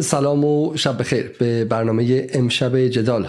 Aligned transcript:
سلام 0.00 0.44
و 0.44 0.76
شب 0.76 0.98
بخیر. 0.98 1.30
به 1.38 1.64
برنامه 1.64 2.26
امشب 2.32 2.78
جدال. 2.78 3.28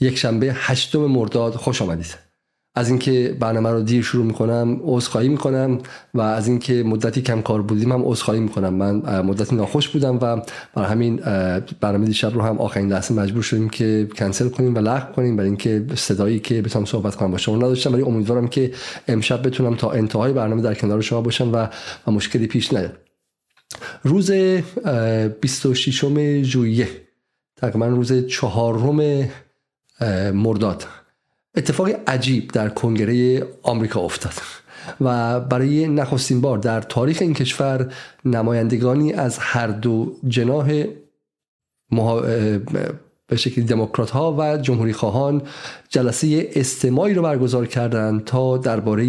یک 0.00 0.18
شنبه 0.18 0.52
هشتم 0.54 0.98
مرداد 0.98 1.54
خوش 1.54 1.82
آمدید. 1.82 2.14
از 2.74 2.88
اینکه 2.88 3.36
برنامه 3.40 3.70
رو 3.70 3.82
دیر 3.82 4.02
شروع 4.02 4.24
می‌کنم 4.24 4.80
عذرخواهی 4.82 5.28
می‌کنم 5.28 5.78
و 6.14 6.20
از 6.20 6.48
اینکه 6.48 6.82
مدتی 6.82 7.22
کم 7.22 7.42
کار 7.42 7.62
بودیم 7.62 7.92
هم 7.92 8.02
عذرخواهی 8.04 8.40
می‌کنم. 8.40 8.74
من 8.74 9.20
مدتی 9.20 9.56
ناخوش 9.56 9.88
بودم 9.88 10.16
و 10.16 10.42
برای 10.74 10.88
همین 10.88 11.16
برنامه 11.80 12.06
دیشب 12.06 12.34
رو 12.34 12.42
هم 12.42 12.58
آخرین 12.58 12.92
لحظه 12.92 13.14
مجبور 13.14 13.42
شدیم 13.42 13.68
که 13.68 14.08
کنسل 14.16 14.48
کنیم 14.48 14.74
و 14.74 14.78
لغو 14.78 15.12
کنیم 15.12 15.36
برای 15.36 15.48
اینکه 15.48 15.86
صدایی 15.94 16.40
که 16.40 16.62
بتونم 16.62 16.84
صحبت 16.84 17.16
کنم 17.16 17.30
با 17.30 17.38
شما 17.38 17.56
نداشتم. 17.56 17.92
ولی 17.92 18.02
امیدوارم 18.02 18.48
که 18.48 18.72
امشب 19.08 19.46
بتونم 19.46 19.74
تا 19.76 19.90
انتهای 19.90 20.32
برنامه 20.32 20.62
در 20.62 20.74
کنار 20.74 21.00
شما 21.00 21.20
باشم 21.20 21.52
و, 21.52 21.68
و 22.06 22.10
مشکلی 22.10 22.46
پیش 22.46 22.72
نیاد. 22.72 23.05
روز 24.02 24.30
26 24.30 26.04
ژوئیه. 26.42 26.88
تقریبا 27.56 27.86
روز 27.86 28.26
چهارم 28.26 29.28
مرداد. 30.34 30.86
اتفاق 31.56 31.88
عجیب 32.06 32.50
در 32.50 32.68
کنگره 32.68 33.46
آمریکا 33.62 34.00
افتاد 34.00 34.32
و 35.00 35.40
برای 35.40 35.88
نخستین 35.88 36.40
بار 36.40 36.58
در 36.58 36.80
تاریخ 36.80 37.18
این 37.20 37.34
کشور 37.34 37.92
نمایندگانی 38.24 39.12
از 39.12 39.38
هر 39.38 39.66
دو 39.66 40.16
جناح 40.28 40.84
به 43.28 43.36
شکل 43.36 43.62
دموکرات 43.62 44.10
ها 44.10 44.36
و 44.38 44.58
جمهوری 44.58 44.92
خواهان 44.92 45.42
جلسه 45.88 46.50
استماعی 46.54 47.14
رو 47.14 47.22
برگزار 47.22 47.66
کردند 47.66 48.24
تا 48.24 48.56
درباره 48.56 49.06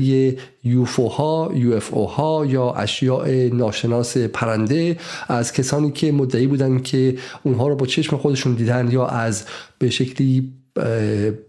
یوفو 0.63 1.07
ها 1.07 1.51
یو 1.55 1.73
اف 1.73 1.93
او 1.93 2.07
ها 2.09 2.45
یا 2.45 2.71
اشیاء 2.71 3.49
ناشناس 3.53 4.17
پرنده 4.17 4.97
از 5.27 5.53
کسانی 5.53 5.91
که 5.91 6.11
مدعی 6.11 6.47
بودند 6.47 6.83
که 6.83 7.17
اونها 7.43 7.67
رو 7.67 7.75
با 7.75 7.85
چشم 7.85 8.17
خودشون 8.17 8.53
دیدن 8.53 8.91
یا 8.91 9.05
از 9.05 9.45
به 9.79 9.89
شکلی 9.89 10.53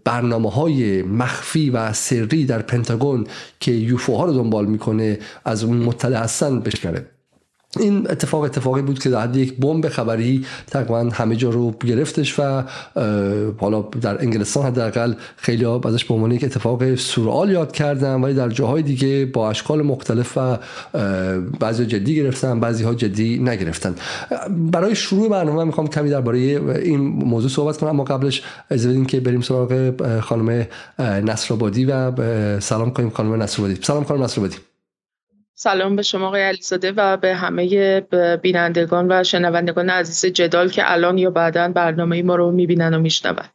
برنامه 0.05 0.49
های 0.51 1.01
مخفی 1.01 1.69
و 1.69 1.93
سری 1.93 2.45
در 2.45 2.61
پنتاگون 2.61 3.27
که 3.59 3.71
یوفو 3.71 4.15
ها 4.15 4.25
رو 4.25 4.33
دنبال 4.33 4.65
می‌کنه 4.65 5.19
از 5.45 5.63
اون 5.63 5.77
مطلع 5.77 6.19
هستن 6.19 6.59
بشکره. 6.59 7.05
این 7.77 8.07
اتفاق 8.09 8.41
اتفاقی 8.41 8.81
بود 8.81 8.99
که 8.99 9.09
در 9.09 9.35
یک 9.35 9.57
بمب 9.57 9.89
خبری 9.89 10.45
تقریبا 10.67 11.09
همه 11.13 11.35
جا 11.35 11.49
رو 11.49 11.71
گرفتش 11.71 12.39
و 12.39 12.63
حالا 13.57 13.81
در 13.81 14.21
انگلستان 14.21 14.65
حداقل 14.65 15.13
خیلی 15.37 15.63
ها 15.63 15.81
ازش 15.85 16.05
به 16.05 16.13
عنوان 16.13 16.31
یک 16.31 16.43
اتفاق 16.43 16.95
سورال 16.95 17.51
یاد 17.51 17.71
کردن 17.71 18.21
ولی 18.21 18.33
در 18.33 18.49
جاهای 18.49 18.83
دیگه 18.83 19.25
با 19.25 19.49
اشکال 19.49 19.81
مختلف 19.81 20.37
و 20.37 20.57
بعضی 21.59 21.85
جدی 21.85 22.15
گرفتن 22.15 22.59
بعضی 22.59 22.83
ها 22.83 22.93
جدی 22.93 23.39
نگرفتن. 23.39 23.95
برای 24.71 24.95
شروع 24.95 25.29
برنامه 25.29 25.63
می‌خوام 25.63 25.87
کمی 25.87 26.09
درباره 26.09 26.37
این 26.37 26.99
موضوع 26.99 27.49
صحبت 27.49 27.77
کنم 27.77 27.89
اما 27.89 28.03
قبلش 28.03 28.43
از 28.69 28.87
بدین 28.87 29.05
که 29.05 29.19
بریم 29.19 29.41
سراغ 29.41 29.91
خانم 30.19 30.67
نصرآبادی 30.99 31.85
و 31.85 32.59
سلام 32.59 32.91
کنیم 32.91 33.09
خانم 33.09 33.41
نصرآبادی. 33.43 33.79
سلام 33.81 34.03
خانم 34.03 34.23
نصرآبادی. 34.23 34.68
سلام 35.61 35.95
به 35.95 36.01
شما 36.01 36.27
آقای 36.27 36.41
علیزاده 36.41 36.91
و 36.91 37.17
به 37.17 37.35
همه 37.35 38.01
بینندگان 38.41 39.07
و 39.11 39.23
شنوندگان 39.23 39.89
عزیز 39.89 40.33
جدال 40.33 40.69
که 40.69 40.91
الان 40.91 41.17
یا 41.17 41.31
بعدا 41.31 41.67
برنامه 41.67 42.23
ما 42.23 42.35
رو 42.35 42.51
می‌بینن 42.51 42.93
و 42.93 42.99
میشنون. 42.99 43.45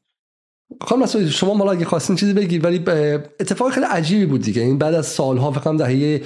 خانم 0.81 1.03
مسعود 1.03 1.29
شما 1.29 1.55
مالا 1.55 1.73
اگه 1.73 1.84
خواستین 1.84 2.17
چیزی 2.17 2.33
بگید 2.33 2.65
ولی 2.65 2.81
اتفاق 3.41 3.70
خیلی 3.73 3.87
عجیبی 3.87 4.27
بود 4.27 4.43
دیگه. 4.43 4.62
این 4.62 4.79
بعد 4.79 4.95
از 4.95 5.06
سالها 5.06 5.51
فکر 5.51 5.61
کنم 5.61 5.77
دهه 5.77 6.21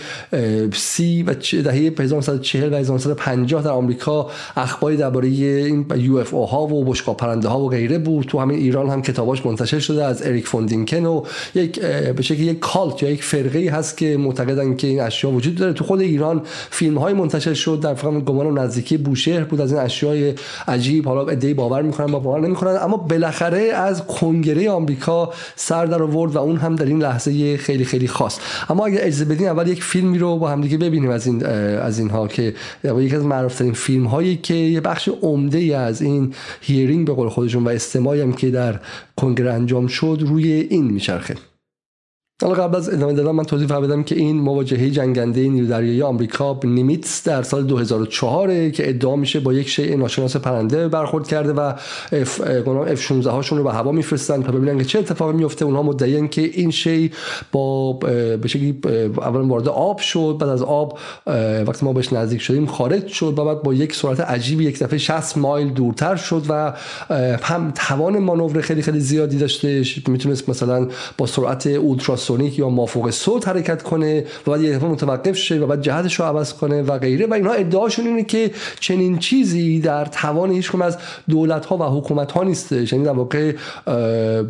سی 0.74 1.22
و 1.22 1.34
دهه 1.62 1.74
1940 1.74 2.72
و 2.72 2.76
1950 2.76 3.62
در 3.62 3.70
آمریکا 3.70 4.30
اخباری 4.56 4.96
درباره 4.96 5.28
این 5.28 5.86
یو 5.96 6.16
اف 6.16 6.34
او 6.34 6.46
ها 6.46 6.66
و 6.66 6.84
بشقاب 6.84 7.16
پرنده 7.16 7.48
ها 7.48 7.60
و 7.60 7.68
غیره 7.68 7.98
بود. 7.98 8.26
تو 8.26 8.38
همین 8.38 8.58
ایران 8.58 8.88
هم 8.88 9.02
کتاباش 9.02 9.46
منتشر 9.46 9.78
شده 9.78 10.04
از 10.04 10.26
اریک 10.26 10.46
فوندینکن 10.46 11.06
و 11.06 11.22
یک 11.54 11.80
به 11.80 12.22
شکلی 12.22 12.46
یک 12.46 12.58
کالت 12.58 13.02
یا 13.02 13.10
یک 13.10 13.24
فرقه 13.24 13.70
هست 13.70 13.96
که 13.96 14.16
معتقدن 14.16 14.76
که 14.76 14.86
این 14.86 15.00
اشیا 15.00 15.30
وجود 15.30 15.54
داره. 15.54 15.72
تو 15.72 15.84
خود 15.84 16.00
ایران 16.00 16.42
فیلم 16.70 16.98
های 16.98 17.14
منتشر 17.14 17.54
شد 17.54 17.80
در 17.82 17.94
فکر 17.94 18.20
گمان 18.20 18.58
نزدیکی 18.58 18.96
بوشهر 18.96 19.44
بود. 19.44 19.60
از 19.60 19.72
این 19.72 19.80
اشیاء 19.80 20.32
عجیب 20.68 21.08
حالا 21.08 21.28
ایده 21.28 21.54
باور 21.54 21.82
می‌کنن 21.82 22.06
با 22.12 22.18
باور 22.18 22.40
نمی‌کنن. 22.40 22.78
اما 22.82 22.96
بالاخره 22.96 23.60
از 23.60 24.06
کنگره 24.28 24.70
آمریکا 24.70 25.32
سر 25.56 25.86
در 25.86 26.02
آورد 26.02 26.36
و 26.36 26.38
اون 26.38 26.56
هم 26.56 26.76
در 26.76 26.84
این 26.84 27.02
لحظه 27.02 27.56
خیلی 27.56 27.84
خیلی 27.84 28.08
خاص. 28.08 28.38
اما 28.68 28.86
اگر 28.86 28.98
اجازه 29.02 29.24
بدین 29.24 29.48
اول 29.48 29.68
یک 29.68 29.82
فیلمی 29.82 30.18
رو 30.18 30.36
با 30.36 30.48
هم 30.50 30.60
دیگه 30.60 30.78
ببینیم 30.78 31.10
از 31.10 31.26
این 31.26 31.46
از 31.46 31.98
اینها 31.98 32.28
که 32.28 32.54
یکی 32.84 33.16
از 33.16 33.24
معروف 33.24 33.62
فیلم 33.62 34.06
هایی 34.06 34.36
که 34.36 34.54
یه 34.54 34.80
بخش 34.80 35.08
عمده 35.22 35.76
از 35.76 36.02
این 36.02 36.34
hearing 36.60 37.06
به 37.06 37.12
قول 37.12 37.28
خودشون 37.28 37.64
و 37.64 37.68
استماعی 37.68 38.20
هم 38.20 38.32
که 38.32 38.50
در 38.50 38.80
کنگره 39.16 39.52
انجام 39.52 39.86
شد 39.86 40.18
روی 40.26 40.52
این 40.52 40.84
میچرخه. 40.84 41.34
حالا 42.42 42.54
قبل 42.54 42.76
از 42.76 42.88
ادامه 42.88 43.12
دادن 43.12 43.30
من 43.30 43.44
توضیح 43.44 43.66
بدم 43.66 44.02
که 44.02 44.14
این 44.14 44.40
مواجهه 44.40 44.90
جنگنده 44.90 45.48
نیرو 45.48 45.66
دریایی 45.66 46.02
آمریکا 46.02 46.60
Nimitz 46.64 47.24
در 47.24 47.42
سال 47.42 47.64
2004 47.64 48.70
که 48.70 48.88
ادعا 48.88 49.16
میشه 49.16 49.40
با 49.40 49.52
یک 49.52 49.68
شیء 49.68 49.96
ناشناس 49.96 50.36
پرنده 50.36 50.88
برخورد 50.88 51.26
کرده 51.26 51.52
و 51.52 51.72
F 52.12 52.40
F 52.66 53.02
16 53.02 53.30
هاشون 53.30 53.58
رو 53.58 53.64
به 53.64 53.72
هوا 53.72 53.92
میفرستن 53.92 54.42
تا 54.42 54.52
ببینن 54.52 54.78
که 54.78 54.84
چه 54.84 54.98
اتفاقی 54.98 55.32
میفته. 55.32 55.64
اونها 55.64 55.82
مدعیان 55.82 56.28
که 56.28 56.42
این 56.42 56.70
شی 56.70 57.12
با 57.52 57.92
به 57.92 58.48
شکلی 58.48 58.78
اول 59.16 59.40
وارد 59.40 59.68
آب 59.68 59.98
شد 59.98 60.36
بعد 60.40 60.50
از 60.50 60.62
آب 60.62 60.98
وقتی 61.66 61.86
ما 61.86 61.92
بهش 61.92 62.12
نزدیک 62.12 62.40
شدیم 62.40 62.66
خارج 62.66 63.06
شد 63.06 63.38
و 63.38 63.44
بعد 63.44 63.62
با 63.62 63.74
یک 63.74 63.94
سرعت 63.94 64.20
عجیبی 64.20 64.64
یک 64.64 64.78
دفعه 64.78 64.98
60 64.98 65.38
مایل 65.38 65.68
دورتر 65.68 66.16
شد 66.16 66.42
و 66.48 66.72
هم 67.42 67.72
توان 67.74 68.18
مانور 68.18 68.60
خیلی 68.60 68.82
خیلی 68.82 69.00
زیادی 69.00 69.38
داشته. 69.38 69.82
می‌تونست 70.08 70.48
مثلا 70.48 70.88
با 71.18 71.26
سرعت 71.26 71.66
اولترا 71.66 72.16
سونیک 72.28 72.58
یا 72.58 72.68
مافوق 72.68 73.10
صوت 73.10 73.48
حرکت 73.48 73.82
کنه 73.82 74.24
و 74.46 74.50
بعد 74.50 74.60
یه 74.60 74.84
متوقف 74.84 75.36
شه 75.36 75.58
و 75.58 75.66
بعد 75.66 75.80
جهتش 75.80 76.20
رو 76.20 76.26
عوض 76.26 76.52
کنه 76.52 76.82
و 76.82 76.98
غیره. 76.98 77.26
و 77.26 77.34
اینها 77.34 77.52
ادعاشون 77.52 78.06
اینه 78.06 78.24
که 78.24 78.50
چنین 78.80 79.18
چیزی 79.18 79.80
در 79.80 80.04
توان 80.04 80.50
هیچ 80.50 80.74
از 80.74 80.98
دولت 81.28 81.66
ها 81.66 81.76
و 81.76 81.82
حکومت 81.82 82.32
ها 82.32 82.42
نیستش. 82.42 82.92
یعنی 82.92 83.04
در 83.04 83.12
واقع 83.12 83.52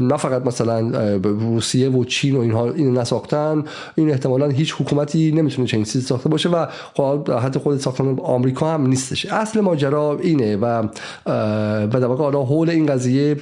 نه 0.00 0.17
فقط 0.17 0.47
مثلا 0.47 0.81
روسیه 1.22 1.88
و 1.91 2.05
چین 2.05 2.37
و 2.37 2.41
اینها 2.41 2.71
اینو 2.71 3.00
نساختن. 3.00 3.65
این 3.94 4.11
احتمالا 4.11 4.49
هیچ 4.49 4.75
حکومتی 4.78 5.33
نمی‌تونه 5.33 5.69
چنین 5.69 5.84
چیزی 5.84 6.00
ساخته 6.00 6.28
باشه 6.28 6.49
و 6.49 6.67
خب 6.94 7.31
حتی 7.31 7.59
خود 7.59 7.78
ساختن 7.78 8.19
آمریکا 8.19 8.75
هم 8.75 8.87
نیستش. 8.87 9.27
اصل 9.27 9.61
ماجرا 9.61 10.19
اینه 10.22 10.56
و 10.56 10.83
و 11.27 12.00
در 12.00 12.06
واقع 12.06 12.38
حول 12.38 12.71
این 12.71 12.87
قضیه 12.87 13.37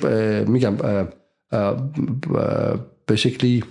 میگم 0.46 0.76
به 3.06 3.16
شکلی 3.16 3.64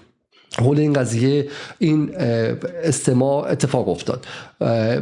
حول 0.59 0.79
این 0.79 0.93
قضیه 0.93 1.47
این 1.79 2.15
استماع 2.83 3.51
اتفاق 3.51 3.89
افتاد. 3.89 4.25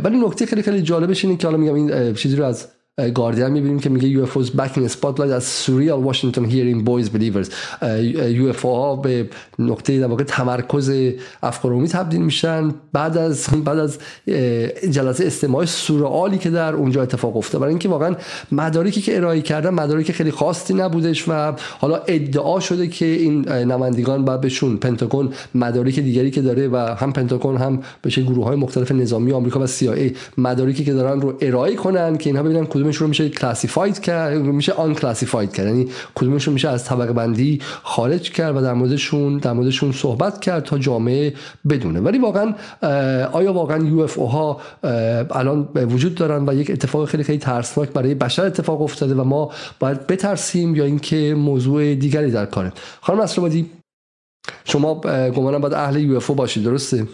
ولی 0.04 0.18
نکته 0.18 0.46
خیلی 0.46 0.62
خیلی 0.62 0.82
جالبش 0.82 1.26
اینه 1.26 1.38
که 1.38 1.48
حالا 1.48 1.58
میگم 1.58 1.74
این 1.74 2.14
چیزی 2.14 2.36
رو 2.36 2.46
از 2.46 2.68
گاردین 2.98 3.48
می‌بینیم 3.48 3.80
که 3.80 3.90
میگه 3.90 4.08
UFOs 4.08 4.52
back 4.52 4.72
in 4.76 4.86
spotlight 4.86 5.34
as 5.34 5.44
surreal 5.44 6.04
Washington 6.04 6.46
hearing 6.46 6.86
buoys 6.86 7.10
believers 7.10 7.50
UFO 8.30 8.62
ها 8.62 8.96
به 8.96 9.30
نقطه 9.60 10.00
در 10.00 10.08
واقع 10.08 10.24
تمرکز 10.24 10.92
افکار 11.44 11.88
تبدیل 11.88 12.22
میشن 12.22 12.72
بعد 12.94 13.18
از 13.18 13.48
بعد 13.66 13.80
از 13.80 13.98
جلسه 14.92 15.26
استماع 15.26 15.66
سورئالی 15.66 16.38
که 16.38 16.50
در 16.50 16.74
اونجا 16.74 17.02
اتفاق 17.02 17.38
افتاد. 17.38 17.62
برای 17.62 17.72
اینکه 17.72 17.90
واقعا 17.90 18.16
مدارکی 18.52 19.02
که 19.02 19.18
ارائه 19.18 19.42
کردن 19.42 19.70
مدارک 19.70 20.12
خیلی 20.12 20.32
خاصی 20.32 20.74
نبودش 20.74 21.30
و 21.30 21.54
حالا 21.80 21.96
ادعا 22.08 22.60
شده 22.60 22.88
که 22.88 23.06
این 23.06 23.50
نمایندگان 23.50 24.26
بعد 24.26 24.42
بهشون 24.42 24.78
پنتاگون 24.78 25.34
مدارک 25.56 26.00
دیگری 26.00 26.32
که 26.32 26.42
داره 26.42 26.68
و 26.68 26.78
هم 26.78 27.14
پنتاگون 27.14 27.58
هم 27.58 27.80
به 28.02 28.10
گروه 28.10 28.46
های 28.46 28.56
مختلف 28.56 28.92
نظامی 28.92 29.32
آمریکا 29.32 29.60
و 29.60 29.68
CIA 29.68 30.18
مدارکی 30.38 30.86
که 30.86 30.94
دارن 30.94 31.22
رو 31.22 31.38
ارائه 31.42 31.76
کنن 31.76 32.18
که 32.18 32.30
اینها 32.30 32.44
ببینن 32.44 32.66
کدومش 32.84 32.98
رو 32.98 33.08
میشه 33.08 33.30
classified 33.30 34.00
کرد 34.00 34.38
میشه 34.38 34.74
unclassified 34.74 35.54
کرد. 35.54 35.68
یعنی 35.68 35.88
کدومش 36.16 36.48
رو 36.48 36.54
میشه 36.54 36.70
از 36.70 36.84
طبقه 36.84 37.14
بندی 37.14 37.60
خارج 37.84 38.32
کرد 38.32 38.58
و 38.58 38.62
در 38.62 38.74
موردشون 38.74 39.38
در 39.38 39.54
موردشون 39.54 39.92
صحبت 39.92 40.42
کرد 40.42 40.64
تا 40.64 40.78
جامعه 40.78 41.34
بدونه. 41.70 42.00
ولی 42.00 42.18
واقعا 42.18 42.54
آیا 43.32 43.54
واقعا 43.54 43.84
یو 43.84 44.00
اف 44.00 44.20
او 44.20 44.30
ها 44.30 44.62
الان 45.32 45.68
وجود 45.76 46.16
دارن 46.16 46.50
و 46.50 46.54
یک 46.54 46.72
اتفاق 46.72 47.06
خیلی 47.06 47.24
خیلی 47.24 47.40
ترسناک 47.40 47.90
برای 47.90 48.16
بشر 48.16 48.46
اتفاق 48.46 48.82
افتاده 48.82 49.16
و 49.16 49.24
ما 49.24 49.52
باید 49.80 50.08
بترسیم 50.08 50.76
یا 50.76 50.84
اینکه 50.84 51.36
موضوع 51.38 51.96
دیگری 51.96 52.32
در 52.32 52.46
کاره. 52.46 52.74
خانم 53.02 53.20
اسرابادی 53.20 53.70
شما 54.66 55.02
گمانم 55.36 55.62
باید 55.62 55.74
اهل 55.74 55.96
یو 56.00 56.16
اف 56.16 56.30
او 56.30 56.36
باشید 56.36 56.64
درسته؟ 56.64 57.08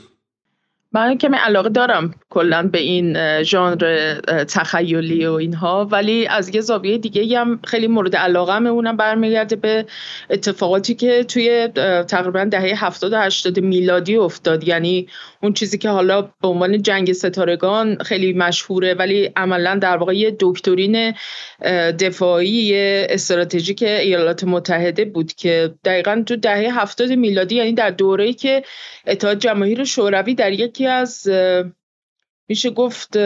من 0.92 1.18
کمی 1.18 1.38
علاقه 1.38 1.70
دارم 1.70 2.14
کلا 2.30 2.64
به 2.64 2.80
این 2.80 3.44
ژانر 3.44 4.16
تخیلی 4.44 5.26
و 5.26 5.34
اینها 5.34 5.88
ولی 5.92 6.28
از 6.28 6.56
یه 6.56 6.62
زاویه 6.62 6.98
دیگه 6.98 7.40
هم 7.40 7.60
خیلی 7.64 7.88
مورد 7.88 8.16
علاقه 8.16 8.66
اونم 8.66 8.98
برمیگرده 8.98 9.56
به 9.56 9.86
اتفاقاتی 10.30 10.96
که 10.96 11.24
توی 11.24 11.68
تقریبا 12.08 12.44
دهه 12.44 12.86
70 12.86 13.14
و 13.14 13.18
80 13.18 13.60
میلادی 13.60 14.16
افتاد. 14.16 14.68
یعنی 14.68 15.08
اون 15.44 15.54
چیزی 15.54 15.78
که 15.78 15.90
حالا 15.90 16.22
به 16.22 16.48
عنوان 16.48 16.82
جنگ 16.82 17.14
ستارگان 17.14 17.98
خیلی 18.04 18.34
مشهوره 18.34 18.94
ولی 18.94 19.32
عملا 19.36 19.76
در 19.76 19.98
واقع 19.98 20.16
یه 20.16 20.36
دکترین 20.40 21.14
دفاعی 22.00 22.76
استراتژیک 23.10 23.84
ایالات 23.84 24.44
متحده 24.44 25.06
بود 25.06 25.34
که 25.34 25.74
دقیقا 25.86 26.24
تو 26.26 26.36
دهه 26.36 26.80
70 26.82 27.12
میلادی 27.12 27.56
یعنی 27.56 27.74
در 27.74 27.90
دوره‌ای 27.90 28.34
که 28.34 28.64
اتحاد 29.08 29.40
جماهیر 29.40 29.84
شوروی 29.84 30.36
در 30.36 30.52
یکی 30.80 30.88
از 30.88 31.28
میشه 32.50 32.70
گفت 32.70 33.18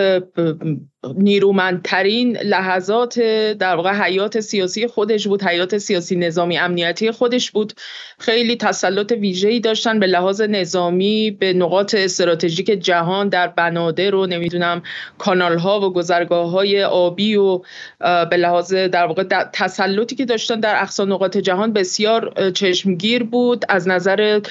نیرومندترین 1.15 2.37
لحظات 2.37 3.19
در 3.59 3.75
واقع 3.75 3.93
حیات 3.93 4.39
سیاسی 4.39 4.87
خودش 4.87 5.27
بود 5.27 5.43
حیات 5.43 5.77
سیاسی 5.77 6.15
نظامی 6.15 6.57
امنیتی 6.57 7.11
خودش 7.11 7.51
بود. 7.51 7.73
خیلی 8.19 8.55
تسلط 8.55 9.11
ویژه‌ای 9.11 9.59
داشتن 9.59 9.99
به 9.99 10.07
لحاظ 10.07 10.41
نظامی 10.41 11.31
به 11.31 11.53
نقاط 11.53 11.95
استراتژیک 11.95 12.65
جهان 12.65 13.29
در 13.29 13.47
بنادر 13.47 14.15
و 14.15 14.25
نمی‌دونم 14.25 14.81
کانال 15.17 15.57
ها 15.57 15.81
و 15.81 15.93
گذرگاه 15.93 16.49
های 16.49 16.83
آبی 16.83 17.35
و 17.35 17.61
به 17.99 18.37
لحاظ 18.37 18.73
در 18.73 19.05
واقع 19.05 19.23
تسلطی 19.53 20.15
که 20.15 20.25
داشتن 20.25 20.59
در 20.59 20.81
اقصا 20.81 21.05
نقاط 21.05 21.37
جهان 21.37 21.73
بسیار 21.73 22.51
چشمگیر 22.51 23.23
بود. 23.23 23.65
از 23.69 23.87
نظر 23.87 24.41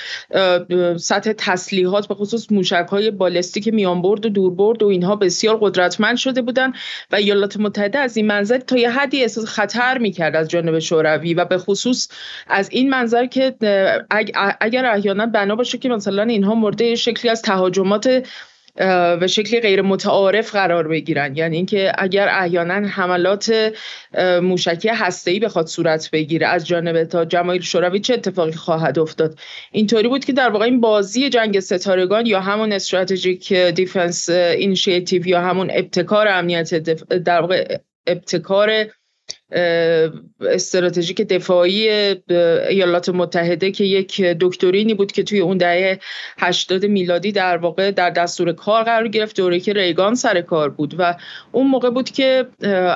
سطح 0.97 1.33
تسلیحات 1.39 2.09
به 2.09 2.15
خصوص 2.15 2.53
موشک 2.53 2.87
های 2.91 3.11
بالستیک 3.11 3.69
میانبرد 3.69 4.27
و 4.27 4.29
دوربرد 4.29 4.83
و 4.83 4.87
اینها 4.87 5.17
بسیار 5.17 5.59
قدرتمند 5.61 6.17
شده 6.17 6.42
بودن 6.43 6.73
و 7.11 7.17
ایالات 7.17 7.57
متحده 7.57 7.99
از 7.99 8.17
این 8.17 8.27
منظر 8.27 8.59
تا 8.59 8.77
یه 8.77 8.91
حدی 8.91 9.23
احساس 9.23 9.45
خطر 9.45 9.99
می‌کرد 9.99 10.37
از 10.37 10.49
جانب 10.49 10.79
شوروی 10.79 11.35
و 11.35 11.45
به 11.45 11.59
خصوص 11.59 12.09
از 12.47 12.69
این 12.71 12.91
منظر 12.91 13.27
که 13.27 13.55
اگر 14.61 14.87
احیانا 14.87 15.27
بنا 15.27 15.57
باشه 15.57 15.79
که 15.79 15.89
مثلا 15.89 16.23
اینها 16.23 16.55
مورد 16.55 16.95
شکلی 16.95 17.31
از 17.31 17.43
تهاجمات 17.43 18.27
به 19.21 19.27
شکلی 19.27 19.61
غیر 19.61 19.83
متعارف 19.83 20.53
قرار 20.53 20.89
بگیرن. 20.89 21.37
یعنی 21.37 21.57
اینکه 21.57 21.93
اگر 21.99 22.29
احیانا 22.29 22.75
حملات 22.75 23.73
موشکی 24.43 24.89
هسته‌ای 24.89 25.41
بخواد 25.41 25.67
صورت 25.67 26.11
بگیره 26.11 26.47
از 26.47 26.67
جانب 26.67 27.05
تا 27.05 27.25
جماهیر 27.25 27.63
شوروی 27.63 28.01
چه 28.01 28.15
اتفاقی 28.15 28.53
خواهد 28.53 28.99
افتاد؟ 28.99 29.39
اینطوری 29.73 30.09
بود 30.09 30.25
که 30.25 30.33
در 30.33 30.51
واقع 30.51 30.65
این 30.65 30.81
بازی 30.81 31.29
جنگ 31.29 31.61
ستارگان 31.61 32.27
یا 32.27 32.41
همون 32.41 32.73
Strategic 32.73 33.53
Defense 33.53 34.29
Initiative 34.31 35.27
یا 35.27 35.41
همون 35.41 35.71
ابتکار 35.71 36.29
امنیت 36.29 36.75
در 36.75 37.41
واقع 37.41 37.77
ابتکار 38.07 38.87
استراتژیک 40.41 41.21
دفاعی 41.21 41.89
ایالات 42.69 43.09
متحده 43.09 43.71
که 43.71 43.85
یک 43.85 44.21
دکترینی 44.21 44.95
بود 44.95 45.13
که 45.13 45.23
توی 45.23 45.41
اون 45.41 45.57
دهه 45.57 45.99
80 46.39 46.87
میلادی 46.87 47.33
در 47.33 47.57
واقع 47.57 47.91
در 47.91 48.11
دستور 48.11 48.53
کار 48.53 48.83
قرار 48.83 49.09
گرفت 49.09 49.37
دوره 49.37 49.61
که 49.61 49.73
ریگان 49.73 50.15
سر 50.15 50.41
کار 50.41 50.71
بود 50.71 50.95
و 50.99 51.17
اون 51.53 51.67
موقع 51.67 51.91
بود 51.91 52.11
که 52.11 52.47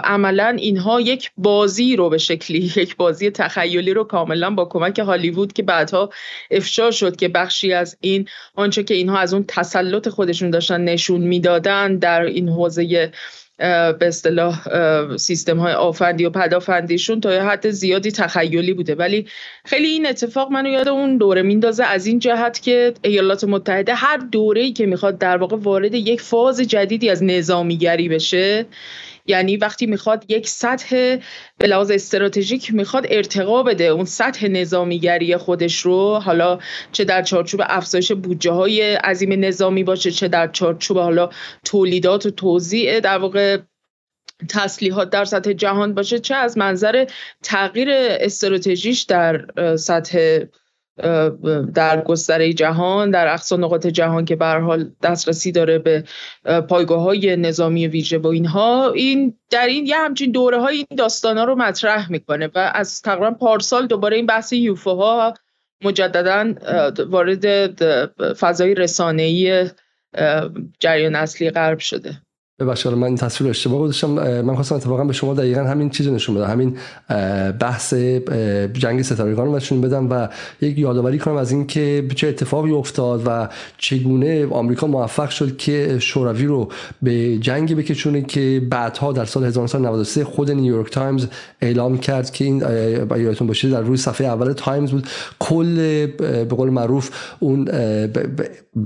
عملا 0.04 0.56
اینها 0.58 1.00
یک 1.00 1.30
بازی 1.36 1.96
رو 1.96 2.08
به 2.08 2.18
شکلی 2.18 2.72
یک 2.76 2.96
بازی 2.96 3.30
تخیلی 3.30 3.94
رو 3.94 4.04
کاملا 4.04 4.50
با 4.50 4.64
کمک 4.64 4.98
هالیوود 4.98 5.52
که 5.52 5.62
بعدها 5.62 6.10
افشا 6.50 6.90
شد 6.90 7.16
که 7.16 7.28
بخشی 7.28 7.72
از 7.72 7.96
این 8.00 8.28
آنچه 8.54 8.82
که 8.82 8.94
اینها 8.94 9.18
از 9.18 9.34
اون 9.34 9.44
تسلط 9.48 10.08
خودشون 10.08 10.50
داشتن 10.50 10.80
نشون 10.84 11.20
می‌دادن 11.20 11.96
در 11.96 12.22
این 12.22 12.48
حوزه 12.48 13.12
به 13.58 13.96
اصطلاح 14.00 14.66
سیستم 15.16 15.58
های 15.58 15.72
آفندی 15.72 16.24
و 16.24 16.30
پدافندیشون 16.30 17.20
تا 17.20 17.30
حد 17.30 17.70
زیادی 17.70 18.12
تخیلی 18.12 18.74
بوده. 18.74 18.94
ولی 18.94 19.26
خیلی 19.64 19.86
این 19.88 20.06
اتفاق 20.06 20.50
منو 20.50 20.68
یاد 20.68 20.88
اون 20.88 21.16
دوره 21.16 21.42
میندازه. 21.42 21.84
از 21.84 22.06
این 22.06 22.18
جهت 22.18 22.62
که 22.62 22.94
ایالات 23.02 23.44
متحده 23.44 23.94
هر 23.94 24.16
دوره‌ای 24.16 24.72
که 24.72 24.86
می‌خواد 24.86 25.18
در 25.18 25.36
واقع 25.36 25.56
وارد 25.56 25.94
یک 25.94 26.20
فاز 26.20 26.60
جدیدی 26.60 27.10
از 27.10 27.24
نظامیگری 27.24 28.08
بشه 28.08 28.66
یعنی 29.26 29.56
وقتی 29.56 29.86
می‌خواد 29.86 30.24
یک 30.28 30.48
سطح 30.48 31.16
به 31.58 31.66
لحاظ 31.66 31.90
استراتژیک 31.90 32.74
می‌خواد 32.74 33.06
ارتقا 33.10 33.62
بده. 33.62 33.84
اون 33.84 34.04
سطح 34.04 34.48
نظامیگری 34.48 35.36
خودش 35.36 35.80
رو 35.80 36.18
حالا 36.18 36.58
چه 36.92 37.04
در 37.04 37.22
چارچوب 37.22 37.60
افزایش 37.64 38.12
بودجه 38.12 38.50
های 38.50 38.94
عظیم 38.94 39.44
نظامی 39.44 39.84
باشه 39.84 40.10
چه 40.10 40.28
در 40.28 40.48
چارچوب 40.48 40.98
حالا 40.98 41.30
تولیدات 41.64 42.26
و 42.26 42.30
توزیع 42.30 43.00
در 43.00 43.18
واقع 43.18 43.58
تسلیحات 44.48 45.10
در 45.10 45.24
سطح 45.24 45.52
جهان 45.52 45.94
باشه 45.94 46.18
چه 46.18 46.34
از 46.34 46.58
منظر 46.58 47.06
تغییر 47.42 47.88
استراتژیش 47.90 49.02
در 49.02 49.46
سطح 49.76 50.38
در 51.74 52.02
گستره 52.06 52.52
جهان 52.52 53.10
در 53.10 53.32
اقصا 53.32 53.56
نقاط 53.56 53.86
جهان 53.86 54.24
که 54.24 54.36
به 54.36 54.46
حال 54.46 54.90
دسترسی 55.02 55.52
داره 55.52 55.78
به 55.78 56.04
پایگاه 56.68 57.02
های 57.02 57.36
نظامی 57.36 57.86
ویژه 57.86 58.18
و 58.18 58.26
اینها 58.26 58.92
این 58.92 59.38
در 59.50 59.66
این 59.66 59.86
یه 59.86 59.96
همچین 59.96 60.32
دوره 60.32 60.60
های 60.60 60.76
این 60.76 60.96
داستان 60.98 61.38
ها 61.38 61.44
رو 61.44 61.54
مطرح 61.54 62.12
می‌کنه 62.12 62.46
و 62.54 62.72
از 62.74 63.02
تقریبا 63.02 63.30
پارسال 63.30 63.86
دوباره 63.86 64.16
این 64.16 64.26
بحث 64.26 64.52
یوفوها 64.52 65.34
مجددا 65.84 66.54
وارد 67.08 67.46
فضای 68.34 68.74
رسانه‌ای 68.74 69.70
جریان 70.80 71.14
اصلی 71.14 71.50
غرب 71.50 71.78
شده. 71.78 72.25
ببخشید 72.60 72.92
من 72.92 73.06
این 73.06 73.16
تصویر 73.16 73.50
اشتباه 73.50 73.80
گذاشتم. 73.80 74.08
من 74.40 74.54
خواستم 74.54 74.74
اتفاقا 74.74 75.04
به 75.04 75.12
شما 75.12 75.34
دقیقا 75.34 75.60
همین 75.60 75.90
چیز 75.90 76.08
نشون 76.08 76.34
بدم. 76.34 76.50
همین 76.50 76.76
بحث 77.52 77.94
جنگ 78.72 79.02
ستارگان 79.02 79.46
رو 79.46 79.56
نشون 79.56 79.80
بدم 79.80 80.10
و 80.10 80.28
یک 80.60 80.78
یادآوری 80.78 81.18
کنم 81.18 81.36
از 81.36 81.52
اینکه 81.52 82.08
چه 82.14 82.28
اتفاقی 82.28 82.70
افتاد 82.72 83.22
و 83.26 83.48
چگونه 83.78 84.46
آمریکا 84.46 84.86
موفق 84.86 85.30
شد 85.30 85.56
که 85.56 85.98
شوروی 85.98 86.46
رو 86.46 86.68
به 87.02 87.38
جنگی 87.38 87.74
بکشونه 87.74 88.22
که 88.22 88.62
بعدها 88.70 89.12
در 89.12 89.24
سال 89.24 89.44
1993 89.44 90.24
خود 90.24 90.50
نیویورک 90.50 90.90
تایمز 90.90 91.26
اعلام 91.60 91.98
کرد 91.98 92.30
که 92.30 92.44
این 92.44 92.58
یادتون 93.16 93.46
باشه 93.46 93.68
در 93.68 93.80
روی 93.80 93.96
صفحه 93.96 94.26
اول 94.26 94.52
تایمز 94.52 94.90
بود. 94.90 95.08
کل 95.38 95.76
به 96.16 96.44
قول 96.44 96.70
معروف 96.70 97.10
اون 97.40 97.68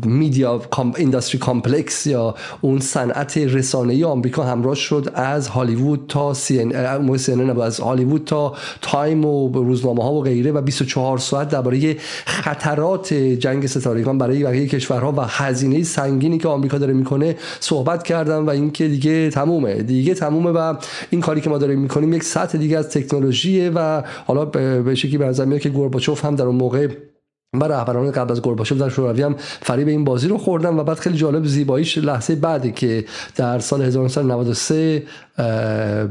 media 0.05 0.63
industry 0.97 1.39
complex 1.39 2.07
یا 2.07 2.35
اون 2.61 2.81
صنعت 2.81 3.37
رسانه‌ای 3.61 4.05
آمریکا 4.05 4.43
همراه 4.43 4.75
شد 4.75 5.13
از 5.15 5.49
هالیوود 5.49 6.05
تا 6.09 6.35
CN 6.35 7.61
از 7.61 7.81
هالیوود 7.81 8.25
تا 8.25 8.55
تایم 8.83 9.25
و 9.25 9.53
روزنامه 9.53 10.03
ها 10.03 10.13
و 10.13 10.23
غیره 10.23 10.53
و 10.53 10.61
24 10.61 11.19
ساعت 11.19 11.49
درباره 11.49 11.97
خطرات 12.27 13.15
جنگ 13.15 13.67
ستارگان 13.67 14.19
برای 14.19 14.45
بقیه 14.45 14.67
کشورها 14.67 15.13
و 15.13 15.21
هزینه 15.21 15.83
سنگینی 15.83 16.39
که 16.39 16.49
آمریکا 16.49 16.79
داره 16.79 16.93
می‌کنه 16.93 17.37
صحبت 17.61 18.03
کردن 18.03 18.39
و 18.39 18.51
اینکه 18.51 18.89
دیگه 18.89 19.31
تمومه. 19.31 19.83
دیگه 19.83 20.15
تمومه 20.15 20.51
و 20.51 20.75
این 21.11 21.21
کاری 21.21 21.41
که 21.41 21.51
ما 21.51 21.59
داریم 21.59 21.81
می‌کنیم 21.81 22.13
یک 22.13 22.25
سطح 22.25 22.59
دیگه 22.59 22.79
از 22.79 22.89
تکنولوژیه 22.89 23.71
و 23.71 24.03
حالا 24.27 24.45
به 24.45 24.95
شکلی 24.95 25.19
به 25.19 25.25
نظر 25.25 25.59
که 25.59 25.69
گورباچوف 25.69 26.25
هم 26.25 26.35
در 26.37 26.45
اون 26.45 26.57
موقع 26.57 26.89
و 27.55 27.65
رهبران 27.65 28.11
قبل 28.11 28.33
از 28.33 28.43
گورباچوف 28.43 28.79
در 28.79 28.89
شوروی 28.89 29.23
هم 29.23 29.37
فریب 29.39 29.89
این 29.89 30.05
بازی 30.05 30.29
رو 30.29 30.39
خوردن 30.39 30.77
و 30.77 30.85
بعد 30.85 30.99
خیلی 30.99 31.17
جالب 31.17 31.45
زیباییش 31.45 31.99
لحظه 31.99 32.35
بعدی 32.35 32.73
که 32.73 33.05
در 33.37 33.59
سال 33.59 33.83
1993 33.83 35.03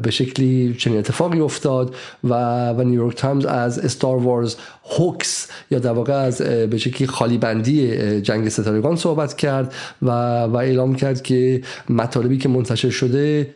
به 0.02 0.12
شکلی 0.12 0.76
چنین 0.78 0.98
اتفاقی 0.98 1.40
افتاد 1.40 1.96
و 2.24 2.34
و 2.70 2.84
نیویورک 2.84 3.16
تایمز 3.16 3.46
از 3.46 3.80
Star 3.80 4.18
Wars 4.18 4.56
hoax 4.98 5.48
یا 5.72 5.80
در 5.80 5.92
واقع 5.92 6.14
از 6.14 6.42
به 6.42 6.78
شکلی 6.78 7.08
خالی 7.08 7.38
بندی 7.38 8.22
جنگ 8.22 8.50
ستارگان 8.50 8.96
صحبت 8.96 9.38
کرد 9.38 9.74
و 10.02 10.10
و 10.44 10.56
اعلام 10.58 10.96
کرد 10.96 11.22
که 11.22 11.62
مطالبی 11.90 12.38
که 12.38 12.50
منتشر 12.50 12.90
شده 12.90 13.56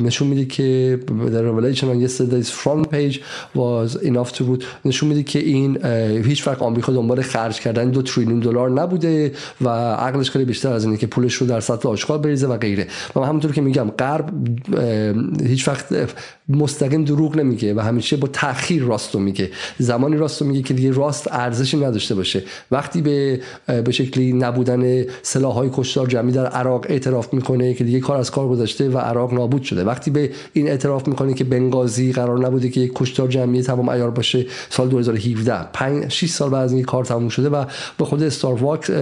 نشون 0.00 0.28
میده 0.28 0.44
که 0.44 0.98
در 1.08 1.52
revelation 1.52 1.80
on 1.80 2.08
yesterday's 2.08 2.50
front 2.50 2.86
page 2.92 3.16
was 3.56 4.04
enough 4.04 4.36
to 4.38 4.42
بود 4.42 4.64
نشون 4.84 5.08
میده 5.08 5.22
که 5.22 5.38
این 5.38 5.86
هیچ 6.24 6.46
وقت 6.46 6.62
آمریکا 6.62 6.92
دنبال 6.92 7.22
خرج 7.22 7.60
کردن 7.60 7.90
دو 7.90 8.02
تریلیون 8.02 8.40
دلار 8.40 8.70
نبوده 8.70 9.32
و 9.60 9.68
عقلش 9.94 10.30
خیلی 10.30 10.44
بیشتر 10.44 10.72
از 10.72 10.84
اینه 10.84 10.96
که 10.96 11.06
پولش 11.06 11.34
رو 11.34 11.46
در 11.46 11.60
سطل 11.60 11.88
آشغال 11.88 12.18
بریزه 12.18 12.46
و 12.46 12.56
غیره. 12.56 12.86
و 13.16 13.20
همونطور 13.20 13.52
که 13.52 13.60
میگم 13.60 13.90
غرب 13.90 14.30
هیچ 15.42 15.68
وقت 15.68 16.14
مستقیم 16.50 17.04
دروغ 17.04 17.36
نمیگه 17.36 17.74
و 17.74 17.80
همیشه 17.80 18.16
با 18.16 18.28
تاخیر 18.28 18.82
راستو 18.82 19.18
میگه. 19.18 19.50
زمانی 19.78 20.16
راستو 20.16 20.44
میگه 20.44 20.62
که 20.62 20.74
دیگه 20.74 20.90
راست 20.90 21.28
ارزشی 21.30 21.76
نداشته 21.76 22.14
باشه. 22.14 22.42
وقتی 22.70 23.02
به 23.02 23.40
به 23.66 23.92
شکلی 23.92 24.32
نبودن 24.32 25.04
سلاحهای 25.22 25.70
کشتار 25.72 26.06
جمعی 26.06 26.32
در 26.32 26.46
عراق 26.46 26.86
اعتراف 26.88 27.34
می‌کنه 27.34 27.74
که 27.74 27.84
دیگه 27.84 28.00
کار 28.00 28.16
از 28.16 28.30
کار 28.30 28.48
گذاشته 28.48 28.88
و 28.88 28.98
عراق 28.98 29.34
نابود 29.34 29.62
شده. 29.62 29.84
وقتی 29.84 30.10
به 30.10 30.30
این 30.52 30.68
اعتراف 30.68 31.08
می‌کنه 31.08 31.34
که 31.34 31.44
بنگازی 31.44 32.12
قرار 32.12 32.46
نبوده 32.46 32.68
که 32.68 32.80
یک 32.80 32.92
کشتار 32.94 33.28
جمعی 33.28 33.62
تمام 33.62 33.90
عیار 33.90 34.10
باشه 34.10 34.46
سال 34.70 34.88
2017 34.88 35.68
5 35.72 36.08
6 36.08 36.30
سال 36.30 36.50
بعد 36.50 36.64
از 36.64 36.72
اینکه 36.72 36.86
کار 36.86 37.04
تموم 37.04 37.28
شده 37.28 37.48
و 37.48 37.64
به 37.98 38.04
خود 38.04 38.22
استار 38.22 38.54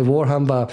وار 0.03 0.27
هم 0.27 0.47
و 0.49 0.67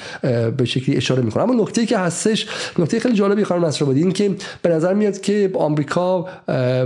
به 0.51 0.65
شکلی 0.65 0.98
اشاره 0.98 1.22
می‌کنه. 1.22 1.44
اما 1.44 1.63
نکته 1.63 1.86
که 1.86 1.98
هستش 1.98 2.48
نکته 2.79 3.00
خیلی 3.00 3.15
جالبی 3.15 3.44
خانم 3.44 3.65
نصرآبادی 3.65 4.00
این 4.00 4.12
که 4.12 4.36
به 4.62 4.70
نظر 4.70 4.94
میاد 4.94 5.22
که 5.22 5.51
آمریکا 5.53 6.25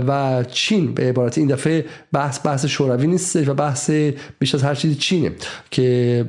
و 0.08 0.44
چین 0.50 0.94
به 0.94 1.02
عبارت 1.02 1.38
این 1.38 1.46
دفعه 1.46 1.84
بحث 2.12 2.46
بحث 2.46 2.66
شوروی 2.66 3.06
نیست 3.06 3.48
و 3.48 3.54
بحث 3.54 3.90
بیش 4.38 4.54
از 4.54 4.62
هر 4.62 4.74
چیزی 4.74 4.94
چینه 4.94 5.32
که 5.70 6.24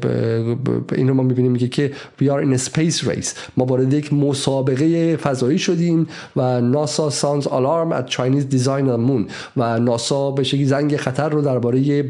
این 0.95 1.07
رو 1.07 1.13
ما 1.13 1.23
می‌بینیم 1.23 1.51
میگه 1.51 1.67
که 1.67 1.91
we 2.21 2.25
are 2.25 2.45
in 2.45 2.59
a 2.59 2.69
space 2.69 3.05
race. 3.07 3.27
ما 3.57 3.65
وارد 3.65 3.93
یک 3.93 4.13
مسابقه 4.13 5.15
فضایی 5.15 5.59
شدیم 5.59 6.07
و 6.35 6.61
ناسا 6.61 7.09
سانز 7.09 7.47
آلارم 7.47 8.01
at 8.01 8.09
Chinese 8.09 8.53
design 8.53 8.85
on 8.85 9.09
moon 9.09 9.31
و 9.57 9.79
ناسا 9.79 10.31
به 10.31 10.43
شکلی 10.43 10.65
زنگ 10.65 10.97
خطر 10.97 11.29
رو 11.29 11.41
درباره 11.41 12.03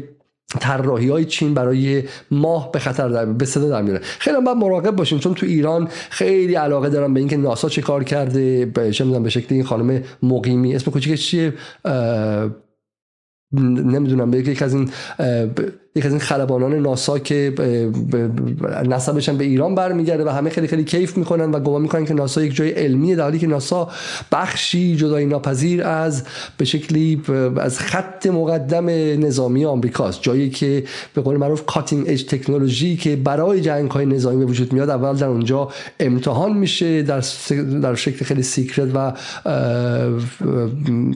طراحی 0.60 1.08
های 1.08 1.24
چین 1.24 1.54
برای 1.54 2.02
ماه 2.30 2.72
به 2.72 2.78
خطر 2.78 3.08
در 3.08 3.24
به 3.24 3.44
صدا 3.44 3.68
در 3.68 3.82
میاره 3.82 4.00
خیلی 4.02 4.36
باید 4.40 4.56
مراقب 4.56 4.96
باشین 4.96 5.18
چون 5.18 5.34
تو 5.34 5.46
ایران 5.46 5.88
خیلی 6.10 6.54
علاقه 6.54 6.88
دارم 6.88 7.14
به 7.14 7.20
اینکه 7.20 7.36
ناسا 7.36 7.68
چه 7.68 7.82
کار 7.82 8.04
کرده 8.04 8.66
به 8.66 8.92
چه 8.92 9.04
به 9.04 9.30
شکل 9.30 9.54
این 9.54 9.64
خانم 9.64 10.02
مقیمی. 10.22 10.74
اسم 10.74 10.90
کوچیکش 10.90 11.26
چیه؟ 11.26 11.54
نمی‌دونم 13.52 14.30
به 14.30 14.38
یکی 14.38 14.64
از 14.64 14.74
این 14.74 14.90
یک 15.94 16.06
از 16.06 16.12
این 16.12 16.20
خلبانان 16.20 16.74
ناسا 16.74 17.18
که 17.18 17.54
نسبشن 18.88 19.38
به 19.38 19.44
ایران 19.44 19.74
برمیگرده 19.74 20.24
و 20.24 20.28
همه 20.28 20.50
خیلی 20.50 20.66
خیلی 20.66 20.84
کیف 20.84 21.16
می‌کنن 21.16 21.50
و 21.50 21.60
گمان 21.60 21.82
می‌کنن 21.82 22.04
که 22.04 22.14
ناسا 22.14 22.42
یک 22.42 22.54
جای 22.54 22.70
علمیه 22.70 23.16
در 23.16 23.22
حالی 23.22 23.38
که 23.38 23.46
ناسا 23.46 23.88
بخشی 24.32 24.96
جدایی 24.96 25.26
ناپذیر 25.26 25.82
از 25.82 26.24
به 26.56 26.64
شکلی 26.64 27.22
از 27.56 27.78
خط 27.78 28.26
مقدم 28.26 28.86
نظامی 29.26 29.64
آمریکاست 29.64 30.22
جایی 30.22 30.50
که 30.50 30.84
به 31.14 31.20
قول 31.20 31.36
معروف 31.36 31.66
cutting 31.66 32.04
edge 32.08 32.24
technology 32.24 32.96
که 32.96 33.16
برای 33.16 33.60
جنگ 33.60 33.90
های 33.90 34.06
نظامی 34.06 34.38
به 34.38 34.44
وجود 34.44 34.72
میاد 34.72 34.90
اول 34.90 35.16
در 35.16 35.26
اونجا 35.26 35.68
امتحان 36.00 36.52
میشه 36.52 37.02
در 37.02 37.24
در 37.82 37.94
شکل 37.94 38.24
خیلی 38.24 38.42
secret 38.42 38.88
و 38.94 39.12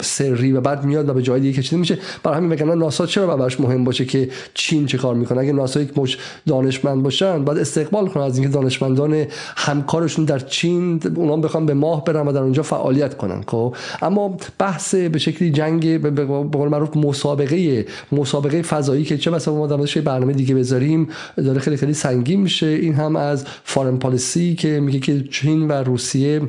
سری 0.02 0.52
و 0.52 0.60
بعد 0.60 0.84
میاد 0.84 1.08
و 1.08 1.14
به 1.14 1.22
جای 1.22 1.40
دیگه 1.40 1.58
کشیده 1.58 1.76
میشه. 1.76 1.98
برای 2.22 2.36
همین 2.36 2.50
میگن 2.50 2.78
ناسا 2.78 3.06
چرا 3.06 3.36
براش 3.36 3.60
مهم 3.60 3.84
باشه 3.84 4.04
که 4.04 4.28
چین 4.66 4.86
چه 4.86 4.98
کار 4.98 5.14
می‌کنه؟ 5.14 5.40
اگه 5.40 5.52
ناسا 5.52 5.80
یک 5.80 5.98
مشت 5.98 6.18
دانشمند 6.46 7.02
باشن 7.02 7.44
باید 7.44 7.58
استقبال 7.58 8.08
کنن 8.08 8.22
از 8.22 8.38
اینکه 8.38 8.52
دانشمندان 8.52 9.26
همکارشون 9.56 10.24
در 10.24 10.38
چین 10.38 11.02
اونا 11.16 11.36
بخوان 11.36 11.66
به 11.66 11.74
ماه 11.74 12.04
برن 12.04 12.28
و 12.28 12.32
در 12.32 12.40
اونجا 12.40 12.62
فعالیت 12.62 13.16
کنن 13.16 13.42
خب؟ 13.46 13.76
اما 14.02 14.36
بحث 14.58 14.94
به 14.94 15.18
شکلی 15.18 15.50
جنگ 15.50 16.00
به 16.00 16.24
قول 16.24 16.68
معروف 16.68 16.96
مسابقه 16.96 17.86
مسابقه 18.12 18.62
فضایی 18.62 19.04
که 19.04 19.18
چه 19.18 19.30
مثلا 19.30 19.54
ما 19.54 19.66
در 19.66 20.00
برنامه 20.00 20.32
دیگه 20.32 20.54
بذاریم 20.54 21.08
داره 21.36 21.60
خیلی 21.60 21.76
خیلی 21.76 21.94
سنگین 21.94 22.40
میشه. 22.40 22.66
این 22.66 22.94
هم 22.94 23.16
از 23.16 23.44
فارن 23.64 23.96
پالیسی 23.96 24.54
که 24.54 24.80
میگه 24.80 24.98
که 24.98 25.24
چین 25.30 25.68
و 25.68 25.72
روسیه 25.72 26.42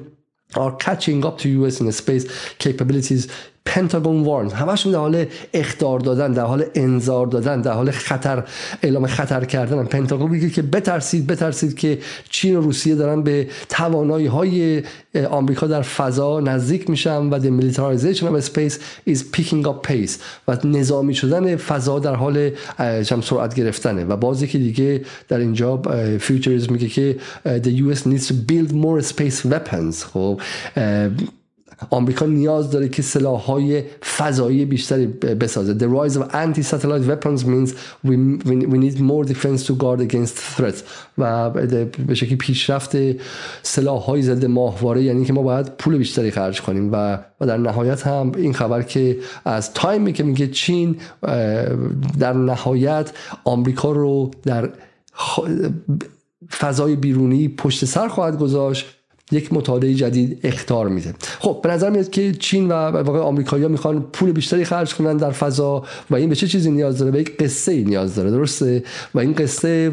are 0.55 0.71
catching 0.71 1.23
up 1.25 1.37
to 1.37 1.49
US 1.49 1.81
in 1.81 1.91
space 1.91 2.25
capabilities 2.59 3.27
پنتاگون 3.67 4.23
وارن 4.23 4.49
همشون 4.49 4.91
در 4.91 4.99
حال 4.99 5.25
اختار 5.53 5.99
دادن 5.99 6.31
در 6.31 6.43
حال 6.43 6.65
انذار 6.75 7.27
دادن 7.27 7.61
در 7.61 7.71
حال 7.71 7.91
خطر 7.91 8.43
اعلام 8.83 9.07
خطر 9.07 9.45
کردن. 9.45 9.85
پنتاگون 9.85 10.31
میگه 10.31 10.49
که 10.49 10.61
بترسید 10.61 11.27
بترسید 11.27 11.75
که 11.75 11.99
چین 12.29 12.55
و 12.55 12.61
روسیه 12.61 12.95
دارن 12.95 13.23
به 13.23 13.47
توانایی 13.69 14.27
های 14.27 14.83
آمریکا 15.29 15.67
در 15.67 15.81
فضا 15.81 16.39
نزدیک 16.39 16.89
میشن 16.89 17.17
و 17.17 17.61
militarization 17.61 18.23
of 18.23 18.45
space 18.45 18.75
is 19.09 19.19
picking 19.37 19.65
up 19.65 19.87
pace 19.87 20.11
و 20.47 20.57
نظامی 20.63 21.13
شدن 21.13 21.55
فضا 21.55 21.99
در 21.99 22.15
حال 22.15 22.51
سرعت 23.21 23.55
گرفتنه. 23.55 24.05
و 24.05 24.17
بازی 24.17 24.47
که 24.47 24.57
دیگه 24.57 25.01
در 25.27 25.37
اینجا 25.37 25.81
فیوچرز 26.19 26.71
میگه 26.71 26.87
که 26.87 27.17
the 27.45 27.71
US 27.83 27.99
needs 27.99 28.27
to 28.27 28.33
build 28.33 28.71
more 28.71 29.01
space 29.13 29.49
weapons. 29.51 30.03
خب 30.13 30.41
آمریکا 31.89 32.25
نیاز 32.25 32.71
داره 32.71 32.89
که 32.89 33.01
سلاح 33.01 33.41
های 33.41 33.83
فضایی 34.17 34.65
بیشتری 34.65 35.07
بسازه. 35.07 35.77
The 35.77 35.83
rise 35.83 36.15
of 36.15 36.21
anti-satellite 36.21 37.05
weapons 37.07 37.45
means 37.45 37.73
we, 38.03 38.15
we, 38.71 38.77
need 38.77 38.99
more 38.99 39.23
defense 39.23 39.63
to 39.67 39.73
guard 39.75 40.01
against 40.01 40.37
threats. 40.57 40.83
و 41.17 41.49
به 42.07 42.15
شکلی 42.15 42.35
پیشرفت 42.35 42.97
سلاح 43.63 44.01
های 44.01 44.21
ضد 44.21 44.45
ماهواره 44.45 45.03
یعنی 45.03 45.25
که 45.25 45.33
ما 45.33 45.41
باید 45.41 45.69
پول 45.77 45.97
بیشتری 45.97 46.31
خرج 46.31 46.61
کنیم. 46.61 46.89
و 46.93 47.19
و 47.41 47.45
در 47.45 47.57
نهایت 47.57 48.07
هم 48.07 48.31
این 48.37 48.53
خبر 48.53 48.81
که 48.81 49.17
از 49.45 49.73
تایمی 49.73 50.13
که 50.13 50.23
میگه 50.23 50.47
چین 50.47 50.97
در 52.19 52.33
نهایت 52.33 53.11
آمریکا 53.43 53.91
رو 53.91 54.31
در 54.43 54.69
فضای 56.51 56.95
بیرونی 56.95 57.47
پشت 57.47 57.85
سر 57.85 58.07
خواهد 58.07 58.39
گذاشت 58.39 58.96
یک 59.31 59.53
مطالعه 59.53 59.93
جدید 59.93 60.39
اختار 60.43 60.87
میده. 60.87 61.13
خب 61.39 61.59
به 61.63 61.69
نظر 61.69 61.89
میاد 61.89 62.09
که 62.09 62.31
چین 62.31 62.67
و 62.67 62.73
واقع 62.73 63.19
آمریکایی‌ها 63.19 63.69
می‌خوان 63.69 64.05
پول 64.13 64.31
بیشتری 64.31 64.63
خرج 64.63 64.95
کنن 64.95 65.17
در 65.17 65.31
فضا 65.31 65.83
و 66.09 66.15
این 66.15 66.29
به 66.29 66.35
چه 66.35 66.47
چیزی 66.47 66.71
نیاز 66.71 66.97
داره؟ 66.97 67.11
به 67.11 67.19
یک 67.19 67.37
قصه 67.37 67.71
ای 67.71 67.83
نیاز 67.83 68.15
داره 68.15 68.31
درسته؟ 68.31 68.83
و 69.15 69.19
این 69.19 69.33
قصه 69.33 69.91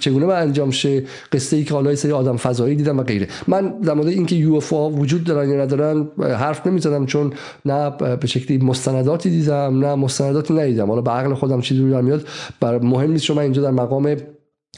چگونه 0.00 0.26
به 0.26 0.34
انجام 0.34 0.70
شه؟ 0.70 1.04
قصه 1.32 1.56
ای 1.56 1.64
که 1.64 1.74
حالا 1.74 1.94
سری 1.94 2.12
آدم 2.12 2.36
فضایی 2.36 2.76
دیدم 2.76 2.98
و 2.98 3.02
غیره. 3.02 3.28
من 3.48 3.68
در 3.80 3.94
مورد 3.94 4.08
اینکه 4.08 4.36
یو 4.36 4.54
اف 4.54 4.72
وجود 4.72 5.24
دارن 5.24 5.50
یا 5.50 5.62
ندارن 5.62 6.08
حرف 6.18 6.66
نمی‌زدم 6.66 7.06
چون 7.06 7.32
نه 7.64 7.90
به 7.90 8.26
شکلی 8.26 8.58
مستنداتی 8.58 9.30
دیدم 9.30 9.78
نه 9.78 9.94
مستنداتی 9.94 10.54
ندیدم. 10.54 10.88
حالا 10.88 11.00
به 11.00 11.10
عقل 11.10 11.34
خودم 11.34 11.60
چیزی 11.60 11.80
رو 11.80 12.02
میاد 12.02 12.26
بر 12.60 12.78
مهم 12.78 13.10
نیست 13.10 13.24
شما 13.24 13.40
اینجا 13.40 13.62
در 13.62 13.70
مقام 13.70 14.16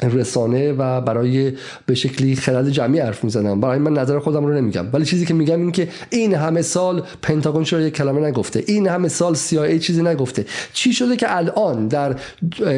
رسانه 0.02 0.72
و 0.72 1.00
برای 1.00 1.52
به 1.86 1.94
شکلی 1.94 2.36
خرد 2.36 2.70
جمعی 2.70 3.00
حرف 3.00 3.24
می‌زنم. 3.24 3.60
برای 3.60 3.78
من 3.78 3.92
نظر 3.92 4.18
خودم 4.18 4.46
رو 4.46 4.54
نمیگم. 4.54 4.86
ولی 4.92 5.04
چیزی 5.04 5.26
که 5.26 5.34
میگم 5.34 5.60
این 5.60 5.72
که 5.72 5.88
این 6.10 6.34
همه 6.34 6.62
سال 6.62 7.02
پنتاگون 7.22 7.64
چرا 7.64 7.80
یک 7.80 7.94
کلمه 7.94 8.20
نگفته؟ 8.20 8.64
این 8.66 8.88
همه 8.88 9.08
سال 9.08 9.34
CIA 9.34 9.78
چیزی 9.80 10.02
نگفته. 10.02 10.46
چی 10.72 10.92
شده 10.92 11.16
که 11.16 11.36
الان 11.36 11.88
در 11.88 12.16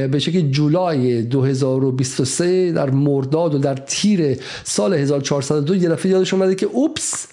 به 0.07 0.19
شکلی 0.19 0.51
جولای 0.51 1.23
2023 1.23 2.73
در 2.73 2.91
مرداد 2.91 3.55
و 3.55 3.59
در 3.59 3.75
تیر 3.75 4.39
سال 4.65 4.95
1402 4.95 5.77
یه 5.77 5.89
دفعه 5.89 6.13
یادش 6.13 6.35
اومده 6.35 6.55
که 6.55 6.67
اوپس 6.67 7.27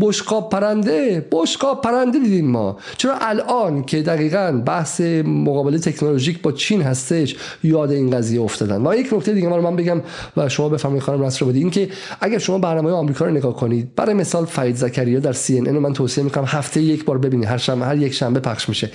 بشقاب 0.00 0.50
پرنده 0.50 1.26
بشقاب 1.32 1.80
پرنده 1.80 2.18
دیدیم 2.18 2.50
ما. 2.50 2.76
چرا 2.96 3.14
الان 3.20 3.84
که 3.84 4.02
دقیقا 4.02 4.62
بحث 4.66 5.00
مقابله 5.24 5.78
تکنولوژیک 5.78 6.42
با 6.42 6.52
چین 6.52 6.82
هستش 6.82 7.36
یاد 7.64 7.90
این 7.90 8.10
قضیه 8.10 8.40
افتادن. 8.40 8.86
و 8.86 8.94
یک 8.94 9.12
نکته 9.12 9.32
دیگه 9.32 9.48
من 9.48 9.76
بگم 9.76 10.02
و 10.36 10.48
شما 10.48 10.68
بفهمید 10.68 11.02
خانم 11.02 11.24
نصر 11.24 11.46
بدید 11.46 11.62
این 11.62 11.70
که 11.70 11.88
اگر 12.20 12.38
شما 12.38 12.58
برنامه 12.58 12.90
آمریکا 12.90 13.24
رو 13.24 13.30
نگاه 13.30 13.56
کنید 13.56 13.94
برای 13.94 14.14
مثال 14.14 14.44
فرید 14.44 14.76
زکریا 14.76 15.20
در 15.20 15.32
سی 15.32 15.58
ان 15.58 15.70
من 15.78 15.92
توصیه 15.92 16.24
می‌کنم 16.24 16.44
هفته 16.46 16.80
یک 16.80 17.04
بار 17.04 17.18
ببینید. 17.18 17.48
هر 17.48 17.56
شنبه 17.56 17.86
هر 17.86 17.96
یک 17.96 18.14
شنبه 18.14 18.40
پخش 18.40 18.68
میشه. 18.68 18.90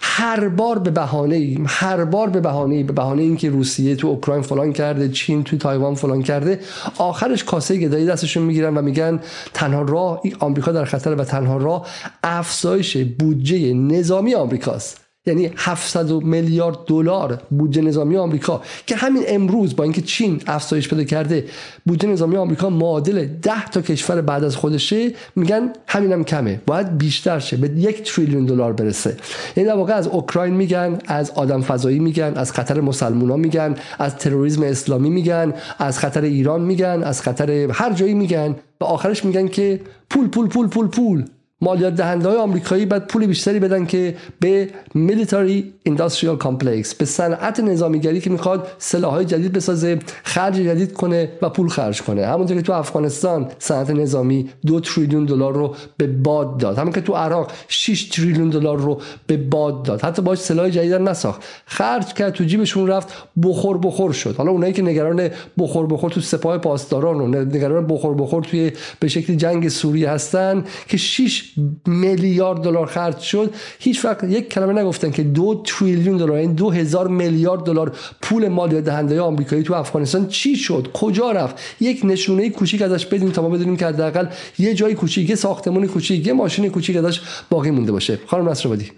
هر 0.00 0.48
بار 0.48 0.78
به 0.78 0.90
بهانه 0.90 1.58
هر 1.66 2.04
بار 2.04 2.30
به 2.30 2.40
بهانه 2.40 2.82
به 2.82 2.92
بهانه 2.92 3.22
اینکه 3.22 3.50
روسیه 3.50 3.96
تو 3.96 4.08
اوکراین 4.08 4.42
فلان 4.42 4.72
کرده 4.72 5.08
چین 5.08 5.44
تو 5.44 5.56
تایوان 5.56 5.94
فلان 5.94 6.22
کرده 6.22 6.60
آخرش 6.98 7.44
کاسه 7.44 7.76
گدایی 7.76 8.06
دستشون 8.06 8.42
می‌گیرن 8.42 8.76
و 8.76 8.82
میگن 8.82 9.20
تنها 9.54 9.82
راه 9.82 10.20
آمریکا 10.42 10.72
در 10.72 10.84
خطر 10.84 11.14
و 11.14 11.24
تنها 11.24 11.56
راه 11.56 11.86
افزایش 12.22 12.96
بودجه 12.96 13.74
نظامی 13.74 14.34
آمریکاست. 14.34 15.02
یعنی 15.26 15.50
700 15.56 16.10
میلیارد 16.10 16.78
دلار 16.86 17.42
بودجه 17.50 17.82
نظامی 17.82 18.16
آمریکا 18.16 18.62
که 18.86 18.96
همین 18.96 19.22
امروز 19.26 19.76
با 19.76 19.84
اینکه 19.84 20.02
چین 20.02 20.42
افزایش 20.46 20.88
پیدا 20.88 21.04
کرده 21.04 21.44
بودجه 21.86 22.08
نظامی 22.08 22.36
آمریکا 22.36 22.70
معادل 22.70 23.26
10 23.42 23.66
تا 23.66 23.80
کشور 23.80 24.20
بعد 24.20 24.44
از 24.44 24.56
خودشه. 24.56 25.12
میگن 25.36 25.72
همینم 25.86 26.24
کمه. 26.24 26.60
باید 26.66 26.98
بیشتر 26.98 27.38
شه. 27.38 27.56
به 27.56 27.68
یک 27.68 28.12
تریلیون 28.12 28.46
دلار 28.46 28.72
برسه. 28.72 29.16
یعنی 29.56 29.68
در 29.68 29.76
واقع 29.76 29.92
از 29.92 30.06
اوکراین 30.06 30.54
میگن 30.54 30.98
از 31.06 31.30
آدم 31.30 31.62
فضایی 31.62 31.98
میگن 31.98 32.32
از 32.36 32.52
خطر 32.52 32.80
مسلمونا 32.80 33.36
میگن 33.36 33.74
از 33.98 34.16
تروریسم 34.16 34.62
اسلامی 34.62 35.10
میگن 35.10 35.54
از 35.78 35.98
خطر 35.98 36.20
ایران 36.20 36.60
میگن 36.60 37.02
از 37.04 37.22
خطر 37.22 37.50
هر 37.50 37.92
جایی 37.92 38.14
میگن. 38.14 38.56
و 38.82 38.84
آخرش 38.84 39.24
میگن 39.24 39.48
که 39.48 39.80
پول 40.10 40.28
پول 40.28 40.48
پول 40.48 40.68
پول 40.68 40.88
پول. 40.88 41.24
مالیات 41.62 41.94
دهنده 41.94 42.28
های 42.28 42.38
آمریکایی 42.38 42.86
باید 42.86 43.06
پول 43.06 43.26
بیشتری 43.26 43.58
بدن 43.58 43.86
که 43.86 44.14
به 44.40 44.68
military 44.94 45.72
industrial 45.82 46.36
complex 46.36 46.94
به 46.94 47.04
صنعت 47.04 47.60
نظامیگری 47.60 48.20
که 48.20 48.30
می‌خواد 48.30 48.68
سلاحهای 48.78 49.24
جدید 49.24 49.52
بسازه 49.52 49.98
خرج 50.22 50.54
جدید 50.54 50.92
کنه 50.92 51.28
و 51.42 51.48
پول 51.48 51.68
خرج 51.68 52.02
کنه. 52.02 52.26
همونطور 52.26 52.56
که 52.56 52.62
تو 52.62 52.72
افغانستان 52.72 53.48
صنعت 53.58 53.90
نظامی 53.90 54.50
دو 54.66 54.80
تریلیون 54.80 55.24
دلار 55.24 55.54
رو 55.54 55.74
به 55.96 56.06
باد 56.06 56.58
داد. 56.58 56.78
همون 56.78 56.92
که 56.92 57.00
تو 57.00 57.12
عراق 57.12 57.52
6 57.68 58.04
تریلیون 58.04 58.50
دلار 58.50 58.78
رو 58.78 59.00
به 59.26 59.36
باد 59.36 59.82
داد. 59.82 60.00
حتی 60.00 60.22
باش 60.22 60.38
سلاح 60.38 60.68
جدید 60.68 60.92
نساخت. 60.94 61.42
خرج 61.66 62.12
کرد 62.12 62.32
تو 62.32 62.44
جیبشون 62.44 62.86
رفت 62.86 63.08
بخور 63.42 63.78
بخور 63.78 64.12
شد. 64.12 64.36
حالا 64.36 64.50
اونایی 64.50 64.72
که 64.72 64.82
نگران 64.82 65.28
بخور 65.58 65.86
بخور 65.86 66.10
تو 66.10 66.20
سپاه 66.20 66.58
پاسداران 66.58 67.20
و 67.20 67.44
نگران 67.44 67.86
بخور 67.86 68.14
بخور 68.14 68.42
توی 68.42 68.72
به 69.00 69.08
شکل 69.08 69.34
جنگ 69.34 69.68
سوریه 69.68 70.10
هستن 70.10 70.64
که 70.88 70.96
6 70.96 71.51
میلیارد 71.86 72.60
دلار 72.60 72.86
خرج 72.86 73.18
شد. 73.18 73.54
هیچ 73.78 74.04
وقت 74.04 74.24
یک 74.24 74.48
کلمه 74.48 74.80
نگفتن 74.82 75.10
که 75.10 75.22
دو 75.22 75.62
تریلیون 75.66 76.16
دلار 76.16 76.32
این 76.32 76.40
یعنی 76.42 76.54
دو 76.54 76.70
هزار 76.70 77.08
میلیارد 77.08 77.64
دلار 77.64 77.96
پول 78.22 78.48
مالیات 78.48 78.84
دهنده 78.84 79.20
آمریکایی 79.20 79.62
تو 79.62 79.74
افغانستان 79.74 80.28
چی 80.28 80.56
شد؟ 80.56 80.88
کجا 80.92 81.32
رفت؟ 81.32 81.56
یک 81.80 82.00
نشونه 82.04 82.50
کوچیک 82.50 82.82
ازش 82.82 83.06
بدیم 83.06 83.30
تا 83.30 83.42
ما 83.42 83.48
بدونیم 83.48 83.76
که 83.76 83.86
حداقل 83.86 84.26
یه 84.58 84.74
جای 84.74 84.94
کوچیک 84.94 85.30
یه 85.30 85.36
ساختمان 85.36 85.86
کوچیک 85.86 86.26
یه 86.26 86.32
ماشین 86.32 86.68
کوچیک 86.68 86.96
ازش 86.96 87.20
باقی 87.50 87.70
مونده 87.70 87.92
باشه. 87.92 88.18
خانم 88.26 88.48
نصرآبادی. 88.48 88.92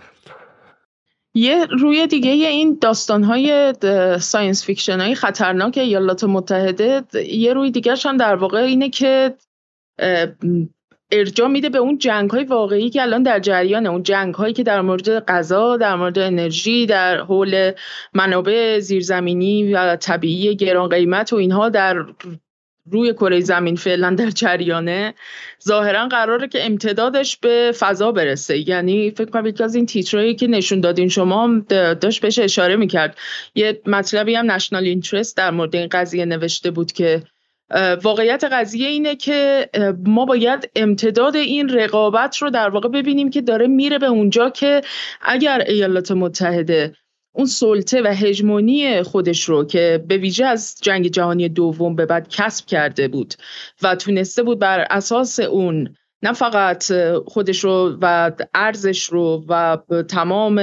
یه 1.37 1.67
روی 1.67 2.07
دیگه 2.07 2.31
این 2.31 2.79
داستان 2.81 3.25
های 3.25 3.75
science 4.21 4.64
fiction 4.64 5.00
های 5.01 5.15
خطرناک 5.15 5.79
ایالات 5.79 6.25
متحده 6.25 7.03
یه 7.33 7.53
روی 7.53 7.71
دیگه 7.71 7.95
هم 8.05 8.17
در 8.17 8.35
واقع 8.35 8.59
اینه 8.59 8.91
که 8.91 9.35
ارجاع 11.18 11.49
میده 11.49 11.68
به 11.68 11.78
اون 11.78 11.99
جنگ 11.99 12.30
های 12.30 12.44
واقعی 12.44 12.90
که 12.90 13.02
الان 13.02 13.23
در 13.23 13.38
جریانه. 13.38 13.88
اون 13.88 14.02
جنگ 14.02 14.35
هایی 14.35 14.54
که 14.54 14.62
در 14.62 14.80
مورد 14.80 15.25
غذا 15.25 15.76
در 15.76 15.94
مورد 15.94 16.18
انرژی 16.18 16.87
در 16.87 17.21
حول 17.21 17.73
منابع 18.14 18.78
زیرزمینی 18.78 19.73
و 19.73 19.97
طبیعی 19.97 20.56
گران 20.56 20.88
قیمت 20.88 21.33
و 21.33 21.37
اینها 21.37 21.68
در 21.68 22.04
روی 22.90 23.12
کره 23.12 23.40
زمین 23.40 23.76
فعلا 23.76 24.14
در 24.14 24.30
جریانه 24.30 25.14
ظاهرا 25.64 26.09
قراره 26.09 26.49
که 26.49 26.66
امتدادش 26.66 27.37
به 27.37 27.73
فضا 27.78 28.12
برسه. 28.12 28.68
یعنی 28.68 29.11
فکر 29.11 29.30
کنم 29.30 29.47
یکی 29.47 29.64
از 29.64 29.75
این 29.75 29.87
تیترایی 29.87 30.35
که 30.35 30.47
نشون 30.47 30.80
دادین 30.80 31.09
شما 31.09 31.62
داشت 32.00 32.23
بهش 32.23 32.38
اشاره 32.38 32.76
می‌کرد. 32.76 33.18
یه 33.54 33.80
مطلبی 33.87 34.35
هم 34.35 34.50
نشنال 34.50 34.85
اینترست 34.85 35.37
در 35.37 35.50
مورد 35.50 35.76
این 35.76 35.88
قضیه 35.90 36.25
نوشته 36.25 36.71
بود 36.71 36.92
که 36.92 37.23
واقعیت 38.02 38.45
قضیه 38.45 38.88
اینه 38.88 39.16
که 39.16 39.71
ما 40.07 40.25
باید 40.25 40.71
امتداد 40.76 41.37
این 41.37 41.69
رقابت 41.69 42.37
رو 42.37 42.50
در 42.50 42.69
واقع 42.69 42.88
ببینیم 42.88 43.31
که 43.31 43.40
داره 43.40 43.66
میره 43.66 43.99
به 43.99 44.07
اونجا 44.07 44.50
که 44.50 44.81
اگر 45.21 45.64
ایالات 45.66 46.12
متحده 46.12 46.93
اون 47.33 47.47
سلطه 47.47 48.02
و 48.02 48.07
هژمونی 48.07 49.02
خودش 49.02 49.45
رو 49.45 49.64
که 49.64 50.04
به 50.09 50.16
ویژه 50.16 50.47
از 50.47 50.76
جنگ 50.83 51.07
جهانی 51.07 51.49
دوم 51.49 51.97
به 51.97 52.07
بعد 52.07 52.28
کسب 52.28 52.66
کرده 52.66 53.09
بود 53.09 53.35
و 53.83 53.95
تونسته 53.95 54.43
بود 54.43 54.59
بر 54.59 54.87
اساس 54.90 55.40
اون 55.40 55.97
نه 56.25 56.33
فقط 56.33 56.85
خودش 57.26 57.64
رو 57.64 57.99
و 58.00 58.33
ارزش 58.54 59.04
رو 59.04 59.45
و 59.49 59.76
تمام 60.09 60.54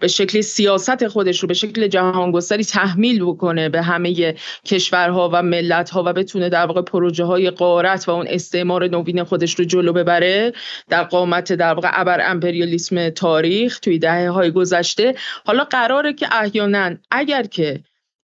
به 0.00 0.08
شکل 0.08 0.40
سیاست 0.40 1.08
خودش 1.08 1.40
رو 1.40 1.48
به 1.48 1.54
شکل 1.54 1.86
جهانگستری 1.86 2.64
تحمیل 2.64 3.24
بکنه 3.24 3.68
به 3.68 3.82
همه 3.82 4.34
کشورها 4.64 5.30
و 5.32 5.42
ملتها 5.42 6.02
و 6.06 6.12
بتونه 6.12 6.48
در 6.48 6.66
واقع 6.66 6.82
پروژه 6.82 7.24
های 7.24 7.50
قارت 7.50 8.08
و 8.08 8.10
اون 8.10 8.26
استعمار 8.28 8.88
نوین 8.88 9.24
خودش 9.24 9.54
رو 9.54 9.64
جلو 9.64 9.92
ببره 9.92 10.52
در 10.88 11.04
قامت 11.04 11.52
در 11.52 11.74
واقع 11.74 11.90
ابر 11.92 12.30
امپریالیسم 12.30 13.10
تاریخ 13.10 13.78
توی 13.78 13.98
دهه 13.98 14.30
های 14.30 14.50
گذشته. 14.50 15.14
حالا 15.46 15.64
قراره 15.64 16.12
که 16.12 16.26
احیانا 16.32 16.96
اگر 17.10 17.42
که 17.42 17.80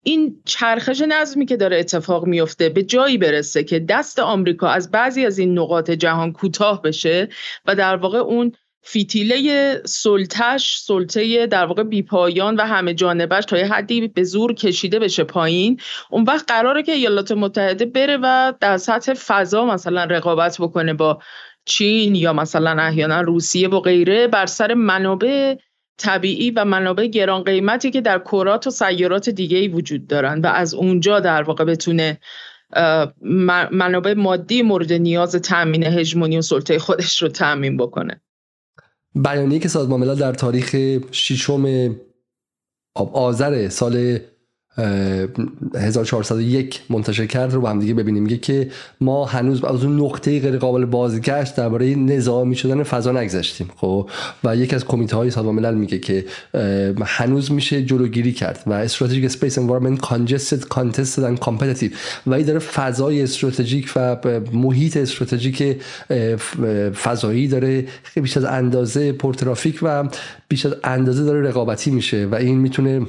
این 0.09 0.43
چرخش 0.45 1.03
نظمی 1.09 1.47
که 1.47 1.57
داره 1.57 1.79
اتفاق 1.79 2.27
میفته 2.27 2.69
به 2.69 2.83
جایی 2.83 3.19
برسه 3.19 3.65
که 3.65 3.79
دست 3.79 4.19
آمریکا 4.19 4.69
از 4.69 4.91
بعضی 4.91 5.27
از 5.27 5.39
این 5.39 5.59
نقاط 5.59 5.91
جهان 5.91 6.33
کوتاه 6.33 6.83
بشه 6.83 7.29
و 7.67 7.75
در 7.75 7.97
واقع 7.97 8.19
اون 8.19 8.53
فیتیله 8.83 9.83
سلطش 9.85 10.77
سلطه 10.79 11.47
در 11.47 11.67
واقع 11.67 11.83
بیپایان 11.83 12.57
و 12.57 12.61
همه 12.61 12.95
جانبش 12.95 13.45
تا 13.45 13.59
یه 13.59 13.67
حدی 13.67 14.09
به 14.09 14.25
زور 14.25 14.55
کشیده 14.55 14.99
بشه 14.99 15.25
پایین. 15.25 15.81
اون 16.11 16.25
وقت 16.25 16.51
قراره 16.51 16.83
که 16.83 16.93
ایالات 16.93 17.33
متحده 17.33 17.85
بره 17.85 18.19
و 18.23 18.53
در 18.61 18.77
سطح 18.77 19.15
فضا 19.15 19.65
مثلا 19.65 20.05
رقابت 20.05 20.57
بکنه 20.61 20.95
با 20.95 21.19
چین 21.65 22.15
یا 22.15 22.33
مثلا 22.33 22.83
احیانا 22.83 23.21
روسیه 23.21 23.69
و 23.69 23.81
غیره 23.81 24.27
بر 24.27 24.47
سر 24.47 24.75
منابع 24.75 25.55
طبیعی 25.99 26.51
و 26.51 26.65
منابع 26.65 27.07
گران 27.07 27.43
قیمتی 27.43 27.91
که 27.91 28.01
در 28.01 28.19
کرات 28.19 28.67
و 28.67 28.71
سیارات 28.71 29.31
دیگه 29.31 29.59
ای 29.59 29.69
وجود 29.69 30.07
دارن 30.07 30.41
و 30.41 30.47
از 30.47 30.75
اونجا 30.75 31.21
در 31.21 31.43
واقع 31.43 31.65
بتونه 31.65 32.19
منابع 33.71 34.15
مادی 34.15 34.63
مورد 34.63 34.93
نیاز 34.93 35.37
تامین 35.37 35.83
هژمونی 35.85 36.39
و 36.39 36.43
سلطه 36.43 36.79
خودش 36.79 37.23
رو 37.23 37.29
تامین 37.29 37.77
بکنه. 37.77 38.21
بیانیه 39.15 39.59
که 39.59 39.69
سازمان 39.69 40.01
ملل 40.01 40.15
در 40.15 40.33
تاریخ 40.33 40.77
ششم 41.13 41.95
آذر 43.13 43.69
سال 43.69 44.19
1401 45.75 46.81
منتشر 46.91 47.27
کرد 47.27 47.55
رو 47.55 47.61
با 47.61 47.71
هم 47.71 47.79
دیگه 47.79 47.95
ببینیم. 47.95 48.23
میگه 48.23 48.37
که 48.37 48.71
ما 49.01 49.25
هنوز 49.25 49.65
از 49.65 49.85
اون 49.85 50.01
نقطه 50.01 50.41
غیر 50.41 50.59
قابل 50.59 50.85
بازگشت 50.85 51.57
درباره 51.57 51.95
نظامی 51.95 52.57
شدن 52.57 52.83
فضا 52.83 53.13
نگذشتیم. 53.13 53.71
خب؟ 53.77 54.11
و 54.45 54.57
یکی 54.57 54.77
از 54.77 54.85
کمیته 54.85 55.17
های 55.17 55.31
سازمان 55.31 55.55
ملل 55.55 55.75
میگه 55.75 55.99
که 55.99 56.25
هنوز 57.05 57.53
میشه 57.53 57.83
جلوگیری 57.83 58.33
کرد 58.33 58.63
و 58.67 58.73
strategic 58.73 59.25
space 59.25 59.59
environment 59.59 60.01
congested 60.01 60.65
contested 60.65 61.23
and 61.23 61.39
competitive 61.39 61.91
و 62.27 62.35
این 62.35 62.47
داره 62.47 62.59
فضای 62.59 63.23
استراتژیک 63.23 63.93
و 63.97 64.17
محیط 64.53 64.97
استراتژیک 64.97 65.77
فضایی 67.03 67.49
داره. 67.49 67.85
بیش 68.15 68.37
از 68.37 68.45
اندازه 68.45 69.13
پرترافیک 69.13 69.79
و 69.83 70.09
بیش 70.49 70.67
از 70.67 70.75
اندازه 70.85 71.25
داره 71.25 71.49
رقابتی 71.49 71.91
میشه 71.91 72.27
و 72.27 72.35
این 72.35 72.59
می‌تونه 72.59 73.07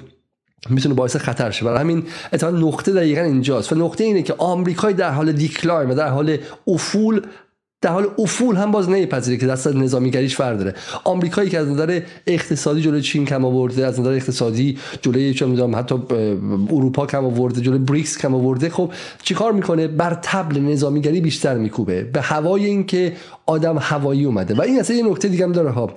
می‌تونه 0.70 0.96
باعث 0.96 1.16
خطر 1.16 1.52
شه. 1.52 1.66
برای 1.66 1.80
همین 1.80 2.04
اتفاقا 2.34 2.58
نقطه 2.58 2.94
دقیقا 2.94 3.22
اینجاست. 3.22 3.74
و 3.74 3.76
نقطه 3.76 4.04
اینه 4.04 4.22
که 4.22 4.34
آمریکای 4.38 4.94
در 4.94 5.12
حال 5.12 5.32
decline 5.32 5.90
و 5.90 5.96
در 5.96 6.10
حال 6.10 6.38
افول 6.68 7.22
در 7.82 7.90
حال 7.90 8.08
افول 8.18 8.56
هم 8.56 8.72
باز 8.72 8.90
نمیپذیره 8.90 9.38
که 9.38 9.48
دست 9.48 9.68
نظامیگریش 9.68 10.36
فر 10.36 10.54
داره. 10.54 10.76
آمریکایی 11.04 11.50
که 11.50 11.60
از 11.60 11.68
نظر 11.68 12.02
اقتصادی 12.28 12.82
جلوی 12.82 13.02
چین 13.02 13.26
کم 13.26 13.46
آورده 13.46 13.86
از 13.86 14.00
نظر 14.00 14.10
اقتصادی 14.10 14.78
جلوی 15.02 15.34
چه 15.34 15.46
می‌دونم 15.46 15.76
حتی 15.76 15.96
اروپا 16.70 17.06
کم 17.06 17.26
آورده 17.26 17.62
جلوی 17.62 17.80
بریکس 17.80 18.18
کم 18.18 18.36
آورده 18.36 18.70
خب 18.70 18.92
چیکار 19.24 19.52
می‌کنه؟ 19.52 19.88
بر 19.88 20.20
تبل 20.22 20.60
نظامیگری 20.60 21.22
بیشتر 21.22 21.58
میکوبه. 21.58 22.04
به 22.04 22.22
هوای 22.22 22.66
اینکه 22.66 23.14
آدم 23.46 23.78
هوایی 23.82 24.26
اومده. 24.26 24.54
و 24.54 24.62
این 24.62 24.80
اصلا 24.80 24.96
یه 24.96 25.10
نکته 25.10 25.28
دیگه 25.28 25.44
هم 25.44 25.52
داره 25.52 25.70
ها 25.70 25.94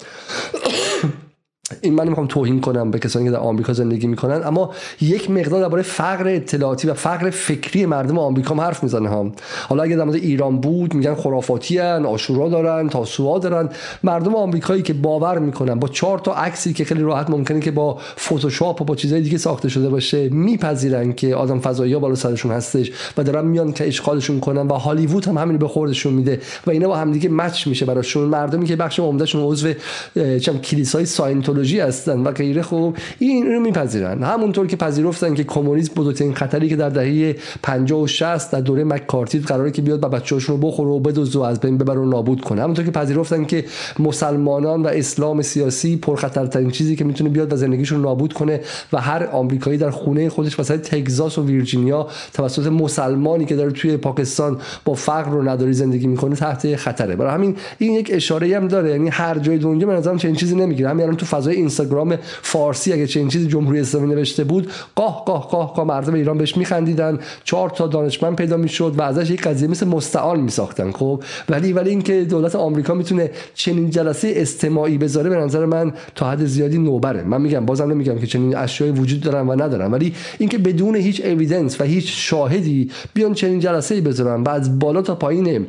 این 1.81 1.95
من 1.95 2.05
نمی‌خوام 2.05 2.27
توهین 2.27 2.61
کنم 2.61 2.91
به 2.91 2.99
کسانی 2.99 3.25
که 3.25 3.31
در 3.31 3.39
آمریکا 3.39 3.73
زندگی 3.73 4.07
می‌کنن 4.07 4.43
اما 4.45 4.71
یک 5.01 5.31
مقدار 5.31 5.61
درباره 5.61 5.83
فقر 5.83 6.29
اطلاعاتی 6.29 6.89
و 6.89 6.95
فقر 6.95 7.31
فکری 7.31 7.87
مردم 7.87 8.19
آمریکا 8.19 8.55
هم 8.55 8.61
حرف 8.61 8.83
می‌زنه 8.83 9.09
ها. 9.09 9.33
حالا 9.69 9.83
اگه 9.83 9.97
در 9.97 10.05
مورد 10.05 10.17
ایران 10.17 10.61
بود 10.61 10.95
میگن 10.95 11.15
خرافاتی 11.15 11.79
ان 11.79 12.07
آشورا 12.07 12.49
دارن 12.49 12.89
تاسوعا 12.89 13.39
دارن. 13.39 13.69
مردم 14.03 14.35
آمریکایی 14.35 14.83
که 14.83 14.93
باور 14.93 15.39
می‌کنن 15.39 15.75
با 15.75 15.89
چهار 15.89 16.19
تا 16.19 16.35
عکسی 16.35 16.73
که 16.73 16.85
خیلی 16.85 17.03
راحت 17.03 17.31
ممکنه 17.31 17.61
که 17.61 17.71
با 17.71 17.99
فتوشاپ 18.19 18.83
و 18.83 18.85
با 18.85 18.95
چیزهای 18.97 19.23
دیگه 19.23 19.39
ساخته 19.39 19.69
شده 19.69 19.89
باشه 19.89 20.29
میپذیرن 20.29 21.13
که 21.13 21.35
آدم 21.35 21.61
فضایی 21.61 21.93
ها 21.93 22.01
بالا 22.01 22.15
سرشون 22.15 22.53
هستش 22.53 22.93
و 23.17 23.23
دارن 23.23 23.45
میان 23.45 23.73
که 23.73 23.87
اشغالشون 23.87 24.41
کنن 24.41 24.69
و 24.69 24.75
هالیوود 24.75 25.27
هم 25.27 25.39
همین 25.39 25.59
به 25.59 25.69
خوردشون 25.69 26.13
میده 26.13 26.41
و 26.67 26.71
اینا 26.71 26.89
با 26.89 26.97
همدیگه 26.97 27.29
مچ 27.29 27.67
میشه 27.67 27.87
براشون. 27.87 28.29
مردمی 28.29 28.67
که 28.67 28.77
بخش 28.77 29.01
عمدهشون 29.01 29.43
عضو 29.43 29.73
چم 30.15 30.59
کلیسای 30.59 31.07
ساینتولوژی 31.07 31.62
ایدئولوژی 31.63 31.81
هستن 31.81 32.21
و 32.21 32.31
غیره 32.31 32.63
خوب 32.63 32.97
این 33.19 33.47
رو 33.47 33.61
میپذیرن. 33.61 34.23
همونطور 34.23 34.67
که 34.67 34.77
پذیرفتن 34.77 35.35
که 35.35 35.45
کمونیسم 35.45 35.95
بزرگترین 35.95 36.35
خطری 36.35 36.69
که 36.69 36.77
در 36.77 36.89
دهه 36.89 37.37
50 37.63 38.01
و 38.01 38.07
60 38.07 38.51
در 38.51 38.61
دوره 38.61 38.85
مکارتی 38.85 39.39
قراره 39.39 39.71
که 39.71 39.83
بیاد 39.83 40.05
و 40.05 40.09
بچه‌هاشون 40.09 40.61
رو 40.61 40.69
بخوره 40.69 40.91
و 40.91 41.01
بدزد 41.01 41.37
و 41.37 41.43
از 41.43 41.61
بین 41.61 41.79
ببره 41.79 42.01
و 42.01 42.05
نابود 42.05 42.41
کنه. 42.41 42.63
همونطور 42.63 42.85
که 42.85 42.91
پذیرفتن 42.91 43.45
که 43.45 43.65
مسلمانان 43.99 44.83
و 44.83 44.87
اسلام 44.87 45.43
سیاسی 45.43 45.97
پرخطرترین 45.97 46.71
چیزی 46.71 46.97
که 46.97 47.05
می‌تونه 47.05 47.31
بیاد 47.31 47.53
و 47.53 47.57
زندگیشون 47.57 48.01
نابود 48.01 48.33
کنه 48.33 48.61
و 48.93 49.01
هر 49.01 49.29
آمریکایی 49.33 49.79
در 49.79 49.91
خونه 49.91 50.29
خودش 50.29 50.61
مثلا 50.61 50.77
تگزاس 50.77 51.39
و 51.39 51.47
ویرجینیا 51.47 52.07
توسط 52.33 52.67
مسلمانی 52.67 53.45
که 53.45 53.57
داره 53.57 53.71
توی 53.71 53.97
پاکستان 53.97 54.59
با 54.85 54.95
فقر 54.95 55.35
و 55.35 55.49
نداری 55.49 55.73
زندگی 55.73 56.07
می‌کنه 56.07 56.37
تحت 56.37 56.77
خطره. 56.77 57.17
برای 57.17 57.33
همین 57.33 57.57
این 57.79 57.93
یک 57.93 58.11
اشاره 58.15 58.57
هم 58.57 58.69
داره. 58.69 58.91
یعنی 58.91 59.09
هر 59.09 59.39
جای 59.39 59.59
دنیا 59.59 59.87
به 59.87 59.93
نظرم 59.93 60.17
چنین 60.17 60.35
چیزی 60.35 60.55
نمی‌گیره. 60.55 60.89
همین 60.89 61.03
الان 61.03 61.17
تو 61.17 61.27
فضای 61.27 61.52
فضای 61.53 61.57
اینستاگرام 61.57 62.17
فارسی 62.43 62.93
اگه 62.93 63.07
چنین 63.07 63.29
چیزی 63.29 63.47
جمهوری 63.47 63.81
اسلامی 63.81 64.15
نوشته 64.15 64.45
بود 64.45 64.71
قاه 64.95 65.25
قاه 65.25 65.49
قاه 65.49 65.75
قاه 65.75 65.87
مردم 65.87 66.15
ایران 66.15 66.39
بهش 66.39 66.57
میخندیدن. 66.57 67.19
چهار 67.45 67.71
تا 67.71 67.87
دانشمند 67.87 68.37
پیدا 68.37 68.57
می‌شد 68.57 68.95
و 68.97 69.03
ازش 69.03 69.31
یک 69.31 69.43
قضیه 69.43 69.69
مثل 69.69 69.87
مستعان 69.87 70.41
میساختن 70.41 70.93
خب؟ 70.93 71.23
ولی 71.49 71.73
ولی 71.73 71.91
اینکه 71.91 72.25
دولت 72.25 72.57
آمریکا 72.57 72.95
می‌تونه 72.95 73.31
چنین 73.55 73.91
جلسه 73.91 74.33
استماعی 74.37 74.99
بذاره 74.99 75.31
به 75.31 75.37
نظر 75.37 75.67
من 75.67 75.93
تا 76.15 76.31
حد 76.31 76.45
زیادی 76.45 76.79
نوبره. 76.79 77.23
من 77.23 77.41
میگم 77.41 77.67
بازم 77.67 77.91
نمیگم 77.91 78.19
که 78.19 78.27
چنین 78.27 78.57
اشیایی 78.57 78.93
وجود 78.93 79.21
دارن 79.21 79.49
و 79.49 79.53
ندارن. 79.53 79.91
ولی 79.91 80.15
اینکه 80.39 80.59
بدون 80.59 80.97
هیچ 80.97 81.21
اویدنس 81.25 81.81
و 81.81 81.85
هیچ 81.85 82.07
شاهدی 82.29 82.91
بیان 83.15 83.35
چنین 83.35 83.61
جلسه 83.61 83.95
ای 83.95 84.01
بذارن 84.01 84.43
و 84.43 84.49
از 84.49 84.79
بالا 84.79 85.03
تا 85.03 85.15
پایین 85.15 85.67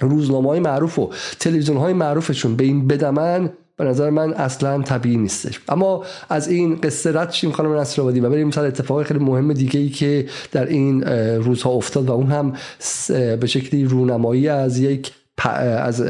روزنامه 0.00 0.48
های 0.48 0.60
معروف 0.60 0.98
و 0.98 1.10
تلویزیون 1.40 1.76
های 1.76 1.92
معروفشون 1.92 2.56
به 2.56 2.64
این 2.64 2.86
بدمن 2.86 3.50
به 3.76 3.84
نظر 3.84 4.10
من 4.10 4.34
اصلا 4.34 4.82
طبیعی 4.82 5.16
نیستش. 5.16 5.60
اما 5.68 6.04
از 6.28 6.48
این 6.48 6.76
قصه 6.76 7.20
رد 7.20 7.32
شیم 7.32 7.52
خانم 7.52 7.76
نصرآبادی 7.76 8.20
و 8.20 8.30
بریم 8.30 8.50
سر 8.50 8.64
اتفاق 8.64 9.02
خیلی 9.02 9.20
مهم 9.20 9.52
دیگه 9.52 9.80
ای 9.80 9.88
که 9.88 10.26
در 10.52 10.66
این 10.66 11.02
روزها 11.36 11.70
افتاد 11.70 12.08
و 12.08 12.12
اون 12.12 12.26
هم 12.26 12.52
به 13.40 13.46
شکلی 13.46 13.84
رونمایی 13.84 14.48
از 14.48 14.78
یک 14.78 15.12
از 15.78 16.00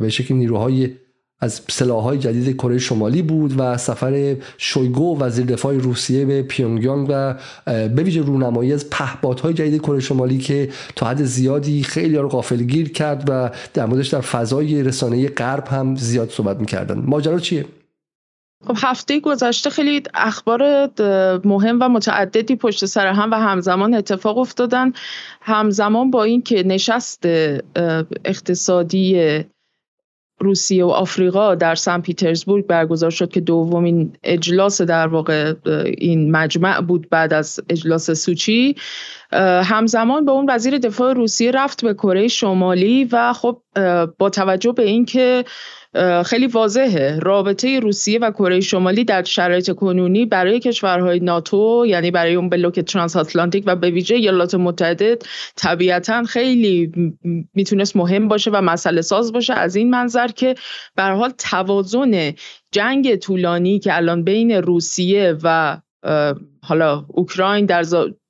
به 0.00 0.08
شکلی 0.08 0.38
نیروهای 0.38 0.90
از 1.40 1.60
سلاحهای 1.70 2.18
جدید 2.18 2.56
کره 2.56 2.78
شمالی 2.78 3.22
بود 3.22 3.54
و 3.58 3.76
سفر 3.76 4.36
شویگو 4.58 5.18
وزیر 5.18 5.46
دفاع 5.46 5.74
روسیه 5.74 6.24
به 6.24 6.42
پیونگیانگ 6.42 7.06
و 7.10 7.34
به 7.64 8.02
ویژه 8.02 8.22
رونمایی 8.22 8.72
از 8.72 8.90
پهپادهای 8.90 9.54
جدید 9.54 9.82
کره 9.82 10.00
شمالی 10.00 10.38
که 10.38 10.68
تا 10.96 11.06
حد 11.06 11.24
زیادی 11.24 11.82
خیلی 11.82 12.16
رو 12.16 12.28
غافلگیر 12.28 12.92
کرد 12.92 13.24
و 13.28 13.50
در 13.74 13.86
موردش 13.86 14.08
در 14.08 14.20
فضای 14.20 14.82
رسانه 14.82 15.28
غرب 15.28 15.68
هم 15.68 15.96
زیاد 15.96 16.30
صحبت 16.30 16.60
می‌کردن. 16.60 16.98
ماجرا 16.98 17.38
چیه؟ 17.38 17.64
خب 18.66 18.74
هفته 18.76 19.20
گذشته 19.20 19.70
خیلی 19.70 20.02
اخبار 20.14 20.90
مهم 21.44 21.78
و 21.80 21.88
متعددی 21.88 22.56
پشت 22.56 22.84
سر 22.84 23.06
هم 23.06 23.30
و 23.30 23.34
همزمان 23.34 23.94
اتفاق 23.94 24.38
افتادن. 24.38 24.92
همزمان 25.40 26.10
با 26.10 26.24
اینکه 26.24 26.62
نشست 26.62 27.22
اقتصادی 28.24 29.44
روسیه 30.38 30.84
و 30.84 30.88
آفریقا 30.88 31.54
در 31.54 31.74
سن 31.74 32.00
پیترزبورگ 32.00 32.66
برگزار 32.66 33.10
شد 33.10 33.30
که 33.30 33.40
دومین 33.40 34.12
اجلاس 34.24 34.82
در 34.82 35.06
واقع 35.06 35.54
این 35.98 36.30
مجمع 36.30 36.80
بود 36.80 37.08
بعد 37.10 37.32
از 37.32 37.60
اجلاس 37.70 38.10
سوچی. 38.10 38.76
همزمان 39.64 40.24
به 40.24 40.32
اون 40.32 40.50
وزیر 40.50 40.78
دفاع 40.78 41.12
روسیه 41.12 41.50
رفت 41.50 41.84
به 41.84 41.94
کره 41.94 42.28
شمالی 42.28 43.08
و 43.12 43.32
خب 43.32 43.60
با 44.18 44.30
توجه 44.30 44.72
به 44.72 44.82
اینکه 44.82 45.44
خیلی 46.26 46.46
واضحه. 46.46 47.18
رابطه 47.22 47.80
روسیه 47.80 48.18
و 48.18 48.30
کره 48.30 48.60
شمالی 48.60 49.04
در 49.04 49.22
شرایط 49.22 49.70
کنونی 49.70 50.26
برای 50.26 50.60
کشورهای 50.60 51.20
ناتو 51.20 51.84
یعنی 51.88 52.10
برای 52.10 52.34
اون 52.34 52.48
بلوک 52.48 52.80
ترانس 52.80 53.16
آتلانتیک 53.16 53.64
و 53.66 53.76
به 53.76 53.90
ویژه 53.90 54.14
ایالات 54.14 54.54
متحده 54.54 55.18
طبیعتا 55.56 56.22
خیلی 56.22 56.92
می‌تونست 57.54 57.96
مهم 57.96 58.28
باشه 58.28 58.50
و 58.50 58.60
مسئله 58.60 59.02
ساز 59.02 59.32
باشه. 59.32 59.54
از 59.54 59.76
این 59.76 59.90
منظر 59.90 60.28
که 60.28 60.54
به 60.96 61.02
حال 61.02 61.30
توازن 61.38 62.32
جنگ 62.72 63.16
طولانی 63.16 63.78
که 63.78 63.96
الان 63.96 64.24
بین 64.24 64.52
روسیه 64.52 65.36
و 65.42 65.78
حالا 66.62 67.04
اوکراین 67.08 67.66
در 67.66 67.82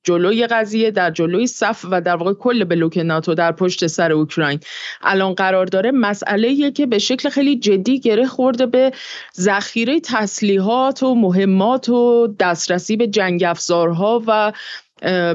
جلوی 0.07 0.47
قضیه 0.47 0.91
در 0.91 1.11
جلوی 1.11 1.47
صف 1.47 1.85
و 1.91 2.01
در 2.01 2.17
واقع 2.17 2.33
کل 2.33 2.65
بلوک 2.65 2.99
ناتو 2.99 3.35
در 3.35 3.53
پشت 3.53 3.87
سر 3.87 4.13
اوکراین. 4.13 4.61
الان 5.03 5.35
قرار 5.35 5.67
داره 5.67 5.91
مسئله 5.91 6.71
که 6.71 6.87
به 6.87 6.99
شکل 6.99 7.29
خیلی 7.29 7.59
جدی 7.59 8.01
گره 8.01 8.27
خورده 8.27 8.67
به 8.67 8.93
ذخیره 9.41 10.01
تسلیحات 10.01 11.03
و 11.03 11.15
مهمات 11.15 11.89
و 11.89 12.29
دسترسی 12.41 12.97
به 12.97 13.07
جنگ 13.07 13.45
افزارها 13.45 14.23
و 14.27 14.53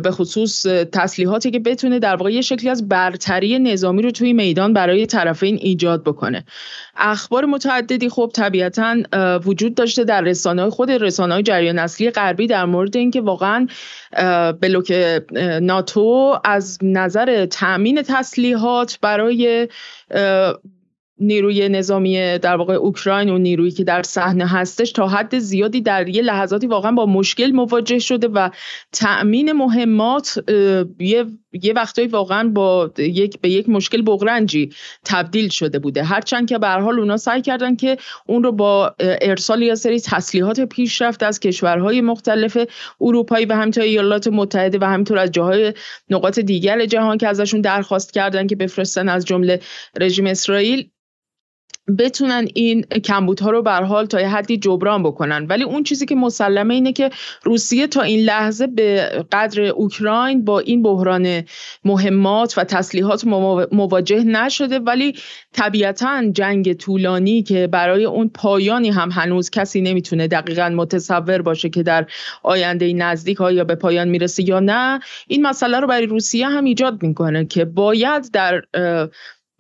به 0.04 0.12
خصوص 0.12 0.66
تسلیحاتی 0.92 1.52
که 1.52 1.60
بتونه 1.60 2.00
در 2.00 2.16
واقع 2.16 2.32
یه 2.34 2.42
شکلی 2.42 2.70
از 2.70 2.90
برتری 2.90 3.60
نظامی 3.60 4.02
رو 4.02 4.12
توی 4.12 4.34
میدان 4.34 4.74
برای 4.74 5.06
طرفین 5.06 5.58
ایجاد 5.62 6.04
بکنه. 6.04 6.46
اخبار 6.98 7.46
متعددی 7.46 8.10
خب 8.10 8.32
طبیعتا 8.34 8.96
وجود 9.46 9.76
داشته 9.76 10.04
در 10.04 10.22
رسانه 10.22 10.70
خود 10.70 10.92
رسانه 10.92 11.34
های 11.34 11.44
جریان 11.44 11.80
اصلی 11.80 12.12
غربی 12.12 12.48
در 12.48 12.66
مورد 12.66 12.98
اینکه 12.98 13.22
واقعا 13.22 13.68
بلوک 14.62 15.22
ناتو 15.62 16.40
از 16.44 16.78
نظر 16.82 17.46
تأمین 17.46 18.02
تسلیحات 18.02 18.98
برای 19.02 19.68
نیروی 21.22 21.70
نظامی 21.70 22.38
در 22.38 22.56
واقع 22.56 22.74
اوکراین 22.74 23.30
و 23.30 23.38
نیرویی 23.38 23.72
که 23.72 23.84
در 23.84 24.04
صحنه 24.04 24.48
هستش 24.48 24.92
تا 24.92 25.08
حد 25.08 25.40
زیادی 25.40 25.82
در 25.82 26.10
یه 26.10 26.22
لحظاتی 26.22 26.68
واقعا 26.68 26.92
با 26.92 27.06
مشکل 27.06 27.52
مواجه 27.52 28.00
شده 28.00 28.28
و 28.28 28.50
تأمین 28.92 29.52
مهمات 29.52 30.44
یه 31.00 31.26
یه 31.54 31.74
وقتایی 31.74 32.08
واقعا 32.08 32.50
با 32.50 32.92
یک 32.98 33.42
به 33.42 33.50
یک 33.50 33.70
مشکل 33.70 34.02
بغرنجی 34.02 34.70
تبدیل 35.06 35.50
شده 35.50 35.80
بوده. 35.80 36.04
هرچند 36.04 36.50
که 36.50 36.58
به 36.58 36.68
حال 36.68 37.00
اونا 37.00 37.18
سعی 37.18 37.42
کردن 37.42 37.76
که 37.76 37.98
اون 38.28 38.44
رو 38.44 38.52
با 38.52 38.96
ارسال 39.00 39.62
یا 39.62 39.76
سری 39.76 40.00
تسلیحات 40.00 40.60
پیشرفت 40.62 41.24
از 41.24 41.40
کشورهای 41.40 42.02
مختلف 42.02 42.58
اروپایی 43.02 43.46
و 43.46 43.54
همینطور 43.54 43.84
ایالات 43.84 44.28
متحده 44.28 44.78
و 44.82 44.84
همینطور 44.84 45.18
از 45.18 45.32
جاهای 45.32 45.74
نقاط 46.10 46.40
دیگر 46.40 46.86
جهان 46.86 47.18
که 47.18 47.28
ازشون 47.28 47.62
درخواست 47.62 48.14
کردن 48.14 48.48
که 48.48 48.56
بفرستن 48.56 49.10
از 49.10 49.26
جمله 49.26 49.60
رژیم 50.00 50.28
اسرائیل 50.28 50.90
بتونن 51.98 52.48
این 52.54 52.82
کمبودها 52.82 53.50
رو 53.50 53.62
به 53.62 53.72
حال 53.72 54.06
تا 54.06 54.22
یه 54.22 54.28
حدی 54.28 54.58
جبران 54.58 55.04
بکنن. 55.04 55.46
ولی 55.46 55.64
اون 55.64 55.84
چیزی 55.84 56.06
که 56.06 56.16
مسلمه 56.16 56.74
اینه 56.74 56.94
که 56.94 57.10
روسیه 57.44 57.88
تا 57.88 58.02
این 58.02 58.20
لحظه 58.20 58.68
به 58.68 59.10
قدر 59.32 59.62
اوکراین 59.62 60.46
با 60.46 60.60
این 60.60 60.84
بحران 60.84 61.44
مهمات 61.86 62.58
و 62.58 62.64
تسلیحات 62.64 63.26
مواجه 63.72 64.24
نشده. 64.24 64.80
ولی 64.80 65.14
طبیعتا 65.54 66.32
جنگ 66.32 66.74
طولانی 66.74 67.44
که 67.44 67.68
برای 67.68 68.06
اون 68.06 68.30
پایانی 68.30 68.90
هم 68.90 69.10
هنوز 69.12 69.50
کسی 69.50 69.82
نمی‌تونه 69.82 70.28
دقیقا 70.28 70.70
متصور 70.70 71.42
باشه 71.42 71.70
که 71.70 71.84
در 71.84 72.06
آینده 72.44 72.94
نزدیک 72.94 73.38
ها 73.38 73.52
یا 73.52 73.64
به 73.64 73.76
پایان 73.76 74.08
می‌رسه 74.08 74.50
یا 74.50 74.60
نه 74.60 75.00
این 75.28 75.42
مسئله 75.42 75.80
رو 75.80 75.88
برای 75.88 76.06
روسیه 76.06 76.48
هم 76.48 76.64
ایجاد 76.64 77.04
می‌کنه 77.04 77.46
که 77.46 77.66
باید 77.66 78.32
در 78.34 78.62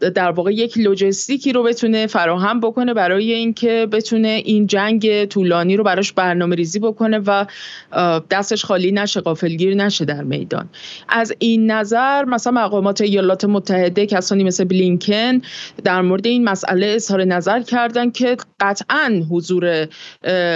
در 0.09 0.31
واقع 0.31 0.53
یک 0.53 0.77
لوجستیکی 0.77 1.53
رو 1.53 1.63
بتونه 1.63 2.07
فراهم 2.07 2.59
بکنه 2.59 2.93
برای 2.93 3.33
اینکه 3.33 3.87
بتونه 3.91 4.41
این 4.45 4.67
جنگ 4.67 5.25
طولانی 5.25 5.77
رو 5.77 5.83
براش 5.83 6.13
برنامه 6.13 6.55
ریزی 6.55 6.79
بکنه 6.79 7.19
و 7.19 7.45
دستش 8.29 8.65
خالی 8.65 8.91
نشه 8.91 9.21
قافلگیر 9.21 9.75
نشه 9.75 10.05
در 10.05 10.23
میدان. 10.23 10.69
از 11.09 11.33
این 11.39 11.71
نظر 11.71 12.25
مثلا 12.25 12.53
مقامات 12.53 13.01
ایالات 13.01 13.45
متحده 13.45 14.05
کسانی 14.05 14.43
مثل 14.43 14.63
بلینکن 14.63 15.41
در 15.83 16.01
مورد 16.01 16.27
این 16.27 16.43
مسئله 16.43 16.87
اظهار 16.87 17.23
نظر 17.23 17.61
کردن 17.61 18.11
که 18.11 18.37
قطعا 18.59 19.21
حضور 19.29 19.87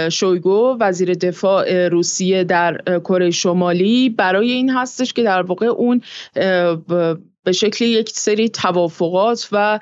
شویگو 0.08 0.76
وزیر 0.80 1.14
دفاع 1.14 1.88
روسیه 1.88 2.44
در 2.44 2.80
کره 3.04 3.30
شمالی 3.30 4.10
برای 4.10 4.50
این 4.50 4.70
هستش 4.70 5.12
که 5.12 5.22
در 5.22 5.42
واقع 5.42 5.66
اون 5.66 6.00
به 7.46 7.52
شکل 7.52 7.84
یک 7.84 8.10
سری 8.10 8.48
توافقات 8.48 9.48
و 9.52 9.80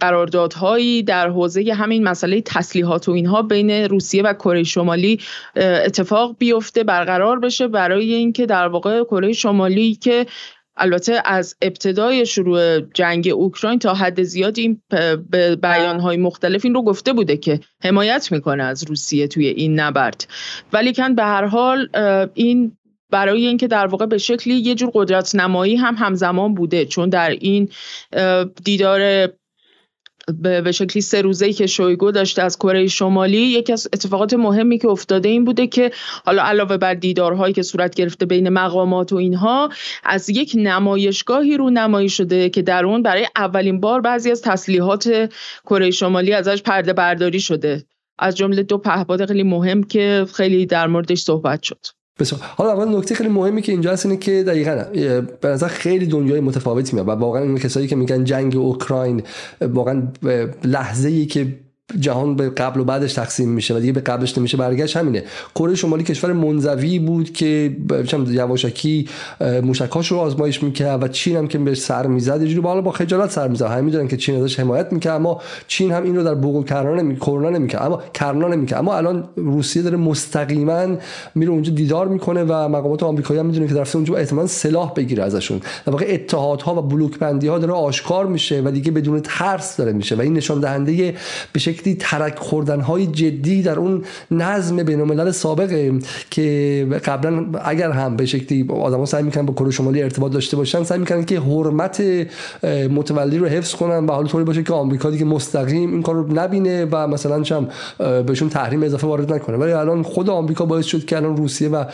قراردادهایی 0.00 1.02
در 1.02 1.28
حوزه 1.28 1.72
همین 1.72 2.04
مسئله 2.04 2.40
تسلیحات 2.40 3.08
و 3.08 3.12
اینها 3.12 3.42
بین 3.42 3.70
روسیه 3.70 4.22
و 4.22 4.32
کره 4.32 4.62
شمالی 4.62 5.20
اتفاق 5.56 6.36
بیفته 6.38 6.84
برقرار 6.84 7.38
بشه 7.38 7.68
برای 7.68 8.14
اینکه 8.14 8.46
در 8.46 8.68
واقع 8.68 9.04
کره 9.04 9.32
شمالی 9.32 9.94
که 9.94 10.26
البته 10.76 11.22
از 11.24 11.56
ابتدای 11.62 12.26
شروع 12.26 12.80
جنگ 12.80 13.28
اوکراین 13.34 13.78
تا 13.78 13.94
حد 13.94 14.22
زیاد 14.22 14.58
این 14.58 14.82
به 15.30 15.56
بیانهای 15.56 16.16
مختلف 16.16 16.64
این 16.64 16.74
رو 16.74 16.82
گفته 16.82 17.12
بوده 17.12 17.36
که 17.36 17.60
حمایت 17.84 18.32
می‌کنه 18.32 18.62
از 18.62 18.84
روسیه 18.84 19.28
توی 19.28 19.46
این 19.46 19.80
نبرد. 19.80 20.26
ولی 20.72 20.92
کن 20.92 21.14
به 21.14 21.22
هر 21.22 21.44
حال 21.44 21.88
این 22.34 22.76
برای 23.10 23.46
اینکه 23.46 23.68
در 23.68 23.86
واقع 23.86 24.06
به 24.06 24.18
شکلی 24.18 24.54
یه 24.54 24.74
جور 24.74 24.90
قدرت 24.94 25.34
نمایی 25.34 25.76
هم 25.76 25.94
همزمان 25.94 26.54
بوده 26.54 26.84
چون 26.84 27.08
در 27.08 27.30
این 27.30 27.68
دیدار 28.64 29.28
به 30.42 30.72
شکلی 30.72 31.02
سه 31.02 31.22
روزه 31.22 31.52
که 31.52 31.66
شویگو 31.66 32.10
داشته 32.10 32.42
از 32.42 32.58
کره 32.58 32.86
شمالی 32.86 33.38
یکی 33.38 33.72
از 33.72 33.88
اتفاقات 33.92 34.34
مهمی 34.34 34.78
که 34.78 34.88
افتاده 34.88 35.28
این 35.28 35.44
بوده 35.44 35.66
که 35.66 35.90
حالا 36.26 36.42
علاوه 36.42 36.76
بر 36.76 36.94
دیدارهایی 36.94 37.54
که 37.54 37.62
صورت 37.62 37.94
گرفته 37.94 38.26
بین 38.26 38.48
مقامات 38.48 39.12
و 39.12 39.16
اینها 39.16 39.68
از 40.04 40.30
یک 40.30 40.52
نمایشگاهی 40.56 41.56
رو 41.56 41.70
نمایی 41.70 42.08
شده 42.08 42.50
که 42.50 42.62
در 42.62 42.84
اون 42.84 43.02
برای 43.02 43.26
اولین 43.36 43.80
بار 43.80 44.00
بعضی 44.00 44.30
از 44.30 44.42
تسلیحات 44.42 45.32
کره 45.64 45.90
شمالی 45.90 46.32
ازش 46.32 46.62
پرده 46.62 46.92
برداری 46.92 47.40
شده. 47.40 47.84
از 48.18 48.36
جمله 48.36 48.62
دو 48.62 48.78
پهپاد 48.78 49.26
خیلی 49.26 49.42
مهم 49.42 49.82
که 49.82 50.26
خیلی 50.34 50.66
در 50.66 50.86
موردش 50.86 51.20
صحبت 51.20 51.62
شد. 51.62 51.97
بسیار. 52.18 52.40
حالا 52.56 52.72
اول 52.72 52.98
نکته 52.98 53.14
خیلی 53.14 53.28
مهمی 53.28 53.62
که 53.62 53.72
اینجا 53.72 53.92
هست 53.92 54.06
اینه 54.06 54.18
که 54.18 54.42
دقیقا 54.42 54.84
به 55.40 55.48
نظر 55.48 55.68
خیلی 55.68 56.06
دنیای 56.06 56.40
متفاوتی 56.40 56.92
میاد 56.96 57.08
و 57.08 57.10
واقعا 57.10 57.42
این 57.42 57.58
کسایی 57.58 57.86
که 57.86 57.96
میگن 57.96 58.24
جنگ 58.24 58.56
اوکراین 58.56 59.22
واقعا 59.60 60.02
لحظه 60.64 61.08
ای 61.08 61.26
که 61.26 61.46
جهان 62.00 62.36
به 62.36 62.50
قبل 62.50 62.80
و 62.80 62.84
بعدش 62.84 63.12
تقسیم 63.12 63.48
میشه 63.48 63.74
و 63.74 63.78
دیگه 63.78 63.92
به 63.92 64.00
قبلش 64.00 64.38
نمیشه 64.38 64.56
برگشت. 64.56 64.96
همینه. 64.96 65.24
کره 65.54 65.74
شمالی 65.74 66.04
کشور 66.04 66.32
منزوی 66.32 66.98
بود 66.98 67.32
که 67.32 67.76
یواشکی 68.30 69.08
موشکاش 69.62 70.12
رو 70.12 70.18
آزمایش 70.18 70.62
می‌کرد 70.62 71.02
و 71.02 71.08
چین 71.08 71.36
هم 71.36 71.48
که 71.48 71.58
به 71.58 71.74
سر 71.74 72.06
می‌زد 72.06 72.42
یه 72.42 72.60
بالا 72.60 72.80
با 72.80 72.90
خجالت 72.90 73.30
سر 73.30 73.48
می‌زد. 73.48 73.66
همه 73.66 73.80
می‌دونن 73.80 74.08
که 74.08 74.16
چین 74.16 74.36
ازش 74.42 74.60
حمایت 74.60 74.92
می‌کرد 74.92 75.14
اما 75.14 75.40
چین 75.66 75.92
هم 75.92 76.04
این 76.04 76.16
رو 76.16 76.24
در 76.24 76.34
بوگل 76.34 76.68
کرنا 76.68 76.94
نمی 76.94 77.16
کرونا 77.16 77.50
نمی‌کرد. 77.50 77.82
اما 77.82 78.02
کرنا 78.14 78.48
نمی‌کرد. 78.48 78.78
اما 78.78 78.96
الان 78.96 79.28
روسیه 79.36 79.82
داره 79.82 79.96
مستقیما 79.96 80.86
میره 81.34 81.50
اونجا 81.50 81.72
دیدار 81.72 82.08
می‌کنه 82.08 82.44
و 82.44 82.68
مقامات 82.68 83.02
آمریکایی 83.02 83.40
هم 83.40 83.46
می‌دونه 83.46 83.66
که 83.66 83.74
در 83.74 83.86
اونجا 83.94 84.16
احتمال 84.16 84.46
سلاح 84.46 84.92
بگیره 84.94 85.24
ازشون. 85.24 85.60
در 85.86 85.92
واقع 85.92 86.06
اتحادها 86.08 86.78
و 86.78 86.82
بلوک 86.82 87.18
بندی 87.18 87.46
ها 87.46 87.58
داره 87.58 87.72
آشکار 87.72 88.26
میشه 88.26 88.62
و 88.64 88.70
دیگه 88.70 88.90
بدون 88.90 89.20
ترس 89.20 89.76
داره 89.76 89.92
میشه 89.92 90.16
و 90.16 90.20
این 90.20 90.34
نشان 90.34 90.60
دهنده 90.60 91.14
به 91.52 91.60
شکلی 91.78 91.96
ترک 92.00 92.38
خوردن 92.38 92.80
های 92.80 93.06
جدی 93.06 93.62
در 93.62 93.78
اون 93.78 94.04
نظم 94.30 94.76
بین 94.76 95.00
الملل 95.00 95.30
سابقه 95.30 95.92
که 96.30 96.86
قبلا 97.04 97.46
اگر 97.64 97.90
هم 97.90 98.16
به 98.16 98.26
شکلی 98.26 98.66
آدما 98.68 99.06
سعی 99.06 99.22
می‌کنن 99.22 99.46
با 99.46 99.54
کره 99.54 99.70
شمالی 99.70 100.02
ارتباط 100.02 100.32
داشته 100.32 100.56
باشن 100.56 100.84
سعی 100.84 100.98
می‌کنن 100.98 101.24
که 101.24 101.40
حرمت 101.40 102.02
متولی 102.90 103.38
رو 103.38 103.46
حفظ 103.46 103.74
کنن 103.74 104.06
و 104.06 104.12
حالا 104.12 104.26
طوری 104.26 104.44
باشه 104.44 104.62
که 104.62 104.72
آمریکا 104.72 105.10
دیگه 105.10 105.24
مستقیم 105.24 105.92
این 105.92 106.02
کار 106.02 106.14
رو 106.14 106.34
نبینه 106.34 106.84
و 106.90 107.06
مثلا 107.06 107.42
چم 107.42 107.68
بهشون 107.98 108.48
تحریم 108.48 108.82
اضافه 108.82 109.06
وارد 109.06 109.32
نکنه. 109.32 109.56
ولی 109.56 109.72
الان 109.72 110.02
خود 110.02 110.30
آمریکا 110.30 110.66
باعث 110.66 110.86
شد 110.86 111.04
که 111.04 111.16
الان 111.16 111.36
روسیه 111.36 111.68
و 111.68 111.84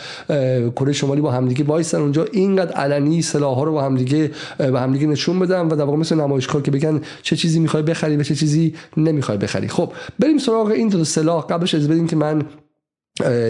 کره 0.75 0.93
شمالی 0.93 1.21
با 1.21 1.31
همدیگه 1.31 1.63
وایسن 1.63 2.01
اونجا. 2.01 2.25
اینقدر 2.31 2.71
علنی 2.71 3.21
سلاح 3.21 3.55
ها 3.55 3.63
رو 3.63 3.71
با 3.71 3.81
همدیگه 3.81 4.31
به 4.57 4.79
همدیگه 4.79 5.07
نشون 5.07 5.39
بدن 5.39 5.67
و 5.67 5.75
در 5.75 5.83
واقع 5.83 5.97
مثل 5.97 6.15
نمایشگاه 6.15 6.61
که 6.61 6.71
بگن 6.71 7.01
چه 7.21 7.35
چیزی 7.35 7.59
می‌خوای 7.59 7.83
بخری 7.83 8.17
و 8.17 8.23
چه 8.23 8.35
چیزی 8.35 8.73
نمی‌خوای 8.97 9.37
بخری. 9.37 9.67
خب 9.75 9.93
بریم 10.19 10.37
سراغ 10.37 10.67
این 10.67 10.87
دو 10.87 11.03
سلاح 11.03 11.45
قبلش 11.45 11.75
از 11.75 11.87
بدیم 11.87 12.07
که 12.07 12.15
من 12.15 12.41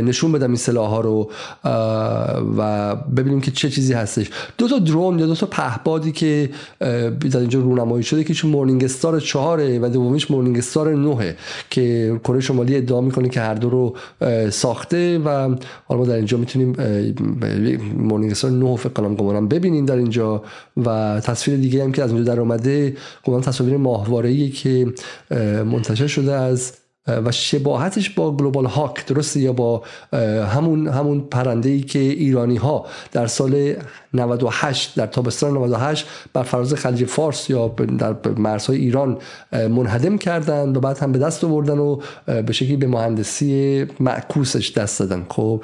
نشون 0.04 0.32
بدم 0.32 0.47
این 0.47 0.56
سلاح 0.56 0.89
ها 0.89 1.01
رو 1.01 1.32
و 2.58 2.95
ببینیم 2.95 3.41
که 3.41 3.51
چه 3.51 3.69
چیزی 3.69 3.93
هستش. 3.93 4.30
دو 4.58 4.67
تا 4.67 4.80
درون 4.80 5.19
یا 5.19 5.25
دو 5.25 5.36
تا 5.36 5.45
پهبادی 5.45 6.12
که 6.12 6.49
در 7.32 7.39
اینجا 7.39 7.60
رونمایی 7.60 8.04
شده 8.04 8.23
که 8.23 8.34
چون 8.34 8.51
مورنینگ 8.51 8.84
استار 8.84 9.19
چهاره 9.19 9.80
و 9.80 9.89
دومیش 9.89 10.32
مورنینگ 10.32 10.58
استار 10.58 10.95
نوه 10.95 11.34
که 11.69 12.19
کره 12.23 12.39
شمالی 12.39 12.78
ادعا 12.78 13.01
می‌کنه 13.01 13.30
که 13.30 13.41
هر 13.41 13.54
دو 13.54 13.69
رو 13.69 13.95
ساخته 14.49 15.19
و 15.19 15.56
حالا 15.86 15.99
ما 15.99 16.06
در 16.06 16.15
اینجا 16.15 16.38
می‌تونیم 16.38 16.75
مورنینگ 17.97 18.32
استار 18.32 18.51
9 18.51 18.75
فکر 18.75 18.89
کنم 18.89 19.15
گمانم 19.15 19.47
ببینیم 19.47 19.86
در 19.86 19.95
اینجا 19.95 20.43
و 20.86 21.19
تصویر 21.23 21.58
دیگه 21.58 21.84
هم 21.84 21.91
که 21.91 22.04
از 22.04 22.12
اونجا 22.12 22.34
در 22.34 22.39
اومده 22.39 22.97
گمان 23.23 23.41
تصاویر 23.41 23.78
ماهواره 23.78 24.49
که 24.49 24.93
منتشر 25.65 26.08
شده 26.08 26.34
از 26.34 26.73
و 27.07 27.31
شباهتش 27.31 28.09
با 28.09 28.31
گلوبال 28.31 28.65
هاک 28.65 29.05
درسته 29.05 29.39
یا 29.39 29.53
با 29.53 29.83
همون 30.53 30.87
همون 30.87 31.21
پرنده 31.21 31.69
ای 31.69 31.81
که 31.81 31.99
ایرانی 31.99 32.55
ها 32.55 32.85
در 33.11 33.27
سال 33.27 33.73
98 34.13 34.95
در 34.95 35.05
تابستان 35.05 35.53
98 35.57 36.07
بر 36.33 36.43
فراز 36.43 36.73
خلیج 36.73 37.05
فارس 37.05 37.49
یا 37.49 37.67
در 37.97 38.15
مرزهای 38.37 38.77
ایران 38.77 39.17
منهدم 39.51 40.17
کردن 40.17 40.75
و 40.75 40.79
بعد 40.79 40.97
هم 40.97 41.11
به 41.11 41.19
دست 41.19 41.43
آوردن 41.43 41.77
و 41.77 41.99
به 42.25 42.53
شکلی 42.53 42.77
به 42.77 42.87
مهندسی 42.87 43.85
معکوسش 43.99 44.71
دست 44.71 44.99
دادن. 44.99 45.25
خب 45.29 45.63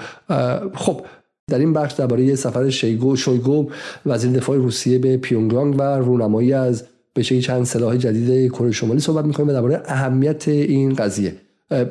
خب 0.76 1.02
در 1.48 1.60
این 1.60 1.74
بخش 1.74 1.94
درباره 1.94 2.36
سفر 2.36 2.70
شیگو 2.70 3.16
شویگو 3.16 3.70
وزیر 4.06 4.32
دفاع 4.32 4.58
روسیه 4.58 5.00
به 5.00 5.18
پیونگیانگ 5.18 5.76
و 5.80 5.82
رونمایی 5.82 6.54
از 6.54 6.84
به 7.14 7.24
چند 7.24 7.64
سلاح 7.64 7.98
جدید 7.98 8.52
کره 8.52 8.72
شمالی 8.72 9.00
صحبت 9.00 9.26
می‌کنیم 9.26 9.50
و 9.50 9.54
درباره 9.54 9.82
اهمیت 9.86 10.48
این 10.48 10.94
قضیه. 10.94 11.36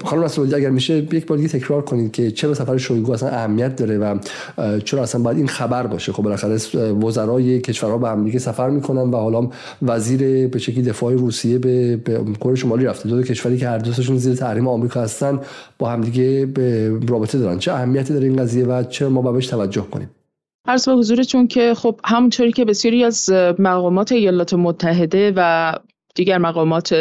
خانم 0.05 0.23
مسئولی 0.23 0.55
اگر 0.55 0.71
میشه 0.71 0.97
یک 0.97 1.27
بار 1.27 1.39
دیگه 1.39 1.49
تکرار 1.49 1.83
کنید 1.83 2.13
که 2.13 2.31
چرا 2.31 2.55
سفر 2.55 2.77
شویگو 2.77 3.13
اصلا 3.13 3.29
اهمیت 3.29 3.77
داره 3.77 3.99
و 3.99 4.19
چرا 4.85 5.03
اصلا 5.03 5.23
باید 5.23 5.37
این 5.37 5.47
خبر 5.47 5.87
باشه؟ 5.87 6.13
خب 6.13 6.23
بالاخره 6.23 6.59
وزرای 6.93 7.61
کشورها 7.61 7.99
به 7.99 8.09
هم 8.09 8.25
دیگه 8.25 8.39
سفر 8.39 8.71
می‌کنن 8.71 9.11
و 9.11 9.17
حالا 9.17 9.49
وزیر 9.83 10.49
به 10.49 10.59
شکلی 10.59 10.83
دفاع 10.83 11.15
روسیه 11.15 11.59
به, 11.59 11.97
به 11.97 12.21
کره 12.41 12.55
شمالی 12.55 12.85
رفته. 12.85 13.09
دو, 13.09 13.17
دو 13.17 13.23
کشوری 13.23 13.57
که 13.59 13.69
هر 13.69 13.79
دوتاشون 13.79 14.17
زیر 14.17 14.35
تحریم 14.35 14.69
آمریکا 14.69 15.01
هستن 15.01 15.41
با 15.79 15.91
همدیگه 15.91 16.47
به 16.47 16.99
رابطه 17.09 17.39
دارن. 17.39 17.59
چه 17.59 17.73
اهمیتی 17.73 18.13
داره 18.13 18.27
این 18.27 18.37
قضیه 18.37 18.65
و 18.65 18.83
چرا 18.83 19.11
ما 19.11 19.33
بهش 19.33 19.47
توجه 19.47 19.83
کنیم؟ 19.91 20.11
عرض 20.71 20.89
به 20.89 20.95
حضورتون 20.95 21.47
که 21.47 21.75
خب 21.75 22.01
همونطوری 22.05 22.53
که 22.53 22.65
بسیاری 22.65 23.05
از 23.05 23.31
مقامات 23.59 24.13
ایالات 24.13 24.55
متحده 24.55 25.33
و 25.37 25.73
دیگر 26.15 26.39
مقامات 26.39 26.95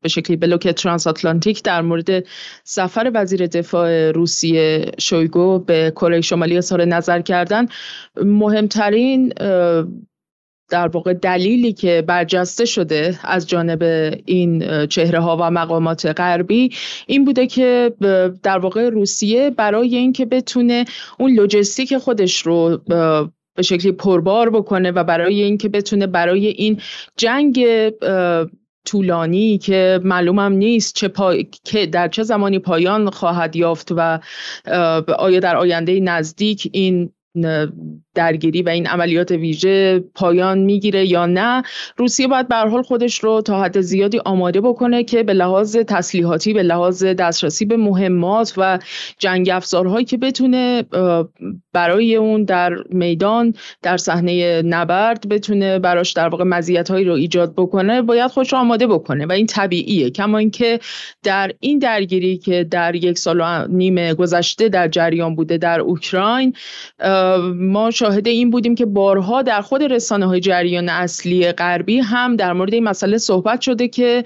به 0.00 0.08
شکلی 0.08 0.36
بلوک 0.36 0.68
ترانس 0.68 1.06
آتلانتیک 1.06 1.62
در 1.62 1.82
مورد 1.82 2.24
سفر 2.64 3.10
وزیر 3.14 3.46
دفاع 3.46 4.10
روسیه 4.10 4.92
شویگو 4.98 5.58
به 5.58 5.92
کره 5.96 6.20
شمالی 6.20 6.56
اظهار 6.56 6.84
نظر 6.84 7.20
کردن 7.20 7.66
مهمترین 8.24 9.32
در 10.70 10.88
واقع 10.88 11.12
دلیلی 11.12 11.72
که 11.72 12.04
برجسته 12.06 12.64
شده 12.64 13.18
از 13.24 13.46
جانب 13.46 13.82
این 14.26 14.86
چهره 14.86 15.20
ها 15.20 15.36
و 15.40 15.50
مقامات 15.50 16.06
غربی 16.06 16.70
این 17.06 17.24
بوده 17.24 17.46
که 17.46 17.92
در 18.42 18.58
واقع 18.58 18.88
روسیه 18.88 19.50
برای 19.50 19.96
اینکه 19.96 20.26
بتونه 20.26 20.84
اون 21.18 21.34
لوجستیک 21.34 21.96
خودش 21.96 22.42
رو 22.46 22.78
به 23.56 23.62
شکلی 23.62 23.92
پربار 23.92 24.50
بکنه 24.50 24.90
و 24.90 25.04
برای 25.04 25.42
اینکه 25.42 25.68
بتونه 25.68 26.06
برای 26.06 26.46
این 26.46 26.80
جنگ 27.16 27.66
طولانی 28.84 29.58
که 29.58 30.00
معلومم 30.04 30.52
نیست 30.52 30.94
چه 30.94 31.12
که 31.64 31.86
در 31.86 32.08
چه 32.08 32.22
زمانی 32.22 32.58
پایان 32.58 33.10
خواهد 33.10 33.56
یافت 33.56 33.88
و 33.96 34.20
آیا 35.18 35.40
در 35.40 35.56
آینده 35.56 36.00
نزدیک 36.00 36.70
این 36.72 37.12
درگیری 38.14 38.62
و 38.62 38.68
این 38.68 38.86
عملیات 38.86 39.30
ویژه 39.30 39.98
پایان 40.14 40.58
می‌گیره 40.58 41.06
یا 41.06 41.26
نه. 41.26 41.62
روسیه 41.96 42.28
باید 42.28 42.48
به 42.48 42.56
حال 42.56 42.82
خودش 42.82 43.18
رو 43.18 43.42
تا 43.42 43.62
حد 43.62 43.80
زیادی 43.80 44.18
آماده 44.18 44.60
بکنه 44.60 45.04
که 45.04 45.22
به 45.22 45.32
لحاظ 45.32 45.76
تسلیحاتی 45.76 46.52
به 46.52 46.62
لحاظ 46.62 47.04
دسترسی 47.04 47.64
به 47.64 47.76
مهمات 47.76 48.54
و 48.56 48.78
جنگ 49.18 49.50
افزارهایی 49.52 50.04
که 50.04 50.16
بتونه 50.16 50.84
برای 51.72 52.16
اون 52.16 52.44
در 52.44 52.76
میدان 52.90 53.54
در 53.82 53.96
صحنه 53.96 54.62
نبرد 54.62 55.28
بتونه 55.28 55.78
براش 55.78 56.12
در 56.12 56.28
واقع 56.28 56.44
مزیت‌هایی 56.44 57.04
رو 57.04 57.14
ایجاد 57.14 57.54
بکنه 57.56 58.02
باید 58.02 58.30
خودش 58.30 58.52
رو 58.52 58.58
آماده 58.58 58.86
بکنه 58.86 59.26
و 59.26 59.32
این 59.32 59.46
طبیعیه. 59.46 60.10
کما 60.10 60.38
اینکه 60.38 60.80
در 61.22 61.52
این 61.60 61.78
درگیری 61.78 62.38
که 62.38 62.64
در 62.64 62.94
یک 62.94 63.18
سال 63.18 63.40
و 63.40 63.66
نیم 63.68 64.14
گذشته 64.14 64.68
در 64.68 64.88
جریان 64.88 65.34
بوده 65.34 65.58
در 65.58 65.80
اوکراین 65.80 66.54
ما 67.54 67.90
شاهد 67.90 68.28
این 68.28 68.50
بودیم 68.50 68.74
که 68.74 68.86
بارها 68.86 69.42
در 69.42 69.60
خود 69.60 69.82
رسانه 69.82 70.26
های 70.26 70.40
جریان 70.40 70.88
اصلی 70.88 71.52
غربی 71.52 71.98
هم 71.98 72.36
در 72.36 72.52
مورد 72.52 72.74
این 72.74 72.84
مسئله 72.84 73.18
صحبت 73.18 73.60
شده 73.60 73.88
که 73.88 74.24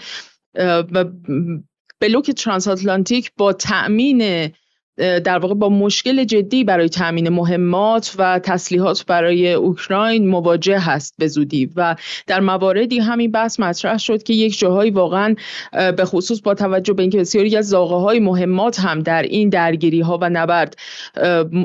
بلوک 2.00 2.30
ترانس 2.30 2.68
آتلانتیک 2.68 3.32
با 3.36 3.52
تأمین 3.52 4.50
در 4.96 5.38
واقع 5.38 5.54
با 5.54 5.68
مشکل 5.68 6.24
جدی 6.24 6.64
برای 6.64 6.88
تامین 6.88 7.28
مهمات 7.28 8.14
و 8.18 8.38
تسلیحات 8.38 9.06
برای 9.06 9.52
اوکراین 9.52 10.28
مواجه 10.28 10.78
هست 10.78 11.14
به 11.18 11.26
زودی 11.26 11.70
و 11.76 11.96
در 12.26 12.40
مواردی 12.40 12.98
همین 12.98 13.30
بحث 13.30 13.60
مطرح 13.60 13.98
شد 13.98 14.22
که 14.22 14.34
یک 14.34 14.58
جاهایی 14.58 14.90
واقعا 14.90 15.34
به 15.72 16.04
خصوص 16.04 16.40
با 16.40 16.54
توجه 16.54 16.92
به 16.92 17.02
اینکه 17.02 17.18
بسیاری 17.18 17.56
از 17.56 17.68
زاغه 17.68 17.94
های 17.94 18.20
مهمات 18.20 18.80
هم 18.80 19.00
در 19.00 19.22
این 19.22 19.48
درگیری 19.48 20.00
ها 20.00 20.18
و 20.22 20.30
نبرد 20.30 20.76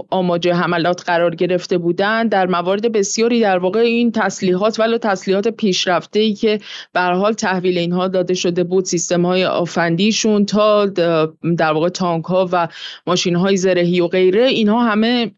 آماجه 0.09 0.53
حملات 0.53 1.03
قرار 1.05 1.35
گرفته 1.35 1.77
بودند 1.77 2.31
در 2.31 2.47
موارد 2.47 2.91
بسیاری 2.91 3.39
در 3.41 3.57
واقع 3.57 3.79
این 3.79 4.11
تسلیحات 4.11 4.79
ولو 4.79 4.97
تسلیحات 4.97 5.47
پیشرفته 5.47 6.19
ای 6.19 6.33
که 6.33 6.59
به 6.93 7.01
حال 7.01 7.33
تحویل 7.33 7.77
اینها 7.77 8.07
داده 8.07 8.33
شده 8.33 8.63
بود 8.63 8.85
سیستم 8.85 9.25
های 9.25 9.45
آفندیشون 9.45 10.45
تا 10.45 10.85
در 11.57 11.71
واقع 11.71 11.89
تانک 11.89 12.25
ها 12.25 12.49
و 12.51 12.67
ماشین 13.19 13.35
های 13.35 13.57
زرهی 13.57 14.01
و 14.01 14.07
غیره 14.07 14.43
اینها 14.43 14.83
همه 14.83 15.31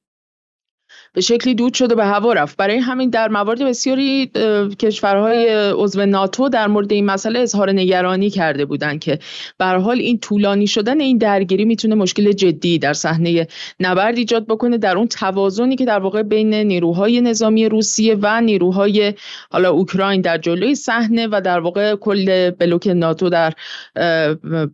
به 1.13 1.21
شکلی 1.21 1.56
دود 1.56 1.74
شده 1.74 1.95
به 1.95 2.06
هوا 2.06 2.34
رفت. 2.34 2.58
برای 2.58 2.78
همین 2.78 3.10
در 3.10 3.28
موارد 3.28 3.63
بسیاری 3.63 4.32
کشورهای 4.80 5.71
عضو 5.76 6.06
ناتو 6.06 6.50
در 6.50 6.67
مورد 6.67 6.91
این 6.91 7.06
مسئله 7.06 7.39
اظهار 7.39 7.71
نگرانی 7.71 8.30
کرده 8.30 8.65
بودند 8.65 9.00
که 9.00 9.19
به 9.58 9.65
حال 9.65 10.00
این 10.00 10.19
طولانی 10.19 10.67
شدن 10.67 11.02
این 11.02 11.17
درگیری 11.17 11.65
می‌تونه 11.65 11.95
مشکل 11.95 12.32
جدی 12.32 12.80
در 12.80 12.93
صحنه 12.93 13.47
نبرد 13.80 14.17
ایجاد 14.17 14.47
بکنه. 14.47 14.78
در 14.78 14.97
اون 14.97 15.08
توازنی 15.08 15.76
که 15.76 15.86
در 15.86 16.00
واقع 16.00 16.24
بین 16.24 16.54
نیروهای 16.54 17.21
نظامی 17.21 17.69
روسیه 17.69 18.17
و 18.21 18.41
نیروهای 18.41 19.13
حالا 19.52 19.71
اوکراین 19.71 20.21
در 20.21 20.38
جلوی 20.38 20.76
صحنه 20.76 21.28
و 21.32 21.41
در 21.45 21.60
واقع 21.60 21.95
کل 21.95 22.50
بلوک 22.50 22.88
ناتو 22.88 23.30
در 23.30 23.54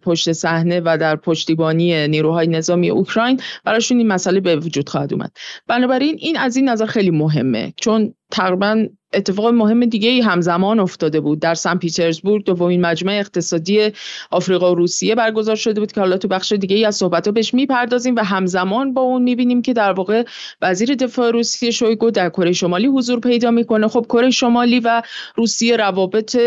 پشت 0.02 0.32
صحنه 0.32 0.82
و 0.86 0.98
در 1.02 1.16
پشتیبانی 1.16 2.08
نیروهای 2.08 2.48
نظامی 2.48 2.90
اوکراین 2.90 3.40
براشون 3.66 3.98
این 3.98 4.08
مسئله 4.08 4.40
به 4.40 4.56
وجود 4.56 4.90
خواهد 4.90 5.14
اومد. 5.14 5.32
بنابراین 5.68 6.20
این 6.28 6.38
از 6.38 6.56
این 6.56 6.70
نظر 6.70 6.86
خیلی 6.86 7.12
مهمه. 7.12 7.74
چون 7.78 8.14
تقریبا 8.32 8.86
اتفاق 9.14 9.54
مهم 9.54 9.86
دیگه 9.86 10.10
ای 10.10 10.22
همزمان 10.22 10.80
افتاده 10.80 11.20
بود. 11.20 11.40
در 11.40 11.56
سن 11.56 11.78
پیترزبورگ 11.78 12.46
دومین 12.46 12.82
مجمع 12.82 13.14
اقتصادی 13.14 13.92
آفریقا 14.32 14.72
و 14.72 14.76
روسیه 14.76 15.16
برگزار 15.16 15.56
شده 15.56 15.80
بود 15.80 15.92
که 15.92 16.00
حالا 16.00 16.18
تو 16.18 16.28
بخش 16.28 16.52
دیگه 16.52 16.76
ای 16.76 16.86
از 16.86 16.96
صحبت 16.96 17.28
ها 17.28 17.32
بهش 17.32 17.54
می‌پردازیم 17.54 18.16
و 18.16 18.20
همزمان 18.20 18.94
با 18.94 19.02
اون 19.02 19.22
می‌بینیم 19.22 19.62
که 19.62 19.74
در 19.74 19.92
واقع 19.92 20.24
وزیر 20.62 20.96
دفاع 20.96 21.32
روسیه 21.32 21.72
شویگو 21.72 22.12
در 22.12 22.30
کره 22.30 22.52
شمالی 22.52 22.88
حضور 22.88 23.20
پیدا 23.20 23.52
می‌کنه. 23.52 23.88
خب 23.88 24.06
کره 24.10 24.30
شمالی 24.30 24.80
و 24.80 25.02
روسیه 25.36 25.78
روابط 25.78 26.38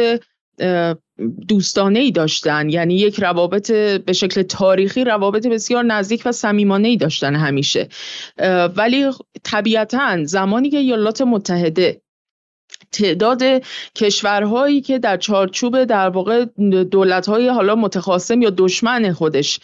دوستانه 1.49 1.99
ای 1.99 2.11
داشتن. 2.11 2.69
یعنی 2.69 2.95
یک 2.95 3.21
روابط 3.21 3.73
به 3.73 4.13
شکل 4.13 4.43
تاریخی 4.43 5.05
روابط 5.05 5.47
بسیار 5.47 5.85
نزدیک 5.85 6.23
و 6.25 6.33
صمیمانه 6.33 6.89
ای 6.89 6.97
داشتن 6.97 7.35
همیشه. 7.35 7.89
ولی 8.77 9.11
طبیعتا 9.43 10.25
زمانی 10.25 10.71
که 10.71 10.79
ایالات 10.79 11.23
متحده 11.23 12.03
تعداد 12.93 13.43
کشورهایی 13.95 14.81
که 14.81 14.99
در 14.99 15.17
چارچوب 15.17 15.85
در 15.85 16.09
واقع 16.09 16.45
دولت‌های 16.91 17.49
حالا 17.49 17.75
متخاصم 17.75 18.43
یا 18.43 18.51
دشمن 18.51 19.13
خودش 19.13 19.61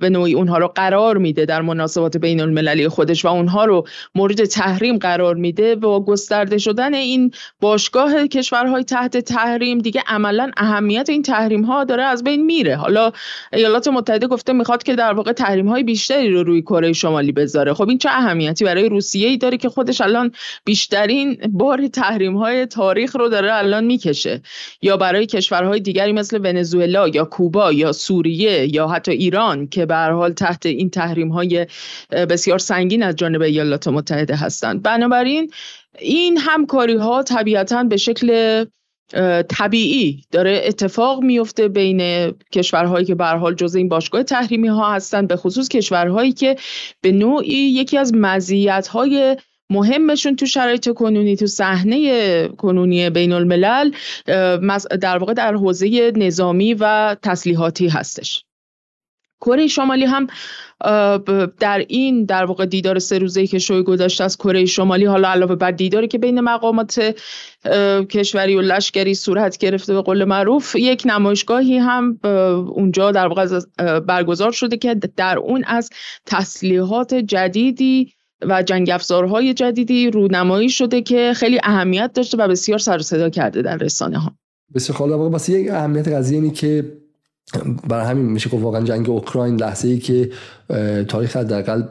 به 0.00 0.10
نوعی 0.10 0.34
اونها 0.34 0.58
رو 0.58 0.68
قرار 0.68 1.18
میده 1.18 1.44
در 1.44 1.62
مناسبات 1.62 2.16
بین 2.16 2.40
المللی 2.40 2.88
خودش 2.88 3.24
و 3.24 3.28
اونها 3.28 3.64
رو 3.64 3.86
مورد 4.14 4.44
تحریم 4.44 4.98
قرار 4.98 5.34
میده 5.34 5.74
و 5.74 6.00
گسترده 6.00 6.58
شدن 6.58 6.94
این 6.94 7.30
باشگاه 7.60 8.26
کشورهای 8.26 8.84
تحت 8.84 9.16
تحریم 9.16 9.78
دیگه 9.78 10.02
عملا 10.06 10.50
اهمیت 10.56 11.08
این 11.08 11.22
تحریم 11.22 11.62
ها 11.62 11.84
داره 11.84 12.02
از 12.02 12.24
بین 12.24 12.44
میره. 12.44 12.76
حالا 12.76 13.12
ایالات 13.52 13.88
متحده 13.88 14.26
گفته 14.26 14.52
می‌خواد 14.52 14.82
که 14.82 14.94
در 14.94 15.12
واقع 15.12 15.32
تحریم 15.32 15.68
های 15.68 15.82
بیشتری 15.82 16.30
رو 16.30 16.42
روی 16.42 16.62
کره 16.62 16.92
شمالی 16.92 17.32
بذاره. 17.32 17.74
خب 17.74 17.88
این 17.88 17.98
چه 17.98 18.08
اهمیتی 18.10 18.64
برای 18.64 18.88
روسیه 18.88 19.28
ای 19.28 19.36
داره 19.36 19.56
که 19.56 19.68
خودش 19.68 20.00
الان 20.00 20.32
بیشترین 20.64 21.38
بار 21.72 21.86
تحریم 21.88 22.36
های 22.36 22.66
تاریخ 22.66 23.16
رو 23.16 23.28
داره 23.28 23.54
الان 23.54 23.84
می‌کشه. 23.84 24.42
یا 24.82 24.96
برای 24.96 25.26
کشورهای 25.26 25.80
دیگری 25.80 26.12
مثل 26.12 26.38
ونزوئلا 26.38 27.08
یا 27.08 27.24
کوبا 27.24 27.72
یا 27.72 27.92
سوریه 27.92 28.74
یا 28.74 28.88
حتی 28.88 29.12
ایران 29.12 29.66
که 29.66 29.86
به 29.86 29.96
حال 29.96 30.32
تحت 30.32 30.66
این 30.66 30.90
تحریم 30.90 31.28
های 31.28 31.66
بسیار 32.10 32.58
سنگین 32.58 33.02
از 33.02 33.16
جانب 33.16 33.42
ایالات 33.42 33.88
متحده 33.88 34.36
هستند. 34.36 34.82
بنابراین 34.82 35.50
این 35.98 36.38
همکاری 36.38 36.96
ها 36.96 37.22
طبیعتا 37.22 37.84
به 37.84 37.96
شکل 37.96 38.64
طبیعی 39.48 40.24
داره 40.30 40.62
اتفاق 40.64 41.22
میفته 41.22 41.68
بین 41.68 42.30
کشورهایی 42.52 43.06
که 43.06 43.14
به 43.14 43.24
حال 43.24 43.54
جزء 43.54 43.78
این 43.78 43.88
باشگاه 43.88 44.22
تحریمی 44.22 44.68
ها 44.68 44.92
هستند 44.92 45.28
به 45.28 45.36
خصوص 45.36 45.68
کشورهایی 45.68 46.32
که 46.32 46.56
به 47.00 47.12
نوعی 47.12 47.54
یکی 47.54 47.98
از 47.98 48.14
مزیت 48.14 48.86
های 48.86 49.36
مهمشون 49.70 50.36
تو 50.36 50.46
شرایط 50.46 50.88
کنونی 50.88 51.36
تو 51.36 51.46
صحنه 51.46 52.48
کنونی 52.48 53.10
بین 53.10 53.32
الملل 53.32 53.90
در 55.00 55.18
واقع 55.18 55.32
در 55.34 55.54
حوزه 55.54 56.12
نظامی 56.16 56.74
و 56.74 57.16
تسلیحاتی 57.22 57.88
هستش. 57.88 58.44
کره 59.40 59.66
شمالی 59.66 60.04
هم 60.04 60.26
در 61.60 61.84
این 61.88 62.24
در 62.24 62.44
واقع 62.44 62.66
دیدار 62.66 62.98
سه 62.98 63.18
روزه 63.18 63.46
که 63.46 63.58
شوی 63.58 63.82
گذاشته 63.82 64.24
از 64.24 64.36
کره 64.36 64.64
شمالی 64.64 65.04
حالا 65.04 65.28
علاوه 65.28 65.54
بر 65.54 65.70
دیداری 65.70 66.08
که 66.08 66.18
بین 66.18 66.40
مقامات 66.40 67.14
کشوری 68.10 68.56
و 68.56 68.60
لشکری 68.60 69.14
صورت 69.14 69.58
گرفته 69.58 69.94
به 69.94 70.02
قول 70.02 70.24
معروف 70.24 70.76
یک 70.76 71.02
نمایشگاهی 71.06 71.78
هم 71.78 72.18
اونجا 72.74 73.12
در 73.12 73.26
واقع 73.26 73.60
برگزار 74.00 74.52
شده 74.52 74.76
که 74.76 74.94
در 74.94 75.38
اون 75.38 75.64
از 75.64 75.90
تسلیحات 76.26 77.14
جدیدی 77.14 78.14
و 78.48 78.62
جنگ 78.62 78.90
افزارهای 78.90 79.54
جدیدی 79.54 80.10
رونمایی 80.10 80.70
شده 80.70 81.02
که 81.02 81.32
خیلی 81.36 81.60
اهمیت 81.62 82.10
داشته 82.14 82.36
و 82.36 82.48
بسیار 82.48 82.78
سر 82.78 82.98
صدا 82.98 83.28
کرده 83.30 83.62
در 83.62 83.76
رسانه 83.76 84.18
ها 84.18 84.32
بسیار 84.74 84.98
خاله 84.98 85.14
واسه 85.14 85.52
یک 85.52 85.70
اهمیت 85.70 86.08
قضیه 86.08 86.38
اینی 86.38 86.50
که 86.50 86.92
برای 87.88 88.06
همین 88.06 88.24
میشه 88.24 88.50
گفت 88.50 88.62
واقعا 88.62 88.84
جنگ 88.84 89.10
اوکراین 89.10 89.56
لحظه 89.56 89.88
ای 89.88 89.98
که 89.98 90.30
تاریخ 91.08 91.36
حداقل 91.36 91.82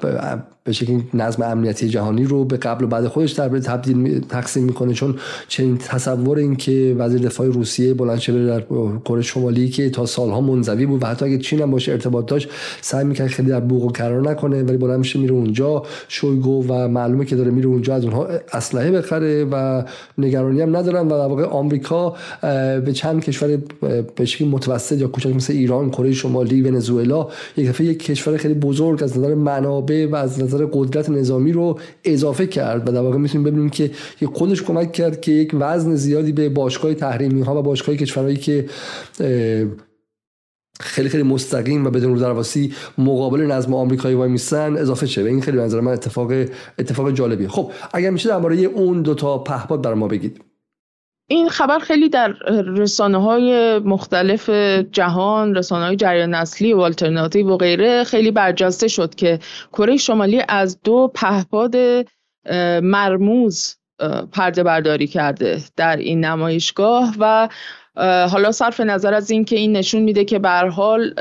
به 0.64 0.72
شکل 0.72 1.00
نظم 1.14 1.44
امنیتی 1.44 1.90
جهانی 1.90 2.24
رو 2.24 2.46
به 2.46 2.58
قبل 2.58 2.84
و 2.84 2.88
بعد 2.88 3.08
خودش 3.08 3.32
در 3.32 3.60
تبدیل 3.60 4.20
تقسیم 4.20 4.64
می‌کنه. 4.64 4.94
چون 4.94 5.16
چنین 5.48 5.78
تصور 5.78 6.38
این 6.38 6.56
که 6.56 6.96
وزیر 6.98 7.22
دفاع 7.22 7.48
روسیه 7.48 7.94
بلند 7.94 8.20
شده 8.20 8.46
در 8.46 8.64
کره 9.06 9.22
شمالی 9.22 9.70
که 9.70 9.90
تا 9.90 10.06
سالها 10.06 10.42
منزوی 10.42 10.86
بود 10.86 11.04
و 11.04 11.06
حتی 11.06 11.26
اگه 11.26 11.38
چین 11.38 11.62
هم 11.62 11.72
باشه 11.72 11.92
ارتباط 11.92 12.26
داشت 12.26 12.50
سعی 12.82 13.06
می‌کنه 13.06 13.28
خیلی 13.28 13.50
در 13.50 13.60
بوق 13.60 13.84
و 13.84 13.88
قرار 13.88 14.30
نکنه 14.30 14.64
ولی 14.64 14.78
بلند 14.78 15.00
میشه 15.00 15.20
میره 15.20 15.34
اونجا. 15.34 15.84
شویگو 16.08 16.66
و 16.68 16.88
معلومه 16.88 17.26
که 17.26 17.36
داره 17.36 17.52
میره 17.52 17.68
اونجا 17.68 17.96
از 17.96 18.04
اونها 18.04 18.28
اسلحه 18.54 18.92
بخره 18.92 19.46
و 19.52 19.84
نگرانی 20.18 20.62
هم 20.62 20.76
ندارن 20.76 21.08
و 21.08 21.10
در 21.10 21.28
واقع 21.28 21.44
آمریکا 21.44 22.16
به 22.86 22.92
چند 22.94 23.24
کشور 23.24 23.58
به 24.16 24.26
شکل 24.26 24.46
متوسط 24.46 24.98
یا 24.98 25.08
کوچک 25.08 25.36
مثل 25.36 25.54
ایران 25.54 25.90
کره 25.90 26.14
شمالی 26.14 26.62
ونزوئلا 26.62 27.28
یک 27.58 27.70
دفعه 27.70 27.88
یک 27.88 28.04
کشور 28.04 28.38
خیلی 28.38 28.54
بزرگ 28.54 29.04
از 29.04 29.18
نظر 29.18 29.36
منابع 29.36 30.08
و 30.12 30.16
از 30.16 30.44
قدرت 30.72 31.10
نظامی 31.10 31.52
رو 31.52 31.80
اضافه 32.04 32.48
کرد 32.48 32.90
و 32.90 32.92
در 32.92 33.02
واقع 33.02 33.18
می‌تونیم 33.18 33.44
ببینیم 33.44 33.70
که 33.70 33.92
خودش 34.34 34.64
کمک 34.64 34.92
کرد 34.92 35.22
که 35.22 35.32
یک 35.32 35.56
وزن 35.60 35.96
زیادی 35.96 36.32
به 36.32 36.50
باشگاه 36.50 36.94
تحریمی 36.94 37.42
ها 37.42 37.60
و 37.60 37.62
باشگاه 37.62 37.96
کشورهایی 37.96 38.38
که 38.38 38.66
خیلی 40.80 41.10
خیلی 41.10 41.24
مستقیم 41.24 41.86
و 41.86 41.90
بدون 41.90 42.18
درواسی 42.18 42.74
مقابل 42.98 43.42
نظم 43.42 43.74
آمریکایی 43.74 44.16
وای 44.16 44.30
میستن 44.30 44.78
اضافه 44.78 45.06
شه. 45.06 45.24
و 45.24 45.26
این 45.26 45.42
خیلی 45.42 45.58
نظر 45.58 45.80
من 45.80 45.92
اتفاق 45.92 46.32
اتفاق 46.80 47.12
جالبیه. 47.12 47.48
خب 47.48 47.72
اگر 47.94 48.10
میشه 48.10 48.30
درباره 48.30 48.58
اون 48.58 49.02
دو 49.02 49.14
تا 49.14 49.38
پهپاد 49.38 49.82
بر 49.82 49.94
ما 49.94 50.08
بگید. 50.08 50.51
این 51.32 51.50
خبر 51.50 51.80
خیلی 51.80 52.10
در 52.10 52.32
رسانه 52.78 53.22
های 53.22 53.80
مختلف 53.80 54.50
جهان 54.92 55.56
رسانه 55.56 55.86
های 55.86 55.96
جریان 55.96 56.36
نسلی 56.36 56.74
و 56.74 56.80
آلترناتیو 56.82 57.50
و 57.50 57.58
غیره 57.58 58.04
خیلی 58.04 58.32
برجسته 58.32 58.88
شد 58.88 59.16
که 59.16 59.40
کره 59.74 59.98
شمالی 59.98 60.44
از 60.48 60.82
دو 60.82 61.12
پهپاد 61.16 61.76
مرموز 62.84 63.76
پرده 64.32 64.64
برداری 64.64 65.08
کرده 65.08 65.62
در 65.78 65.98
این 65.98 66.26
نمایشگاه 66.26 67.16
و 67.20 67.50
حالا 68.32 68.52
صرف 68.52 68.80
نظر 68.80 69.14
از 69.14 69.32
این 69.32 69.46
که 69.46 69.56
این 69.56 69.78
نشون 69.78 70.02
میده 70.02 70.26
که 70.26 70.40
به 70.40 70.50
حال 70.50 71.14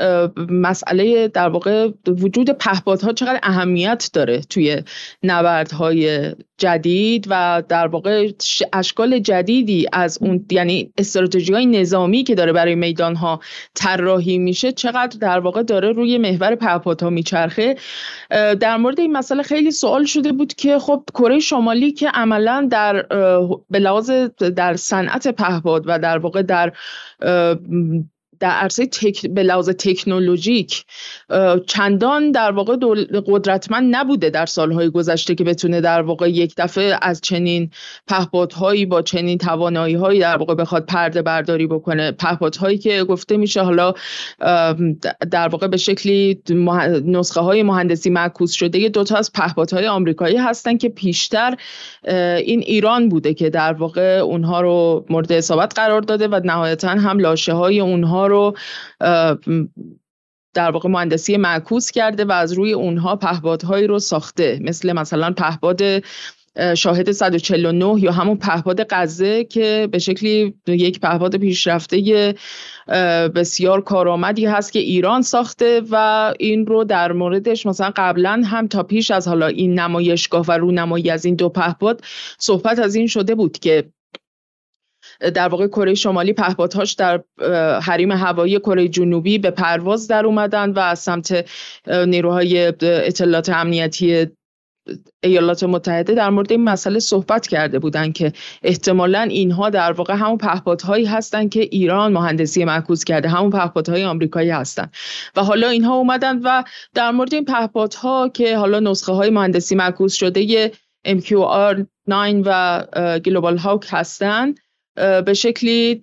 مسئله 0.49 1.27
در 1.27 1.49
واقع 1.49 1.89
وجود 2.07 2.49
پهپادها 2.49 3.13
چقدر 3.13 3.39
اهمیت 3.43 4.09
داره 4.13 4.41
توی 4.41 4.83
نبردهای 5.23 6.31
جدید 6.61 7.27
و 7.29 7.63
در 7.69 7.87
واقع 7.87 8.31
اشکال 8.73 9.19
جدیدی 9.19 9.87
از 9.93 10.17
اون 10.21 10.45
یعنی 10.51 10.93
استراتژی 10.97 11.53
های 11.53 11.65
نظامی 11.65 12.23
که 12.23 12.35
داره 12.35 12.53
برای 12.53 12.75
میدان 12.75 13.15
ها 13.15 13.39
طراحی 13.75 14.37
میشه 14.37 14.71
چقدر 14.71 15.17
در 15.19 15.39
واقع 15.39 15.63
داره 15.63 15.91
روی 15.91 16.17
محور 16.17 16.55
پهپادها 16.55 17.09
میچرخه. 17.09 17.75
در 18.59 18.77
مورد 18.77 18.99
این 18.99 19.11
مسئله 19.11 19.43
خیلی 19.43 19.71
سوال 19.71 20.05
شده 20.05 20.31
بود 20.31 20.53
که 20.53 20.79
خب 20.79 21.03
کره 21.13 21.39
شمالی 21.39 21.91
که 21.91 22.09
عملا 22.09 22.67
در 22.71 23.01
به 23.69 23.79
لحاظ 23.79 24.11
در 24.55 24.75
صنعت 24.75 25.27
پهپاد 25.27 25.83
و 25.87 25.99
در 25.99 26.17
واقع 26.17 26.41
در 26.41 26.73
در 28.41 28.49
عرصه 28.49 28.85
تک... 28.85 29.27
به 29.27 29.43
لحاظ 29.43 29.69
تکنولوژیک 29.69 30.85
چندان 31.67 32.31
در 32.31 32.51
واقع 32.51 32.75
قدرتمند 33.25 33.95
نبوده 33.95 34.29
در 34.29 34.45
سالهای 34.45 34.89
گذشته 34.89 35.35
که 35.35 35.43
بتونه 35.43 35.81
در 35.81 36.01
واقع 36.01 36.29
یک 36.29 36.53
دفعه 36.57 36.97
از 37.01 37.21
چنین 37.21 37.69
پهپادهایی 38.07 38.85
با 38.85 39.01
چنین 39.01 39.37
توانایی 39.37 39.95
هایی 39.95 40.19
در 40.19 40.37
واقع 40.37 40.55
بخواد 40.55 40.85
پرده 40.85 41.21
برداری 41.21 41.67
بکنه. 41.67 42.11
پهپادهایی 42.11 42.77
که 42.77 43.03
گفته 43.03 43.37
میشه 43.37 43.61
حالا 43.61 43.93
در 45.31 45.47
واقع 45.47 45.67
به 45.67 45.77
شکلی 45.77 46.41
نسخه 47.05 47.41
های 47.41 47.63
مهندسی 47.63 48.09
معکوس 48.09 48.51
شده 48.51 48.79
یه 48.79 48.89
دوتا 48.89 49.17
از 49.17 49.31
پهپادهای 49.31 49.87
آمریکایی 49.87 50.37
هستن 50.37 50.77
که 50.77 50.89
پیشتر 50.89 51.55
این 52.37 52.59
ایران 52.59 53.09
بوده 53.09 53.33
که 53.33 53.49
در 53.49 53.73
واقع 53.73 54.17
اونها 54.17 54.61
رو 54.61 55.05
مورد 55.09 55.31
اصابت 55.31 55.73
قرار 55.75 56.01
داده 56.01 56.27
و 56.27 56.41
نهایتا 56.43 56.89
هم 56.89 57.19
لاشه 57.19 57.53
های 57.53 57.79
اونها 57.79 58.30
رو 58.31 58.55
در 60.53 60.71
واقع 60.71 60.89
مهندسی 60.89 61.37
معکوس 61.37 61.91
کرده 61.91 62.25
و 62.25 62.31
از 62.31 62.53
روی 62.53 62.73
اونها 62.73 63.15
پهپادهایی 63.15 63.87
رو 63.87 63.99
ساخته. 63.99 64.59
مثل 64.61 64.93
مثلا 64.93 65.31
پهپاد 65.31 65.81
شاهد 66.77 67.11
149 67.11 68.03
یا 68.03 68.11
همون 68.11 68.37
پهپاد 68.37 68.87
غزه 68.89 69.43
که 69.43 69.87
به 69.91 69.99
شکلی 69.99 70.53
یک 70.67 70.99
پهپاد 70.99 71.37
پیشرفته 71.37 72.33
بسیار 73.35 73.81
کارآمدی 73.81 74.45
هست 74.45 74.73
که 74.73 74.79
ایران 74.79 75.21
ساخته 75.21 75.81
و 75.91 76.33
این 76.39 76.65
رو 76.65 76.83
در 76.83 77.11
موردش 77.11 77.65
مثلا 77.65 77.91
قبلا 77.95 78.41
هم 78.45 78.67
تا 78.67 78.83
پیش 78.83 79.11
از 79.11 79.27
حالا 79.27 79.47
این 79.47 79.79
نمایشگاه 79.79 80.45
و 80.47 80.51
رونمایی 80.51 81.09
از 81.09 81.25
این 81.25 81.35
دو 81.35 81.49
پهپاد 81.49 82.01
صحبت 82.39 82.79
از 82.79 82.95
این 82.95 83.07
شده 83.07 83.35
بود 83.35 83.59
که 83.59 83.83
در 85.33 85.47
واقع 85.47 85.67
کره 85.67 85.93
شمالی 85.93 86.33
پهپادهاش 86.33 86.93
در 86.93 87.23
حریم 87.83 88.11
هوایی 88.11 88.59
کره 88.59 88.87
جنوبی 88.87 89.37
به 89.37 89.51
پرواز 89.51 90.07
در 90.07 90.25
اومدن 90.25 90.69
و 90.69 90.79
از 90.79 90.99
سمت 90.99 91.45
نیروهای 91.87 92.73
اطلاعات 92.81 93.49
امنیتی 93.49 94.27
ایالات 95.23 95.63
متحده 95.63 96.13
در 96.13 96.29
مورد 96.29 96.51
این 96.51 96.63
مسئله 96.63 96.99
صحبت 96.99 97.47
کرده 97.47 97.79
بودند 97.79 98.13
که 98.13 98.33
احتمالا 98.63 99.21
اینها 99.21 99.69
در 99.69 99.91
واقع 99.91 100.13
همون 100.13 100.37
پهپادهایی 100.37 101.05
هستند 101.05 101.49
که 101.49 101.59
ایران 101.59 102.13
مهندسی 102.13 102.65
معکوس 102.65 103.03
کرده 103.03 103.29
همون 103.29 103.49
پهپادهای 103.49 104.03
آمریکایی 104.03 104.49
هستند 104.49 104.93
و 105.35 105.43
حالا 105.43 105.69
اینها 105.69 105.95
اومدن 105.95 106.39
و 106.39 106.63
در 106.93 107.11
مورد 107.11 107.33
این 107.33 107.45
پهپادها 107.45 108.29
که 108.29 108.57
حالا 108.57 108.79
نسخه 108.79 109.11
های 109.11 109.29
مهندسی 109.29 109.75
معکوس 109.75 110.13
شده 110.13 110.71
MQR 111.07 111.85
9 112.07 112.41
و 112.45 112.83
گلوبال 113.25 113.57
هاوک 113.57 113.87
هستند 113.89 114.59
به 114.95 115.33
شکلی 115.33 116.01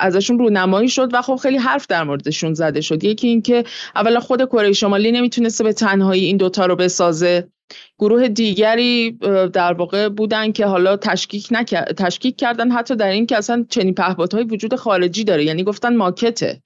ازشون 0.00 0.38
رونمایی 0.38 0.88
شد 0.88 1.08
و 1.12 1.22
خب 1.22 1.36
خیلی 1.36 1.56
حرف 1.56 1.86
در 1.86 2.04
موردشون 2.04 2.54
زده 2.54 2.80
شد. 2.80 3.04
یکی 3.04 3.28
اینکه 3.28 3.64
اولا 3.96 4.20
خود 4.20 4.44
کره 4.44 4.72
شمالی 4.72 5.12
نمی‌تونسته 5.12 5.64
به 5.64 5.72
تنهایی 5.72 6.24
این 6.24 6.36
دوتا 6.36 6.66
رو 6.66 6.76
بسازه. 6.76 7.48
گروه 7.98 8.28
دیگری 8.28 9.10
در 9.52 9.72
واقع 9.72 10.08
بودن 10.08 10.52
که 10.52 10.66
حالا 10.66 10.96
تشکیک 10.96 11.48
نکرد 11.50 11.92
تشکیک 11.92 12.36
کردن 12.36 12.70
حتی 12.70 12.96
در 12.96 13.10
این 13.10 13.26
که 13.26 13.36
اصلا 13.36 13.66
چنین 13.68 13.94
پهپادهای 13.94 14.44
وجود 14.44 14.74
خارجی 14.74 15.24
داره. 15.24 15.44
یعنی 15.44 15.64
گفتن 15.64 15.96
ماکته. 15.96 16.62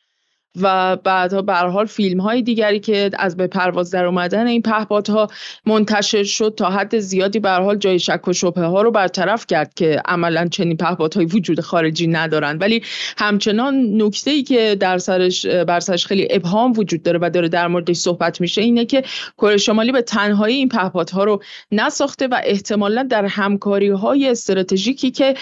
و 0.61 0.97
بعدها 0.97 1.43
به 1.43 1.55
حال 1.55 1.87
فیلم 1.87 2.21
های 2.21 2.43
دیگری 2.43 2.81
که 2.81 3.11
از 3.19 3.37
به 3.37 3.47
پرواز 3.47 3.91
در 3.91 4.05
اومدن 4.05 4.47
این 4.47 4.63
پهپادها 4.63 5.29
منتشر 5.67 6.23
شد 6.23 6.55
تا 6.57 6.71
حد 6.71 6.99
زیادی 6.99 7.39
به 7.39 7.51
حال 7.51 7.77
جای 7.77 7.99
شک 7.99 8.29
و 8.29 8.33
شبهه 8.33 8.65
ها 8.65 8.83
رو 8.83 8.91
برطرف 8.91 9.47
کرد 9.47 9.75
که 9.75 10.03
عملا 10.05 10.49
چنین 10.49 10.77
پهپادهای 10.77 11.27
وجود 11.27 11.61
خارجی 11.61 12.07
ندارند 12.07 12.61
ولی 12.61 12.83
همچنان 13.19 14.03
نکته 14.03 14.31
ای 14.31 14.43
که 14.43 14.77
در 14.81 14.99
سرش 14.99 15.47
بر 15.47 15.81
سرش 15.81 16.07
خیلی 16.07 16.29
ابهام 16.31 16.73
وجود 16.73 17.03
داره 17.03 17.19
و 17.23 17.31
داره 17.31 17.49
در 17.49 17.69
موردش 17.69 17.97
صحبت 17.97 18.41
میشه 18.41 18.63
اینه 18.63 18.85
که 18.85 19.03
کره 19.39 19.57
شمالی 19.57 19.93
به 19.93 20.03
تنهایی 20.03 20.57
این 20.57 20.69
پهپادها 20.69 21.25
رو 21.25 21.43
نساخته 21.73 22.27
و 22.27 22.41
احتمالا 22.45 23.03
در 23.03 23.25
همکاری 23.25 23.89
های 23.89 24.29
استراتژیکی 24.29 25.11
که 25.11 25.35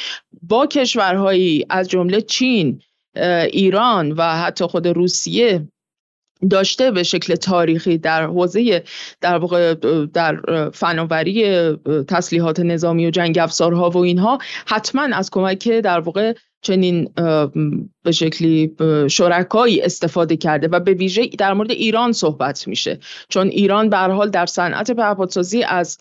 با 0.43 0.67
کشورهایی 0.67 1.67
از 1.71 1.89
جمله 1.89 2.21
چین 2.21 2.81
ایران 3.53 4.13
و 4.13 4.23
حتی 4.23 4.67
خود 4.67 4.87
روسیه 4.87 5.69
داشته 6.51 6.91
به 6.91 7.03
شکل 7.03 7.35
تاریخی 7.35 7.99
در 7.99 8.27
حوزه 8.27 8.85
در 9.21 9.39
واقع 9.39 9.75
در 10.05 10.41
فناوری 10.71 11.71
تسلیحات 12.09 12.61
نظامی 12.61 13.07
و 13.07 13.11
جنگ 13.11 13.39
افزارها 13.39 13.91
و 13.91 13.97
اینها 13.97 14.39
حتما 14.67 15.03
از 15.03 15.31
کمک 15.31 15.69
در 15.69 16.01
واقع 16.01 16.35
چنین 16.63 17.11
به 18.03 18.13
شکلی 18.13 18.77
شرکایی 19.11 19.83
استفاده 19.83 20.37
کرده 20.37 20.69
و 20.69 20.81
به 20.81 20.93
ویژه 20.93 21.27
در 21.27 21.53
مورد 21.53 21.71
ایران 21.71 22.13
صحبت 22.13 22.69
میشه. 22.69 22.99
چون 23.29 23.49
ایران 23.49 23.91
به 23.91 23.97
حال 23.97 24.31
در 24.31 24.47
صنعت 24.47 24.91
پهپادسازی 24.91 25.63
از 25.63 25.99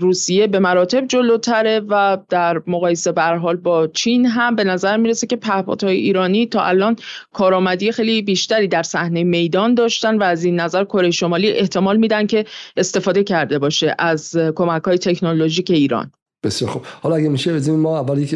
روسیه 0.00 0.46
به 0.46 0.58
مراتب 0.58 1.06
جلوتره 1.06 1.80
و 1.88 2.18
در 2.28 2.62
مقایسه 2.66 3.12
حال 3.12 3.56
با 3.56 3.86
چین 3.86 4.26
هم 4.26 4.56
به 4.56 4.64
نظر 4.64 4.96
می‌رسه 4.96 5.26
که 5.26 5.36
پهپادهای 5.36 5.96
ایرانی 5.96 6.46
تا 6.46 6.62
الان 6.62 6.96
کارآمدی 7.32 7.92
خیلی 7.92 8.22
بیشتری 8.22 8.68
در 8.68 8.82
صحنه 8.82 9.24
میدان 9.24 9.74
داشتن 9.74 10.18
و 10.18 10.22
از 10.22 10.44
این 10.44 10.60
نظر 10.60 10.84
کره 10.84 11.10
شمالی 11.10 11.50
احتمال 11.50 11.96
میدن 11.96 12.26
که 12.26 12.44
استفاده 12.76 13.24
کرده 13.24 13.58
باشه 13.58 13.94
از 13.98 14.36
کمک 14.54 14.82
های 14.82 14.98
تکنولوژیک 14.98 15.70
ایران. 15.70 16.12
بسیار 16.46 16.70
خوب. 16.70 16.82
حالا 17.02 17.16
اگه 17.16 17.28
میشه 17.28 17.54
بزنیم 17.54 17.80
ما 17.80 17.98
اولی 17.98 18.26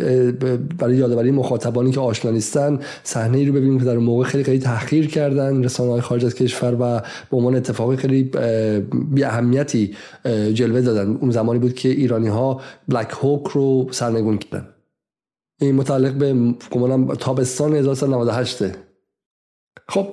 برای 0.79 0.97
یادآوری 0.97 1.31
مخاطبانی 1.31 1.91
که 1.91 2.01
آشنا 2.01 2.31
نیستن 2.31 2.81
صحنه 3.05 3.39
ای 3.39 3.47
رو 3.47 3.53
ببینیم 3.53 3.79
که 3.79 3.85
در 3.85 3.99
موقع 3.99 4.25
خیلی 4.25 4.45
خیلی 4.45 4.59
تحقیر 4.59 5.07
کردن 5.07 5.65
رسانه 5.65 5.91
های 5.91 6.01
خارج 6.01 6.25
از 6.25 6.35
کشور 6.35 6.75
و 6.75 7.01
به 7.31 7.37
عنوان 7.37 7.55
اتفاقی 7.55 7.97
خیلی 7.97 8.31
بی 9.13 9.25
اهمیتی 9.25 9.95
جلوه 10.55 10.81
دادن. 10.81 11.17
اون 11.21 11.31
زمانی 11.31 11.59
بود 11.59 11.75
که 11.75 11.89
ایرانی 11.89 12.29
ها 12.29 12.61
بلک 12.89 13.11
هوک 13.21 13.47
رو 13.47 13.89
سرنگون 13.91 14.39
کردن. 14.39 14.69
این 15.61 15.75
متعلق 15.75 16.13
به 16.13 16.55
گمانم 16.71 17.15
تابستان 17.15 17.75
1998 17.75 18.65
خب 19.91 20.07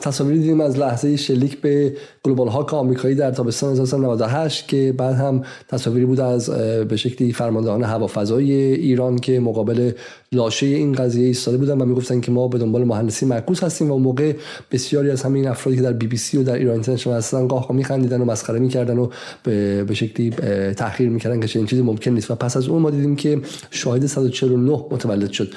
تصاویری 0.00 0.38
دیدیم 0.38 0.60
از 0.60 0.78
لحظه 0.78 1.16
شلیک 1.16 1.60
به 1.60 1.92
گلوبال 2.22 2.48
هاک 2.48 2.74
آمریکایی 2.74 3.14
در 3.14 3.30
تابستان 3.30 3.72
1998 3.72 4.68
که 4.68 4.94
بعد 4.98 5.14
هم 5.14 5.42
تصاویری 5.68 6.06
بود 6.06 6.20
از 6.20 6.50
به 6.88 6.96
شکلی 6.96 7.32
فرماندهان 7.32 7.82
هوافضای 7.84 8.52
ایران 8.52 9.18
که 9.18 9.40
مقابل 9.40 9.92
لاشه 10.32 10.66
این 10.66 10.92
قضیه 10.92 11.26
ایستاده 11.26 11.56
بودن 11.56 11.80
و 11.80 11.84
می‌گفتن 11.84 12.20
که 12.20 12.32
ما 12.32 12.48
به 12.48 12.58
دنبال 12.58 12.84
مهندسی 12.84 13.26
معکوس 13.26 13.64
هستیم 13.64 13.90
و 13.90 13.98
موقع 13.98 14.32
بسیاری 14.72 15.10
از 15.10 15.22
همین 15.22 15.48
افرادی 15.48 15.76
که 15.76 15.82
در 15.82 15.92
بی 15.92 16.06
بی 16.06 16.16
سی 16.16 16.36
و 16.36 16.42
در 16.42 16.54
ایران 16.54 16.72
اینترنشنال 16.72 17.16
هستن 17.16 17.46
قاه 17.48 17.72
میخندیدن 17.72 18.20
و 18.20 18.24
مسخره 18.24 18.58
می‌کردن 18.58 18.98
و 18.98 19.08
به 19.42 19.94
شکلی 19.94 20.30
تحقیر 20.76 21.08
می‌کردن 21.08 21.40
که 21.40 21.48
چنین 21.48 21.66
چیزی 21.66 21.82
ممکن 21.82 22.10
نیست. 22.10 22.30
و 22.30 22.34
پس 22.34 22.56
از 22.56 22.68
اون 22.68 22.82
ما 22.82 22.90
دیدیم 22.90 23.16
که 23.16 23.40
شاهد 23.70 24.06
149 24.06 24.84
متولد 24.90 25.30
شد. 25.30 25.48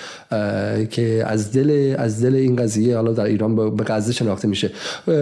که 0.90 1.24
از 1.28 1.52
دل 1.52 1.96
از 1.98 2.26
دل 2.26 2.36
این 2.36 2.56
قضیه 2.56 2.96
حالا 2.96 3.12
در 3.14 3.26
ایران 3.26 3.63
به 3.70 3.84
غزه 3.84 4.14
شناخته 4.14 4.48
میشه. 4.48 4.72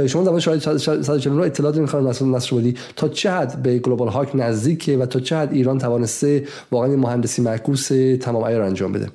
شما 0.07 0.23
زمان 0.23 0.39
شاهد 0.39 0.77
149 0.77 1.45
اطلاعات 1.45 1.77
می‌خوام 1.77 2.03
مثلا 2.03 2.27
نصر 2.27 2.49
بودی 2.49 2.75
تا 2.95 3.09
چه 3.09 3.31
حد 3.31 3.63
به 3.63 3.79
گلوبال 3.79 4.07
هاک 4.07 4.31
نزدیکه 4.33 4.97
و 4.97 5.05
تا 5.05 5.19
چه 5.19 5.37
حد 5.37 5.53
ایران 5.53 5.77
توانسته 5.77 6.47
واقعا 6.71 6.95
مهندسی 6.95 7.41
معکوس 7.41 7.87
تمام 8.21 8.45
عیار 8.45 8.61
انجام 8.61 8.91
بده؟ 8.91 9.07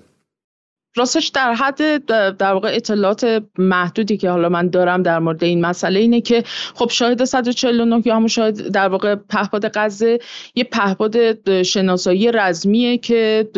راستش 0.97 1.29
در 1.29 1.55
حد 1.55 2.05
در 2.37 2.53
واقع 2.53 2.73
اطلاعات 2.75 3.43
محدودی 3.59 4.17
که 4.17 4.31
حالا 4.31 4.49
من 4.49 4.69
دارم 4.69 5.03
در 5.03 5.19
مورد 5.19 5.45
این 5.45 5.67
مسئله 5.67 6.01
اینه 6.01 6.21
که 6.21 6.43
خب 6.75 6.89
شاهد 6.91 7.25
149 7.25 8.03
یا 8.05 8.17
همون 8.17 8.29
شاهد 8.29 8.69
در 8.69 8.89
واقع 8.89 9.15
پهپاد 9.15 9.71
غزه 9.75 10.19
یه 10.55 10.65
پهپاد 10.65 11.63
شناسایی 11.63 12.33
رزمیه 12.33 12.99
که 12.99 13.49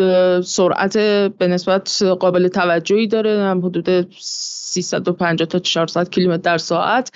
سرعت 0.44 0.98
به 1.38 1.46
نسبت 1.46 2.02
قابل 2.02 2.48
توجهی 2.48 3.06
داره 3.06 3.54
حدود 3.54 4.08
350 4.82 5.48
تا 5.48 5.58
400 5.58 6.10
کیلومتر 6.10 6.42
در 6.42 6.58
ساعت 6.58 7.12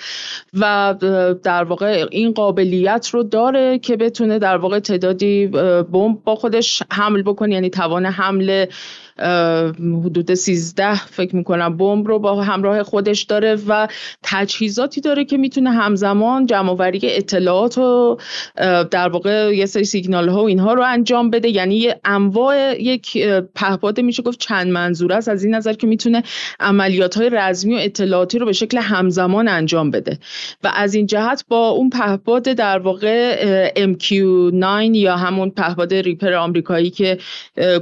و 0.53 0.95
در 1.43 1.63
واقع 1.63 2.05
این 2.11 2.31
قابلیت 2.31 3.09
رو 3.11 3.23
داره 3.23 3.79
که 3.79 3.97
بتونه 3.97 4.39
در 4.39 4.57
واقع 4.57 4.79
تعدادی 4.79 5.47
بمب 5.91 6.23
با 6.23 6.35
خودش 6.35 6.83
حمل 6.91 7.21
بکنه 7.21 7.53
یعنی 7.53 7.69
توان 7.69 8.05
حمل 8.05 8.65
حدود 10.05 10.33
13 10.33 10.95
فکر 10.95 11.35
می‌کنم 11.35 11.77
بمب 11.77 12.07
رو 12.07 12.19
با 12.19 12.43
همراه 12.43 12.83
خودش 12.83 13.23
داره 13.23 13.57
و 13.67 13.87
تجهیزاتی 14.23 15.01
داره 15.01 15.25
که 15.25 15.37
می‌تونه 15.37 15.71
همزمان 15.71 16.45
جمعآوری 16.45 16.99
اطلاعات 17.03 17.77
و 17.77 18.17
در 18.91 19.09
واقع 19.09 19.55
یه 19.55 19.65
سری 19.65 19.83
سیگنال 19.83 20.29
ها 20.29 20.43
و 20.43 20.47
اینها 20.47 20.73
رو 20.73 20.83
انجام 20.83 21.29
بده. 21.29 21.49
یعنی 21.49 21.89
انواع 22.05 22.81
یک 22.81 23.17
پهپاد 23.55 23.99
میشه 23.99 24.23
گفت 24.23 24.39
چند 24.39 24.67
منظور 24.67 25.13
است. 25.13 25.29
از 25.29 25.43
این 25.43 25.55
نظر 25.55 25.73
که 25.73 25.87
می‌تونه 25.87 26.23
عملیات 26.59 27.17
های 27.17 27.29
رزمی 27.29 27.75
و 27.75 27.77
اطلاعاتی 27.77 28.39
رو 28.39 28.45
به 28.45 28.53
شکل 28.53 28.77
همزمان 28.77 29.47
انجام 29.47 29.91
بده. 29.91 30.19
و 30.63 30.71
از 30.75 30.93
این 30.93 31.05
جهت 31.05 31.45
با 31.47 31.69
اون 31.69 31.89
پهپاد 31.89 32.43
در 32.43 32.79
واقع 32.79 33.69
MQ9 33.93 34.95
یا 34.95 35.17
همون 35.17 35.49
پهپاد 35.49 35.93
ریپر 35.93 36.33
آمریکایی 36.33 36.89
که 36.89 37.17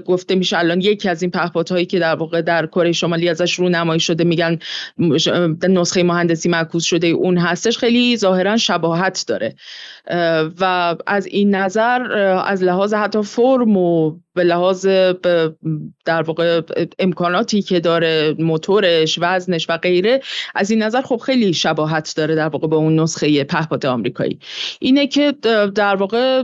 گفته 0.05 0.35
میشه 0.35 0.57
الان 0.57 0.81
یکی 0.81 1.09
از 1.09 1.20
این 1.21 1.31
پهپادهایی 1.31 1.85
که 1.85 1.99
در 1.99 2.15
واقع 2.15 2.41
در 2.41 2.65
کره 2.65 2.91
شمالی 2.91 3.29
ازش 3.29 3.59
نمایی 3.59 3.99
شده 3.99 4.23
میگن 4.23 4.59
نسخه 5.69 6.03
مهندسی 6.03 6.49
معکوس 6.49 6.83
شده 6.83 7.07
اون 7.07 7.37
هستش 7.37 7.77
خیلی 7.77 8.17
ظاهرا 8.17 8.57
شباهت 8.57 9.25
داره. 9.27 9.55
و 10.59 10.95
از 11.07 11.25
این 11.25 11.55
نظر 11.55 12.11
از 12.45 12.63
لحاظ 12.63 12.93
حتی 12.93 13.23
فرم 13.23 13.77
و 13.77 14.19
به 14.33 14.43
لحاظ 14.43 14.87
در 16.05 16.21
واقع 16.21 16.61
امکاناتی 16.99 17.61
که 17.61 17.79
داره 17.79 18.35
موتورش 18.39 19.19
وزنش 19.21 19.69
و 19.69 19.77
غیره 19.77 20.21
از 20.55 20.71
این 20.71 20.83
نظر 20.83 21.01
خب 21.01 21.17
خیلی 21.17 21.53
شباهت 21.53 22.13
داره 22.17 22.35
در 22.35 22.47
واقع 22.47 22.67
به 22.67 22.75
اون 22.75 22.99
نسخه 22.99 23.43
پهپاد 23.43 23.85
آمریکایی. 23.85 24.39
اینه 24.79 25.07
که 25.07 25.31
در 25.75 25.95
واقع 25.95 26.43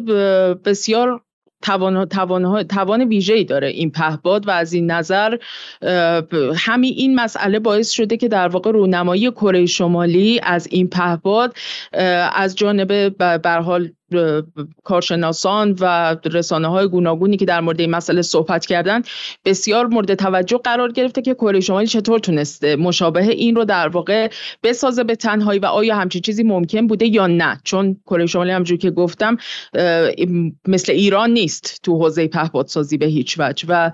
بسیار 0.66 1.22
توان, 1.62 2.06
توان, 2.06 2.64
توان 2.64 3.04
ویژه‌ای 3.04 3.44
داره 3.44 3.68
این 3.68 3.92
پهباد 3.92 4.48
و 4.48 4.52
از 4.52 4.74
این 4.74 4.92
نظر 4.92 5.38
همین 6.56 6.94
این 6.98 7.16
مسئله 7.16 7.60
باعث 7.60 7.90
شده 7.90 8.18
که 8.18 8.28
در 8.28 8.48
واقع 8.48 8.72
رونمایی 8.72 9.32
کره 9.32 9.66
شمالی 9.66 10.40
از 10.44 10.68
این 10.72 10.88
پهباد 10.90 11.56
از 12.34 12.56
جانب 12.56 13.18
به 13.18 13.52
حال 13.52 13.92
کارشناسان 14.84 15.78
و 15.80 16.16
رسانه 16.26 16.68
های 16.68 16.88
گوناگونی 16.88 17.38
که 17.38 17.46
در 17.46 17.62
مورد 17.62 17.80
این 17.80 17.90
مسئله 17.92 18.22
صحبت 18.22 18.66
کردن 18.66 19.02
بسیار 19.46 19.88
مورد 19.88 20.16
توجه 20.16 20.58
قرار 20.58 20.92
گرفته 20.92 21.22
که 21.22 21.34
کره 21.34 21.60
شمالی 21.60 21.88
چطور 21.88 22.20
تونسته 22.20 22.76
مشابه 22.76 23.24
این 23.24 23.56
رو 23.56 23.66
در 23.66 23.88
واقع 23.88 24.30
بسازه 24.64 25.04
به 25.04 25.16
تنهایی 25.16 25.60
و 25.60 25.66
آیا 25.66 25.96
همچین 25.96 26.22
چیزی 26.22 26.44
ممکن 26.44 26.88
بوده 26.88 27.06
یا 27.06 27.28
نه. 27.28 27.60
چون 27.64 27.98
کره 28.06 28.26
شمالی 28.26 28.52
همجور 28.52 28.78
که 28.78 28.92
گفتم 28.92 29.38
مثل 30.68 30.92
ایران 30.92 31.30
نیست 31.32 31.80
تو 31.84 31.98
حوزه 31.98 32.28
پهپادسازی 32.28 32.98
به 32.98 33.06
هیچ 33.06 33.36
وجه. 33.40 33.66
و 33.70 33.92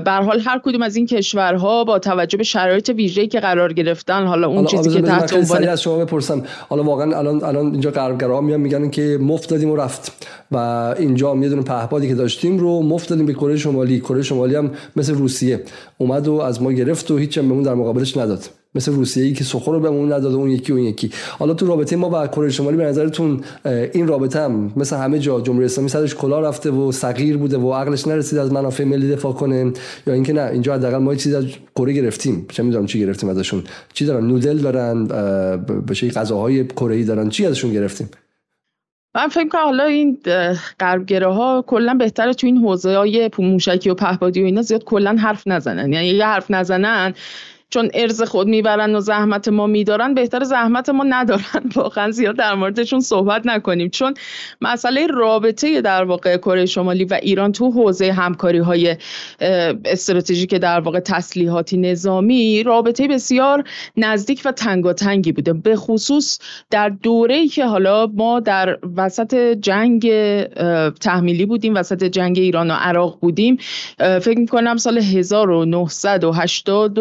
به 0.00 0.12
حال 0.12 0.40
هر 0.40 0.60
کدوم 0.64 0.82
از 0.82 0.96
این 0.96 1.06
کشورها 1.06 1.84
با 1.84 1.98
توجه 1.98 2.38
به 2.38 2.44
شرایط 2.44 2.88
ویژه‌ای 2.88 3.28
که 3.28 3.40
قرار 3.40 3.72
گرفتن 3.72 4.26
حالا 4.26 4.48
اون 4.48 4.64
چیزی 4.64 4.90
که 4.90 5.02
تحت 5.02 5.32
عنوان 5.32 5.68
از 5.68 5.82
شما 5.82 5.98
بپرسم. 5.98 6.42
حالا 6.68 6.82
واقعا 6.82 7.18
الان 7.18 7.44
الان 7.44 7.72
اینجا 7.72 7.90
غربگرا 7.90 8.40
میان 8.40 8.60
میگن 8.60 8.90
که 8.90 9.18
مفت 9.20 9.51
دادیم 9.52 9.70
و 9.70 9.76
رفت. 9.76 10.12
و 10.52 10.56
اینجا 10.98 11.30
هم 11.30 11.42
یه 11.42 11.48
دونه 11.48 11.62
پهپادی 11.62 12.08
که 12.08 12.14
داشتیم 12.14 12.58
رو 12.58 12.82
مفت 12.82 13.08
دادیم 13.08 13.26
به 13.26 13.32
کره 13.32 13.56
شمالی. 13.56 14.00
کره 14.00 14.22
شمالی 14.22 14.54
هم 14.54 14.70
مثل 14.96 15.14
روسیه. 15.14 15.60
اومد 15.98 16.28
و 16.28 16.34
از 16.34 16.62
ما 16.62 16.72
گرفت 16.72 17.10
و 17.10 17.16
هیچ 17.16 17.38
بهمون 17.38 17.62
در 17.62 17.74
مقابلش 17.74 18.16
نداد. 18.16 18.48
مثل 18.74 18.92
روسیه 18.92 19.24
ای 19.24 19.32
که 19.32 19.44
سخور 19.44 19.74
رو 19.74 19.80
بهمون 19.80 20.12
نداده 20.12 20.36
اون 20.36 20.50
یکی 20.50 20.72
اون 20.72 20.82
یکی. 20.82 21.10
حالا 21.38 21.54
تو 21.54 21.66
رابطه 21.66 21.96
ما 21.96 22.08
با 22.08 22.26
کره 22.26 22.50
شمالی 22.50 22.76
به 22.76 22.84
نظرتون 22.84 23.40
این 23.92 24.08
رابطه 24.08 24.40
هم 24.40 24.72
مثل 24.76 24.96
همه 24.96 25.18
جا 25.18 25.40
جمهوری 25.40 25.64
اسلامی 25.64 25.88
سرش 25.88 26.14
کلا 26.14 26.40
رفته 26.40 26.70
و 26.70 26.92
صغیر 26.92 27.36
بوده 27.36 27.58
و 27.58 27.72
عقلش 27.72 28.08
نرسید 28.08 28.38
از 28.38 28.52
منافع 28.52 28.84
ملی 28.84 29.10
دفاع 29.10 29.32
کنه 29.32 29.72
یا 30.06 30.14
اینکه 30.14 30.32
نه 30.32 30.50
اینجا 30.52 30.74
حداقل 30.74 30.98
ما 30.98 31.14
چیزی 31.14 31.36
از 31.36 31.44
کره 31.76 31.92
گرفتیم. 31.92 32.46
چه 32.48 32.62
می‌دونم 32.62 32.86
چی 32.86 33.00
گرفتیم 33.00 33.28
ازشون. 33.28 33.62
چی 33.92 34.04
دارن؟ 34.04 34.26
نودل 34.26 34.58
دارن 34.58 35.06
به 35.86 35.94
غذاهای 35.94 36.66
کره 36.66 36.94
ای 36.94 37.04
دارن. 37.04 37.28
چی 37.28 37.46
ازشون 37.46 37.72
گرفتیم؟ 37.72 38.08
من 39.14 39.28
فکر 39.28 39.48
کنم 39.48 39.62
حالا 39.64 39.84
این 39.84 40.18
غربگره 40.80 41.26
ها 41.26 41.64
کلا 41.66 41.94
بهتره 41.94 42.34
تو 42.34 42.46
این 42.46 42.56
حوزه 42.56 42.96
های 42.96 43.30
موشکی 43.38 43.90
و 43.90 43.94
پهپادی 43.94 44.42
و 44.42 44.44
اینا 44.44 44.62
زیاد 44.62 44.84
کلا 44.84 45.16
حرف 45.16 45.46
نزنن. 45.46 45.92
یعنی 45.92 46.06
یه 46.06 46.26
حرف 46.26 46.50
نزنن 46.50 47.14
چون 47.72 47.90
ارز 47.94 48.22
خود 48.22 48.48
می‌برن 48.48 48.94
و 48.94 49.00
زحمت 49.00 49.48
ما 49.48 49.66
میدارن 49.66 50.14
بهتر 50.14 50.44
زحمت 50.44 50.88
ما 50.88 51.04
ندارن. 51.04 51.62
واقعا 51.76 52.10
زیاد 52.10 52.36
در 52.36 52.54
موردشون 52.54 53.00
صحبت 53.00 53.46
نکنیم. 53.46 53.88
چون 53.88 54.14
مسئله 54.60 55.06
رابطه 55.06 55.80
در 55.80 56.04
واقع 56.04 56.36
کره 56.36 56.66
شمالی 56.66 57.04
و 57.04 57.18
ایران 57.22 57.52
تو 57.52 57.70
حوزه 57.70 58.12
همکاری 58.12 58.58
های 58.58 58.96
استراتژیک 59.84 60.54
در 60.54 60.80
واقع 60.80 61.00
تسلیحاتی 61.00 61.76
نظامی 61.76 62.62
رابطه 62.62 63.08
بسیار 63.08 63.64
نزدیک 63.96 64.42
و 64.44 64.52
تنگاتنگی 64.52 65.32
بوده. 65.32 65.52
به 65.52 65.76
خصوص 65.76 66.38
در 66.70 66.88
دوره 66.88 67.48
که 67.48 67.64
حالا 67.64 68.06
ما 68.06 68.40
در 68.40 68.78
وسط 68.96 69.34
جنگ 69.60 70.12
تحمیلی 71.00 71.46
بودیم 71.46 71.74
وسط 71.74 72.04
جنگ 72.04 72.38
ایران 72.38 72.70
و 72.70 72.74
عراق 72.74 73.18
بودیم 73.20 73.56
فکر 73.98 74.38
می‌کنم 74.38 74.76
سال 74.76 74.98
1980 74.98 76.98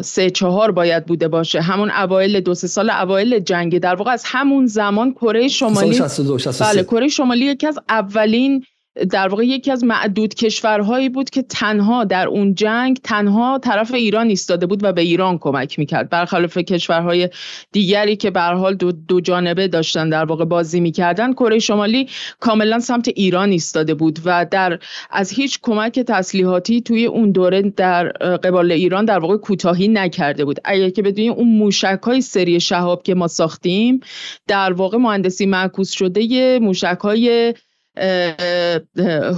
سه 0.00 0.30
چهار 0.30 0.70
باید 0.70 1.06
بوده 1.06 1.28
باشه. 1.28 1.60
همون 1.60 1.90
اوایل 1.90 2.40
دو 2.40 2.54
سه 2.54 2.66
سال 2.66 2.90
اوایل 2.90 3.38
جنگ. 3.38 3.78
در 3.78 3.94
واقع 3.94 4.10
از 4.10 4.22
همون 4.26 4.66
زمان 4.66 5.12
کره 5.12 5.48
شمالی 5.48 5.94
سال 5.94 6.08
62 6.08 6.64
بله 6.64 6.82
کره 6.82 7.08
شمالی 7.08 7.44
یکی 7.44 7.66
از 7.66 7.78
اولین 7.88 8.64
در 9.10 9.28
واقع 9.28 9.44
یکی 9.44 9.70
از 9.70 9.84
معدود 9.84 10.34
کشورهایی 10.34 11.08
بود 11.08 11.30
که 11.30 11.42
تنها 11.42 12.04
در 12.04 12.28
اون 12.28 12.54
جنگ 12.54 13.00
تنها 13.02 13.58
طرف 13.58 13.94
ایران 13.94 14.28
ایستاده 14.28 14.66
بود 14.66 14.84
و 14.84 14.92
به 14.92 15.00
ایران 15.00 15.38
کمک 15.38 15.78
می‌کرد. 15.78 16.10
برخلاف 16.10 16.58
کشورهای 16.58 17.28
دیگری 17.72 18.16
که 18.16 18.30
به 18.30 18.40
حال 18.40 18.74
دو, 18.74 18.92
دو 18.92 19.20
جانبه 19.20 19.68
داشتن 19.68 20.08
در 20.08 20.24
واقع 20.24 20.44
بازی 20.44 20.80
می‌کردن 20.80 21.32
کره 21.32 21.58
شمالی 21.58 22.08
کاملا 22.40 22.78
سمت 22.78 23.08
ایران 23.08 23.50
ایستاده 23.50 23.94
بود 23.94 24.18
و 24.24 24.46
در 24.50 24.78
از 25.10 25.30
هیچ 25.30 25.58
کمک 25.62 26.00
تسلیحاتی 26.00 26.80
توی 26.80 27.06
اون 27.06 27.30
دوره 27.30 27.62
در 27.62 28.08
قبال 28.36 28.72
ایران 28.72 29.04
در 29.04 29.18
واقع 29.18 29.36
کوتاهی 29.36 29.88
نکرده 29.88 30.44
بود. 30.44 30.60
اگر 30.64 30.90
که 30.90 31.02
بدونی 31.02 31.28
اون 31.28 31.48
موشک 31.48 32.00
های 32.02 32.20
سری 32.20 32.60
شهاب 32.60 33.02
که 33.02 33.14
ما 33.14 33.28
ساختیم 33.28 34.00
در 34.46 34.72
واقع 34.72 34.98
مهندسی 34.98 35.46
معکوس 35.46 35.90
شده 35.90 36.58
موشک 36.58 36.98
های 37.00 37.54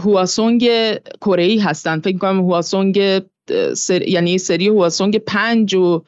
هواسونگ 0.05 0.71
کره 1.21 1.43
ای 1.43 1.59
هستن. 1.59 2.01
فکر 2.01 2.19
کنم 2.19 2.41
هواسونگ 2.41 3.23
سر... 3.75 4.03
یعنی 4.09 4.39
سری 4.39 4.69
هواسونگ 4.69 5.19
پنج 5.19 5.75
و 5.75 6.03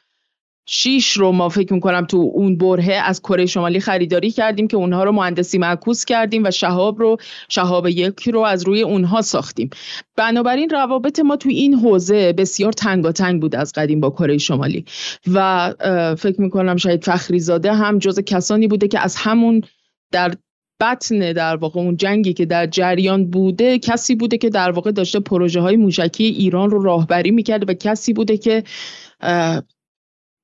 شیش 0.71 1.13
رو 1.13 1.33
ما 1.33 1.49
فکر 1.49 1.73
می‌کنم 1.73 2.07
تو 2.07 2.31
اون 2.35 2.59
برهه 2.59 2.93
از 2.95 3.23
کره 3.23 3.47
شمالی 3.47 3.81
خریداری 3.81 4.31
کردیم 4.31 4.69
که 4.69 4.77
اونها 4.77 5.05
رو 5.05 5.13
مهندسی 5.13 5.59
معکوس 5.59 6.05
کردیم 6.05 6.45
و 6.45 6.51
شهاب 6.51 6.99
رو 7.01 7.17
شهاب 7.49 7.87
یک 7.87 8.29
رو 8.29 8.41
از 8.41 8.63
روی 8.63 8.83
اونها 8.83 9.23
ساختیم. 9.23 9.71
بنابراین 10.17 10.71
روابط 10.71 11.21
ما 11.21 11.37
تو 11.37 11.49
این 11.49 11.75
حوزه 11.75 12.33
بسیار 12.33 12.73
تنگاتنگ 12.73 13.41
بود 13.41 13.57
از 13.57 13.73
قدیم 13.73 14.01
با 14.01 14.11
کره 14.11 14.39
شمالی. 14.39 14.85
و 15.33 15.75
فکر 16.19 16.41
می‌کنم 16.41 16.77
شاید 16.77 17.05
فخری 17.05 17.41
زاده 17.41 17.73
هم 17.73 17.99
جز 17.99 18.21
کسانی 18.21 18.69
بوده 18.69 18.89
که 18.89 19.01
از 19.01 19.17
همون 19.17 19.63
در 20.13 20.35
بطن 20.81 21.33
در 21.33 21.57
واقع 21.57 21.81
اون 21.81 21.97
جنگی 21.97 22.33
که 22.33 22.47
در 22.47 22.67
جریان 22.67 23.31
بوده 23.31 23.79
کسی 23.79 24.15
بوده 24.15 24.39
که 24.39 24.51
در 24.51 24.71
واقع 24.71 24.91
داشته 24.91 25.21
پروژه 25.21 25.61
های 25.61 25.77
موشکی 25.77 26.25
ایران 26.25 26.71
رو 26.71 26.83
راهبری 26.83 27.31
می‌کرده 27.31 27.73
و 27.73 27.75
کسی 27.75 28.13
بوده 28.13 28.37
که 28.37 28.65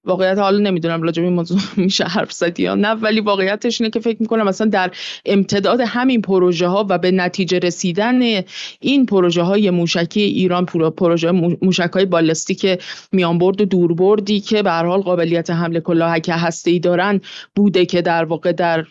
واقعیت 0.06 0.38
حالا 0.38 0.58
نمی‌دونم 0.58 1.02
راجع 1.02 1.22
این 1.22 1.32
موضوع 1.32 1.58
میشه 1.76 2.04
حرف 2.04 2.32
زد 2.32 2.60
یا 2.60 2.74
نه 2.74 2.88
ولی 2.88 3.20
واقعیتش 3.20 3.80
اینه 3.80 3.90
که 3.90 4.00
فکر 4.00 4.16
می‌کنم 4.20 4.48
مثلا 4.48 4.66
در 4.66 4.90
امتداد 5.24 5.80
همین 5.80 6.22
پروژه 6.22 6.66
ها 6.66 6.86
و 6.88 6.98
به 6.98 7.10
نتیجه 7.10 7.58
رسیدن 7.58 8.42
این 8.80 9.06
پروژه 9.06 9.42
های 9.42 9.70
موشکی 9.70 10.20
ایران 10.20 10.66
پروژه 10.66 11.30
موشک 11.62 11.90
های 11.94 12.04
بالستیک 12.04 12.82
میانبرد 13.12 13.60
و 13.60 13.64
دوربردی 13.64 14.40
که 14.40 14.62
به 14.62 14.70
هر 14.70 14.84
حال 14.84 15.00
قابلیت 15.00 15.50
حمله 15.50 15.80
کلاهک 15.80 16.30
هسته 16.32 16.70
ای 16.70 16.78
دارن 16.78 17.20
بوده 17.54 17.86
که 17.86 18.02
در 18.02 18.24
واقع 18.24 18.52
در 18.52 18.84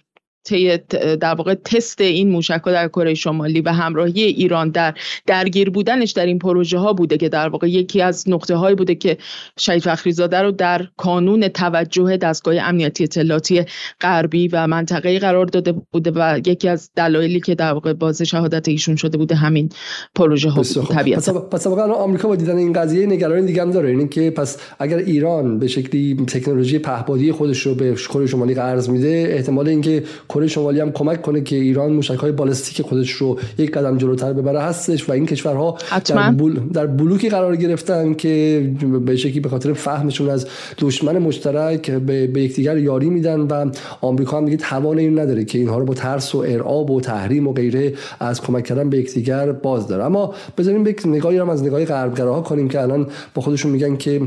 طی 0.43 0.77
در 1.15 1.33
واقع 1.33 1.53
تست 1.53 2.01
این 2.01 2.29
موشک 2.29 2.63
در 2.65 2.87
کره 2.87 3.13
شمالی 3.13 3.61
و 3.61 3.69
همراهی 3.69 4.23
ایران 4.23 4.69
در 4.69 4.93
درگیر 5.25 5.69
بودنش 5.69 6.11
در 6.11 6.25
این 6.25 6.39
پروژه 6.39 6.77
ها 6.77 6.93
بوده 6.93 7.17
که 7.17 7.29
در 7.29 7.49
واقع 7.49 7.69
یکی 7.69 8.01
از 8.01 8.29
نقطه 8.29 8.55
هایی 8.55 8.75
بوده 8.75 8.95
که 8.95 9.17
شهید 9.57 9.83
فخریزاده 9.83 10.37
رو 10.37 10.51
در 10.51 10.87
کانون 10.97 11.47
توجه 11.47 12.17
دستگاه 12.17 12.55
امنیتی 12.57 13.03
اطلاعاتی 13.03 13.65
غربی 14.01 14.47
و 14.47 14.67
منطقه 14.67 15.19
قرار 15.19 15.45
داده 15.45 15.71
بوده 15.71 16.11
و 16.15 16.41
یکی 16.45 16.69
از 16.69 16.89
دلایلی 16.95 17.39
که 17.39 17.55
در 17.55 17.73
واقع 17.73 17.93
باز 17.93 18.21
شهادت 18.21 18.67
ایشون 18.67 18.95
شده 18.95 19.17
بوده 19.17 19.35
همین 19.35 19.69
پروژه 20.15 20.49
ها 20.49 20.61
بود 20.61 20.87
طبیعتا. 20.87 21.33
پس 21.33 21.67
واقعا 21.67 21.93
آمریکا 21.93 22.27
با 22.27 22.35
دیدن 22.35 22.57
این 22.57 22.73
قضیه 22.73 23.05
نگرانی 23.05 23.45
دیگه 23.45 23.61
هم 23.61 23.71
داره. 23.71 23.89
این 23.89 24.09
که 24.09 24.31
پس 24.31 24.57
اگر 24.79 24.97
ایران 24.97 25.59
به 25.59 25.67
شکلی 25.67 26.15
تکنولوژی 26.27 26.79
پهپادی 26.79 27.31
خودش 27.31 27.59
رو 27.59 27.75
به 27.75 27.95
کره 27.95 28.25
شمالی 28.27 28.53
قرض 28.53 28.89
میده 28.89 29.27
احتمال 29.29 29.67
اینکه 29.67 30.03
کره 30.33 30.47
شمالی 30.47 30.79
هم 30.79 30.91
کمک 30.91 31.21
کنه 31.21 31.41
که 31.41 31.55
ایران 31.55 31.93
موشک 31.93 32.19
های 32.19 32.31
بالستیک 32.31 32.85
خودش 32.85 33.11
رو 33.11 33.39
یک 33.57 33.71
قدم 33.71 33.97
جلوتر 33.97 34.33
ببره. 34.33 34.59
هستش 34.61 35.09
و 35.09 35.11
این 35.11 35.25
کشورها 35.25 35.77
در, 36.05 36.31
بول 36.31 36.59
در 36.73 36.87
بلوکی 36.87 37.29
قرار 37.29 37.55
گرفتن 37.55 38.13
که 38.13 38.71
به 39.05 39.15
شکلی 39.15 39.39
به 39.39 39.49
خاطر 39.49 39.73
فهمشون 39.73 40.29
از 40.29 40.47
دشمن 40.79 41.17
مشترک 41.17 41.91
به, 41.91 42.27
به 42.27 42.41
یکدیگر 42.41 42.77
یاری 42.77 43.09
میدن 43.09 43.39
و 43.39 43.71
آمریکا 44.01 44.37
هم 44.37 44.45
دیگه 44.45 44.57
توان 44.57 44.97
این 44.97 45.19
نداره 45.19 45.45
که 45.45 45.57
اینها 45.59 45.77
رو 45.77 45.85
با 45.85 45.93
ترس 45.93 46.35
و 46.35 46.37
ارعاب 46.37 46.91
و 46.91 47.01
تحریم 47.01 47.47
و 47.47 47.53
غیره 47.53 47.93
از 48.19 48.41
کمک 48.41 48.63
کردن 48.63 48.89
به 48.89 48.97
یکدیگر 48.97 49.51
باز 49.51 49.87
داره. 49.87 50.03
اما 50.03 50.33
بذاریم 50.57 50.87
یک 50.87 51.01
نگاهی 51.05 51.37
هم 51.37 51.49
از 51.49 51.63
نگاه 51.63 51.85
غربگراها 51.85 52.41
کنیم 52.41 52.69
که 52.69 52.81
الان 52.81 53.07
با 53.33 53.41
خودشون 53.41 53.71
میگن 53.71 53.95
که 53.95 54.21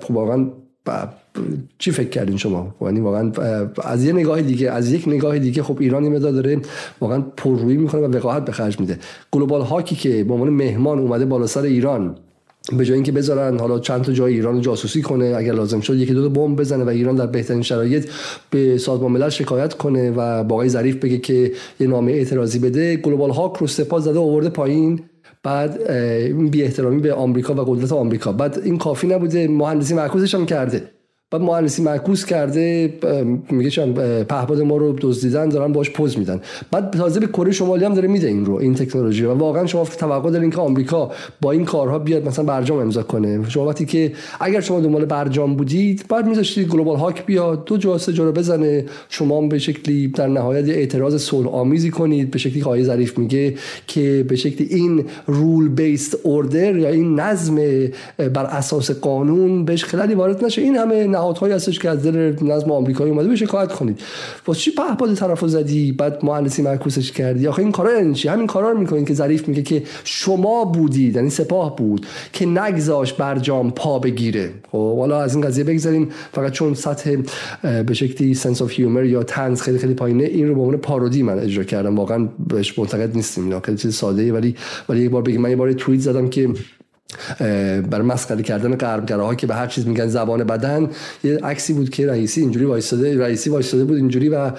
خب 0.00 0.10
واقعا 0.10 0.46
چی 1.78 1.90
فکر 1.90 2.08
کردین 2.08 2.36
شما؟ 2.36 2.74
یعنی 2.82 3.00
واقعا 3.00 3.32
از 3.82 4.04
یه 4.04 4.12
نگاه 4.12 4.42
دیگه 4.42 4.70
از 4.70 4.92
یک 4.92 5.08
نگاه 5.08 5.38
دیگه 5.38 5.62
خب 5.62 5.76
ایران 5.80 6.04
این 6.04 6.18
داره 6.18 6.60
واقعا 7.00 7.20
پررویی 7.36 7.76
می‌کنه 7.76 8.00
و 8.00 8.16
وقاحت 8.16 8.44
به 8.44 8.52
خرج 8.52 8.80
میده. 8.80 8.98
گلوبال 9.30 9.60
هاکی 9.60 9.96
که 9.96 10.24
به 10.24 10.34
عنوان 10.34 10.48
مهمان 10.48 10.98
اومده 10.98 11.24
بالا 11.24 11.46
سر 11.46 11.62
ایران 11.62 12.16
به 12.78 12.84
جای 12.84 12.94
اینکه 12.94 13.12
بذارن 13.12 13.58
حالا 13.58 13.78
چند 13.78 14.02
تا 14.02 14.12
جای 14.12 14.34
ایران 14.34 14.60
جاسوسی 14.60 15.02
کنه 15.02 15.34
اگر 15.36 15.52
لازم 15.52 15.80
شد 15.80 15.96
یکی 15.96 16.14
دو 16.14 16.22
تا 16.22 16.28
بمب 16.28 16.60
بزنه 16.60 16.84
و 16.84 16.88
ایران 16.88 17.14
در 17.14 17.26
بهترین 17.26 17.62
شرایط 17.62 18.08
به 18.50 18.78
سازمان 18.78 19.12
ملل 19.12 19.28
شکایت 19.28 19.74
کنه 19.74 20.10
و 20.10 20.44
با 20.44 20.54
آقای 20.54 20.68
ظریف 20.68 20.96
بگه 20.96 21.18
که 21.18 21.52
یه 21.80 21.86
نامه 21.86 22.12
اعتراضی 22.12 22.58
بده 22.58 22.96
گلوبال 22.96 23.30
هاک 23.30 23.56
رو 23.56 23.66
سپاه 23.66 24.00
زده 24.00 24.18
آورده 24.18 24.48
پایین. 24.48 25.00
بعد 25.42 25.92
بی 26.50 26.62
احترامی 26.62 27.00
به 27.00 27.14
آمریکا 27.14 27.54
و 27.54 27.60
قدرت 27.60 27.92
آمریکا. 27.92 28.32
بعد 28.32 28.58
این 28.64 28.78
کافی 28.78 29.06
نبوده 29.06 29.48
مهندسی 29.48 29.94
معکوسش 29.94 30.34
هم 30.34 30.46
کرده. 30.46 30.93
بعد 31.34 31.42
مهندسی 31.42 31.82
معکوس 31.82 32.24
کرده 32.24 32.94
میگه 33.50 33.70
چون 33.70 33.92
پهپاد 34.24 34.60
ما 34.60 34.76
رو 34.76 34.96
دزدیدن 35.00 35.48
دارن 35.48 35.72
باش 35.72 35.90
پوز 35.90 36.18
میدن. 36.18 36.40
بعد 36.70 36.90
تازه 36.90 37.20
به 37.20 37.26
کره 37.26 37.52
شمالی 37.52 37.84
هم 37.84 37.94
داره 37.94 38.08
میده 38.08 38.28
این 38.28 38.44
رو 38.44 38.54
این 38.54 38.74
تکنولوژی 38.74 39.24
و 39.24 39.34
واقعا 39.34 39.66
شما 39.66 39.84
توقع 39.84 40.30
دارین 40.30 40.50
که 40.50 40.60
آمریکا 40.60 41.10
با 41.40 41.52
این 41.52 41.64
کارها 41.64 41.98
بیاد 41.98 42.28
مثلا 42.28 42.44
برجام 42.44 42.78
امضا 42.78 43.02
کنه. 43.02 43.48
شما 43.48 43.66
وقتی 43.66 43.84
که 43.84 44.12
اگر 44.40 44.60
شما 44.60 44.80
دنبال 44.80 45.04
برجام 45.04 45.56
بودید 45.56 46.04
بعد 46.08 46.26
میذاشتید 46.26 46.68
گلوبال 46.68 46.96
هاک 46.96 47.26
بیاد 47.26 47.64
دو 47.64 47.76
جا 47.76 47.98
سه 47.98 48.12
جا 48.12 48.24
رو 48.24 48.32
بزنه. 48.32 48.84
شما 49.08 49.46
به 49.46 49.58
شکلی 49.58 50.08
در 50.08 50.26
نهایت 50.26 50.68
اعتراض 50.68 51.22
صلح 51.22 51.48
آمیزی 51.48 51.90
کنید. 51.90 52.30
به 52.30 52.38
شکلی 52.38 52.60
که 52.60 52.82
ظریف 52.82 53.18
میگه 53.18 53.54
که 53.86 54.24
به 54.28 54.36
شکلی 54.36 54.66
این 54.70 55.04
رول 55.26 55.68
بیسد 55.68 56.18
اوردر 56.22 56.76
یا 56.76 56.88
این 56.88 57.20
نظم 57.20 57.56
بر 58.16 58.44
اساس 58.44 58.90
قانون 58.90 59.64
بهش 59.64 59.84
خلالی 59.84 60.14
وارد 60.14 60.44
نشه. 60.44 60.62
این 60.62 60.76
همه 60.76 61.06
نهادهایی 61.24 61.54
هستش 61.54 61.78
که 61.78 61.90
از 61.90 62.02
دل 62.02 62.34
نظم 62.42 62.70
آمریکایی 62.70 63.10
اومده 63.10 63.28
به 63.28 63.36
شکایت 63.36 63.72
کنید. 63.72 64.00
واسه 64.46 64.60
چی 64.60 64.70
پهپاد 64.70 65.14
طرفو 65.14 65.48
زدی؟ 65.48 65.92
بعد 65.92 66.24
مهندسی 66.24 66.62
معکوسش 66.62 67.12
کردی؟ 67.12 67.46
آخه 67.46 67.62
این 67.62 67.72
کارا 67.72 67.92
یعنی 67.92 68.14
چی؟ 68.14 68.28
همین 68.28 68.46
کارا 68.46 68.70
رو 68.70 68.78
می‌کنین 68.78 69.04
که 69.04 69.14
ظریف 69.14 69.48
میگه 69.48 69.62
که 69.62 69.82
شما 70.04 70.64
بودید 70.64 71.16
یعنی 71.16 71.30
سپاه 71.30 71.76
بود 71.76 72.06
که 72.32 72.46
نگذاش 72.46 73.12
برجام 73.12 73.70
پا 73.70 73.98
بگیره. 73.98 74.50
خب 74.72 74.98
حالا 74.98 75.20
از 75.22 75.34
این 75.34 75.44
قضیه 75.44 75.64
بگذاریم 75.64 76.08
فقط 76.32 76.52
چون 76.52 76.74
سطح 76.74 77.16
به 77.86 77.94
شکلی 77.94 78.34
سنس 78.34 78.62
اف 78.62 78.72
هیومر 78.72 79.04
یا 79.04 79.22
تنز 79.22 79.60
خیلی 79.60 79.78
خیلی 79.78 79.94
پایینه 79.94 80.24
این 80.24 80.48
رو 80.48 80.54
به 80.54 80.60
عنوان 80.60 80.76
پارودی 80.76 81.22
من 81.22 81.38
اجرا 81.38 81.64
کردم. 81.64 81.96
واقعا 81.96 82.28
بهش 82.48 82.78
معتقد 82.78 83.16
نیستیم. 83.16 83.44
اینا 83.44 83.60
خیلی 83.60 83.78
چیز 83.78 83.94
ساده 83.94 84.22
ای 84.22 84.30
ولی 84.30 84.54
ولی 84.88 85.00
یک 85.00 85.10
بار 85.10 85.22
بگم 85.22 85.40
من 85.40 85.50
یه 85.50 85.56
بار 85.56 85.72
توییت 85.72 86.02
زدم 86.02 86.28
که 86.28 86.48
برای 87.90 88.06
مسخره 88.06 88.42
کردن 88.42 88.74
غربگراها 88.74 89.34
که 89.34 89.46
به 89.46 89.54
هر 89.54 89.66
چیز 89.66 89.86
میگن 89.86 90.06
زبان 90.06 90.44
بدن 90.44 90.90
یه 91.24 91.38
عکسی 91.42 91.72
بود 91.72 91.90
که 91.90 92.06
رئیسی 92.06 92.40
اینجوری 92.40 92.64
وایساده 92.64 93.18
رئیسی 93.18 93.50
وایساده 93.50 93.84
بود 93.84 93.96
اینجوری 93.96 94.28
و 94.28 94.50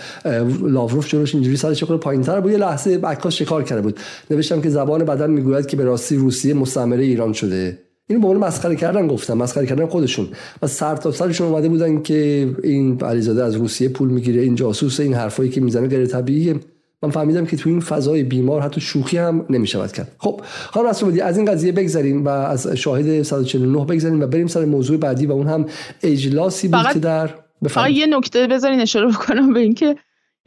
لاوروف 0.62 1.08
جلوش 1.08 1.36
اینجوری 1.36 1.58
سرش 1.58 1.84
خورده 1.84 2.04
پایینتر 2.04 2.40
بود 2.40 2.52
یه 2.52 2.58
لحظه 2.58 3.00
عکاس 3.04 3.34
شکار 3.34 3.64
کرده 3.64 3.82
بود. 3.82 4.00
نوشتم 4.32 4.62
که 4.62 4.70
زبان 4.70 5.04
بدن 5.04 5.30
می‌گوید 5.30 5.66
که 5.66 5.78
به 5.78 5.84
راستی 5.84 6.16
روسیه 6.16 6.54
مستعمره 6.54 7.04
ایران 7.04 7.34
شده. 7.34 7.78
اینو 8.08 8.22
به 8.22 8.28
عنوان 8.28 8.48
مسخره 8.48 8.76
کردن 8.76 9.08
گفتم 9.08 9.38
مسخره 9.38 9.66
کردن 9.66 9.86
خودشون. 9.86 10.28
و 10.62 10.68
سر 10.68 10.96
تا 10.96 11.12
سرشون 11.12 11.48
اومده 11.48 11.70
بودن 11.70 12.02
که 12.02 12.50
این 12.64 13.02
علیزاده 13.02 13.44
از 13.44 13.56
روسیه 13.56 13.90
پول 13.90 14.10
می‌گیره 14.10 14.42
این 14.42 14.56
جاسوس 14.56 15.00
این 15.00 15.14
حرفایی 15.14 15.50
که 15.50 15.62
می‌زنه 15.62 15.88
غیر 15.88 16.06
طبیعیه 16.06 16.56
من 17.04 17.10
فهمیدم 17.10 17.46
که 17.46 17.58
تو 17.58 17.70
این 17.70 17.80
فضای 17.80 18.24
بیمار 18.24 18.62
حتی 18.62 18.82
شوخی 18.82 19.18
هم 19.18 19.46
نمی‌شود 19.50 19.92
کرد. 19.92 20.12
خب 20.18 20.42
خانم 20.46 20.92
بودی 20.92 21.22
از 21.22 21.38
این 21.38 21.52
قضیه 21.52 21.72
بگذریم 21.72 22.26
و 22.26 22.30
از 22.30 22.68
شاهد 22.68 23.22
149 23.22 23.86
بگذریم 23.86 24.22
و 24.22 24.28
بریم 24.28 24.48
سر 24.48 24.66
موضوع 24.66 24.98
بعدی 24.98 25.26
و 25.26 25.32
اون 25.32 25.48
هم 25.48 25.66
اجلاسی 26.04 26.68
بود 26.68 26.88
که 26.94 27.00
در 27.00 27.30
فقط 27.70 27.90
یه 27.90 28.06
نکته 28.06 28.48
بذارین 28.48 28.82
اشاره 28.82 29.08
بکنم 29.08 29.54
به 29.54 29.60
اینکه 29.60 29.96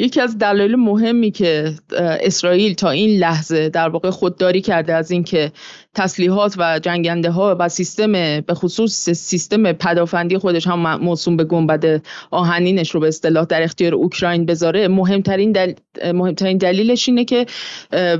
یکی 0.00 0.20
از 0.20 0.38
دلایل 0.38 0.76
مهمی 0.76 1.30
که 1.30 1.74
اسرائیل 2.00 2.74
تا 2.74 2.90
این 2.90 3.18
لحظه 3.18 3.68
در 3.68 3.88
واقع 3.88 4.10
خودداری 4.10 4.60
کرده 4.60 4.94
از 4.94 5.10
اینکه 5.10 5.52
تسلیحات 5.94 6.54
و 6.58 6.78
جنگنده 6.78 7.30
ها 7.30 7.56
و 7.58 7.68
سیستم 7.68 8.12
به 8.40 8.54
خصوص 8.54 9.10
سیستم 9.10 9.72
پدافندی 9.72 10.38
خودش 10.38 10.66
هم 10.66 10.96
موسوم 10.96 11.36
به 11.36 11.44
گنبد 11.44 12.02
آهنینش 12.30 12.90
رو 12.90 13.00
به 13.00 13.08
اصطلاح 13.08 13.44
در 13.44 13.62
اختیار 13.62 13.94
اوکراین 13.94 14.46
بذاره 14.46 14.88
مهمترین, 14.88 15.52
دل... 15.52 15.72
مهمترین 16.12 16.58
دلیلش 16.58 17.08
اینه 17.08 17.24
که 17.24 17.46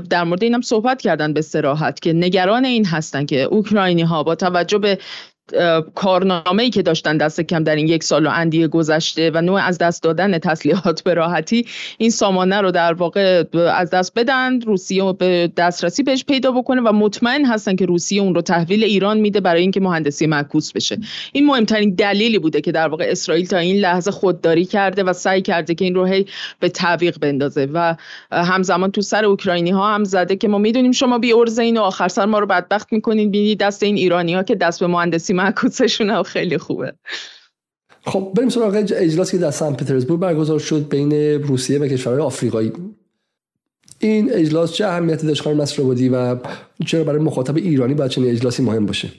در 0.09 0.23
مورد 0.23 0.43
اینم 0.43 0.61
صحبت 0.61 1.01
کردن 1.01 1.33
به 1.33 1.41
سراحت 1.41 1.99
که 1.99 2.13
نگران 2.13 2.65
این 2.65 2.85
هستن 2.85 3.25
که 3.25 3.41
اوکراینی 3.41 4.01
ها 4.01 4.23
با 4.23 4.35
توجه 4.35 4.77
به 4.77 4.97
کارنامه 5.95 6.63
ای 6.63 6.69
که 6.69 6.81
داشتن 6.81 7.17
دست 7.17 7.41
کم 7.41 7.63
در 7.63 7.75
این 7.75 7.87
یک 7.87 8.03
سال 8.03 8.25
و 8.25 8.29
اندیه 8.33 8.67
گذشته 8.67 9.31
و 9.33 9.41
نوع 9.41 9.61
از 9.65 9.77
دست 9.77 10.03
دادن 10.03 10.37
تسلیحات 10.37 11.03
به 11.03 11.13
راحتی 11.13 11.65
این 11.97 12.09
سامانه 12.09 12.61
رو 12.61 12.71
در 12.71 12.93
واقع 12.93 13.43
از 13.73 13.89
دست 13.89 14.13
بدن 14.15 14.61
روسیه 14.61 15.13
به 15.13 15.51
دسترسی 15.57 16.03
بهش 16.03 16.25
پیدا 16.25 16.51
بکنه 16.51 16.81
و 16.81 16.91
مطمئن 16.91 17.45
هستن 17.45 17.75
که 17.75 17.85
روسیه 17.85 18.21
اون 18.21 18.35
رو 18.35 18.41
تحویل 18.41 18.83
ایران 18.83 19.19
میده 19.19 19.39
برای 19.39 19.61
اینکه 19.61 19.79
مهندسی 19.79 20.27
معکوس 20.27 20.71
بشه. 20.71 20.97
این 21.33 21.45
مهمترین 21.45 21.95
دلیلی 21.95 22.39
بوده 22.39 22.61
که 22.61 22.71
در 22.71 22.87
واقع 22.87 23.05
اسرائیل 23.07 23.47
تا 23.47 23.57
این 23.57 23.75
لحظه 23.75 24.11
خودداری 24.11 24.65
کرده 24.65 25.03
و 25.03 25.13
سعی 25.13 25.41
کرده 25.41 25.75
که 25.75 25.85
این 25.85 25.95
رو 25.95 26.05
هی 26.05 26.25
به 26.59 26.69
تعویق 26.69 27.19
بندازه 27.19 27.67
و 27.73 27.95
همزمان 28.31 28.91
تو 28.91 29.01
سر 29.01 29.25
اوکراینی 29.25 29.71
ها 29.71 29.93
هم 29.93 30.03
زده 30.03 30.35
که 30.35 30.47
ما 30.47 30.57
می‌دونیم 30.57 30.91
شما 30.91 31.17
بی 31.17 31.33
ارزه 31.33 31.63
این 31.63 31.77
و 31.77 31.81
آخر 31.81 32.07
سر 32.07 32.25
ما 32.25 32.39
رو 32.39 32.45
بدبخت 32.45 32.93
می‌کنین 32.93 33.31
بینید 33.31 33.59
دست 33.59 33.83
این 33.83 33.97
ایرانی 33.97 34.33
ها 34.33 34.43
که 34.43 34.55
دست 34.55 34.79
به 34.79 34.87
مهندسی 34.87 35.33
معکوسشون 35.39 36.09
هم 36.09 36.23
خیلی 36.23 36.57
خوبه. 36.57 36.93
خب 38.05 38.31
بریم 38.35 38.49
سراغ 38.49 38.85
اجلاسی 38.91 39.31
که 39.31 39.43
در 39.43 39.51
سن 39.51 39.73
پترزبورگ 39.73 40.19
برگزار 40.19 40.59
شد 40.59 40.89
بین 40.89 41.13
روسیه 41.43 41.79
و 41.79 41.87
کشورهای 41.87 42.21
آفریقایی. 42.21 42.71
این 43.99 44.33
اجلاس 44.33 44.73
چه 44.73 44.85
اهمیتی 44.85 45.27
داشت 45.27 45.41
خانم 45.41 45.65
بودی 45.77 46.09
و 46.09 46.35
چرا 46.85 47.03
برای 47.03 47.21
مخاطب 47.21 47.55
ایرانی 47.55 47.93
باید 47.93 48.11
چنین 48.11 48.29
اجلاسی 48.29 48.63
مهم 48.63 48.85
باشه؟ 48.85 49.09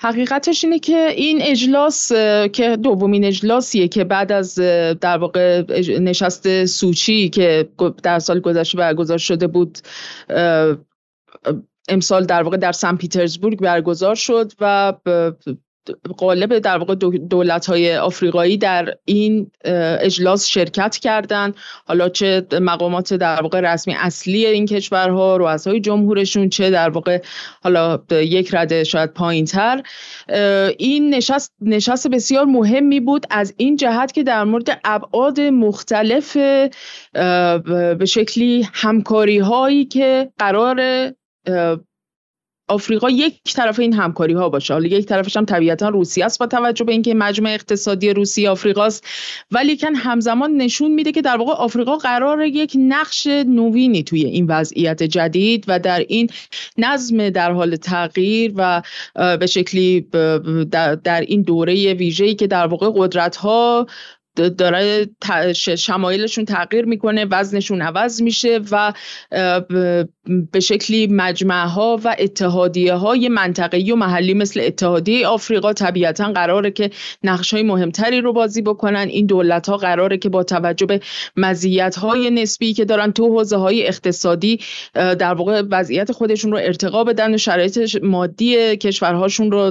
حقیقتش 0.00 0.64
اینه 0.64 0.78
که 0.78 1.06
این 1.16 1.38
اجلاس 1.42 2.12
که 2.52 2.76
دومین 2.82 3.24
اجلاسیه 3.24 3.88
که 3.88 4.04
بعد 4.04 4.32
از 4.32 4.54
در 5.00 5.18
واقع 5.18 5.62
نشست 6.00 6.64
سوچی 6.64 7.28
که 7.28 7.68
در 8.02 8.18
سال 8.18 8.40
گذشته 8.40 8.78
برگزار 8.78 9.18
شده 9.18 9.46
بود 9.46 9.78
امسال 11.88 12.24
در 12.24 12.42
واقع 12.42 12.56
در 12.56 12.72
سن 12.72 12.96
پیترزبورگ 12.96 13.58
برگزار 13.58 14.14
شد 14.14 14.52
و 14.60 14.92
قالب 16.18 16.58
در 16.58 16.78
واقع 16.78 16.94
دولت 17.30 17.66
های 17.66 17.96
آفریقایی 17.96 18.58
در 18.58 18.94
این 19.04 19.50
اجلاس 20.00 20.46
شرکت 20.46 20.96
کردند 20.96 21.54
حالا 21.86 22.08
چه 22.08 22.46
مقامات 22.60 23.14
در 23.14 23.42
واقع 23.42 23.60
رسمی 23.60 23.94
اصلی 23.94 24.46
این 24.46 24.66
کشورها 24.66 25.36
رؤسای 25.36 25.80
جمهورشون 25.80 26.48
چه 26.48 26.70
در 26.70 26.88
واقع 26.88 27.22
حالا 27.62 27.98
یک 28.10 28.54
رده 28.54 28.84
شاید 28.84 29.12
پایین 29.12 29.44
تر 29.44 29.82
این 30.78 31.14
نشست 31.14 31.52
نشست 31.60 32.08
بسیار 32.08 32.44
مهمی 32.44 33.00
بود 33.00 33.26
از 33.30 33.54
این 33.56 33.76
جهت 33.76 34.12
که 34.12 34.22
در 34.22 34.44
مورد 34.44 34.80
ابعاد 34.84 35.40
مختلف 35.40 36.36
به 37.96 38.06
شکلی 38.06 38.68
همکاری 38.72 39.38
هایی 39.38 39.84
که 39.84 40.30
قرار 40.38 40.80
آفریقا 42.68 43.10
یک 43.10 43.40
طرف 43.54 43.78
این 43.78 43.92
همکاری 43.92 44.32
ها 44.32 44.48
باشه. 44.48 44.74
حالا 44.74 44.86
یک 44.86 45.06
طرفش 45.06 45.36
هم 45.36 45.44
طبیعتا 45.44 45.88
روسیه 45.88 46.24
است 46.24 46.38
با 46.38 46.46
توجه 46.46 46.84
به 46.84 46.92
اینکه 46.92 47.14
مجمع 47.14 47.50
اقتصادی 47.50 48.12
روسیه 48.12 48.50
آفریقاست 48.50 49.06
ولی 49.50 49.76
کن 49.76 49.94
همزمان 49.94 50.56
نشون 50.56 50.94
میده 50.94 51.12
که 51.12 51.22
در 51.22 51.36
واقع 51.36 51.52
آفریقا 51.52 51.96
قرار 51.96 52.42
یک 52.42 52.72
نقش 52.78 53.26
نوینی 53.26 54.02
توی 54.02 54.24
این 54.24 54.46
وضعیت 54.46 55.02
جدید 55.02 55.64
و 55.68 55.78
در 55.78 55.98
این 55.98 56.30
نظم 56.78 57.30
در 57.30 57.52
حال 57.52 57.76
تغییر 57.76 58.52
و 58.56 58.82
به 59.14 59.46
شکلی 59.46 60.00
در 61.04 61.20
این 61.20 61.42
دوره 61.42 61.94
ویژه‌ای 61.94 62.34
که 62.34 62.46
در 62.46 62.66
واقع 62.66 62.90
قدرت 62.94 63.36
ها 63.36 63.86
داره 64.36 65.06
شمایلشون 65.76 66.44
تغییر 66.44 66.84
می‌کنه 66.84 67.24
وزنشون 67.24 67.82
عوض 67.82 68.22
میشه 68.22 68.60
و 68.70 68.92
به 70.52 70.60
شکلی 70.60 71.06
مجمع 71.06 71.66
ها 71.66 72.00
و 72.04 72.16
اتحادیه 72.18 72.94
های 72.94 73.28
منطقه‌ای 73.28 73.92
و 73.92 73.96
محلی 73.96 74.34
مثل 74.34 74.60
اتحادیه 74.60 75.26
آفریقا 75.26 75.72
طبیعتا 75.72 76.32
قراره 76.32 76.70
که 76.70 76.90
نقش 77.24 77.54
های 77.54 77.62
مهمتری 77.62 78.20
رو 78.20 78.32
بازی 78.32 78.62
بکنن. 78.62 79.08
این 79.10 79.26
دولت 79.26 79.68
ها 79.68 79.76
قراره 79.76 80.18
که 80.18 80.28
با 80.28 80.42
توجه 80.42 80.86
به 80.86 81.00
مزیت 81.36 81.96
های 81.96 82.30
نسبی 82.30 82.72
که 82.72 82.84
دارن 82.84 83.12
تو 83.12 83.28
حوزه 83.28 83.56
های 83.56 83.86
اقتصادی 83.86 84.60
در 84.94 85.34
واقع 85.34 85.62
وضعیت 85.70 86.12
خودشون 86.12 86.52
رو 86.52 86.58
ارتقا 86.58 87.04
بدن 87.04 87.34
و 87.34 87.38
شرایط 87.38 87.96
مادی 88.02 88.76
کشورهاشون 88.76 89.50
رو 89.50 89.70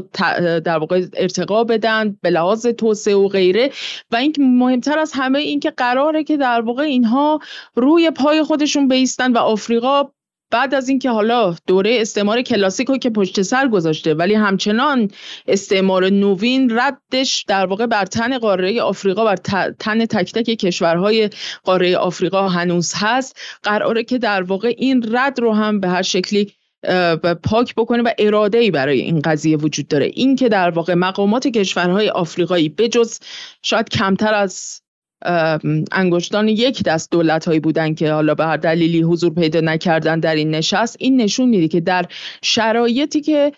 در 0.59 0.78
واقع 0.78 1.05
ارتقا 1.13 1.63
بدن 1.63 2.18
به 2.22 2.30
لحاظ 2.30 2.68
توسعه 2.68 3.16
و 3.16 3.28
غیره. 3.28 3.72
و 4.11 4.16
این 4.16 4.34
مهمتر 4.55 4.99
از 4.99 5.11
همه 5.15 5.39
این 5.39 5.59
که 5.59 5.71
قراره 5.71 6.23
که 6.23 6.37
در 6.37 6.61
واقع 6.61 6.83
اینها 6.83 7.39
روی 7.75 8.11
پای 8.11 8.43
خودشون 8.43 8.87
بیستن 8.87 9.33
و 9.33 9.37
آفریقا 9.37 10.03
بعد 10.51 10.73
از 10.73 10.89
اینکه 10.89 11.09
حالا 11.09 11.55
دوره 11.67 11.97
استعمار 12.01 12.41
کلاسیک 12.41 12.87
رو 12.87 12.97
که 12.97 13.09
پشت 13.09 13.41
سر 13.41 13.67
گذاشته 13.67 14.13
ولی 14.13 14.33
همچنان 14.33 15.11
استعمار 15.47 16.09
نوین 16.09 16.79
ردش 16.79 17.43
در 17.47 17.65
واقع 17.65 17.85
بر 17.85 18.05
تن 18.05 18.37
قاره 18.37 18.81
آفریقا 18.81 19.25
بر 19.25 19.35
تن 19.79 20.05
تک 20.05 20.33
تک 20.33 20.43
کشورهای 20.43 21.29
قاره 21.63 21.97
آفریقا 21.97 22.49
هنوز 22.49 22.93
هست. 22.95 23.39
قراره 23.63 24.03
که 24.03 24.17
در 24.17 24.43
واقع 24.43 24.73
این 24.77 25.15
رد 25.15 25.39
رو 25.39 25.53
هم 25.53 25.79
به 25.79 25.87
هر 25.87 26.01
شکلی 26.01 26.53
پاک 27.43 27.75
بکنه 27.75 28.03
و 28.03 28.09
اراده 28.17 28.57
ای 28.57 28.71
برای 28.71 29.01
این 29.01 29.19
قضیه 29.19 29.57
وجود 29.57 29.88
داره. 29.88 30.05
این 30.05 30.36
که 30.36 30.49
در 30.49 30.69
واقع 30.69 30.93
مقامات 30.93 31.47
کشورهای 31.47 32.09
آفریقایی 32.09 32.69
بجز 32.69 33.19
شاید 33.61 33.89
کمتر 33.89 34.33
از 34.33 34.81
انگشتان 35.91 36.47
یک 36.47 36.83
دست 36.83 37.11
دولت 37.11 37.45
هایی 37.45 37.59
بودن 37.59 37.93
که 37.93 38.11
حالا 38.11 38.36
به 38.36 38.45
هر 38.45 38.57
دلیلی 38.57 39.01
حضور 39.01 39.33
پیدا 39.33 39.59
نکردن 39.59 40.19
در 40.19 40.36
این 40.36 40.55
نشست 40.55 40.97
این 40.99 41.21
نشون 41.21 41.49
میده 41.49 41.67
که 41.67 41.81
در 41.81 42.05
شرایطی 42.43 43.21
که 43.21 43.51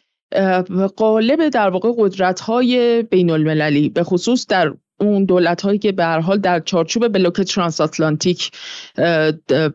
قالب 0.98 1.50
در 1.50 1.70
واقع 1.70 1.92
قدرت 1.98 2.40
های 2.40 3.04
بین 3.04 3.30
المللی 3.30 3.90
به 3.90 4.04
خصوص 4.04 4.48
در 4.48 4.74
اون 5.00 5.26
دولت 5.26 5.62
هایی 5.62 5.80
که 5.80 5.92
به 5.92 6.04
هر 6.04 6.20
حال 6.20 6.38
در 6.38 6.60
چارچوب 6.60 7.08
بلوک 7.08 7.42
ترانس 7.42 7.82
آتلانتیک 7.82 8.52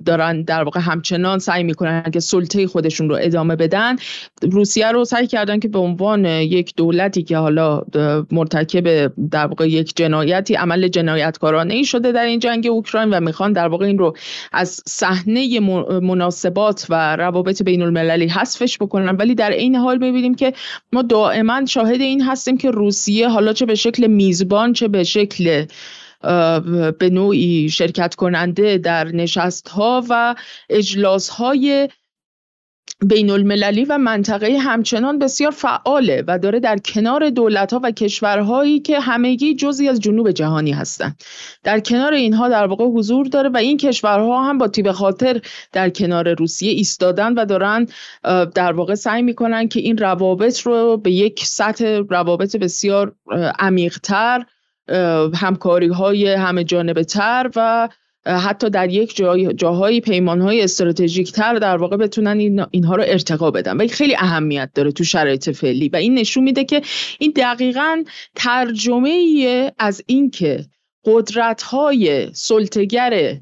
دارن 0.06 0.42
در 0.42 0.62
واقع 0.62 0.80
همچنان 0.80 1.38
سعی 1.38 1.62
می‌کنن 1.62 2.02
که 2.12 2.20
سلطه 2.20 2.66
خودشون 2.66 3.08
رو 3.08 3.18
ادامه 3.20 3.56
بدن. 3.56 3.96
روسیه 4.42 4.92
رو 4.92 5.04
سعی 5.04 5.26
کردن 5.26 5.58
که 5.58 5.68
به 5.68 5.78
عنوان 5.78 6.24
یک 6.24 6.74
دولتی 6.76 7.22
که 7.22 7.36
حالا 7.36 7.82
مرتکب 8.30 9.12
در 9.30 9.46
واقع 9.46 9.68
یک 9.68 9.96
جنایتی 9.96 10.54
عمل 10.54 10.88
جنایتکارانه 10.88 11.74
ای 11.74 11.84
شده 11.84 12.12
در 12.12 12.24
این 12.24 12.38
جنگ 12.38 12.66
اوکراین 12.66 13.10
و 13.10 13.20
می‌خوان 13.20 13.52
در 13.52 13.68
واقع 13.68 13.86
این 13.86 13.98
رو 13.98 14.16
از 14.52 14.80
صحنه 14.86 15.60
مناسبات 16.00 16.86
و 16.90 17.16
روابط 17.16 17.62
بین 17.62 17.82
المللی 17.82 18.28
حذفش 18.28 18.78
بکنن. 18.78 19.16
ولی 19.16 19.34
در 19.34 19.50
این 19.50 19.76
حال 19.76 19.98
ببینیم 19.98 20.34
که 20.34 20.52
ما 20.92 21.02
دائما 21.02 21.66
شاهد 21.66 22.00
این 22.00 22.22
هستیم 22.22 22.56
که 22.58 22.70
روسیه 22.70 23.28
حالا 23.28 23.52
چه 23.52 23.66
به 23.66 23.74
شکل 23.74 24.06
میزبان 24.06 24.72
چه 24.72 24.88
به 24.88 25.04
شکل 25.12 25.66
به 26.98 27.10
نوعی 27.12 27.68
شرکت 27.70 28.14
کننده 28.14 28.78
در 28.78 29.04
نشست 29.04 29.68
ها 29.68 30.04
و 30.08 30.34
اجلاس 30.70 31.28
های 31.28 31.88
بین 33.06 33.30
المللی 33.30 33.84
و 33.84 33.98
منطقه 33.98 34.58
همچنان 34.58 35.18
بسیار 35.18 35.50
فعاله 35.50 36.24
و 36.26 36.38
داره 36.38 36.60
در 36.60 36.78
کنار 36.78 37.30
دولت 37.30 37.72
ها 37.72 37.80
و 37.82 37.90
کشورهایی 37.90 38.80
که 38.80 39.00
همگی 39.00 39.54
جزی 39.54 39.88
از 39.88 40.00
جنوب 40.00 40.30
جهانی 40.30 40.72
هستند. 40.72 41.20
در 41.62 41.80
کنار 41.80 42.12
اینها 42.12 42.48
در 42.48 42.66
واقع 42.66 42.84
حضور 42.84 43.26
داره 43.26 43.48
و 43.48 43.56
این 43.56 43.76
کشورها 43.76 44.44
هم 44.44 44.58
با 44.58 44.68
تیب 44.68 44.92
خاطر 44.92 45.40
در 45.72 45.90
کنار 45.90 46.34
روسیه 46.34 46.72
ایستادن 46.72 47.34
و 47.34 47.44
دارن 47.44 47.86
در 48.54 48.72
واقع 48.72 48.94
سعی 48.94 49.22
می‌کنن 49.22 49.68
که 49.68 49.80
این 49.80 49.98
روابط 49.98 50.60
رو 50.60 50.96
به 50.96 51.12
یک 51.12 51.44
سطح 51.44 52.00
روابط 52.08 52.56
بسیار 52.56 53.14
عمیقتر 53.58 54.44
همکاری 55.34 55.88
های 55.88 56.32
همه 56.32 56.64
جانبه 56.64 57.04
تر 57.04 57.50
و 57.56 57.88
حتی 58.26 58.70
در 58.70 58.90
یک 58.90 59.16
جای 59.16 59.54
جاهایی 59.54 60.00
پیمانهای 60.00 60.62
استراتژیک 60.62 61.32
تر 61.32 61.54
در 61.54 61.76
واقع 61.76 61.96
بتونن 61.96 62.66
اینها 62.70 62.96
رو 62.96 63.02
ارتقا 63.06 63.50
بدن. 63.50 63.76
و 63.76 63.86
خیلی 63.86 64.16
اهمیت 64.16 64.70
داره 64.74 64.92
تو 64.92 65.04
شرایط 65.04 65.50
فعلی. 65.50 65.88
و 65.88 65.96
این 65.96 66.14
نشون 66.14 66.44
میده 66.44 66.64
که 66.64 66.82
این 67.18 67.32
دقیقا 67.36 68.04
ترجمه 68.34 69.72
از 69.78 70.02
اینکه 70.06 70.64
قدرت 71.04 71.62
های 71.62 72.28
سلطگر 72.34 73.36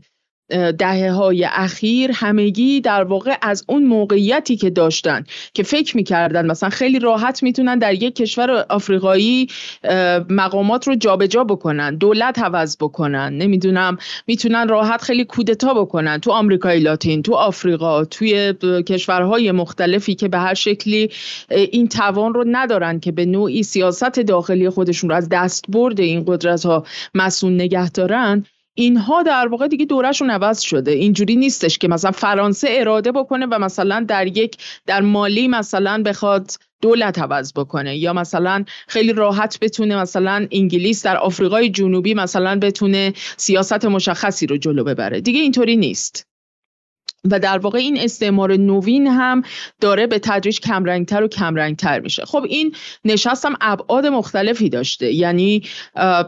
دهه 0.78 1.10
های 1.12 1.44
اخیر 1.44 2.10
همگی 2.14 2.80
در 2.80 3.04
واقع 3.04 3.36
از 3.42 3.64
اون 3.68 3.84
موقعیتی 3.84 4.56
که 4.56 4.70
داشتن 4.70 5.24
که 5.54 5.62
فکر 5.62 5.96
می‌کردن 5.96 6.46
مثلا 6.46 6.68
خیلی 6.68 6.98
راحت 6.98 7.42
می‌تونن 7.42 7.78
در 7.78 7.94
یک 7.94 8.16
کشور 8.16 8.50
آفریقایی 8.68 9.48
مقامات 10.28 10.88
رو 10.88 10.94
جابجا 10.94 11.30
جا 11.30 11.44
بکنن 11.44 11.94
دولت 11.94 12.38
عوض 12.38 12.76
بکنن 12.76 13.32
نمی‌دونم 13.32 13.96
می‌تونن 14.26 14.68
راحت 14.68 15.02
خیلی 15.02 15.24
کودتا 15.24 15.74
بکنن 15.74 16.18
تو 16.18 16.30
آمریکای 16.30 16.80
لاتین 16.80 17.22
تو 17.22 17.34
آفریقا 17.34 18.04
توی 18.04 18.54
کشورهای 18.88 19.52
مختلفی 19.52 20.14
که 20.14 20.28
به 20.28 20.38
هر 20.38 20.54
شکلی 20.54 21.10
این 21.50 21.88
توان 21.88 22.34
رو 22.34 22.44
ندارن 22.46 23.00
که 23.00 23.12
به 23.12 23.26
نوعی 23.26 23.62
سیاست 23.62 24.20
داخلی 24.20 24.70
خودشون 24.70 25.10
رو 25.10 25.16
از 25.16 25.28
دست 25.28 25.64
برده 25.68 26.02
این 26.02 26.24
قدرت 26.26 26.66
ها 26.66 26.84
مسئول 27.14 27.52
نگه 27.52 27.90
دارن. 27.90 28.44
اینها 28.80 29.22
در 29.22 29.48
واقع 29.48 29.68
دیگه 29.68 29.84
دورشون 29.84 30.30
عوض 30.30 30.60
شده. 30.60 30.90
اینجوری 30.90 31.36
نیستش 31.36 31.78
که 31.78 31.88
مثلا 31.88 32.10
فرانسه 32.10 32.68
اراده 32.70 33.12
بکنه 33.12 33.46
و 33.46 33.58
مثلا 33.58 34.04
در 34.08 34.26
یک 34.26 34.56
در 34.86 35.00
مالی 35.00 35.48
مثلا 35.48 36.02
بخواد 36.02 36.50
دولت 36.82 37.18
عوض 37.18 37.52
بکنه 37.52 37.96
یا 37.96 38.12
مثلا 38.12 38.64
خیلی 38.88 39.12
راحت 39.12 39.58
بتونه 39.60 39.96
مثلا 39.96 40.46
انگلیس 40.50 41.02
در 41.02 41.16
آفریقای 41.16 41.70
جنوبی 41.70 42.14
مثلا 42.14 42.58
بتونه 42.58 43.12
سیاست 43.36 43.84
مشخصی 43.84 44.46
رو 44.46 44.56
جلو 44.56 44.84
ببره. 44.84 45.20
دیگه 45.20 45.40
اینطوری 45.40 45.76
نیست. 45.76 46.29
و 47.24 47.38
در 47.38 47.58
واقع 47.58 47.78
این 47.78 47.98
استعمار 47.98 48.56
نوین 48.56 49.06
هم 49.06 49.42
داره 49.80 50.06
به 50.06 50.18
تدریج 50.18 50.60
کمرنگتر 50.60 51.22
و 51.22 51.28
کمرنگتر 51.28 52.00
میشه. 52.00 52.24
خب 52.24 52.44
این 52.48 52.74
نشست 53.04 53.46
هم 53.46 53.56
ابعاد 53.60 54.06
مختلفی 54.06 54.68
داشته. 54.68 55.12
یعنی 55.12 55.62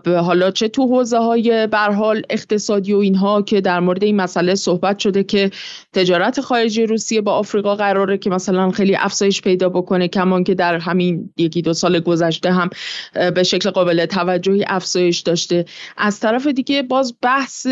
حالا 0.07 0.51
چه 0.51 0.68
تو 0.68 0.82
حوزه 0.86 1.18
های 1.18 1.66
برحال 1.66 2.22
اقتصادی 2.30 2.93
و 2.93 2.99
اینها 2.99 3.43
که 3.43 3.61
در 3.61 3.80
مورد 3.80 4.05
این 4.05 4.16
مسئله 4.16 4.55
صحبت 4.55 4.99
شده 4.99 5.24
که 5.24 5.51
تجارت 5.93 6.40
خارجی 6.40 6.86
روسیه 6.86 7.20
با 7.20 7.32
آفریقا 7.32 7.74
قراره 7.74 8.18
که 8.18 8.30
مثلا 8.30 8.70
خیلی 8.70 8.97
افزایش 8.97 9.43
پیدا 9.43 9.68
بکنه 9.68 10.09
کمان 10.09 10.45
که 10.45 10.55
در 10.55 10.78
همین 10.78 11.32
یکی 11.36 11.62
دو 11.62 11.72
سال 11.72 12.01
گذشته 12.01 12.53
هم 12.53 12.70
به 13.34 13.43
شکل 13.43 13.70
قابل 13.70 14.07
توجهی 14.07 14.64
افزایش 14.66 15.20
داشته. 15.20 15.64
از 15.97 16.20
طرف 16.20 16.47
دیگه 16.47 16.82
باز 16.82 17.14
بحث 17.22 17.66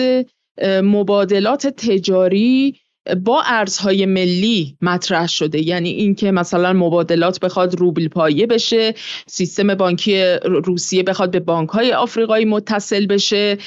مبادلات 0.82 1.66
تجاری 1.66 2.80
با 3.24 3.42
ارزهای 3.46 4.06
ملی 4.06 4.76
مطرح 4.80 5.26
شده. 5.26 5.66
یعنی 5.66 5.88
اینکه 5.90 6.30
مثلا 6.30 6.72
مبادلات 6.72 7.40
بخواد 7.40 7.74
روبل 7.74 8.08
پایه 8.08 8.46
بشه 8.46 8.94
سیستم 9.26 9.74
بانکی 9.74 10.22
روسیه 10.42 11.02
بخواد 11.02 11.30
به 11.30 11.40
بانک 11.40 11.68
های 11.68 11.92
آفریقایی 11.92 12.44
متصل 12.44 13.06
بشه 13.06 13.58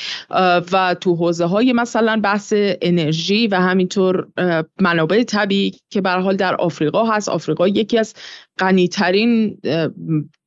و 0.72 0.96
تو 1.02 1.16
حوزه 1.16 1.46
های 1.46 1.74
مثلا 1.74 2.20
بحث 2.24 2.54
انرژی 2.56 3.48
و 3.48 3.56
همینطور 3.56 4.28
منابع 4.82 5.24
طبیعی 5.24 5.72
که 5.90 6.02
به 6.02 6.10
حال 6.10 6.36
در 6.36 6.56
آفریقا 6.56 7.06
هست. 7.06 7.30
آفریقا 7.30 7.68
یکی 7.68 7.98
از 7.98 8.14
غنیترین 8.60 9.58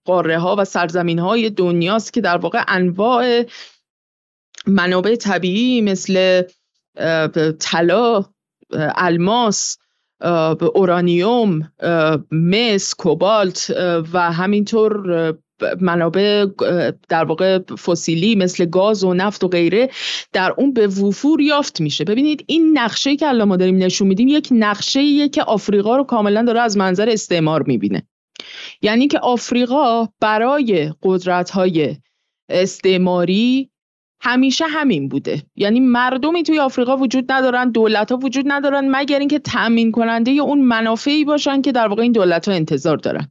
قاره 0.04 0.38
ها 0.38 0.56
و 0.58 0.64
سرزمین 0.64 1.18
های 1.18 1.50
دنیاست 1.50 2.12
که 2.12 2.20
در 2.20 2.36
واقع 2.36 2.64
انواع 2.68 3.44
منابع 4.66 5.16
طبیعی 5.16 5.80
مثل 5.80 6.42
طلا 7.60 8.24
الماس 8.74 9.76
اورانیوم 10.74 11.72
مس 12.30 12.94
کوبالت 12.94 13.72
و 14.12 14.32
همینطور 14.32 15.34
منابع 15.80 16.46
در 17.08 17.24
واقع 17.24 17.58
فسیلی 17.58 18.34
مثل 18.34 18.64
گاز 18.64 19.04
و 19.04 19.14
نفت 19.14 19.44
و 19.44 19.48
غیره 19.48 19.90
در 20.32 20.54
اون 20.56 20.72
به 20.72 20.86
وفور 20.86 21.40
یافت 21.40 21.80
میشه. 21.80 22.04
ببینید 22.04 22.44
این 22.46 22.78
نقشه 22.78 23.16
که 23.16 23.28
الان 23.28 23.48
ما 23.48 23.56
داریم 23.56 23.76
نشون 23.76 24.08
میدیم 24.08 24.28
یک 24.28 24.48
نقشه 24.50 25.28
که 25.28 25.42
آفریقا 25.42 25.96
رو 25.96 26.04
کاملا 26.04 26.42
داره 26.42 26.60
از 26.60 26.76
منظر 26.76 27.08
استعمار 27.08 27.62
می‌بینه. 27.62 28.06
یعنی 28.82 29.08
که 29.08 29.18
آفریقا 29.18 30.08
برای 30.20 30.92
قدرت 31.02 31.50
های 31.50 31.96
استعماری 32.48 33.70
همیشه 34.20 34.64
همین 34.64 35.08
بوده. 35.08 35.42
یعنی 35.56 35.80
مردمی 35.80 36.42
توی 36.42 36.58
آفریقا 36.58 36.96
وجود 36.96 37.32
ندارن 37.32 37.70
دولت 37.70 38.12
ها 38.12 38.18
وجود 38.18 38.44
ندارن 38.48 38.88
مگر 38.90 39.18
اینکه 39.18 39.38
تامین 39.38 39.92
کننده 39.92 40.30
اون 40.30 40.60
منافعی 40.60 41.24
باشن 41.24 41.62
که 41.62 41.72
در 41.72 41.88
واقع 41.88 42.02
این 42.02 42.12
دولت 42.12 42.48
ها 42.48 42.54
انتظار 42.54 42.96
دارن. 42.96 43.28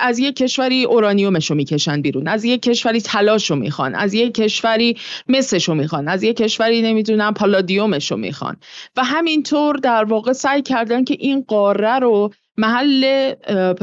از 0.00 0.18
یک 0.18 0.36
کشوری 0.36 0.84
اورانیومش 0.84 1.50
رو 1.50 1.56
می‌کشن 1.56 2.02
بیرون 2.02 2.28
از 2.28 2.44
یک 2.44 2.62
کشوری 2.62 3.00
تلاش 3.00 3.50
رو 3.50 3.56
می‌خوان 3.56 3.94
از 3.94 4.14
یک 4.14 4.34
کشوری 4.34 4.96
مسش 5.28 5.68
رو 5.68 5.74
می‌خوان 5.74 6.08
از 6.08 6.22
یک 6.22 6.36
کشوری 6.36 6.82
نمی‌دونم 6.82 7.34
پالادیومش 7.34 8.10
رو 8.10 8.16
می‌خوان. 8.16 8.56
و 8.96 9.04
همینطور 9.04 9.76
در 9.76 10.04
واقع 10.04 10.32
سعی 10.32 10.62
کردن 10.62 11.04
که 11.04 11.16
این 11.18 11.44
قاره 11.48 11.98
رو 11.98 12.30
محل 12.56 13.32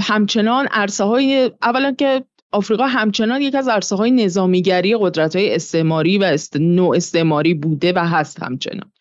همچنان 0.02 0.68
عرصه 0.72 1.04
های 1.04 1.52
اولا 1.62 1.92
که 1.92 2.24
آفریقا 2.52 2.88
همچنان 2.88 3.42
یک 3.42 3.56
از 3.56 3.68
عرصه 3.68 3.96
های 3.96 4.12
نظامیگری 4.12 4.98
قدرت 5.00 5.36
های 5.36 5.56
استعماری 5.56 6.18
و 6.18 6.24
است... 6.24 6.58
نوع 6.58 6.96
استعماری 6.96 7.54
بوده 7.54 7.94
و 7.94 8.00
هست 8.00 8.44
همچنان. 8.44 8.92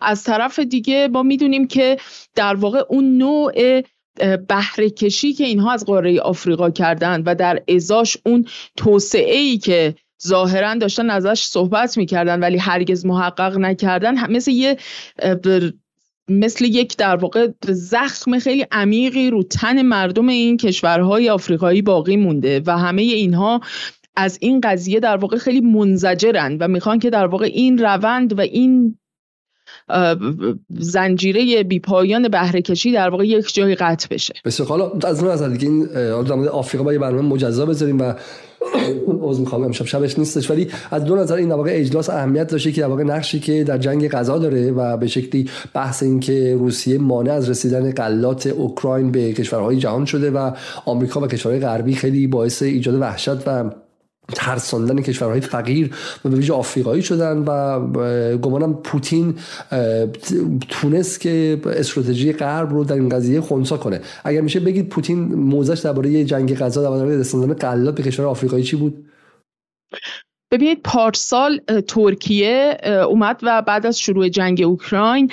از 0.00 0.24
طرف 0.24 0.58
دیگه 0.58 1.08
ما 1.08 1.22
می‌دونیم 1.22 1.66
که 1.66 1.96
در 2.34 2.54
واقع 2.54 2.82
اون 2.88 3.18
نوع 3.18 3.82
بهره 4.48 4.90
کشی 4.90 5.32
که 5.32 5.44
اینها 5.44 5.72
از 5.72 5.84
قاره 5.84 6.20
آفریقا 6.20 6.70
کردن 6.70 7.22
و 7.22 7.34
در 7.34 7.62
ازاش 7.68 8.16
اون 8.26 8.46
توسعه 8.76 9.38
ای 9.38 9.58
که 9.58 9.94
ظاهرا 10.26 10.74
داشتن 10.74 11.10
ازش 11.10 11.42
صحبت 11.42 11.98
می‌کردن 11.98 12.40
ولی 12.40 12.58
هرگز 12.58 13.06
محقق 13.06 13.58
نکردن 13.58 14.30
مثل 14.30 14.50
یه 14.50 14.76
مثل 16.28 16.64
یک 16.64 16.96
در 16.96 17.16
واقع 17.16 17.48
زخم 17.68 18.38
خیلی 18.38 18.66
عمیقی 18.72 19.30
رو 19.30 19.42
تن 19.42 19.82
مردم 19.82 20.28
این 20.28 20.56
کشورهای 20.56 21.30
آفریقایی 21.30 21.82
باقی 21.82 22.16
مونده 22.16 22.62
و 22.66 22.78
همه 22.78 23.02
اینها 23.02 23.60
از 24.16 24.38
این 24.40 24.60
قضیه 24.60 25.00
در 25.00 25.16
واقع 25.16 25.36
خیلی 25.36 25.60
منزجرن 25.60 26.56
و 26.60 26.68
می‌خوان 26.68 26.98
که 26.98 27.10
در 27.10 27.26
واقع 27.26 27.44
این 27.44 27.78
روند 27.78 28.38
و 28.38 28.40
این 28.40 28.98
زنجیره 30.68 31.62
بیپایان 31.62 32.28
بهره 32.28 32.62
کشی 32.62 32.92
در 32.92 33.08
واقع 33.08 33.26
یک 33.26 33.54
جایی 33.54 33.74
قطع 33.74 34.08
بشه. 34.10 34.34
بسیار 34.44 34.68
حالا 34.68 34.92
از 35.04 35.22
اون 35.22 35.32
نظر 35.32 35.48
دیگه 35.48 35.68
این 35.68 35.88
آفریقا 36.48 36.84
با 36.84 36.92
یه 36.92 36.98
برنامه 36.98 37.28
مجزا 37.28 37.66
بذاریم 37.66 38.00
و 38.00 38.14
عذر 39.22 39.40
می‌خوام 39.40 39.64
امشب 39.64 39.86
شبش 39.86 40.18
نیستش 40.18 40.50
ولی 40.50 40.68
از 40.90 41.04
دو 41.04 41.16
نظر 41.16 41.34
این 41.34 41.52
واقع 41.52 41.70
اجلاس 41.74 42.10
اهمیت 42.10 42.46
داشته 42.46 42.72
که 42.72 42.80
در 42.80 42.86
واقع 42.86 43.02
نقشی 43.02 43.40
که 43.40 43.64
در 43.64 43.78
جنگ 43.78 44.08
غذا 44.08 44.38
داره 44.38 44.72
و 44.72 44.96
به 44.96 45.06
شکلی 45.06 45.50
بحث 45.74 46.02
این 46.02 46.20
که 46.20 46.56
روسیه 46.58 46.98
مانع 46.98 47.32
از 47.32 47.50
رسیدن 47.50 47.92
غلات 47.92 48.46
اوکراین 48.46 49.12
به 49.12 49.32
کشورهای 49.32 49.76
جهان 49.76 50.04
شده 50.04 50.30
و 50.30 50.50
آمریکا 50.84 51.20
و 51.20 51.26
کشورهای 51.26 51.60
غربی 51.60 51.94
خیلی 51.94 52.26
باعث 52.26 52.62
ایجاد 52.62 52.94
وحشت 53.00 53.48
و 53.48 53.70
ترساندن 54.28 55.02
کشورهای 55.02 55.40
فقیر 55.40 55.94
و 56.24 56.28
به 56.28 56.36
ویژه 56.36 56.52
آفریقایی 56.52 57.02
شدن 57.02 57.38
و 57.38 57.80
گمانم 58.36 58.74
پوتین 58.74 59.34
تونست 60.68 61.20
که 61.20 61.60
استراتژی 61.66 62.32
غرب 62.32 62.70
رو 62.70 62.84
در 62.84 62.94
این 62.94 63.08
قضیه 63.08 63.40
خونسا 63.40 63.76
کنه. 63.76 64.00
اگر 64.24 64.40
میشه 64.40 64.60
بگید 64.60 64.88
پوتین 64.88 65.18
موزش 65.34 65.80
درباره 65.80 66.24
جنگ 66.24 66.54
غزه 66.54 66.82
درباره 66.82 67.18
رساندن 67.18 67.54
قلات 67.54 67.94
به 67.94 68.02
کشور 68.02 68.26
آفریقایی 68.26 68.64
چی 68.64 68.76
بود؟ 68.76 69.04
ببینید 70.54 70.82
پارسال 70.82 71.60
ترکیه 71.88 72.76
اومد 73.08 73.40
و 73.42 73.62
بعد 73.62 73.86
از 73.86 74.00
شروع 74.00 74.28
جنگ 74.28 74.62
اوکراین 74.62 75.30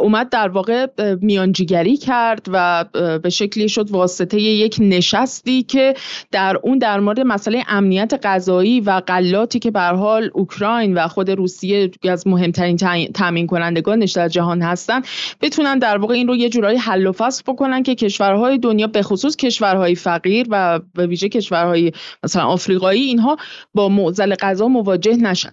اومد 0.00 0.28
در 0.28 0.48
واقع 0.48 0.86
میانجیگری 1.20 1.96
کرد 1.96 2.46
و 2.52 2.84
به 3.22 3.30
شکلی 3.30 3.68
شد 3.68 3.90
واسطه 3.90 4.40
یک 4.40 4.76
نشستی 4.80 5.62
که 5.62 5.94
در 6.30 6.56
اون 6.62 6.78
در 6.78 7.00
مورد 7.00 7.20
مسئله 7.20 7.64
امنیت 7.68 8.20
غذایی 8.22 8.80
و 8.80 9.00
غلاتی 9.00 9.58
که 9.58 9.70
به 9.70 9.80
حال 9.80 10.30
اوکراین 10.34 10.94
و 10.94 11.08
خود 11.08 11.30
روسیه 11.30 11.90
از 12.04 12.26
مهمترین 12.26 12.76
تامین 13.14 13.46
کنندگانش 13.46 14.12
در 14.12 14.28
جهان 14.28 14.62
هستن 14.62 15.02
بتونن 15.40 15.78
در 15.78 15.98
واقع 15.98 16.14
این 16.14 16.28
رو 16.28 16.36
یه 16.36 16.48
جورایی 16.48 16.78
حل 16.78 17.06
و 17.06 17.12
فصل 17.12 17.42
بکنن 17.46 17.82
که 17.82 17.94
کشورهای 17.94 18.58
دنیا 18.58 18.86
به 18.86 19.02
خصوص 19.02 19.36
کشورهای 19.36 19.94
فقیر 19.94 20.46
و 20.50 20.80
به 20.94 21.06
ویژه 21.06 21.28
کشورهای 21.28 21.92
مثلا 22.24 22.42
آفریقایی 22.42 23.02
اینها 23.02 23.36
با 23.74 23.88
معضل 23.88 24.34
غذا 24.42 24.68
مواجه 24.68 25.16
نشن. 25.16 25.52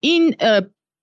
این 0.00 0.34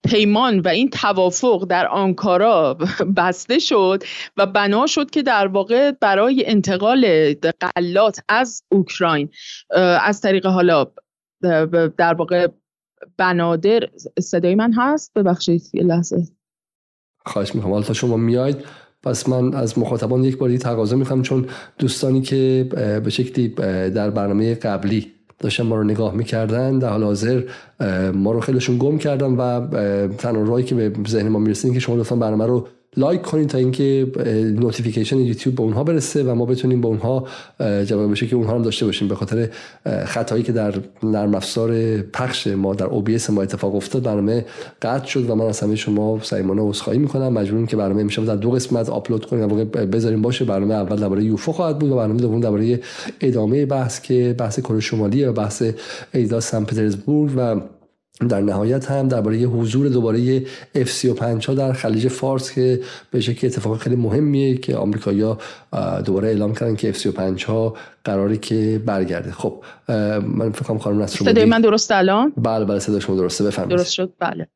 پیمان 0.10 0.60
و 0.60 0.68
این 0.68 0.90
توافق 0.90 1.66
در 1.70 1.88
آنکارا 1.88 2.78
بسته 3.18 3.60
شد 3.60 4.04
و 4.38 4.46
بنا 4.46 4.88
شد 4.88 5.10
که 5.10 5.24
در 5.24 5.48
واقع 5.48 5.92
برای 5.92 6.44
انتقال 6.46 7.34
قلات 7.76 8.20
از 8.30 8.64
اوکراین 8.72 9.30
از 10.02 10.22
طریق 10.22 10.46
حالا 10.46 10.86
در 11.98 12.14
واقع 12.14 12.48
بنادر 13.18 13.90
صدای 14.20 14.56
من 14.56 14.74
هست؟ 14.74 15.12
ببخشید 15.16 15.62
یه 15.74 15.84
لحظه. 15.84 16.28
خواهش 17.26 17.56
می‌کنم. 17.56 17.72
حالا 17.72 17.84
تا 17.84 17.94
شما 17.94 18.18
میاید 18.18 18.58
پس 19.04 19.30
من 19.30 19.54
از 19.54 19.80
مخاطبان 19.80 20.24
یک 20.24 20.38
باری 20.38 20.58
تقاضا 20.58 20.96
می‌کنم 20.96 21.22
چون 21.22 21.50
دوستانی 21.78 22.22
که 22.22 22.68
به 23.04 23.10
شکلی 23.10 23.48
در 23.90 24.10
برنامه 24.10 24.56
قبلی 24.56 25.14
داشتن 25.44 25.64
ما 25.64 25.76
رو 25.76 25.84
نگاه 25.84 26.14
می‌کردن 26.14 26.80
در 26.80 26.90
حال 26.90 27.04
حاضر 27.04 27.44
ما 28.14 28.32
رو 28.32 28.40
خیلیشون 28.40 28.78
گم 28.78 28.98
کردن 28.98 29.32
و 29.32 29.68
تنها 30.18 30.44
راهی 30.44 30.64
که 30.64 30.76
به 30.76 31.10
ذهن 31.10 31.28
ما 31.28 31.40
می‌رسید 31.40 31.74
که 31.74 31.80
شما 31.80 31.96
لطفا 31.96 32.16
برنامه 32.16 32.46
رو 32.46 32.68
لایک 32.98 33.22
کنید 33.22 33.50
تا 33.50 33.58
اینکه 33.58 34.08
notification 34.60 35.20
یوتیوب 35.20 35.56
به 35.56 35.64
اونها 35.64 35.84
برسه 35.84 36.24
و 36.24 36.36
ما 36.36 36.46
بتونیم 36.46 36.82
به 36.82 36.88
اونها 36.88 37.28
جواب 37.60 38.12
بشه 38.12 38.28
که 38.28 38.36
اونها 38.36 38.56
هم 38.56 38.62
داشته 38.62 38.86
باشیم. 38.86 39.08
به 39.08 39.16
خاطر 39.16 39.50
خطایی 40.06 40.44
که 40.44 40.52
در 40.52 40.74
نرم 41.04 41.36
افزار 41.36 41.98
پخش 42.02 42.48
ما 42.48 42.74
در 42.74 42.88
OBS 42.88 43.30
ما 43.30 43.42
اتفاق 43.42 43.76
افتاد 43.76 44.04
برنامه 44.04 44.46
قطع 44.82 45.06
شد 45.06 45.30
و 45.30 45.36
من 45.36 45.46
از 45.46 45.60
همه 45.60 45.76
شما 45.76 46.20
صمیمانه 46.22 46.62
عذرخواهی 46.62 47.00
می‌کنم. 47.00 47.34
مجبوریم 47.34 47.68
که 47.68 47.78
برنامه 47.78 48.04
رو 48.04 48.26
در 48.26 48.36
دو 48.36 48.52
قسمت 48.52 48.90
آپلود 48.90 49.26
کنیم 49.26 49.44
واقع 49.44 49.64
بذاریم 49.64 50.22
باشه. 50.22 50.46
برنامه 50.46 50.74
اول 50.74 50.96
درباره 50.96 51.24
یوفو 51.24 51.52
خواهد 51.52 51.80
بود 51.80 51.92
و 51.92 51.96
برنامه 51.96 52.20
دوم 52.22 52.40
درباره 52.40 52.80
ادامه 53.22 53.66
بحث 53.66 54.02
که 54.02 54.36
بحث 54.38 54.60
کره 54.60 54.80
شمالی 54.80 55.26
و 55.26 55.34
بحث 55.34 55.64
ایدا 56.14 56.40
سن 56.40 56.64
پترزبورگ 56.64 57.32
و 57.38 57.56
در 58.30 58.42
نهایت 58.42 58.92
هم 58.92 59.08
درباره 59.08 59.38
حضور 59.38 59.90
دوباره 59.90 60.46
F35 60.76 61.46
ها 61.46 61.54
در 61.54 61.74
خلیج 61.74 62.08
فارس 62.08 62.52
که 62.52 62.82
به 63.12 63.22
شکل 63.22 63.48
اتفاق 63.48 63.78
خیلی 63.78 63.96
مهمیه 63.96 64.58
که 64.58 64.76
آمریکایی‌ها 64.76 65.38
دوباره 66.06 66.28
اعلام 66.28 66.54
کردن 66.54 66.76
که 66.76 66.94
F35 66.94 67.44
ها 67.44 67.74
قراری 68.04 68.38
که 68.38 68.82
برگرده. 68.86 69.32
خب 69.32 69.64
من 70.22 70.52
فکر 70.52 70.64
کنم 70.64 70.78
خانم 70.78 71.02
نصر 71.02 71.26
صدای 71.26 71.46
من 71.46 71.62
درست 71.62 71.92
الان؟ 71.92 72.34
بله 72.38 72.66
بله 72.66 72.80
صدای 72.80 73.02
شما 73.02 73.16
درسته. 73.16 73.44
بفرمایید. 73.44 73.78
درست 73.78 73.94
شد. 73.94 74.14
بله. 74.20 74.48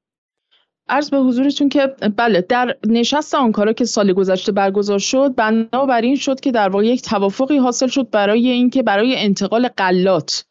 عرض 0.89 1.09
به 1.09 1.17
حضورتون 1.17 1.69
که 1.69 1.95
بله 2.17 2.41
در 2.49 2.75
نشست 2.87 3.35
آنکارا 3.35 3.73
که 3.73 3.85
سال 3.85 4.13
گذشته 4.13 4.51
برگزار 4.51 4.99
شد 4.99 5.35
بنابراین 5.35 6.15
شد 6.15 6.39
که 6.39 6.51
در 6.51 6.69
واقع 6.69 6.85
یک 6.85 7.01
توافقی 7.01 7.57
حاصل 7.57 7.87
شد 7.87 8.09
برای 8.09 8.49
اینکه 8.49 8.83
برای 8.83 9.15
انتقال 9.17 9.67
غلات 9.67 10.45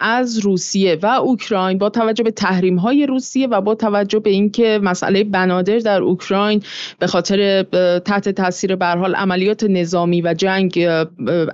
از 0.00 0.38
روسیه 0.38 0.98
و 1.02 1.06
اوکراین 1.06 1.78
با 1.78 1.88
توجه 1.88 2.24
به 2.24 2.30
تحریم 2.30 2.76
های 2.76 3.06
روسیه 3.06 3.46
و 3.46 3.60
با 3.60 3.74
توجه 3.74 4.18
به 4.18 4.30
اینکه 4.30 4.80
مسئله 4.82 5.24
بنادر 5.24 5.78
در 5.78 6.02
اوکراین 6.02 6.62
به 6.98 7.06
خاطر 7.06 7.62
تحت 7.98 8.28
تاثیر 8.28 8.76
به 8.76 8.86
حال 8.86 9.14
عملیات 9.14 9.64
نظامی 9.64 10.22
و 10.22 10.34
جنگ 10.34 10.88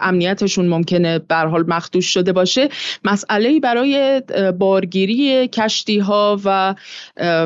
امنیتشون 0.00 0.68
ممکنه 0.68 1.18
به 1.18 1.36
حال 1.36 1.64
مخدوش 1.68 2.06
شده 2.06 2.32
باشه 2.32 2.68
مسئله 3.04 3.60
برای 3.60 4.22
بارگیری 4.58 5.48
کشتی 5.48 5.98
ها 5.98 6.40
و 6.44 6.74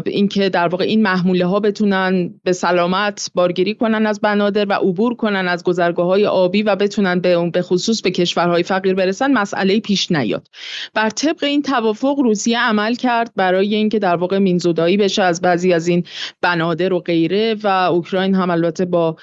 اینکه 0.06 0.48
در 0.48 0.68
واقع 0.68 0.84
این 0.84 1.02
محموله 1.02 1.46
ها 1.46 1.60
بتونن 1.60 2.34
به 2.44 2.52
سلامت 2.52 3.30
بارگیری 3.34 3.74
کنن 3.74 4.06
از 4.06 4.20
بنادر 4.20 4.66
و 4.68 4.72
عبور 4.72 5.14
کنن 5.14 5.48
از 5.48 5.64
گذرگاه 5.64 6.06
های 6.06 6.26
آبی 6.26 6.62
و 6.62 6.76
بتونن 6.76 7.20
به 7.50 7.62
خصوص 7.62 8.02
به 8.02 8.10
کشورهای 8.10 8.62
فقیر 8.62 8.94
برسن 8.94 9.32
مسئله 9.32 9.80
پیش 9.80 10.12
نیاد. 10.12 10.48
بر 10.94 11.10
طبق 11.10 11.44
این 11.44 11.62
توافق 11.62 12.18
روسیه 12.18 12.58
عمل 12.60 12.94
کرد 12.94 13.32
برای 13.36 13.74
اینکه 13.74 13.98
در 13.98 14.16
واقع 14.16 14.38
مینزودایی 14.38 14.96
بشه 14.96 15.22
از 15.22 15.40
بعضی 15.40 15.72
از 15.72 15.88
این 15.88 16.04
بنادر 16.40 16.92
و 16.92 16.98
غیره 16.98 17.56
و 17.62 17.66
اوکراین 17.66 18.34
هم 18.34 18.50
البته 18.50 18.84
با 18.84 19.16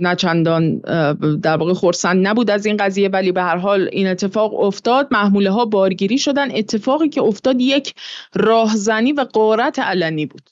نچندان 0.00 0.78
در 1.42 1.56
واقع 1.56 1.72
خورسند 1.72 2.26
نبود 2.26 2.50
از 2.50 2.66
این 2.66 2.76
قضیه 2.76 3.08
ولی 3.08 3.32
به 3.32 3.42
هر 3.42 3.56
حال 3.56 3.88
این 3.92 4.06
اتفاق 4.06 4.60
افتاد. 4.60 5.08
محموله 5.10 5.50
ها 5.50 5.64
بارگیری 5.64 6.18
شدن. 6.18 6.56
اتفاقی 6.56 7.08
که 7.08 7.22
افتاد 7.22 7.60
یک 7.60 7.94
راهزنی 8.34 9.12
و 9.12 9.20
قارت 9.20 9.78
علنی 9.78 10.26
بود. 10.26 10.50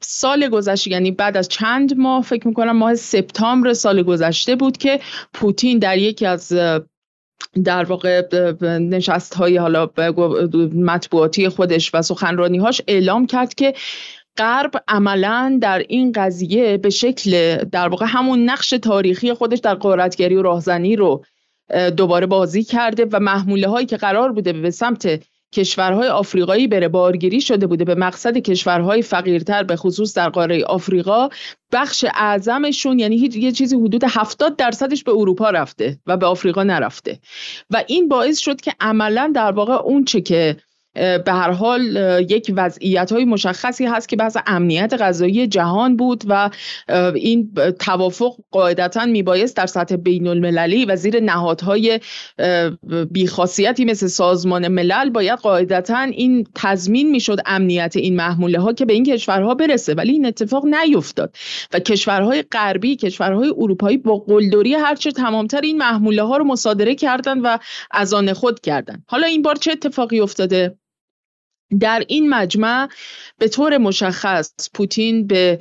سال 0.00 0.48
گذشته 0.48 0.90
یعنی 0.90 1.10
بعد 1.10 1.36
از 1.36 1.48
چند 1.48 1.96
ماه 1.96 2.22
فکر 2.22 2.48
می‌کنم 2.48 2.76
ماه 2.76 2.94
سپتامبر 2.94 3.72
سال 3.72 4.02
گذشته 4.02 4.56
بود 4.56 4.76
که 4.76 5.00
پوتین 5.34 5.78
در 5.78 5.98
یکی 5.98 6.26
از 6.26 6.52
در 7.64 7.84
واقع 7.84 8.22
نشست 8.78 9.34
های 9.34 9.56
حالا 9.56 9.90
مطبوعاتی 10.74 11.48
خودش 11.48 11.94
و 11.94 12.02
سخنرانی 12.02 12.58
هاش 12.58 12.82
اعلام 12.88 13.26
کرد 13.26 13.54
که 13.54 13.74
غرب 14.36 14.70
عملا 14.88 15.58
در 15.62 15.78
این 15.88 16.12
قضیه 16.12 16.78
به 16.78 16.90
شکل 16.90 17.56
در 17.56 17.88
واقع 17.88 18.06
همون 18.08 18.50
نقش 18.50 18.70
تاریخی 18.70 19.32
خودش 19.32 19.58
در 19.58 19.74
قارتگری 19.74 20.34
و 20.34 20.42
راهزنی 20.42 20.96
رو 20.96 21.24
دوباره 21.96 22.26
بازی 22.26 22.64
کرده 22.64 23.06
و 23.12 23.20
محموله 23.20 23.68
هایی 23.68 23.86
که 23.86 23.96
قرار 23.96 24.32
بوده 24.32 24.52
به 24.52 24.70
سمت 24.70 25.22
کشورهای 25.52 26.08
آفریقایی 26.08 26.68
بره 26.68 26.88
بارگیری 26.88 27.40
شده 27.40 27.66
بوده. 27.66 27.84
به 27.84 27.94
مقصد 27.94 28.38
کشورهای 28.38 29.02
فقیرتر 29.02 29.62
به 29.62 29.76
خصوص 29.76 30.14
در 30.16 30.28
قاره 30.28 30.64
آفریقا 30.64 31.28
بخش 31.72 32.04
اعظمشون 32.14 32.98
یعنی 32.98 33.16
یه 33.16 33.52
چیزی 33.52 33.76
حدود 33.76 34.04
70 34.08 34.56
درصدش 34.56 35.04
به 35.04 35.12
اروپا 35.12 35.50
رفته 35.50 35.98
و 36.06 36.16
به 36.16 36.26
آفریقا 36.26 36.62
نرفته. 36.62 37.18
و 37.70 37.84
این 37.86 38.08
باعث 38.08 38.38
شد 38.38 38.60
که 38.60 38.72
عملا 38.80 39.32
در 39.34 39.52
واقع 39.52 39.74
اون 39.74 40.04
چه 40.04 40.20
که 40.20 40.56
به 40.94 41.32
هر 41.32 41.50
حال 41.50 41.96
یک 42.30 42.52
وضعیت 42.56 43.12
های 43.12 43.24
مشخصی 43.24 43.86
هست 43.86 44.08
که 44.08 44.16
بحث 44.16 44.36
امنیت 44.46 44.94
غذایی 45.00 45.46
جهان 45.46 45.96
بود 45.96 46.24
و 46.28 46.50
این 47.14 47.54
توافق 47.78 48.36
قاعدتا 48.50 49.06
میبایست 49.06 49.56
در 49.56 49.66
سطح 49.66 49.96
بین 49.96 50.26
المللی 50.26 50.84
و 50.84 50.96
زیر 50.96 51.20
نهادهای 51.20 52.00
بیخاصیتی 53.10 53.84
مثل 53.84 54.06
سازمان 54.06 54.68
ملل 54.68 55.10
باید 55.10 55.38
قاعدتا 55.38 55.98
این 55.98 56.46
تضمین 56.54 57.10
می‌شد 57.10 57.38
امنیت 57.46 57.96
این 57.96 58.16
محموله 58.16 58.60
ها 58.60 58.72
که 58.72 58.84
به 58.84 58.92
این 58.92 59.04
کشورها 59.04 59.54
برسه. 59.54 59.94
ولی 59.94 60.12
این 60.12 60.26
اتفاق 60.26 60.66
نیفتاد 60.66 61.36
و 61.72 61.78
کشورهای 61.78 62.42
غربی 62.42 62.96
کشورهای 62.96 63.48
اروپایی 63.56 63.96
با 63.96 64.18
قلدری 64.18 64.74
هرچه 64.74 65.12
تمامتر 65.12 65.60
این 65.60 65.78
محموله 65.78 66.22
ها 66.22 66.36
رو 66.36 66.44
مصادره 66.44 66.94
کردن 66.94 67.40
و 67.40 67.58
از 67.90 68.14
آن 68.14 68.32
خود 68.32 68.60
کردن 68.60 69.02
حالا 69.06 69.26
این 69.26 69.42
بار 69.42 69.54
چه 69.54 69.72
اتفاقی 69.72 70.20
افتاده؟ 70.20 70.76
در 71.80 72.04
این 72.08 72.28
مجمع 72.28 72.88
به 73.38 73.48
طور 73.48 73.78
مشخص 73.78 74.52
پوتین 74.74 75.26
به 75.26 75.58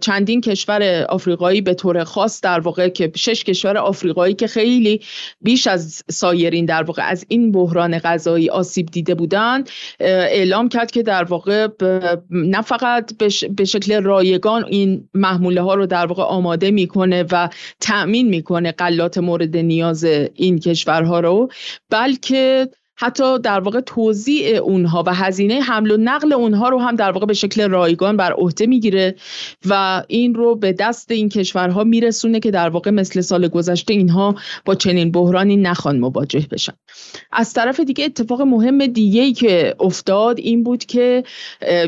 چندین 0.00 0.40
کشور 0.40 1.06
آفریقایی 1.08 1.60
به 1.60 1.74
طور 1.74 2.04
خاص 2.04 2.40
در 2.40 2.60
واقع 2.60 2.88
که 2.88 3.12
شش 3.16 3.44
کشور 3.44 3.78
آفریقایی 3.78 4.34
که 4.34 4.46
خیلی 4.46 5.00
بیش 5.40 5.66
از 5.66 6.02
سایرین 6.10 6.64
در 6.64 6.82
واقع 6.82 7.02
از 7.08 7.24
این 7.28 7.52
بحران 7.52 7.98
غذایی 7.98 8.50
آسیب 8.50 8.86
دیده 8.86 9.14
بودند 9.14 9.70
اعلام 10.00 10.68
کرد 10.68 10.90
که 10.90 11.02
در 11.02 11.24
واقع 11.24 11.68
نه 12.30 12.62
فقط 12.62 13.16
به 13.56 13.64
شکل 13.64 14.02
رایگان 14.02 14.64
این 14.64 15.08
محموله 15.14 15.60
ها 15.60 15.74
رو 15.74 15.86
در 15.86 16.06
واقع 16.06 16.22
آماده 16.22 16.70
می‌کنه 16.70 17.24
و 17.30 17.48
تأمین 17.80 18.28
می‌کنه 18.28 18.72
قلات 18.72 19.18
مورد 19.18 19.56
نیاز 19.56 20.04
این 20.34 20.58
کشورها 20.58 21.20
رو 21.20 21.48
بلکه 21.90 22.68
حتی 23.00 23.38
در 23.38 23.60
واقع 23.60 23.80
توزیع 23.80 24.56
اونها 24.56 25.04
و 25.06 25.14
هزینه 25.14 25.60
حمل 25.60 25.90
و 25.90 25.96
نقل 25.96 26.32
اونها 26.32 26.68
رو 26.68 26.78
هم 26.78 26.96
در 26.96 27.10
واقع 27.10 27.26
به 27.26 27.34
شکل 27.34 27.70
رایگان 27.70 28.16
بر 28.16 28.32
عهده 28.32 28.66
می‌گیره 28.66 29.14
و 29.66 30.02
این 30.08 30.34
رو 30.34 30.56
به 30.56 30.72
دست 30.72 31.10
این 31.10 31.28
کشورها 31.28 31.84
میرسونه 31.84 32.40
که 32.40 32.50
در 32.50 32.68
واقع 32.68 32.90
مثل 32.90 33.20
سال 33.20 33.48
گذشته 33.48 33.94
اینها 33.94 34.34
با 34.64 34.74
چنین 34.74 35.12
بحرانی 35.12 35.56
نخوان 35.56 35.98
مواجه 35.98 36.46
بشن. 36.50 36.72
از 37.32 37.52
طرف 37.52 37.80
دیگه 37.80 38.04
اتفاق 38.04 38.42
مهم 38.42 38.86
دیگه 38.86 39.22
ای 39.22 39.32
که 39.32 39.74
افتاد 39.80 40.38
این 40.38 40.62
بود 40.62 40.84
که 40.84 41.24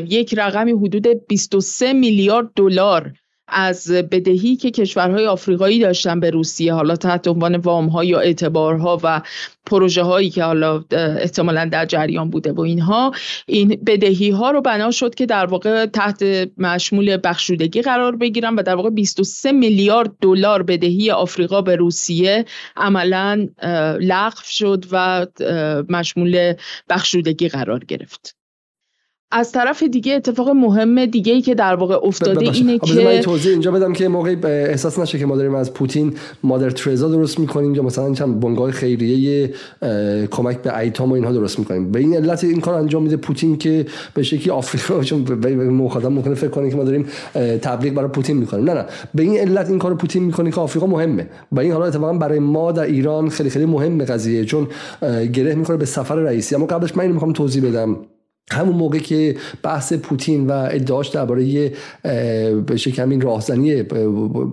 یک 0.09 0.33
رقمی 0.37 0.71
حدود 0.71 1.07
23 1.27 1.93
میلیارد 1.93 2.49
دلار 2.55 3.13
از 3.51 3.91
بدهی 3.91 4.55
که 4.55 4.71
کشورهای 4.71 5.27
آفریقایی 5.27 5.79
داشتن 5.79 6.19
به 6.19 6.29
روسیه 6.29 6.73
حالا 6.73 6.95
تحت 6.95 7.27
عنوان 7.27 7.55
وام 7.55 7.87
ها 7.87 8.03
یا 8.03 8.19
اعتبارها 8.19 8.99
و 9.03 9.21
پروژه 9.65 10.03
هایی 10.03 10.29
که 10.29 10.43
حالا 10.43 10.83
احتمالا 10.91 11.65
در 11.65 11.85
جریان 11.85 12.29
بوده 12.29 12.51
و 12.51 12.61
اینها 12.61 13.11
این 13.45 13.81
بدهی 13.85 14.29
ها 14.29 14.51
رو 14.51 14.61
بنا 14.61 14.91
شد 14.91 15.15
که 15.15 15.25
در 15.25 15.45
واقع 15.45 15.85
تحت 15.85 16.23
مشمول 16.57 17.17
بخشودگی 17.23 17.81
قرار 17.81 18.15
بگیرن 18.15 18.55
و 18.55 18.63
در 18.63 18.75
واقع 18.75 18.89
23 18.89 19.51
میلیارد 19.51 20.11
دلار 20.21 20.63
بدهی 20.63 21.11
آفریقا 21.11 21.61
به 21.61 21.75
روسیه 21.75 22.45
عملا 22.75 23.47
لغو 23.99 24.41
شد 24.43 24.85
و 24.91 25.27
مشمول 25.89 26.53
بخشودگی 26.89 27.49
قرار 27.49 27.79
گرفت. 27.85 28.40
از 29.31 29.51
طرف 29.51 29.83
دیگه 29.83 30.13
اتفاق 30.13 30.49
مهم 30.49 31.05
دیگه 31.05 31.33
ای 31.33 31.41
که 31.41 31.55
در 31.55 31.75
واقع 31.75 31.99
افتاده 32.03 32.51
اینه 32.51 32.79
که 32.79 32.93
من 32.93 33.19
توضیح 33.19 33.51
اینجا 33.51 33.71
بدم 33.71 33.93
که 33.93 34.07
موقعی 34.07 34.37
احساس 34.43 34.99
نشه 34.99 35.19
که 35.19 35.25
ما 35.25 35.35
داریم 35.35 35.55
از 35.55 35.73
پوتین 35.73 36.13
مادر 36.43 36.69
ترزا 36.69 37.09
درست 37.09 37.39
می‌کنیم 37.39 37.75
یا 37.75 37.83
مثلا 37.83 38.13
چند 38.13 38.39
بنگاه 38.39 38.71
خیریه 38.71 39.53
کمک 40.31 40.61
به 40.61 40.77
ایتام 40.77 41.09
و 41.09 41.13
اینها 41.13 41.31
درست 41.31 41.59
می‌کنیم. 41.59 41.91
به 41.91 41.99
این 41.99 42.15
علت 42.15 42.43
این 42.43 42.61
کار 42.61 42.73
انجام 42.73 43.03
میده 43.03 43.17
پوتین 43.17 43.57
که 43.57 43.85
به 44.13 44.23
شکلی 44.23 44.49
آفریقا 44.49 45.03
چون 45.03 45.21
مخاطب 45.55 46.05
ممکنه 46.05 46.33
فکر 46.33 46.49
کنه 46.49 46.69
که 46.69 46.75
ما 46.75 46.83
داریم 46.83 47.05
تبلیغ 47.61 47.93
برای 47.93 48.09
پوتین 48.09 48.37
می‌کنیم. 48.37 48.65
نه 48.65 48.73
نه. 48.73 48.85
به 49.15 49.23
این 49.23 49.37
علت 49.37 49.69
این 49.69 49.79
کار 49.79 49.95
پوتین 49.95 50.23
می‌کنه 50.23 50.51
که 50.51 50.61
آفریقا 50.61 50.87
مهمه. 50.87 51.27
و 51.51 51.59
این 51.59 51.71
حالا 51.71 51.85
اتفاقا 51.85 52.13
برای 52.13 52.39
ما 52.39 52.71
در 52.71 52.83
ایران 52.83 53.29
خیلی 53.29 53.49
خیلی 53.49 53.65
مهم 53.65 54.05
قضیه 54.05 54.45
چون 54.45 54.67
گره 55.33 55.55
می‌کنه 55.55 55.77
به 55.77 55.85
سفر 55.85 56.15
رئیسی. 56.15 56.55
اما 56.55 56.65
قبلش 56.65 56.95
من 56.95 57.01
اینو 57.01 57.13
می‌خوام 57.13 57.33
توضیح 57.33 57.69
بدم. 57.69 57.97
همون 58.51 58.75
موقع 58.75 58.97
که 58.97 59.35
بحث 59.63 59.93
پوتین 59.93 60.47
و 60.47 60.51
ادعاش 60.51 61.07
درباره 61.07 61.71
به 62.65 62.75
شکل 62.75 63.21
راهزنی 63.21 63.73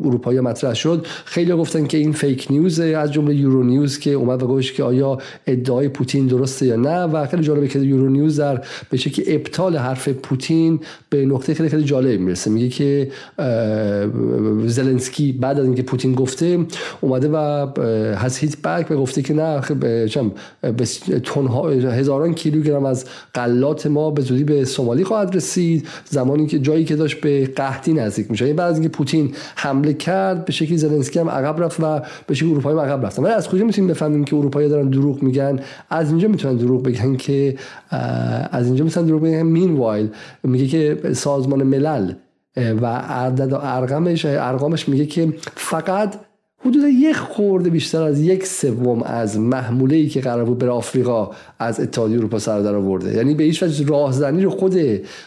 اروپایی 0.05 0.41
مطرح 0.41 0.74
شد 0.74 1.07
خیلی 1.24 1.53
گفتن 1.53 1.86
که 1.86 1.99
این 1.99 2.12
فیک 2.12 2.47
نیوز 2.51 2.80
از 2.80 3.12
جمله 3.12 3.34
یورو 3.34 3.62
نیوز 3.64 3.99
که 3.99 4.11
اومد 4.11 4.43
و 4.43 4.47
گفت 4.47 4.74
که 4.74 4.82
آیا 4.82 5.18
ادعای 5.47 5.89
پوتین 5.89 6.26
درسته 6.26 6.66
یا 6.66 6.76
نه 6.76 6.99
و 6.99 7.26
خیلی 7.26 7.43
جالبه 7.43 7.68
که 7.68 7.78
یورو 7.78 8.09
نیوز 8.09 8.41
در 8.41 8.64
به 8.91 8.97
شکل 8.97 9.22
ابطال 9.26 9.76
حرف 9.76 10.09
پوتین 10.09 10.80
به 11.11 11.26
نقطه 11.26 11.55
خیلی 11.55 11.68
خیلی 11.68 11.84
جالب 11.84 12.20
می‌رسه. 12.20 12.51
میگه 12.51 12.68
که 12.68 13.11
زلنسکی 14.66 15.32
بعد 15.32 15.59
از 15.59 15.64
اینکه 15.64 15.82
پوتین 15.82 16.14
گفته 16.14 16.66
اومده 17.01 17.28
و 17.28 17.66
هز 18.16 18.36
هیت 18.36 18.62
بک 18.62 18.91
و 18.91 18.95
گفته 18.95 19.22
که 19.22 19.34
نه 19.34 19.61
به 19.70 20.86
هزاران 21.91 22.34
کیلوگرم 22.34 22.84
از 22.84 23.05
غلات 23.34 23.78
ما 23.87 24.11
به 24.11 24.22
زودی 24.22 24.45
به 24.45 24.64
سومالی 24.64 25.05
خواهد 25.05 25.37
رسید 25.37 25.89
زمانی 26.05 26.47
که 26.47 26.59
جایی 26.59 26.85
که 26.85 26.97
داشت 26.97 27.20
به 27.20 27.47
قحطی 27.47 27.93
نزدیک 27.93 28.31
میشه 28.31 28.45
یعنی 28.45 28.57
بعد 28.57 28.70
از 28.70 28.74
اینکه 28.74 28.89
پوتین 28.89 29.35
حمله 29.57 29.95
کرد 29.95 30.45
به 30.45 30.53
شکلی 30.53 30.76
زلنسکی 30.76 31.18
هم 31.18 31.29
عقب 31.29 31.62
رفت 31.62 31.81
و 31.81 32.01
به 32.26 32.35
شکلی 32.35 32.51
اروپایی 32.51 32.79
عقب 32.79 33.07
رفتن 33.07 33.22
ولی 33.22 33.33
از 33.33 33.49
کجا 33.49 33.64
می‌تونیم 33.64 33.91
بفهمیم 33.91 34.24
که 34.24 34.37
اروپایی 34.37 34.68
دارن 34.68 34.91
دروغ 34.91 35.22
میگن؟ 35.22 35.61
از 35.91 36.11
اینجا 36.11 36.29
می‌تونن 36.29 36.57
دروغ 36.57 36.83
بگن 36.83 37.16
که 37.16 37.57
از 38.51 38.66
اینجا 38.66 38.85
می‌تونن 38.85 39.07
دروغ 39.07 39.22
بگن. 39.22 39.43
مین 39.43 40.11
میگه 40.43 40.66
که 40.66 41.12
سازمان 41.12 41.62
ملل 41.62 42.12
و 42.57 42.87
عدد 42.97 43.53
و 43.53 43.57
ارقامش 43.62 44.24
ارقامش 44.24 44.89
میگه 44.89 45.07
که 45.07 45.35
فقط 45.55 46.14
حدود 46.61 46.85
یک 46.85 47.17
خورده 47.17 47.71
بیشتر 47.71 48.03
از 48.03 48.21
یک 48.21 48.47
سوم 48.47 49.03
از 49.03 49.39
محموله 49.39 49.97
ای 49.97 50.09
که 50.09 50.21
قرار 50.21 50.45
بود 50.45 50.59
بر 50.59 50.69
آفریقا 50.69 51.31
از 51.59 51.81
اتحادیه 51.81 52.19
اروپا 52.19 52.39
سر 52.39 52.61
در 52.61 52.75
آورده. 52.75 53.17
یعنی 53.17 53.35
به 53.35 53.45
هیچ 53.45 53.63
وجه 53.63 53.87
راهزنی 53.87 54.43
رو 54.43 54.51
خود 54.51 54.77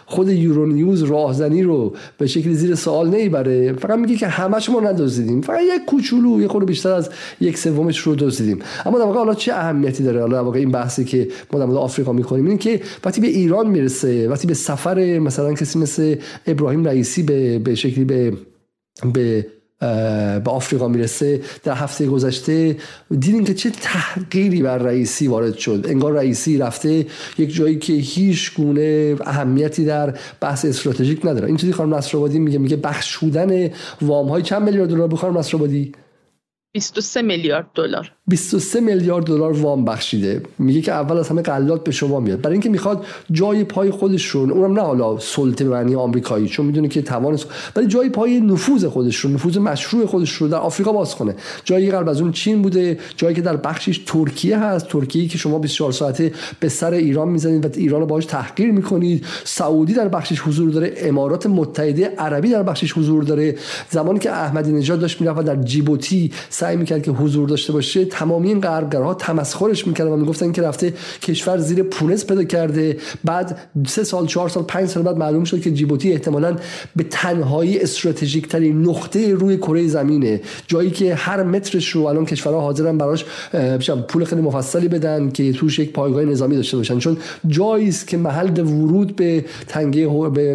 خود 0.05 0.29
یورو 0.29 0.65
نیوز 0.65 1.03
راهزنی 1.03 1.63
رو 1.63 1.93
به 2.17 2.27
شکلی 2.27 2.53
زیر 2.53 2.75
سوال 2.75 3.09
نمی‌بره. 3.09 3.73
فقط 3.73 3.99
میگه 3.99 4.15
که 4.15 4.27
همش 4.27 4.69
ما 4.69 4.79
ندزدیدیم. 4.79 5.41
فقط 5.41 5.59
یک 5.61 5.85
کوچولو 5.85 6.41
یه 6.41 6.47
خورده 6.47 6.65
بیشتر 6.65 6.91
از 6.91 7.09
یک 7.41 7.57
سومش 7.57 7.99
رو 7.99 8.15
دزدیدیم. 8.15 8.59
اما 8.85 8.99
در 8.99 9.05
واقع 9.05 9.17
حالا 9.17 9.33
چه 9.33 9.53
اهمیتی 9.53 10.03
داره؟ 10.03 10.21
حالا 10.21 10.43
واقع 10.43 10.59
این 10.59 10.71
بحثی 10.71 11.05
که 11.05 11.27
ما 11.53 11.59
در 11.59 11.65
مورد 11.65 11.77
آفریقا 11.77 12.13
می‌کنیم 12.13 12.45
این 12.45 12.57
که 12.57 12.81
وقتی 13.05 13.21
به 13.21 13.27
ایران 13.27 13.67
می‌رسه 13.67 14.29
وقتی 14.29 14.47
به 14.47 14.53
سفر 14.53 15.19
مثلا 15.19 15.53
کسی 15.53 15.79
مثل 15.79 16.15
ابراهیم 16.47 16.85
رئیسی 16.85 17.23
به 17.23 17.59
به 17.59 17.75
شکلی 17.75 18.05
به 18.05 18.33
به 19.13 19.45
به 19.81 20.51
آفریقا 20.51 20.87
می‌رسه. 20.87 21.41
در 21.63 21.73
هفته 21.73 22.05
گذشته 22.05 22.77
دیدیم 23.09 23.43
که 23.43 23.53
چه 23.53 23.69
تحقیری 23.69 24.61
بر 24.61 24.77
رئیسی 24.77 25.27
وارد 25.27 25.57
شد. 25.57 25.85
انگار 25.89 26.13
رئیسی 26.13 26.57
رفته 26.57 27.05
یک 27.37 27.55
جایی 27.55 27.79
که 27.79 27.93
هیچ 27.93 28.53
گونه 28.53 29.15
اهمیتی 29.21 29.85
در 29.85 30.17
بحث 30.39 30.65
استراتژیک 30.65 31.25
نداره. 31.25 31.47
این 31.47 31.57
چیزی 31.57 31.73
خانم 31.73 31.93
نصرآبادی 31.93 32.39
میگه. 32.39 32.57
میگه 32.57 32.75
بخشودن 32.75 33.69
وام 34.01 34.27
های 34.27 34.41
چند 34.41 34.61
میلیارد 34.61 34.89
دلار 34.89 35.07
بخوام 35.07 35.37
نصرآبادی؟ 35.37 35.91
23 36.73 37.21
میلیارد 37.21 37.67
دلار. 37.75 38.11
23 38.27 38.79
میلیارد 38.79 39.25
دلار 39.25 39.51
وام 39.51 39.85
بخشیده. 39.85 40.41
میگه 40.59 40.81
که 40.81 40.91
اول 40.91 41.17
از 41.17 41.29
همه 41.29 41.41
قلات 41.41 41.83
به 41.83 41.91
شما 41.91 42.19
میاد. 42.19 42.41
برای 42.41 42.53
اینکه 42.53 42.69
می‌خواد 42.69 43.05
جای 43.31 43.63
پای 43.63 43.91
خودش 43.91 44.25
رو 44.25 44.41
اونم 44.41 44.73
نه 44.73 44.81
حالا 44.81 45.19
سلطه 45.19 45.65
معنی 45.65 45.95
آمریکایی 45.95 46.47
چون 46.47 46.65
می‌دونه 46.65 46.87
که 46.87 47.01
توان 47.01 47.39
ولی 47.75 47.87
جای 47.87 48.09
پای 48.09 48.39
نفوذ 48.39 48.85
خودش 48.85 49.15
رو 49.15 49.29
نفوذ 49.29 49.57
مشروع 49.57 50.05
خودش 50.05 50.31
رو 50.33 50.47
در 50.47 50.57
آفریقا 50.57 50.91
باز 50.91 51.15
کنه. 51.15 51.35
جایی 51.63 51.91
قبل 51.91 52.09
از 52.09 52.21
اون 52.21 52.31
چین 52.31 52.61
بوده 52.61 52.99
جایی 53.17 53.35
که 53.35 53.41
در 53.41 53.57
بخشش 53.57 53.97
ترکیه 53.97 54.59
هست 54.59 54.87
ترکیه 54.87 55.27
که 55.27 55.37
شما 55.37 55.59
24 55.59 55.91
ساعته 55.91 56.31
به 56.59 56.69
سر 56.69 56.93
ایران 56.93 57.27
می‌زنید 57.27 57.65
و 57.65 57.69
ایران 57.75 58.01
رو 58.01 58.07
باهاش 58.07 58.25
تحقیر 58.25 58.71
می‌کنید. 58.71 59.25
سعودی 59.43 59.93
در 59.93 60.07
بخشش 60.07 60.39
حضور 60.39 60.69
داره 60.69 60.93
امارات 60.97 61.45
متحده 61.45 62.05
عربی 62.05 62.49
در 62.49 62.63
بخشش 62.63 62.91
حضور 62.97 63.23
داره. 63.23 63.55
زمانی 63.89 64.19
که 64.19 64.31
احمدی 64.31 64.71
نژاد 64.71 64.99
داشت 64.99 65.21
می‌رفت 65.21 65.41
در 65.41 65.55
جیبوتی 65.55 66.31
سعی 66.49 66.75
می‌کرد 66.75 67.03
که 67.03 67.11
حضور 67.11 67.49
داشته 67.49 67.73
باشه 67.73 68.05
تمامی 68.21 68.47
این 68.47 68.61
غربگرها 68.61 69.13
تمسخرش 69.13 69.87
می‌کردن 69.87 70.11
و 70.11 70.17
می‌گفتن 70.17 70.51
که 70.51 70.61
رفته 70.61 70.93
کشور 71.21 71.57
زیر 71.57 71.83
پونس 71.83 72.25
پیدا 72.25 72.43
کرده. 72.43 72.97
بعد 73.23 73.59
سه 73.87 74.03
سال 74.03 74.27
چهار 74.27 74.49
سال 74.49 74.63
پنج 74.63 74.89
سال 74.89 75.03
بعد 75.03 75.17
معلوم 75.17 75.43
شد 75.43 75.61
که 75.61 75.71
جیبوتی 75.71 76.11
احتمالا 76.11 76.55
به 76.95 77.03
تنهایی 77.09 77.79
استراتژیک 77.79 78.47
ترین 78.47 78.81
نقطه 78.81 79.33
روی 79.33 79.57
کره 79.57 79.87
زمینه. 79.87 80.41
جایی 80.67 80.91
که 80.91 81.15
هر 81.15 81.43
مترش 81.43 81.89
رو 81.89 82.05
الان 82.05 82.25
کشورها 82.25 82.61
حاضرن 82.61 82.97
براش 82.97 83.25
پول 84.07 84.25
خیلی 84.25 84.41
مفصلی 84.41 84.87
بدن 84.87 85.29
که 85.29 85.53
توش 85.53 85.79
یک 85.79 85.93
پایگاه 85.93 86.25
نظامی 86.25 86.55
داشته 86.55 86.77
باشن. 86.77 86.99
چون 86.99 87.17
جایی 87.47 87.87
است 87.87 88.07
که 88.07 88.17
محل 88.17 88.59
ورود 88.59 89.15
به 89.15 89.45
تنگه 89.67 90.07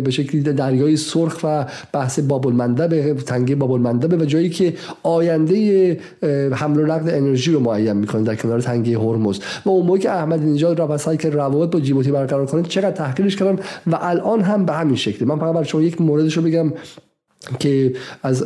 به 0.02 0.10
شکلی 0.10 0.40
دریای 0.40 0.96
سرخ 0.96 1.40
و 1.44 1.66
بحث 1.92 2.18
باب 2.18 2.46
المندب 2.46 3.16
تنگه 3.16 3.54
باب 3.54 3.72
المندب 3.72 4.20
و 4.20 4.24
جایی 4.24 4.50
که 4.50 4.74
آینده 5.02 5.98
حمل 6.52 6.80
و 6.80 6.86
نقل 6.86 7.14
انرژی 7.14 7.45
رو 7.52 7.60
معین 7.60 7.92
می‌کنه 7.92 8.22
در 8.22 8.34
کنار 8.34 8.60
تنگه 8.60 8.98
هرمز؟ 8.98 9.38
و 9.64 9.68
اون 9.68 9.86
موقع 9.86 9.98
که 9.98 10.10
احمد 10.10 10.42
نژاد 10.42 10.78
را 10.78 10.98
سعی 10.98 11.16
که 11.16 11.30
روابط 11.30 11.70
با 11.70 11.80
جیبوتی 11.80 12.10
برقرار 12.10 12.46
کنه 12.46 12.62
چقدر 12.62 12.90
تحقیرش 12.90 13.36
کردن 13.36 13.62
و 13.86 13.98
الان 14.00 14.40
هم 14.40 14.66
به 14.66 14.72
همین 14.72 14.96
شکلی 14.96 15.28
من 15.28 15.38
فقط 15.38 15.52
برای 15.52 15.64
شما 15.64 15.82
یک 15.82 16.00
موردش 16.00 16.36
رو 16.36 16.42
بگم 16.42 16.72
که 17.58 17.92
از 18.22 18.44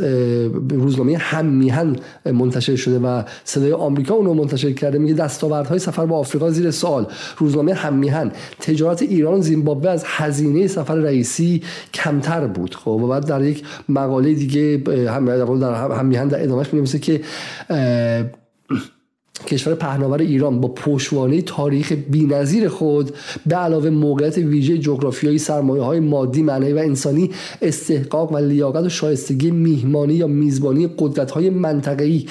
روزنامه 0.71 1.17
هم 1.17 1.47
میهن 1.47 1.97
منتشر 2.25 2.77
شده 2.77 2.99
و 2.99 3.23
صدای 3.45 3.73
آمریکا 3.73 4.15
اونو 4.15 4.35
منتشر 4.35 4.73
کرده. 4.73 4.99
میگه 4.99 5.15
دستاوردهای 5.15 5.79
سفر 5.79 6.07
با 6.07 6.19
آفریقا 6.19 6.51
زیر 6.51 6.71
سوال. 6.71 7.07
روزنامه 7.39 7.75
هم 7.75 7.95
میهن 7.95 8.33
تجارت 8.61 9.03
ایران 9.03 9.41
زیمبابوه 9.41 9.91
از 9.91 10.05
هزینه 10.07 10.67
سفر 10.67 10.95
رئیسی 10.95 11.63
کمتر 11.95 12.47
بود. 12.47 12.75
خب 12.75 12.89
و 12.89 13.09
بعد 13.09 13.27
در 13.27 13.43
یک 13.43 13.65
مقاله 13.89 14.35
دیگه 14.35 14.83
هم 15.11 15.59
در 15.59 15.75
هم 15.75 16.07
میهن 16.07 16.29
در 16.29 16.43
ادامهش 16.43 16.75
میگه 16.75 16.99
که 16.99 17.21
کشور 19.51 19.75
پهناور 19.75 20.21
ایران 20.21 20.61
با 20.61 20.69
پشوانه 20.69 21.43
تاریخ 21.43 21.93
بینظیر 21.93 22.69
خود 22.69 23.11
به 23.47 23.57
علاوه 23.57 23.91
موقعیت 23.91 24.39
ویژه 24.39 24.79
جغرافیایی 24.79 25.39
سرمایه 25.39 25.83
های 25.83 26.01
مادی 26.01 26.43
معنوی 26.43 26.73
و 26.73 26.79
انسانی 26.79 27.31
استحقاق 27.63 28.33
و 28.33 28.37
لیاقت 28.37 28.85
و 28.85 28.89
شایستگی 28.89 29.51
میهمانی 29.51 30.15
یا 30.15 30.27
میزبانی 30.27 30.89
قدرت 30.99 31.31
های 31.31 31.51
منطقه‌ای 31.51 32.27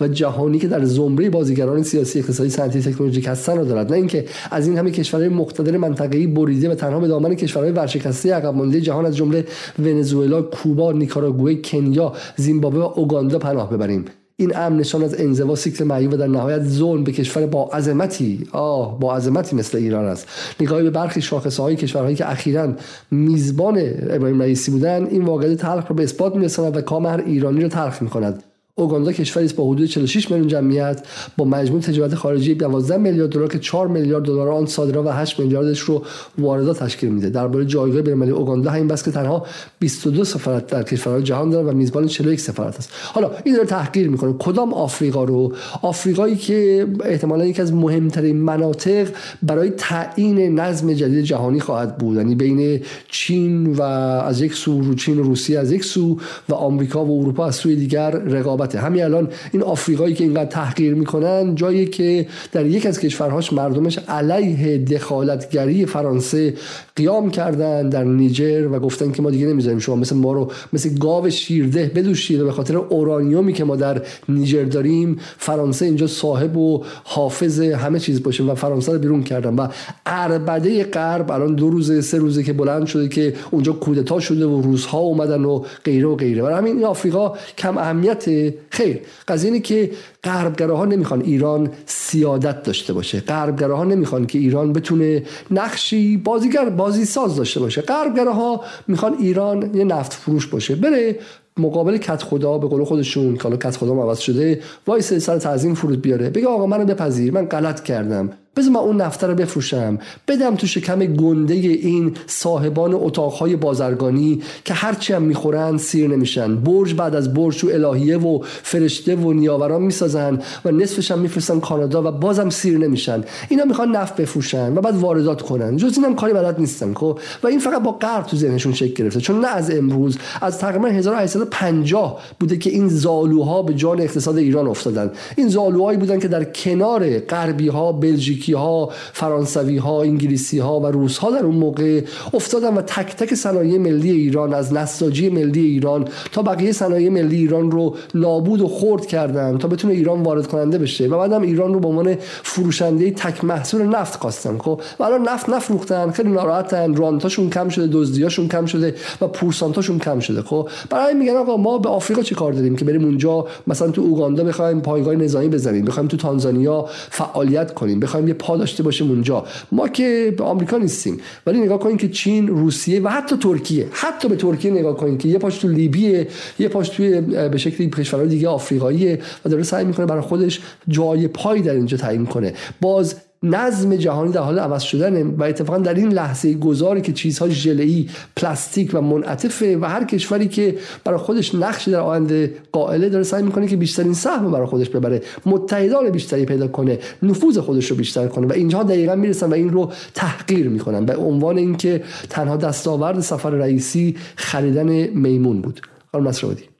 و 0.00 0.08
جهانی 0.08 0.58
که 0.58 0.68
در 0.68 0.84
زمره 0.84 1.30
بازیگران 1.30 1.82
سیاسی 1.82 2.18
اقتصادی 2.18 2.50
صنعتی 2.50 2.80
تکنولوژیک 2.80 3.26
هستن 3.26 3.58
رو 3.58 3.64
دارد. 3.64 3.90
نه 3.90 3.96
اینکه 3.96 4.24
از 4.50 4.68
این 4.68 4.78
همه 4.78 4.90
کشورهای 4.90 5.28
مقتدر 5.28 5.76
منطقه‌ای 5.76 6.26
بریده 6.26 6.70
و 6.70 6.74
تنها 6.74 7.00
به 7.00 7.08
دامن 7.08 7.34
کشورهای 7.34 7.72
ورشکسته 7.72 8.34
عقب 8.34 8.54
مانده 8.54 8.80
جهان 8.80 9.06
از 9.06 9.16
جمله 9.16 9.44
ونزوئلا، 9.78 10.42
کوبا، 10.42 10.92
نیکاراگوئه، 10.92 11.54
کنیا، 11.54 12.12
زیمبابوه 12.36 12.80
و 12.80 12.92
اوگاندا 12.94 13.38
پناه 13.38 13.70
ببریم. 13.70 14.04
این 14.38 14.56
امن 14.56 14.76
نشان 14.76 15.04
از 15.04 15.20
انزوا 15.20 15.54
سیکل 15.54 15.84
معیوب 15.84 16.12
و 16.12 16.16
در 16.16 16.26
نهایت 16.26 16.62
ظلم 16.62 17.04
به 17.04 17.12
کشور 17.12 17.46
با 17.46 17.70
عظمتی. 17.72 18.48
آه 18.52 19.00
با 19.00 19.16
عظمتی 19.16 19.56
مثل 19.56 19.78
ایران 19.78 20.04
است. 20.04 20.28
نگاهی 20.60 20.82
به 20.82 20.90
برخی 20.90 21.22
شاخصه 21.22 21.62
های 21.62 21.76
کشورهایی 21.76 22.16
که 22.16 22.30
اخیرا 22.30 22.72
میزبان 23.10 23.78
ابراهیم 24.10 24.42
رئیسی 24.42 24.70
بودن 24.70 25.06
این 25.06 25.24
واقعیت 25.24 25.58
تلخ 25.58 25.90
را 25.90 25.96
به 25.96 26.02
اثبات 26.02 26.36
میرساند 26.36 26.76
و 26.76 26.80
کام 26.80 27.06
هر 27.06 27.22
ایرانی 27.26 27.60
را 27.60 27.68
تلخ 27.68 28.02
می‌کند. 28.02 28.42
اوگاندا 28.78 29.12
کشوری 29.12 29.46
است 29.46 29.56
با 29.56 29.64
حدود 29.64 29.86
46 29.86 30.30
میلیون 30.30 30.48
جمعیت 30.48 31.06
با 31.36 31.44
مجموع 31.44 31.80
تجارت 31.80 32.14
خارجی 32.14 32.54
12 32.54 32.96
میلیارد 32.96 33.30
دلار 33.30 33.48
که 33.48 33.58
4 33.58 33.88
میلیارد 33.88 34.24
دلار 34.24 34.48
آن 34.48 34.66
صادرات 34.66 35.06
و 35.06 35.08
8 35.08 35.40
میلیاردش 35.40 35.80
رو 35.80 36.02
واردات 36.38 36.78
تشکیل 36.82 37.10
میده. 37.10 37.30
درباره 37.30 37.64
جایگاه 37.64 38.02
بین‌المللی 38.02 38.30
اوگاندا 38.30 38.70
همین 38.70 38.88
بس 38.88 39.04
که 39.04 39.10
تنها 39.10 39.46
22 39.78 40.24
سفارت 40.24 40.66
در 40.66 40.82
کشورهای 40.82 41.22
جهان 41.22 41.50
داره 41.50 41.68
و 41.68 41.72
میزبان 41.72 42.06
41 42.06 42.40
سفارت 42.40 42.76
است. 42.76 42.90
حالا 43.12 43.30
این 43.44 43.54
داره 43.54 43.66
تحقیر 43.66 44.08
می‌کنه. 44.08 44.34
کدام 44.38 44.74
آفریقا 44.74 45.24
رو؟ 45.24 45.52
آفریقایی 45.82 46.36
که 46.36 46.86
احتمالا 47.04 47.44
یکی 47.46 47.62
از 47.62 47.72
مهمترین 47.72 48.36
مناطق 48.36 49.08
برای 49.42 49.70
تعیین 49.70 50.60
نظم 50.60 50.92
جدید 50.92 51.24
جهانی 51.24 51.60
خواهد 51.60 51.98
بود. 51.98 52.16
یعنی 52.16 52.34
بین 52.34 52.80
چین 53.08 53.72
و 53.72 53.82
از 53.82 54.40
یک 54.40 54.54
سو 54.54 54.94
چین 54.94 55.18
و 55.18 55.22
روسیه 55.22 55.58
از 55.58 55.72
یک 55.72 55.84
سو 55.84 56.18
و 56.48 56.54
آمریکا 56.54 57.04
و 57.04 57.20
اروپا 57.20 57.46
از 57.46 57.56
سوی 57.56 57.76
دیگر 57.76 58.10
رقابت 58.10 58.65
همین 58.74 59.04
الان 59.04 59.28
این 59.52 59.62
آفریقایی 59.62 60.14
که 60.14 60.24
اینقدر 60.24 60.50
تحقیر 60.50 60.94
می‌کنن 60.94 61.54
جایی 61.54 61.86
که 61.86 62.26
در 62.52 62.66
یک 62.66 62.86
از 62.86 63.00
کشورهاش 63.00 63.52
مردمش 63.52 63.98
علیه 63.98 64.78
دخالتگری 64.78 65.86
فرانسه 65.86 66.54
قیام 66.96 67.30
کردن 67.30 67.88
در 67.88 68.04
نیجر 68.04 68.68
و 68.72 68.78
گفتن 68.78 69.12
که 69.12 69.22
ما 69.22 69.30
دیگه 69.30 69.46
نمی‌ذاریم 69.46 69.78
شما 69.78 69.96
مثل 69.96 70.16
ما 70.16 70.32
رو 70.32 70.52
مثل 70.72 70.98
گاو 70.98 71.30
شیرده 71.30 71.92
بدوشید 71.94 72.42
به 72.42 72.52
خاطر 72.52 72.76
اورانیومی 72.76 73.52
که 73.52 73.64
ما 73.64 73.76
در 73.76 74.02
نیجر 74.28 74.64
داریم 74.64 75.18
فرانسه 75.38 75.84
اینجا 75.84 76.06
صاحب 76.06 76.56
و 76.56 76.84
حافظ 77.04 77.60
همه 77.60 77.98
چیز 77.98 78.22
باشه 78.22 78.44
و 78.44 78.54
فرانسه 78.54 78.92
رو 78.92 78.98
بیرون 78.98 79.22
کردن. 79.22 79.54
و 79.54 79.68
اربده 80.06 80.84
غرب 80.84 81.30
الان 81.30 81.54
دو 81.54 81.70
روزه 81.70 82.00
سه 82.00 82.18
روزه 82.18 82.42
که 82.42 82.52
بلند 82.52 82.86
شده 82.86 83.08
که 83.08 83.34
اونجا 83.50 83.72
کودتا 83.72 84.20
شده 84.20 84.46
و 84.46 84.60
روزها 84.60 84.98
اومدن 84.98 85.44
و 85.44 85.62
غیره 85.84 86.06
و 86.06 86.16
غیره. 86.16 86.42
برای 86.42 86.54
همین 86.54 86.76
این 86.76 86.84
آفریقا 86.84 87.32
کم 87.58 87.78
اهمیت 87.78 88.52
خیر. 88.70 89.00
قضیه 89.28 89.50
اینه 89.50 89.62
که 89.62 89.90
غربگراها 90.24 90.84
نمی‌خوان 90.84 91.20
ایران 91.20 91.70
سیادت 91.86 92.62
داشته 92.62 92.92
باشه. 92.92 93.20
غربگراها 93.20 93.84
نمی‌خوان 93.84 94.26
که 94.26 94.38
ایران 94.38 94.72
بتونه 94.72 95.22
نقشی 95.50 96.16
بازیگر 96.16 96.68
بازی 96.68 97.04
ساز 97.04 97.36
داشته 97.36 97.60
باشه. 97.60 97.80
غربگراها 97.80 98.60
می‌خوان 98.88 99.14
ایران 99.18 99.74
یه 99.74 99.84
نفت 99.84 100.12
فروش 100.12 100.46
باشه. 100.46 100.74
بره 100.74 101.18
مقابل 101.56 101.96
کدخدا 101.96 102.58
به 102.58 102.68
قول 102.68 102.84
خودشون 102.84 103.36
که 103.36 103.42
حالا 103.42 103.56
کدخدا 103.56 103.92
عوض 103.92 104.18
شده 104.18 104.60
وایس 104.86 105.12
سر 105.14 105.38
تعظیم 105.38 105.74
فرود 105.74 106.02
بیاره. 106.02 106.30
بگه 106.30 106.46
آقا 106.46 106.66
منو 106.66 106.84
بپذیر. 106.84 107.32
من 107.32 107.46
غلط 107.46 107.82
کردم. 107.82 108.30
بذار 108.56 108.70
من 108.70 108.80
اون 108.80 109.00
نفته 109.00 109.26
رو 109.26 109.34
بفروشم. 109.34 109.98
بدم 110.28 110.56
تو 110.56 110.66
شکم 110.66 110.98
گنده 110.98 111.54
این 111.54 112.14
صاحبان 112.26 112.94
اتاقهای 112.94 113.56
بازرگانی 113.56 114.42
که 114.64 114.74
هرچی 114.74 115.12
هم 115.12 115.22
می‌خورن 115.22 115.78
سیر 115.78 116.08
نمیشن. 116.08 116.56
برج 116.56 116.94
بعد 116.94 117.14
از 117.14 117.34
برج 117.34 117.60
تو 117.60 117.68
الهیه 117.72 118.18
و 118.18 118.38
فرشته 118.62 119.16
و 119.16 119.32
نیاوران 119.32 119.82
می‌سازن 119.82 120.38
و 120.64 120.70
نصفش 120.70 121.10
هم 121.10 121.18
میفرستن 121.18 121.60
کانادا 121.60 122.02
و 122.02 122.10
بازم 122.10 122.50
سیر 122.50 122.78
نمیشن. 122.78 123.24
اینا 123.48 123.64
می‌خوان 123.64 123.96
نفت 123.96 124.16
بفروشن 124.16 124.78
و 124.78 124.80
بعد 124.80 124.96
واردات 124.96 125.42
کنن. 125.42 125.76
جز 125.76 125.98
اینم 125.98 126.14
کاری 126.14 126.32
بلد 126.32 126.60
نیستن 126.60 126.94
خب؟ 126.94 127.18
و 127.42 127.46
این 127.46 127.58
فقط 127.58 127.82
با 127.82 127.92
غرب 127.92 128.26
تو 128.26 128.36
ذهنشون 128.36 128.72
شکل 128.72 128.94
گرفته. 128.94 129.20
چون 129.20 129.40
نه 129.40 129.48
از 129.48 129.70
امروز 129.70 130.18
از 130.40 130.58
تقریبا 130.58 130.88
1850 130.88 132.20
بوده 132.40 132.56
که 132.56 132.70
این 132.70 132.88
زالوها 132.88 133.62
به 133.62 133.74
جان 133.74 134.00
اقتصاد 134.00 134.36
ایران 134.36 134.66
افتادن. 134.66 135.10
این 135.36 135.48
زالوهایی 135.48 135.98
بودن 135.98 136.18
که 136.18 136.28
در 136.28 136.44
کنار 136.44 137.18
غربی 137.18 137.68
ها 137.68 137.92
بلژیکی 137.92 138.45
ها 138.52 138.90
فرانسوی 139.12 139.76
ها 139.76 140.02
انگلیسی 140.02 140.58
ها 140.58 140.80
و 140.80 140.86
روس 140.86 141.18
ها 141.18 141.30
در 141.30 141.44
اون 141.44 141.56
موقع 141.56 142.00
افتادن 142.34 142.74
و 142.74 142.82
تک 142.82 143.16
تک 143.16 143.34
صنایع 143.34 143.78
ملی 143.78 144.10
ایران 144.10 144.54
از 144.54 144.72
نساجی 144.72 145.28
ملی 145.28 145.60
ایران 145.60 146.08
تا 146.32 146.42
بقیه 146.42 146.72
صنایع 146.72 147.08
ملی 147.08 147.36
ایران 147.36 147.70
رو 147.70 147.96
نابود 148.14 148.60
و 148.60 148.68
خرد 148.68 149.06
کردن 149.06 149.58
تا 149.58 149.68
بتونه 149.68 149.94
ایران 149.94 150.22
وارد 150.22 150.46
کننده 150.46 150.78
بشه 150.78 151.06
و 151.06 151.18
بعدم 151.18 151.42
ایران 151.42 151.74
رو 151.74 151.80
به 151.80 151.88
عنوان 151.88 152.16
فروشنده 152.42 153.10
تک 153.10 153.44
محصول 153.44 153.82
نفت 153.82 154.20
خواستن 154.20 154.58
خب؟ 154.58 154.80
و 154.98 155.02
الان 155.02 155.28
نفت 155.28 155.48
نفروختن 155.48 156.10
خیلی 156.10 156.30
ناراحتن 156.30 156.94
رانتاشون 156.94 157.50
کم 157.50 157.68
شده 157.68 157.88
دزدیاشون 157.92 158.48
کم 158.48 158.66
شده 158.66 158.94
و 159.20 159.28
پورسانتاشون 159.28 159.98
کم 159.98 160.20
شده 160.20 160.42
خب؟ 160.42 160.68
برای 160.90 161.14
میگن 161.14 161.36
آقا 161.36 161.56
ما 161.56 161.78
به 161.78 161.88
آفریقا 161.88 162.22
چی 162.22 162.34
کار 162.34 162.52
داریم 162.52 162.76
که 162.76 162.84
بریم 162.84 163.04
اونجا 163.04 163.46
مثلا 163.66 163.90
تو 163.90 164.02
اوگاندا 164.02 164.44
بخوایم 164.44 164.80
پایگاه 164.80 165.14
نظامی 165.14 165.48
بزنیم 165.48 165.84
بخوایم 165.84 166.08
تو 166.08 166.16
تانزانیا 166.16 166.86
فعالیت 167.10 167.74
کنیم 167.74 168.00
بخوایم 168.00 168.26
پا 168.38 168.56
داشته 168.56 168.82
باشیم 168.82 169.10
اونجا. 169.10 169.44
ما 169.72 169.88
که 169.88 170.34
آمریکا 170.38 170.78
نیستیم 170.78 171.20
ولی 171.46 171.60
نگاه 171.60 171.78
کنید 171.78 171.98
که 171.98 172.08
چین 172.08 172.48
روسیه 172.48 173.02
و 173.02 173.08
حتی 173.08 173.36
ترکیه 173.36 173.88
حتی 173.92 174.28
به 174.28 174.36
ترکیه 174.36 174.70
نگاه 174.70 174.96
کنید 174.96 175.18
که 175.18 175.28
یه 175.28 175.38
پاش 175.38 175.58
تو 175.58 175.68
لیبیه 175.68 176.28
یه 176.58 176.68
پاش 176.68 176.88
توی 176.88 177.20
به 177.20 177.58
شکلی 177.58 177.90
کشورهای 177.90 178.28
دیگه 178.28 178.48
آفریقاییه 178.48 179.18
و 179.44 179.48
داره 179.48 179.62
سعی 179.62 179.84
می‌کنه 179.84 180.06
برای 180.06 180.22
خودش 180.22 180.60
جای 180.88 181.28
پای 181.28 181.60
در 181.60 181.74
اینجا 181.74 181.96
تعیین 181.96 182.26
کنه. 182.26 182.54
باز 182.80 183.14
نظم 183.50 183.96
جهانی 183.96 184.32
در 184.32 184.40
حال 184.40 184.58
عوض 184.58 184.82
شدن 184.82 185.22
و 185.22 185.42
اتفاقا 185.42 185.78
در 185.78 185.94
این 185.94 186.12
لحظه 186.12 186.54
گذاری 186.54 187.00
که 187.00 187.12
چیزها 187.12 187.48
ژله‌ای 187.48 188.08
پلاستیک 188.36 188.90
و 188.94 189.00
منعطفه 189.00 189.78
و 189.78 189.84
هر 189.84 190.04
کشوری 190.04 190.48
که 190.48 190.76
برای 191.04 191.18
خودش 191.18 191.54
نقشی 191.54 191.90
در 191.90 192.00
آینده 192.00 192.54
قائله 192.72 193.08
داره 193.08 193.24
سعی 193.24 193.42
می‌کنه 193.42 193.66
که 193.66 193.76
بیشترین 193.76 194.14
سهم 194.14 194.50
برای 194.50 194.66
خودش 194.66 194.88
ببره 194.88 195.22
متحدان 195.46 196.10
بیشتری 196.10 196.44
پیدا 196.44 196.68
کنه 196.68 196.98
نفوذ 197.22 197.58
خودش 197.58 197.90
رو 197.90 197.96
بیشتر 197.96 198.26
کنه 198.26 198.46
و 198.46 198.52
اینجا 198.52 198.82
دقیقا 198.82 199.14
می‌رسن 199.14 199.50
و 199.50 199.54
این 199.54 199.70
رو 199.70 199.92
تحقیر 200.14 200.68
می‌کنن 200.68 201.04
به 201.04 201.16
عنوان 201.16 201.58
اینکه 201.58 202.02
تنها 202.30 202.56
دستاورد 202.56 203.20
سفر 203.20 203.50
رئیسی 203.50 204.16
خریدن 204.36 205.06
میمون 205.06 205.60
بود. 205.60 205.80
خانم 206.12 206.28
نصرآبادی. 206.28 206.75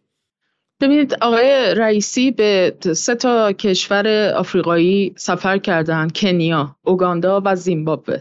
ببینید 0.80 1.14
آقای 1.20 1.74
رئیسی 1.74 2.30
به 2.30 2.76
سه 2.92 3.14
تا 3.14 3.52
کشور 3.52 4.32
آفریقایی 4.36 5.14
سفر 5.16 5.58
کردن 5.58 6.08
کنیا، 6.08 6.76
اوگاندا 6.84 7.42
و 7.44 7.56
زیمبابوه. 7.56 8.16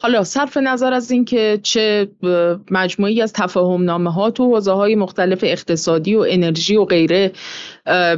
حالا 0.00 0.24
صرف 0.24 0.56
نظر 0.56 0.92
از 0.92 1.10
اینکه 1.10 1.60
چه 1.62 2.08
مجموعی 2.70 3.22
از 3.22 3.32
تفاهم 3.32 3.82
نامه 3.84 4.12
ها 4.12 4.30
تو 4.30 4.44
حوزه 4.44 4.72
های 4.72 4.94
مختلف 4.94 5.40
اقتصادی 5.42 6.14
و 6.14 6.24
انرژی 6.28 6.76
و 6.76 6.84
غیره 6.84 7.32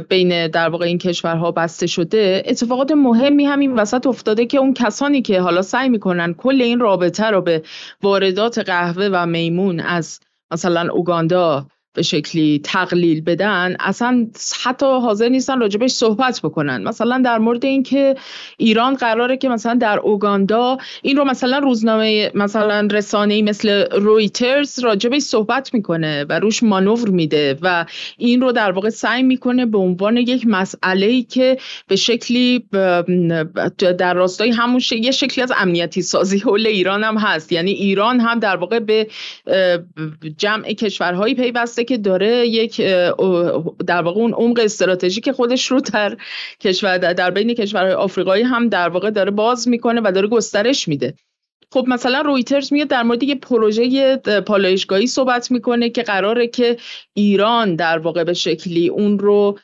بین 0.09 0.47
در 0.47 0.69
واقع 0.69 0.85
این 0.85 0.97
کشورها 0.97 1.51
بسته 1.51 1.87
شده 1.87 2.43
اتفاقات 2.45 2.91
مهمی 2.91 3.45
همین 3.45 3.73
وسط 3.73 4.07
افتاده 4.07 4.45
که 4.45 4.57
اون 4.57 4.73
کسانی 4.73 5.21
که 5.21 5.41
حالا 5.41 5.61
سعی 5.61 5.89
می‌کنن 5.89 6.33
کل 6.33 6.61
این 6.61 6.79
رابطه 6.79 7.25
رو 7.25 7.41
به 7.41 7.63
واردات 8.03 8.59
قهوه 8.59 9.09
و 9.11 9.25
میمون 9.25 9.79
از 9.79 10.19
مثلا 10.51 10.91
اوگاندا 10.93 11.67
به 11.93 12.01
شکلی 12.01 12.61
تقلیل 12.63 13.21
بدن 13.21 13.75
اصلا 13.79 14.27
حتی 14.63 14.85
حاضر 14.85 15.29
نیستن 15.29 15.59
راجبش 15.59 15.91
صحبت 15.91 16.39
بکنن. 16.43 16.83
مثلا 16.83 17.21
در 17.25 17.37
مورد 17.37 17.65
اینکه 17.65 18.15
ایران 18.57 18.95
قراره 18.95 19.37
که 19.37 19.49
مثلا 19.49 19.73
در 19.73 19.99
اوگاندا 19.99 20.77
این 21.01 21.17
رو 21.17 21.25
مثلا 21.25 21.57
روزنامه 21.57 22.31
مثلا 22.35 22.87
رسانه 22.91 23.41
مثل 23.41 23.85
رویترز 23.91 24.79
راجبش 24.79 25.21
صحبت 25.21 25.73
می‌کنه 25.73 26.25
و 26.29 26.39
روش 26.39 26.63
مانور 26.63 27.09
میده 27.09 27.57
و 27.61 27.85
این 28.17 28.41
رو 28.41 28.51
در 28.51 28.71
واقع 28.71 28.89
سعی 28.89 29.23
می‌کنه 29.23 29.65
به 29.65 29.77
عنوان 29.77 30.17
یک 30.17 30.47
مسئله 30.47 31.05
ای 31.05 31.23
که 31.23 31.57
به 31.87 31.95
شکلی 31.95 32.65
در 33.97 34.13
راستای 34.13 34.51
همون 34.51 34.81
یه 34.91 35.11
شکلی 35.11 35.43
از 35.43 35.51
امنیتی 35.57 36.01
سازی 36.01 36.39
حول 36.39 36.67
ایران 36.67 37.03
هم 37.03 37.17
هست. 37.17 37.51
یعنی 37.51 37.71
ایران 37.71 38.19
هم 38.19 38.39
در 38.39 38.55
واقع 38.55 38.79
به 38.79 39.07
جمع 40.37 40.73
کشورهایی 40.73 41.35
پیوسته 41.35 41.78
که 41.83 41.97
داره 41.97 42.47
یک 42.47 42.77
در 43.87 44.01
واقع 44.01 44.21
اون 44.21 44.33
عمق 44.33 44.59
استراتژیک 44.59 45.31
خودش 45.31 45.71
رو 45.71 45.79
در 45.79 46.17
کشور 46.59 46.97
در 46.97 47.31
بین 47.31 47.53
کشورهای 47.53 47.93
آفریقایی 47.93 48.43
هم 48.43 48.69
در 48.69 48.89
واقع 48.89 49.09
داره 49.09 49.31
باز 49.31 49.67
می‌کنه 49.67 50.01
و 50.03 50.11
داره 50.11 50.27
گسترش 50.27 50.87
میده. 50.87 51.13
خب 51.71 51.85
مثلا 51.87 52.21
رویترز 52.21 52.73
میاد 52.73 52.87
در 52.87 53.03
مورد 53.03 53.23
یه 53.23 53.35
پروژه 53.35 54.17
پالایشگاهی 54.17 55.07
صحبت 55.07 55.51
می‌کنه 55.51 55.89
که 55.89 56.03
قراره 56.03 56.47
که 56.47 56.77
ایران 57.13 57.75
در 57.75 57.97
واقع 57.97 58.23
به 58.23 58.33
شکلی 58.33 58.89
اون 58.89 59.19
رو 59.19 59.59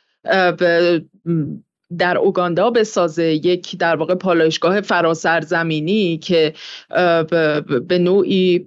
در 1.98 2.18
اوگاندا 2.18 2.70
بسازه. 2.70 3.24
یک 3.24 3.78
در 3.78 3.96
واقع 3.96 4.14
پالایشگاه 4.14 4.80
فراسرزمینی 4.80 6.18
که 6.18 6.52
به 7.88 7.98
نوعی 7.98 8.66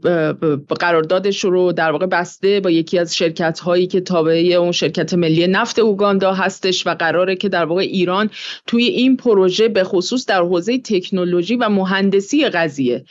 قراردادش 0.79 1.43
رو 1.43 1.71
در 1.71 1.91
واقع 1.91 2.05
بسته 2.05 2.59
با 2.59 2.69
یکی 2.69 2.99
از 2.99 3.15
شرکت 3.15 3.59
هایی 3.59 3.87
که 3.87 4.01
تابع 4.01 4.55
اون 4.59 4.71
شرکت 4.71 5.13
ملی 5.13 5.47
نفت 5.47 5.79
اوگاندا 5.79 6.33
هستش 6.33 6.87
و 6.87 6.93
قراره 6.93 7.35
که 7.35 7.49
در 7.49 7.65
واقع 7.65 7.81
ایران 7.81 8.29
توی 8.67 8.83
این 8.83 9.17
پروژه 9.17 9.67
به 9.67 9.83
خصوص 9.83 10.25
در 10.25 10.41
حوزه 10.41 10.77
تکنولوژی 10.77 11.55
و 11.55 11.69
مهندسی 11.69 12.49
قضیه 12.49 13.03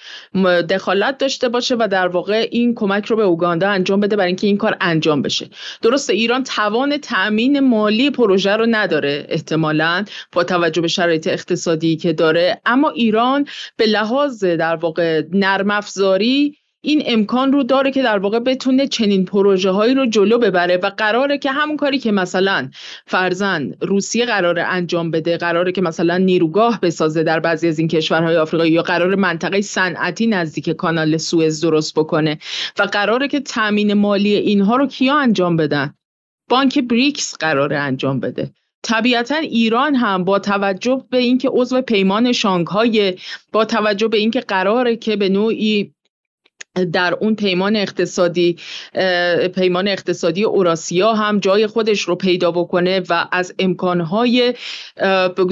دخالت 0.71 1.19
داشته 1.19 1.49
باشه 1.49 1.77
و 1.79 1.89
در 1.91 2.09
واقع 2.09 2.49
این 2.51 2.75
کمک 2.75 3.07
رو 3.07 3.17
به 3.17 3.23
اوگاندا 3.23 3.69
انجام 3.69 4.01
بده 4.01 4.17
برای 4.17 4.27
اینکه 4.27 4.47
این 4.47 4.57
کار 4.57 4.77
انجام 4.81 5.23
بشه. 5.23 5.51
درسته 5.83 6.13
ایران 6.13 6.45
توان 6.45 6.97
تأمین 6.97 7.61
مالی 7.61 8.11
پروژه 8.11 8.57
رو 8.57 8.67
نداره 8.71 9.27
احتمالا 9.29 9.98
با 10.33 10.45
توجه 10.45 10.81
به 10.81 10.89
شرایط 10.89 11.27
اقتصادی 11.27 11.97
که 11.97 12.13
داره. 12.13 12.61
اما 12.67 12.91
ایران 12.91 13.47
به 13.77 13.87
لحاظ 13.87 14.45
در 14.45 14.77
واقع 14.77 15.23
نرم 15.33 15.71
افزاری 15.71 16.59
این 16.81 17.03
امکان 17.07 17.53
رو 17.53 17.63
داره 17.63 17.91
که 17.91 18.03
در 18.03 18.19
واقع 18.19 18.39
بتونه 18.39 18.87
چنین 18.87 19.25
پروژه 19.25 19.71
هایی 19.71 19.95
رو 19.95 20.07
جلو 20.07 20.39
ببره 20.39 20.77
و 20.77 20.91
قراره 20.91 21.39
که 21.39 21.51
همون 21.51 21.77
کاری 21.77 21.99
که 21.99 22.13
مثلا 22.13 22.71
فرزن 23.07 23.75
روسیه 23.81 24.27
قراره 24.27 24.63
انجام 24.63 25.11
بده 25.11 25.37
قراره 25.37 25.73
که 25.73 25.83
مثلا 25.83 26.19
نیروگاه 26.19 26.81
بسازه 26.81 27.23
در 27.23 27.41
بعضی 27.41 27.69
از 27.69 27.79
این 27.79 27.89
کشورهای 27.89 28.37
آفریقایی 28.37 28.73
یا 28.73 28.83
قرار 28.83 29.15
منطقه 29.15 29.61
صنعتی 29.61 30.27
نزدیک 30.27 30.71
کانال 30.71 31.17
سوئز 31.17 31.61
درست 31.61 31.95
بکنه 31.95 32.39
و 32.79 32.83
قراره 32.83 33.29
که 33.29 33.41
تامین 33.41 33.95
مالی 33.95 34.35
اینها 34.35 34.77
رو 34.77 34.87
کیا 34.87 35.19
انجام 35.19 35.57
بدن؟ 35.57 35.95
بانک 36.49 36.79
بریکس 36.79 37.37
قراره 37.37 37.79
انجام 37.79 38.21
بده. 38.21 38.51
طبیعتا 38.83 39.37
ایران 39.37 39.95
هم 39.95 40.25
با 40.25 40.39
توجه 40.39 41.05
به 41.11 41.19
اینکه 41.19 41.49
عضو 41.49 41.83
پیمان 41.83 42.33
شانگهای 42.33 43.15
با 43.53 43.65
توجه 43.65 44.09
به 44.09 44.17
اینکه 44.17 44.41
قراره 44.41 44.97
که 44.97 45.17
به 45.17 45.29
نوعی 45.29 45.95
در 46.85 47.15
اون 47.21 47.35
پیمان 47.35 47.77
اقتصادی 47.77 48.57
پیمان 49.55 49.89
اقتصادی 49.89 50.45
اوراسیا 50.45 51.13
هم 51.13 51.39
جای 51.39 51.67
خودش 51.67 52.01
رو 52.01 52.15
پیدا 52.15 52.51
بکنه 52.51 53.03
و 53.09 53.29
از 53.33 53.55
امکانهای 53.59 54.55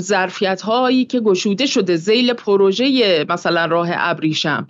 ظرفیت 0.00 0.62
هایی 0.62 1.04
که 1.04 1.20
گشوده 1.20 1.66
شده 1.66 1.96
زیل 1.96 2.32
پروژه 2.32 3.26
مثلا 3.28 3.64
راه 3.64 3.88
ابریشم. 3.92 4.66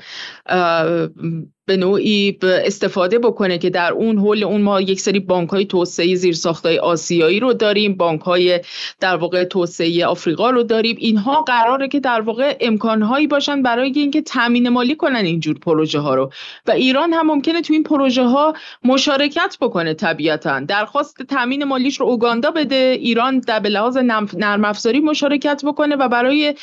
به 1.67 1.77
نوعی 1.77 2.39
استفاده 2.43 3.19
بکنه 3.19 3.59
که 3.59 3.71
در 3.71 3.93
اون 3.93 4.19
حول 4.19 4.45
اون 4.45 4.63
ما 4.63 4.81
یک 4.81 5.01
سری 5.01 5.21
بانک 5.21 5.51
های 5.51 5.65
توسعه 5.65 6.15
زیر 6.15 6.37
های 6.65 6.79
آسیایی 6.79 7.41
رو 7.41 7.53
داریم 7.53 7.97
بانک 7.97 8.21
های 8.21 8.61
در 9.01 9.17
واقع 9.17 9.45
توسعه 9.45 10.07
آفریقا 10.07 10.51
رو 10.51 10.63
داریم. 10.63 10.97
اینها 10.99 11.43
قراره 11.43 11.89
که 11.89 12.01
در 12.01 12.21
واقع 12.21 12.57
امکان 12.61 13.03
هایی 13.03 13.27
باشن 13.27 13.63
برای 13.63 13.93
اینکه 13.97 14.23
تامین 14.23 14.69
مالی 14.69 14.97
کنن 14.97 15.25
اینجور 15.25 15.59
پروژه 15.59 15.99
ها 15.99 16.15
رو. 16.15 16.31
و 16.67 16.71
ایران 16.71 17.13
هم 17.13 17.27
ممکنه 17.27 17.63
تو 17.63 17.73
این 17.73 17.83
پروژه 17.83 18.25
ها 18.25 18.55
مشارکت 18.85 19.57
بکنه 19.61 19.95
طبیعتا. 19.95 20.61
درخواست 20.61 21.23
تامین 21.23 21.65
مالیش 21.65 22.01
رو 22.01 22.07
اوگاندا 22.07 22.51
بده 22.51 22.97
ایران 23.01 23.39
در 23.39 23.61
به 23.61 23.69
لحاظ 23.69 23.97
نرم 23.97 24.65
افزاری 24.65 25.01
مشارکت 25.01 25.63
بکنه 25.65 25.97
و 25.97 26.09
برای 26.09 26.55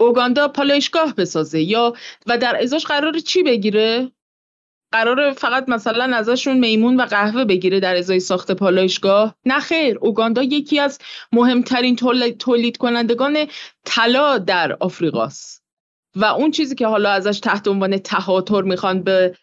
اوگاندا 0.00 0.48
پالایشگاه 0.48 1.14
بسازه. 1.14 1.60
یا 1.60 1.92
و 2.26 2.38
در 2.38 2.62
ازاش 2.62 2.86
قرار 2.86 3.18
چی 3.18 3.42
بگیره؟ 3.42 4.10
قرار 4.92 5.32
فقط 5.32 5.68
مثلا 5.68 6.16
ازشون 6.16 6.58
میمون 6.58 7.00
و 7.00 7.02
قهوه 7.04 7.44
بگیره 7.44 7.80
در 7.80 7.96
ازای 7.96 8.20
ساخت 8.20 8.52
پالایشگاه. 8.52 9.34
نه 9.44 9.60
خیر 9.60 9.98
اوگاندا 10.00 10.42
یکی 10.42 10.80
از 10.80 10.98
مهمترین 11.32 11.96
تولید 12.38 12.76
کنندگان 12.76 13.46
طلا 13.84 14.38
در 14.38 14.76
آفریقاست. 14.80 15.64
و 16.16 16.24
اون 16.24 16.50
چیزی 16.50 16.74
که 16.74 16.86
حالا 16.86 17.10
ازش 17.10 17.40
تحت 17.40 17.68
عنوان 17.68 17.98
تهاتر 17.98 18.62
می‌خوان 18.62 19.02
به 19.02 19.36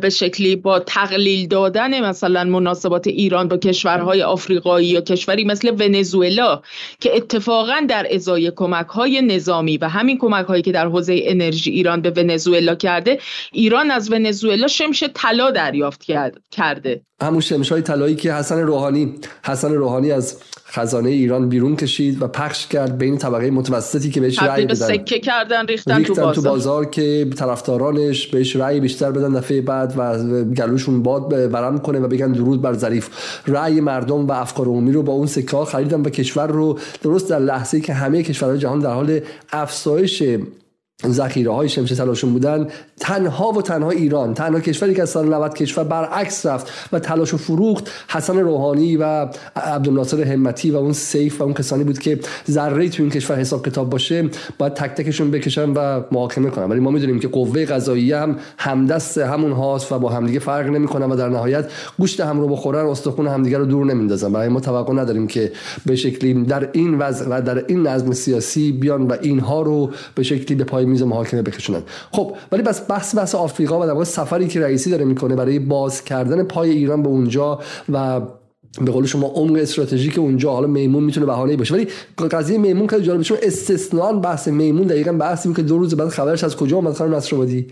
به 0.00 0.10
شکلی 0.10 0.56
با 0.56 0.78
تقلیل 0.78 1.48
دادن 1.48 2.08
مثلا 2.08 2.44
مناسبات 2.44 3.06
ایران 3.06 3.48
با 3.48 3.56
کشورهای 3.56 4.22
آفریقایی 4.22 4.88
یا 4.88 5.00
کشوری 5.00 5.44
مثل 5.44 5.70
ونزوئلا 5.70 6.62
که 7.00 7.16
اتفاقا 7.16 7.80
در 7.88 8.06
ازای 8.10 8.52
کمک 8.56 8.86
های 8.86 9.22
نظامی 9.22 9.76
و 9.76 9.88
همین 9.88 10.18
کمک 10.18 10.46
هایی 10.46 10.62
که 10.62 10.72
در 10.72 10.86
حوزه 10.86 11.20
انرژی 11.22 11.70
ایران 11.70 12.00
به 12.00 12.10
ونزوئلا 12.10 12.74
کرده 12.74 13.18
ایران 13.52 13.90
از 13.90 14.12
ونزوئلا 14.12 14.66
شمش 14.66 15.04
طلا 15.14 15.50
دریافت 15.50 16.04
کرده. 16.50 17.00
همون 17.22 17.40
شمش 17.40 17.72
های 17.72 17.82
طلایی 17.82 18.16
که 18.16 18.32
حسن 18.32 18.58
روحانی 18.58 19.14
حسن 19.44 19.72
روحانی 19.72 20.12
از 20.12 20.38
خزانه 20.72 21.10
ایران 21.10 21.48
بیرون 21.48 21.76
کشید 21.76 22.22
و 22.22 22.26
پخش 22.26 22.66
کرد 22.66 22.98
بین 22.98 23.18
طبقه 23.18 23.50
متوسطی 23.50 24.10
که 24.10 24.20
بهش 24.20 24.42
رأی 24.42 24.64
بدن 24.64 24.74
سکه 24.74 25.18
کردن 25.18 25.66
ریختن, 25.66 26.02
تو, 26.02 26.14
بازار. 26.14 26.34
تو 26.34 26.42
بازار 26.42 26.84
که 26.84 27.26
طرفدارانش 27.36 28.26
بهش 28.26 28.56
رأی 28.56 28.80
بیشتر 28.80 29.10
بدن 29.10 29.32
دفعه 29.32 29.60
بعد 29.60 29.94
و 29.96 30.44
گلوشون 30.44 31.02
باد 31.02 31.50
برم 31.50 31.78
کنه 31.78 31.98
و 31.98 32.08
بگن 32.08 32.32
درود 32.32 32.62
بر 32.62 32.72
ظریف 32.72 33.08
رأی 33.46 33.80
مردم 33.80 34.26
و 34.26 34.32
افکار 34.32 34.66
عمومی 34.66 34.92
رو 34.92 35.02
با 35.02 35.12
اون 35.12 35.26
سکه 35.26 35.56
ها 35.56 35.64
خریدن 35.64 36.00
و 36.00 36.10
کشور 36.10 36.46
رو 36.46 36.78
درست 37.02 37.30
در 37.30 37.38
لحظه 37.38 37.80
که 37.80 37.92
همه 37.92 38.22
کشورهای 38.22 38.58
جهان 38.58 38.78
در 38.78 38.92
حال 38.92 39.20
افزایش 39.52 40.22
ذخیره 41.10 41.52
های 41.52 41.68
شمش 41.68 41.90
تلاشون 41.90 42.32
بودن. 42.32 42.68
تنها 43.00 43.52
و 43.52 43.62
تنها 43.62 43.90
ایران 43.90 44.34
تنها 44.34 44.60
کشوری 44.60 44.94
که 44.94 45.02
از 45.02 45.10
سال 45.10 45.34
90 45.34 45.54
کشور 45.54 45.84
برعکس 45.84 46.46
رفت 46.46 46.72
و 46.92 46.98
تلاش 46.98 47.34
و 47.34 47.36
فروخت 47.36 47.90
حسن 48.08 48.38
روحانی 48.38 48.96
و 48.96 49.28
عبدالناصر 49.56 50.22
همتی 50.22 50.70
و 50.70 50.76
اون 50.76 50.92
سیف 50.92 51.40
و 51.40 51.44
اون 51.44 51.54
کسانی 51.54 51.84
بود 51.84 51.98
که 51.98 52.20
ذره 52.50 52.88
تو 52.88 53.02
این 53.02 53.12
کشور 53.12 53.36
حساب 53.36 53.66
کتاب 53.66 53.90
باشه 53.90 54.28
باید 54.58 54.74
تک 54.74 54.90
تکشون 54.90 55.30
بکشن 55.30 55.70
و 55.70 56.00
محاکمه 56.12 56.50
کنن. 56.50 56.64
ولی 56.64 56.80
ما 56.80 56.90
می‌دونیم 56.90 57.20
که 57.20 57.28
قوه 57.28 57.64
قضاییه 57.64 58.16
هم 58.16 58.36
همدست 58.58 59.18
همون 59.18 59.52
هاست 59.52 59.92
و 59.92 59.98
با 59.98 60.08
همدیگه 60.08 60.38
فرق 60.38 60.66
نمی‌کنن 60.66 61.06
و 61.06 61.16
در 61.16 61.28
نهایت 61.28 61.70
گوشت 61.98 62.20
هم 62.20 62.40
رو 62.40 62.48
بخورن 62.48 62.86
استخون 62.86 63.26
همدیگه 63.26 63.58
رو 63.58 63.64
دور 63.64 63.86
نمیندازن. 63.86 64.32
برای 64.32 64.48
ما 64.48 64.60
توقع 64.60 64.92
نداریم 64.92 65.26
که 65.26 65.52
به 65.86 65.96
شکلی 65.96 66.34
در 66.44 66.68
این 66.72 66.98
وضع 66.98 67.26
و 67.30 67.42
در 67.42 67.64
این 67.66 67.86
نظم 67.86 68.12
سیاسی 68.12 68.72
بیان 68.72 69.06
و 69.06 69.16
اینها 69.22 69.62
رو 69.62 69.90
به 70.14 70.22
شکلی 70.22 70.54
به 70.54 70.64
پای 70.64 70.84
میز 70.92 71.02
محاکمه 71.02 71.42
بکشونن. 71.42 71.82
خب 72.12 72.36
ولی 72.52 72.62
بس 72.62 72.90
بحث 72.90 73.16
بحث 73.16 73.34
آفریقا 73.34 73.80
و 73.80 73.86
در 73.86 73.92
واقع 73.92 74.04
سفری 74.04 74.48
که 74.48 74.60
رئیسی 74.60 74.90
داره 74.90 75.04
می‌کنه 75.04 75.36
برای 75.36 75.58
باز 75.58 76.04
کردن 76.04 76.42
پای 76.42 76.70
ایران 76.70 77.02
به 77.02 77.08
اونجا 77.08 77.60
و 77.92 78.20
به 78.80 78.92
قول 78.92 79.06
شما 79.06 79.26
عمق 79.26 79.56
استراتژیک 79.56 80.18
اونجا 80.18 80.52
حالا 80.52 80.66
میمون 80.66 81.04
می‌تونه 81.04 81.26
بهانه 81.26 81.56
باشه. 81.56 81.74
ولی 81.74 81.88
قضیه 82.30 82.58
میمون 82.58 82.86
خیلی 82.86 83.02
جالبه 83.02 83.24
چون 83.24 83.38
استثنان 83.42 84.20
بحث 84.20 84.48
میمون 84.48 84.86
دقیقا 84.86 85.12
بحثی 85.12 85.54
که 85.54 85.62
دو 85.62 85.78
روز 85.78 85.96
بعد 85.96 86.08
خبرش 86.08 86.44
از 86.44 86.56
کجا 86.56 86.76
اومد 86.76 86.94
خانم 86.94 87.14
نصرآبادی؟ 87.14 87.66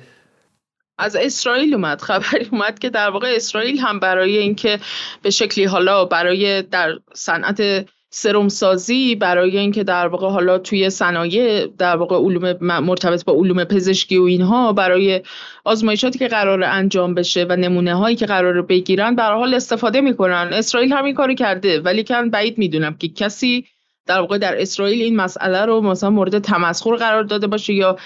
از 0.99 1.17
اسرائیل 1.17 1.75
اومد. 1.75 2.01
خبری 2.01 2.49
اومد 2.53 2.79
که 2.79 2.91
در 2.91 3.11
واقع 3.11 3.33
اسرائیل 3.37 3.79
هم 3.79 4.01
برای 4.01 4.39
اینکه 4.39 4.81
به 5.23 5.31
شکلی 5.31 5.65
حالا 5.65 6.05
برای 6.05 6.63
در 6.63 6.93
صنعت 7.15 7.87
سرم 8.11 8.49
سازی 8.49 9.15
برای 9.15 9.59
اینکه 9.59 9.85
در 9.85 10.09
واقع 10.09 10.29
حالا 10.29 10.59
توی 10.59 10.91
صنایع 10.91 11.67
در 11.67 11.97
واقع 11.97 12.17
علوم 12.17 12.57
مرتبط 12.81 13.25
با 13.25 13.33
علوم 13.33 13.65
پزشکی 13.65 14.17
و 14.17 14.23
اینها 14.23 14.73
برای 14.73 15.23
آزمایشاتی 15.65 16.19
که 16.19 16.29
قرار 16.29 16.65
انجام 16.65 17.15
بشه 17.15 17.47
و 17.49 17.57
نمونه 17.57 17.95
هایی 17.95 18.17
که 18.17 18.27
قرار 18.27 18.63
بگیرن 18.63 19.15
به 19.15 19.23
حال 19.23 19.55
استفاده 19.55 20.01
می‌کنن. 20.01 20.51
اسرائیل 20.53 20.93
همین 20.93 21.15
کاری 21.15 21.35
کرده 21.35 21.81
ولی 21.81 22.05
کن 22.05 22.31
بعید 22.31 22.59
می‌دونم 22.59 22.95
که 22.95 23.09
کسی 23.09 23.65
در 24.07 24.21
واقع 24.21 24.39
در 24.39 24.61
اسرائیل 24.61 25.03
این 25.03 25.17
مسئله 25.17 25.65
رو 25.65 25.81
مثلا 25.81 26.11
مورد 26.11 26.39
تمسخر 26.39 26.97
قرار 26.97 27.23
داده 27.23 27.47
باشه 27.47 27.75
یا 27.75 27.97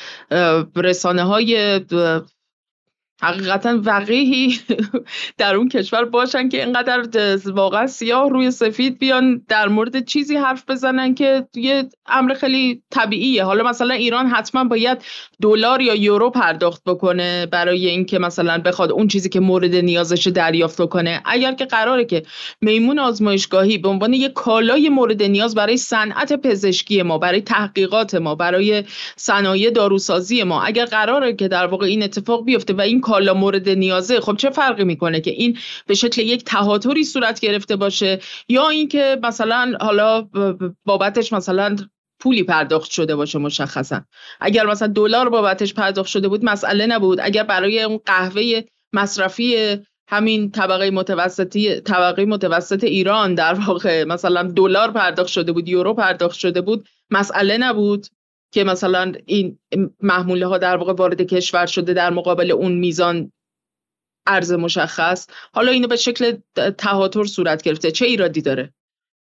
رسانه 0.77 1.23
های 1.23 1.81
حقیقتا 3.25 3.81
وقیهی 3.85 4.61
در 5.39 5.55
اون 5.57 5.69
کشور 5.69 6.05
باشن 6.05 6.49
که 6.49 6.65
اینقدر 6.65 7.03
واقعا 7.47 7.87
سیاه 7.87 8.31
روی 8.31 8.51
سفید 8.51 8.99
بیان 8.99 9.45
در 9.49 9.69
مورد 9.69 10.05
چیزی 10.05 10.37
حرف 10.37 10.65
بزنن 10.69 11.15
که 11.15 11.47
یه 11.55 11.89
امر 12.07 12.35
خیلی 12.35 12.83
طبیعیه. 12.91 13.45
حالا 13.45 13.65
مثلا 13.65 13.95
ایران 13.95 14.27
حتما 14.27 14.65
باید 14.65 14.99
دلار 15.43 15.81
یا 15.81 15.95
یورو 15.95 16.31
پرداخت 16.31 16.85
بکنه 16.85 17.47
برای 17.47 17.87
اینکه 17.87 18.19
مثلا 18.19 18.59
بخواد 18.59 18.93
اون 18.93 19.09
چیزی 19.09 19.29
که 19.29 19.41
مورد 19.41 19.75
نیازش 19.75 20.27
دریافت 20.27 20.89
کنه 20.89 21.23
اگر 21.25 21.53
که 21.53 21.65
قراره 21.65 22.05
که 22.05 22.23
میمون 22.61 22.99
آزمایشگاهی 22.99 23.79
به 23.79 23.89
عنوان 23.89 24.13
یک 24.13 24.33
کالای 24.33 24.89
مورد 24.89 25.23
نیاز 25.23 25.55
برای 25.55 25.77
صنعت 25.77 26.33
پزشکی 26.33 27.03
ما 27.03 27.19
برای 27.19 27.41
تحقیقات 27.41 28.15
ما 28.15 28.35
برای 28.35 28.85
صنایع 29.17 29.71
داروسازی 29.71 30.43
ما 30.43 30.63
اگر 30.63 30.85
قراره 30.85 31.33
که 31.33 31.49
در 31.49 31.67
واقع 31.67 31.87
این 31.87 32.03
اتفاق 32.03 32.45
بیفته 32.45 32.75
و 32.75 32.81
این 32.81 33.01
کالا 33.15 33.35
مورد 33.35 33.69
نیازه. 33.69 34.21
خب 34.21 34.37
چه 34.37 34.51
فرقی 34.51 34.85
می‌کنه 34.85 35.21
که 35.21 35.31
این 35.31 35.59
به 35.87 35.95
شکل 35.95 36.23
یک 36.23 36.45
تهاتری 36.45 37.05
صورت 37.05 37.41
گرفته 37.41 37.77
باشه؟ 37.77 38.21
یا 38.49 38.69
اینکه 38.69 39.19
مثلا 39.23 39.77
حالا 39.81 40.29
بابتش 40.85 41.33
مثلا 41.33 41.77
پولی 42.21 42.43
پرداخت 42.43 42.91
شده 42.91 43.17
باشه 43.17 43.39
مشخصا. 43.39 44.01
اگر 44.41 44.67
مثلا 44.67 44.89
دلار 44.89 45.29
بابتش 45.29 45.75
پرداخت 45.75 46.09
شده 46.09 46.29
بود 46.29 46.45
مسئله 46.45 46.87
نبود. 46.87 47.19
اگر 47.23 47.43
برای 47.43 47.83
اون 47.83 48.01
قهوه 48.07 48.61
مصرفی 48.93 49.77
همین 50.09 50.51
طبقه 50.51 50.91
متوسطی 50.91 51.81
طبقه 51.81 52.25
متوسط 52.25 52.85
ایران 52.85 53.35
در 53.35 53.55
واقع 53.55 54.05
مثلا 54.05 54.43
دلار 54.43 54.91
پرداخت 54.91 55.29
شده 55.29 55.53
بود 55.53 55.69
یورو 55.69 55.95
پرداخت 55.95 56.39
شده 56.39 56.61
بود 56.61 56.89
مسئله 57.11 57.59
نبود. 57.59 58.07
که 58.55 58.65
مثلا 58.65 59.13
این 59.27 59.59
محموله 60.03 60.47
ها 60.47 60.59
در 60.59 60.77
واقع 60.77 60.93
وارد 60.93 61.23
کشور 61.23 61.67
شده 61.67 61.93
در 61.93 62.11
مقابل 62.11 62.51
اون 62.51 62.73
میزان 62.73 63.33
ارز 64.27 64.53
مشخص 64.53 65.27
حالا 65.53 65.73
اینو 65.73 65.89
به 65.89 65.97
شکل 65.97 66.37
تهاتر 66.79 67.25
صورت 67.25 67.63
گرفته. 67.63 67.91
چه 67.91 68.07
ایرادی 68.07 68.43
داره 68.43 68.75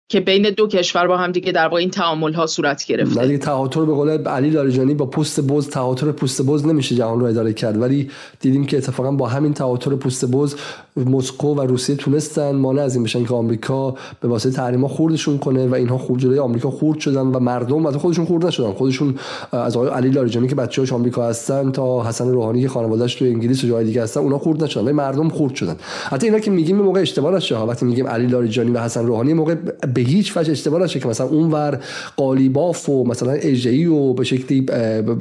که 0.08 0.20
بین 0.20 0.42
دو 0.50 0.68
کشور 0.68 1.06
با 1.06 1.16
هم 1.16 1.32
دیگه 1.32 1.52
در 1.52 1.64
واقع 1.64 1.76
این 1.76 1.90
تعامل 1.90 2.32
ها 2.32 2.46
صورت 2.46 2.84
گرفته؟ 2.84 3.26
دیگه 3.26 3.38
تهاتر 3.38 3.84
به 3.84 3.94
قول 3.94 4.28
علی 4.28 4.50
لاریجانی 4.50 4.94
با 4.94 5.06
پوست 5.06 5.40
بز 5.40 5.70
تهاتر 5.70 6.12
پوست 6.12 6.42
بز 6.42 6.66
نمیشه 6.66 6.94
جهان 6.94 7.20
رو 7.20 7.26
اداره 7.26 7.52
کرد. 7.52 7.80
ولی 7.80 8.10
دیدیم 8.40 8.66
که 8.66 8.76
اتفاقا 8.76 9.12
با 9.12 9.28
همین 9.28 9.54
تهاتر 9.54 9.96
پوست 9.96 10.24
بز 10.24 10.56
مسکو 10.96 11.54
و 11.54 11.60
روسیه 11.60 11.96
تونستن. 11.96 12.50
مانع 12.50 12.82
از 12.82 12.94
این 12.94 13.04
بشن 13.04 13.24
که 13.24 13.34
آمریکا 13.34 13.94
به 14.20 14.28
واسطه 14.28 14.50
تحریما 14.50 14.88
خوردشون 14.88 15.38
کنه 15.38 15.66
و 15.66 15.74
اینها 15.74 15.98
خورد 15.98 16.20
جلوی 16.20 16.38
آمریکا 16.38 16.70
خورد 16.70 16.98
شدن 16.98 17.20
و 17.20 17.38
مردم 17.38 17.86
و 17.86 17.92
خودشون 17.92 18.24
خورد 18.24 18.46
نشدن 18.46 18.72
خودشون 18.72 19.14
از 19.52 19.76
آقای 19.76 19.90
علی 19.90 20.10
لاریجانی 20.10 20.48
که 20.48 20.54
بچه‌هاش 20.54 20.92
آمریکا 20.92 21.28
هستن 21.28 21.70
تا 21.70 22.02
حسن 22.02 22.28
روحانی 22.28 22.62
که 22.62 22.68
خانواده‌اش 22.68 23.14
تو 23.14 23.24
انگلیس 23.24 23.64
و 23.64 23.66
جای 23.66 23.84
دیگه 23.84 24.02
هستن 24.02 24.20
اونا 24.20 24.38
خورد 24.38 24.64
نشدن 24.64 24.92
مردم 24.92 25.28
خورد 25.28 25.54
شدن. 25.54 25.76
حتی 26.04 26.26
اینا 26.26 26.38
که 26.38 26.50
میگیم 26.50 26.76
موقع 26.76 27.00
اشتباه 27.00 27.34
نشه 27.34 27.58
وقتی 27.58 27.86
میگیم 27.86 28.06
علی 28.06 28.26
لاریجانی 28.26 28.70
و 28.70 28.78
حسن 28.78 29.06
روحانی 29.06 29.32
موقع 29.32 29.54
به 29.94 30.00
هیچ 30.00 30.36
وجه 30.36 30.52
اشتباه 30.52 30.82
نشه 30.82 31.00
که 31.00 31.08
مثلا 31.08 31.26
اونور 31.26 31.80
قالیباف 32.16 32.88
و 32.88 33.04
مثلا 33.04 33.32
اجئی 33.32 33.86
و 33.86 34.12
به 34.12 34.24
شکلی 34.24 34.66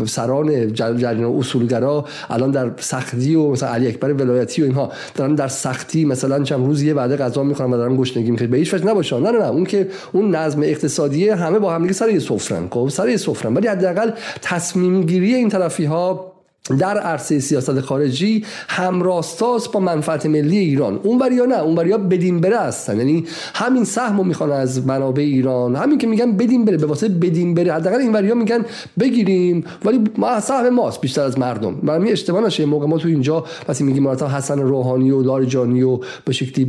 سران 0.06 0.74
جریان 0.74 1.24
اصولگرا 1.24 2.06
الان 2.30 2.52
در 2.52 2.72
سختی 2.78 3.36
و 3.36 3.48
مثلا 3.48 3.70
علی 3.70 3.88
اکبر 3.88 4.14
ولایتی 4.14 4.62
و 4.62 4.66
اینها 4.66 4.92
دارن 5.16 5.36
در 5.36 5.48
سختی 5.64 6.06
مثلا 6.06 6.44
چند 6.44 6.66
روز 6.66 6.82
یه 6.82 6.94
وعده 6.94 7.18
غذا 7.18 7.44
می‌خورن 7.44 7.74
و 7.74 7.78
دارن 7.78 7.98
گشنگی 7.98 8.32
می‌خورن 8.32 8.52
به 8.52 8.58
هیچ 8.58 8.74
وجه 8.74 8.86
نباشه. 8.86 9.20
نه 9.20 9.32
نه 9.32 9.40
نه. 9.40 9.50
اون 9.50 9.66
که 9.66 9.88
اون 10.12 10.36
نظم 10.36 10.62
اقتصادی 10.64 11.30
همه 11.30 11.60
با 11.60 11.74
هم 11.74 11.82
دیگه 11.82 11.94
سر 11.94 12.10
یه 12.10 12.20
سفرن. 12.20 12.68
خب 12.72 12.90
سر 12.90 13.10
یه 13.10 13.18
سفرن. 13.18 13.54
ولی 13.54 13.68
حداقل 13.68 14.12
تصمیم 14.42 15.04
گیری 15.04 15.34
این 15.36 15.50
طرفی 15.50 15.86
ها 15.86 16.33
در 16.70 16.98
عرصه 16.98 17.40
سیاست 17.40 17.80
خارجی 17.80 18.46
همراستاست 18.68 19.72
با 19.72 19.80
منفعت 19.80 20.26
ملی 20.26 20.58
ایران. 20.58 21.00
اون 21.04 21.20
وریا 21.20 21.46
نه؟ 21.46 21.60
اون 21.60 21.76
وریا 21.76 21.98
بدین 21.98 22.42
بره 22.42 22.60
هستن. 22.60 22.98
یعنی 22.98 23.26
همین 23.54 23.84
سهم 23.84 24.18
رو 24.18 24.24
می‌خوان 24.24 24.52
از 24.52 24.88
منابع 24.88 25.24
ایران 25.24 25.76
همین 25.76 25.98
که 25.98 26.08
میگن 26.08 26.32
بدین 26.32 26.66
بره 26.66 26.78
به 26.78 26.86
واسه 26.86 27.10
بدین 27.10 27.54
بره. 27.54 27.74
حداقل 27.74 27.98
این 27.98 28.14
وریا 28.14 28.36
میگن 28.36 28.66
بگیریم 29.00 29.64
ولی 29.86 30.00
ما 30.18 30.40
سهم 30.40 30.70
ماست 30.70 31.02
بیشتر 31.02 31.22
از 31.22 31.40
مردم. 31.40 31.76
برای 31.76 32.12
اشتباه 32.12 32.42
نشه. 32.46 32.66
موقع 32.66 32.88
ما 32.88 32.98
تو 32.98 33.08
اینجا 33.08 33.46
وقتی 33.70 33.84
میگیم 33.84 34.04
مرتب 34.04 34.26
حسن 34.26 34.60
روحانی 34.60 35.12
و 35.12 35.22
لاریجانی 35.22 35.82
و 35.82 36.00
به 36.26 36.34
شکلی 36.34 36.66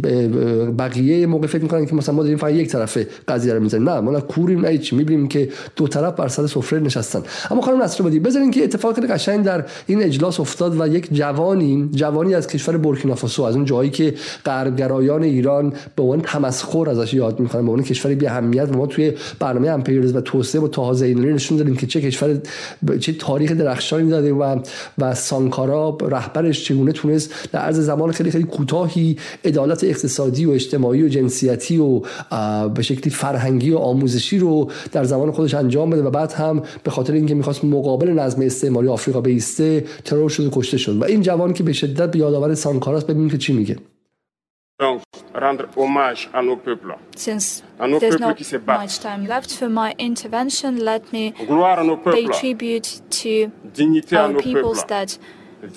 بقیه 0.79 1.27
موقع 1.27 1.47
فکر 1.47 1.62
می‌کنن 1.62 1.87
که 1.87 1.95
مثلا 1.95 2.15
ما 2.15 2.23
داریم 2.23 2.39
فقط 2.39 2.53
یک 2.53 2.69
طرف 2.69 2.99
قضیه 3.29 3.55
رو 3.55 3.61
می‌زنیم. 3.61 3.89
نه 3.89 4.01
ما 4.01 4.21
کوریم 4.21 4.61
نه 4.61 4.79
چی 4.79 4.97
می‌بینیم 4.97 5.29
که 5.29 5.49
دو 5.77 5.89
طرف 5.89 6.15
بر 6.15 6.29
سر 6.29 6.47
سفره 6.47 6.81
نشستن. 6.81 7.23
اما 7.51 7.61
خانم 7.61 7.83
نصرآبادی 7.83 8.19
بذارین 8.19 8.51
که 8.51 8.65
اتفاق 8.65 8.95
خیلی 8.95 9.07
قشنگ 9.07 9.45
در 9.45 9.65
این 9.86 10.02
اجلاس 10.02 10.40
افتاد 10.40 10.81
و 10.81 10.86
یک 10.86 11.09
جوانی 11.12 11.89
جوانی 11.93 12.35
از 12.35 12.47
کشور 12.47 12.77
بورکینافاسو 12.77 13.43
از 13.43 13.56
اون 13.56 13.65
جایی 13.65 13.90
که 13.90 14.15
غربگرایان 14.44 15.23
ایران 15.23 15.73
به 15.97 16.02
عنوان 16.02 16.20
تمسخر 16.20 16.90
ازش 16.90 17.15
یاد 17.15 17.40
می‌کنن 17.40 17.65
به 17.65 17.70
عنوان 17.70 17.85
کشوری 17.85 18.15
بی 18.15 18.27
اهمیت 18.27 18.69
ما 18.69 18.86
توی 18.86 19.12
برنامه 19.39 19.69
امپریالیسم 19.69 20.16
و 20.16 20.20
توسعه 20.20 20.61
و 20.61 20.69
تازه 20.69 21.06
زینالی 21.06 21.32
نشون 21.32 21.59
دادیم 21.59 21.77
که 21.77 21.86
چه 21.86 22.01
کشور 22.01 22.40
چه 23.01 23.12
تاریخ 23.12 23.52
درخشانی 23.52 24.11
داده 24.11 24.32
و 24.32 24.61
و 24.98 25.15
سانکارا 25.15 25.98
رهبرش 26.02 26.65
چگونه 26.65 26.93
تونست 26.93 27.35
در 27.52 27.61
عرض 27.61 27.81
زمان 27.81 28.12
خیلی 28.12 28.31
خیلی 28.31 28.44
کوتاهی 28.44 29.16
عدالت 29.44 29.85
اقتصادی 29.85 30.47
و 30.47 30.51
اجتماعی 30.51 31.02
و 31.02 31.09
جنسیتی 31.09 31.78
و 31.78 32.01
به 32.69 32.82
شکلی 32.82 33.11
فرهنگی 33.11 33.70
و 33.70 33.78
آموزشی 33.78 34.39
رو 34.39 34.70
در 34.93 35.05
زمان 35.05 35.32
خودش 35.32 35.55
انجام 35.55 35.90
بده 35.90 36.02
و 36.02 36.11
بعد 36.11 36.32
هم 36.32 36.62
به 36.85 36.90
خاطر 36.90 37.12
اینکه 37.12 37.35
می‌خواست 37.35 37.65
مقابل 37.65 38.11
نظم 38.11 38.43
استعماری 38.43 38.89
آفریقا 38.89 39.20
بیسته 39.20 39.74
ترور 40.06 40.30
شد 40.30 40.45
و 40.45 40.49
کشته 40.53 40.78
شد 40.78 40.98
و 41.02 41.03
این 41.06 41.22
جوان 41.22 41.53
که 41.53 41.64
به 41.64 41.74
شدت 41.74 42.11
به 42.11 42.20
یادآور 42.20 42.56
سانکاراست 42.56 43.07
ببینیم 43.07 43.30
که 43.30 43.38
چی 43.38 43.53
میگه 43.53 43.76
Donc, 44.82 45.02
rendre 45.36 45.66
hommage 45.76 46.22
à 46.34 46.41
nos 46.48 46.57
peuples. 46.66 46.95
Since 47.28 47.45
À 47.80 47.86
nos 47.91 47.99
there's 47.99 48.16
peuples 48.16 48.28
not 48.28 48.36
qui 48.38 48.45
se 48.53 48.57
battent. 48.68 48.82
much 48.86 48.95
time 49.07 49.22
left 49.34 49.52
for 49.60 49.70
my 49.82 49.90
intervention, 50.10 50.72
let 50.91 51.03
me 51.16 51.24
Gloire 51.52 51.78
à 51.82 51.84
nos 51.90 51.98
pay 51.98 52.24
peuples. 52.24 52.38
tribute 52.40 52.88
to 53.20 53.34
Dignité 53.80 54.16
à 54.16 54.24
our 54.26 54.32
nos 54.34 54.41
peoples 54.48 54.80
peuples. 54.82 54.88
that 54.94 55.10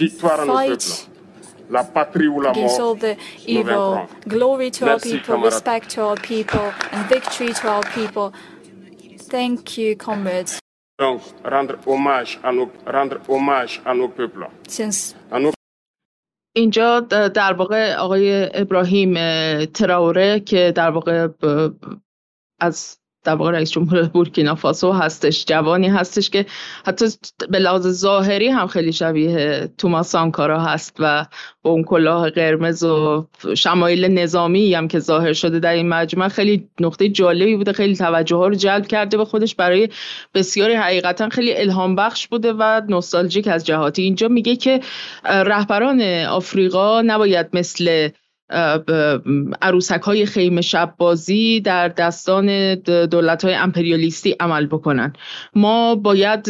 Victoire 0.02 0.39
à 0.43 0.44
nos 0.47 0.55
fight 0.56 0.84
peuples. 0.84 1.72
La 1.76 1.84
patrie 1.97 2.28
ou 2.34 2.40
la 2.47 2.51
against 2.51 2.78
all 2.84 2.94
mort. 2.94 3.01
the 3.06 3.12
nous 3.16 3.59
evil. 3.59 3.64
vaincrons. 3.64 4.06
Glory 4.36 4.68
to 4.76 4.80
our 4.84 4.90
Merci, 4.93 5.10
people, 5.14 5.34
camarades. 5.34 5.55
respect 5.55 5.86
to 5.94 6.01
our 6.09 6.18
people, 6.32 6.66
and 6.94 7.01
victory 7.16 7.51
to 7.60 7.64
our 7.74 7.84
people. 7.98 8.26
Thank 9.34 9.60
you, 9.78 9.89
comrades. 10.06 10.52
Donc, 10.99 11.22
rendre 11.44 11.76
hommage 11.86 12.40
à 12.44 12.52
nos, 12.52 12.72
rendre 12.86 13.18
hommage 13.30 13.82
à 13.86 13.94
nos 13.94 14.10
peuples. 14.10 14.48
Since 14.68 15.15
À 15.32 15.40
nos 15.40 15.53
اینجا 16.56 16.99
در 17.36 17.53
واقع 17.53 17.95
آقای 17.95 18.49
ابراهیم 18.53 19.14
تراوره 19.65 20.40
که 20.40 20.74
در 20.76 20.90
واقع 20.90 21.28
از 22.61 22.99
در 23.27 23.35
واقع 23.35 23.51
رئیس 23.51 23.71
جمهور 23.71 24.03
بورکینافاسو 24.03 24.91
هستش 24.91 25.45
جوانی 25.45 25.87
هستش 25.87 26.29
که 26.29 26.45
حتی 26.85 27.05
به 27.49 27.59
لحاظ 27.59 27.87
ظاهری 27.87 28.47
هم 28.47 28.67
خیلی 28.67 28.93
شبیه 28.93 29.69
توماس 29.77 30.11
سانکارا 30.11 30.59
هست 30.59 30.95
و 30.99 31.25
با 31.61 31.71
اون 31.71 31.83
کلاه 31.83 32.29
قرمز 32.29 32.83
و 32.83 33.27
شمایل 33.57 34.05
نظامی 34.05 34.73
هم 34.73 34.87
که 34.87 34.99
ظاهر 34.99 35.33
شده 35.33 35.59
در 35.59 35.73
این 35.73 35.89
مجمع 35.89 36.27
خیلی 36.27 36.69
نقطه 36.79 37.09
جالبی 37.09 37.55
بوده 37.55 37.73
خیلی 37.73 37.95
توجه 37.95 38.35
ها 38.35 38.47
رو 38.47 38.55
جلب 38.55 38.87
کرده 38.87 39.17
به 39.17 39.25
خودش 39.25 39.55
برای 39.55 39.89
بسیاری 40.33 40.73
حقیقتا 40.73 41.29
خیلی 41.29 41.57
الهام 41.57 41.95
بخش 41.95 42.27
بوده 42.27 42.53
و 42.53 42.81
نوستالژیک 42.89 43.47
از 43.47 43.65
جهاتی. 43.65 44.01
اینجا 44.01 44.27
میگه 44.27 44.55
که 44.55 44.79
رهبران 45.23 46.01
آفریقا 46.29 47.01
نباید 47.01 47.47
مثل 47.53 48.09
عروسک 49.61 50.02
های 50.02 50.26
خیمه 50.26 50.61
شب 50.61 50.94
بازی 50.98 51.60
در 51.60 51.88
دستان 51.88 52.76
دولت 53.06 53.45
های 53.45 53.53
امپریالیستی 53.53 54.36
عمل 54.40 54.65
بکنن. 54.65 55.14
ما 55.56 55.95
باید 55.95 56.49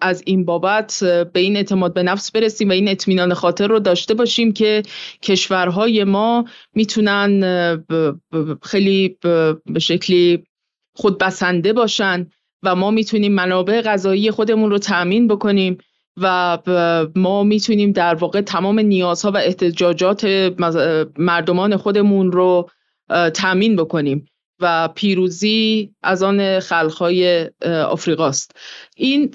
از 0.00 0.22
این 0.26 0.44
بابت 0.44 0.98
به 1.32 1.40
این 1.40 1.56
اعتماد 1.56 1.94
به 1.94 2.02
نفس 2.02 2.30
برسیم 2.30 2.68
و 2.68 2.72
این 2.72 2.88
اطمینان 2.88 3.34
خاطر 3.34 3.66
رو 3.66 3.78
داشته 3.78 4.14
باشیم 4.14 4.52
که 4.52 4.82
کشورهای 5.22 6.04
ما 6.04 6.44
می‌تونن 6.74 7.40
خیلی 8.62 9.18
به 9.66 9.80
شکلی 9.80 10.44
خودبسنده 10.94 11.72
باشن 11.72 12.26
و 12.62 12.74
ما 12.74 12.90
می‌تونیم 12.90 13.32
منابع 13.32 13.82
غذایی 13.82 14.30
خودمون 14.30 14.70
رو 14.70 14.78
تأمین 14.78 15.28
بکنیم. 15.28 15.78
و 16.22 16.58
ما 17.16 17.42
می‌تونیم 17.42 17.92
در 17.92 18.14
واقع 18.14 18.40
تمام 18.40 18.78
نیازها 18.78 19.30
و 19.30 19.36
احتجاجات 19.36 20.24
مردمان 21.18 21.76
خودمون 21.76 22.32
رو 22.32 22.70
اه، 23.10 23.30
تأمین 23.30 23.76
بکنیم 23.76 24.26
و 24.60 24.88
پیروزی 24.88 25.90
از 26.02 26.22
آن 26.22 26.60
خلقهای 26.60 27.50
آفریقاست. 27.64 28.56
این 28.96 29.34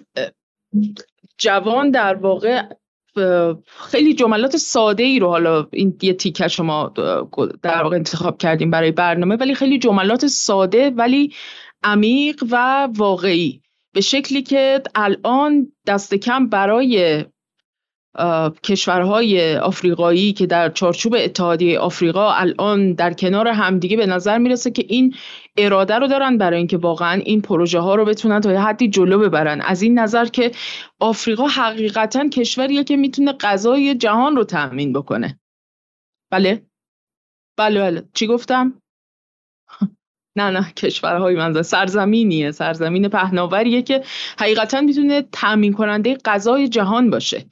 جوان 1.37 1.91
در 1.91 2.15
واقع 2.15 2.61
خیلی 3.65 4.13
جملات 4.13 4.57
ساده 4.57 5.03
ای 5.03 5.19
رو 5.19 5.27
حالا 5.27 5.67
این 5.71 5.97
یه 6.01 6.13
تیکه 6.13 6.47
شما 6.47 6.93
در 7.61 7.83
واقع 7.83 7.95
انتخاب 7.95 8.37
کردیم 8.37 8.71
برای 8.71 8.91
برنامه 8.91 9.35
ولی 9.35 9.55
خیلی 9.55 9.79
جملات 9.79 10.27
ساده 10.27 10.89
ولی 10.89 11.33
عمیق 11.83 12.43
و 12.51 12.87
واقعی. 12.95 13.62
به 13.93 14.01
شکلی 14.01 14.41
که 14.41 14.81
الان 14.95 15.71
دست 15.87 16.15
کم 16.15 16.49
برای 16.49 17.25
کشورهای 18.63 19.57
آفریقایی 19.57 20.33
که 20.33 20.45
در 20.45 20.69
چارچوب 20.69 21.15
اتحادیه 21.19 21.79
آفریقا 21.79 22.31
الان 22.31 22.93
در 22.93 23.13
کنار 23.13 23.47
همدیگه 23.47 23.97
به 23.97 24.05
نظر 24.05 24.37
می‌رسه 24.37 24.71
که 24.71 24.85
این 24.87 25.15
اراده 25.57 25.95
رو 25.95 26.07
دارن 26.07 26.37
برای 26.37 26.57
اینکه 26.57 26.77
واقعا 26.77 27.21
این 27.25 27.41
پروژه 27.41 27.79
ها 27.79 27.95
رو 27.95 28.05
بتونن 28.05 28.41
تا 28.41 28.61
حدی 28.61 28.87
جلو 28.87 29.19
ببرن. 29.19 29.61
از 29.61 29.81
این 29.81 29.99
نظر 29.99 30.25
که 30.25 30.51
آفریقا 30.99 31.47
حقیقتا 31.47 32.29
کشوریه 32.29 32.83
که 32.83 32.97
می‌تونه 32.97 33.33
غذای 33.33 33.95
جهان 33.95 34.35
رو 34.35 34.43
تأمین 34.43 34.93
بکنه. 34.93 35.39
بله؟ 36.31 36.65
بله 37.57 37.79
بله. 37.79 38.03
چی 38.13 38.27
گفتم؟ 38.27 38.81
نه 40.35 40.49
نه 40.49 40.71
کشورهای 40.77 41.35
منظور 41.35 41.61
سرزمینیه 41.61 42.51
سرزمین 42.51 43.07
پهناوریه 43.07 43.81
که 43.81 44.03
حقیقتا 44.39 44.81
می‌تونه 44.81 45.23
تأمین 45.31 45.73
کننده 45.73 46.17
غذای 46.25 46.67
جهان 46.67 47.09
باشه. 47.09 47.45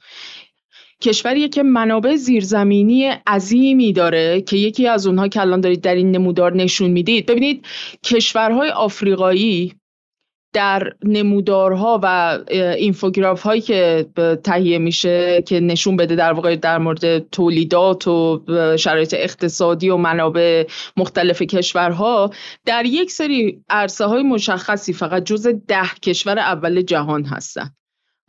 کشوریه 1.02 1.48
که 1.48 1.62
منابع 1.62 2.16
زیرزمینی 2.16 3.04
عظیمی 3.26 3.92
داره 3.92 4.40
که 4.40 4.56
یکی 4.56 4.88
از 4.88 5.06
اونها 5.06 5.28
که 5.28 5.40
الان 5.40 5.60
دارید 5.60 5.80
در 5.80 5.94
این 5.94 6.10
نمودار 6.10 6.56
نشون 6.56 6.90
می‌دید. 6.90 7.26
ببینید 7.26 7.66
کشورهای 8.04 8.70
آفریقایی 8.70 9.74
در 10.52 10.92
نمودارها 11.04 12.00
و 12.02 12.38
اینفوگراف 12.50 13.42
هایی 13.42 13.60
که 13.60 14.06
تهیه 14.44 14.78
میشه 14.78 15.42
که 15.46 15.60
نشون 15.60 15.96
بده 15.96 16.16
در 16.16 16.32
واقع 16.32 16.56
در 16.56 16.78
مورد 16.78 17.18
تولیدات 17.18 18.08
و 18.08 18.42
شرایط 18.78 19.14
اقتصادی 19.18 19.90
و 19.90 19.96
منابع 19.96 20.66
مختلف 20.96 21.42
کشورها 21.42 22.30
در 22.64 22.84
یک 22.84 23.10
سری 23.10 23.64
عرصه 23.70 24.04
های 24.04 24.22
مشخصی 24.22 24.92
فقط 24.92 25.24
جز 25.24 25.46
ده 25.68 25.88
کشور 26.02 26.38
اول 26.38 26.82
جهان 26.82 27.24
هستن. 27.24 27.70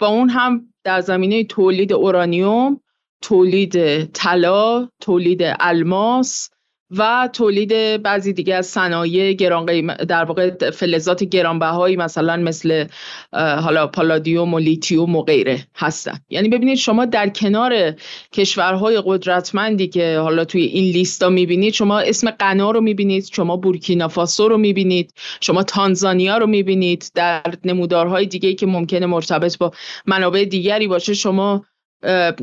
و 0.01 0.05
اون 0.05 0.29
هم 0.29 0.61
در 0.83 1.01
زمینه 1.01 1.43
تولید 1.43 1.93
اورانیوم 1.93 2.79
تولید 3.21 4.05
طلا 4.05 4.89
تولید 5.01 5.41
الماس 5.59 6.49
و 6.97 7.29
تولید 7.33 8.01
بعضی 8.01 8.33
دیگه 8.33 8.55
از 8.55 8.65
صنایع 8.65 9.33
گران 9.33 9.65
در 9.95 10.23
واقع 10.23 10.69
فلزات 10.71 11.23
گرانبهایی 11.23 11.95
مثلا 11.95 12.37
مثل 12.37 12.85
حالا 13.33 13.87
پالادیوم 13.87 14.53
و 14.53 14.59
لیتیوم 14.59 15.15
و 15.15 15.21
غیره 15.21 15.67
هستن. 15.75 16.19
یعنی 16.29 16.49
ببینید 16.49 16.77
شما 16.77 17.05
در 17.05 17.29
کنار 17.29 17.95
کشورهای 18.33 19.01
قدرتمندی 19.05 19.87
که 19.87 20.17
حالا 20.17 20.45
توی 20.45 20.61
این 20.61 20.93
لیستا 20.93 21.29
می‌بینید 21.29 21.73
شما 21.73 21.99
اسم 21.99 22.31
قنا 22.31 22.71
رو 22.71 22.81
می‌بینید 22.81 23.29
شما 23.33 23.57
بورکینافاسو 23.57 24.47
رو 24.47 24.57
می‌بینید 24.57 25.13
شما 25.41 25.63
تانزانیا 25.63 26.37
رو 26.37 26.47
می‌بینید. 26.47 27.11
در 27.15 27.43
نمودارهای 27.65 28.25
دیگه 28.25 28.53
که 28.53 28.65
ممکنه 28.65 29.05
مرتبط 29.05 29.57
با 29.57 29.71
منابع 30.05 30.45
دیگری 30.45 30.87
باشه 30.87 31.13
شما 31.13 31.65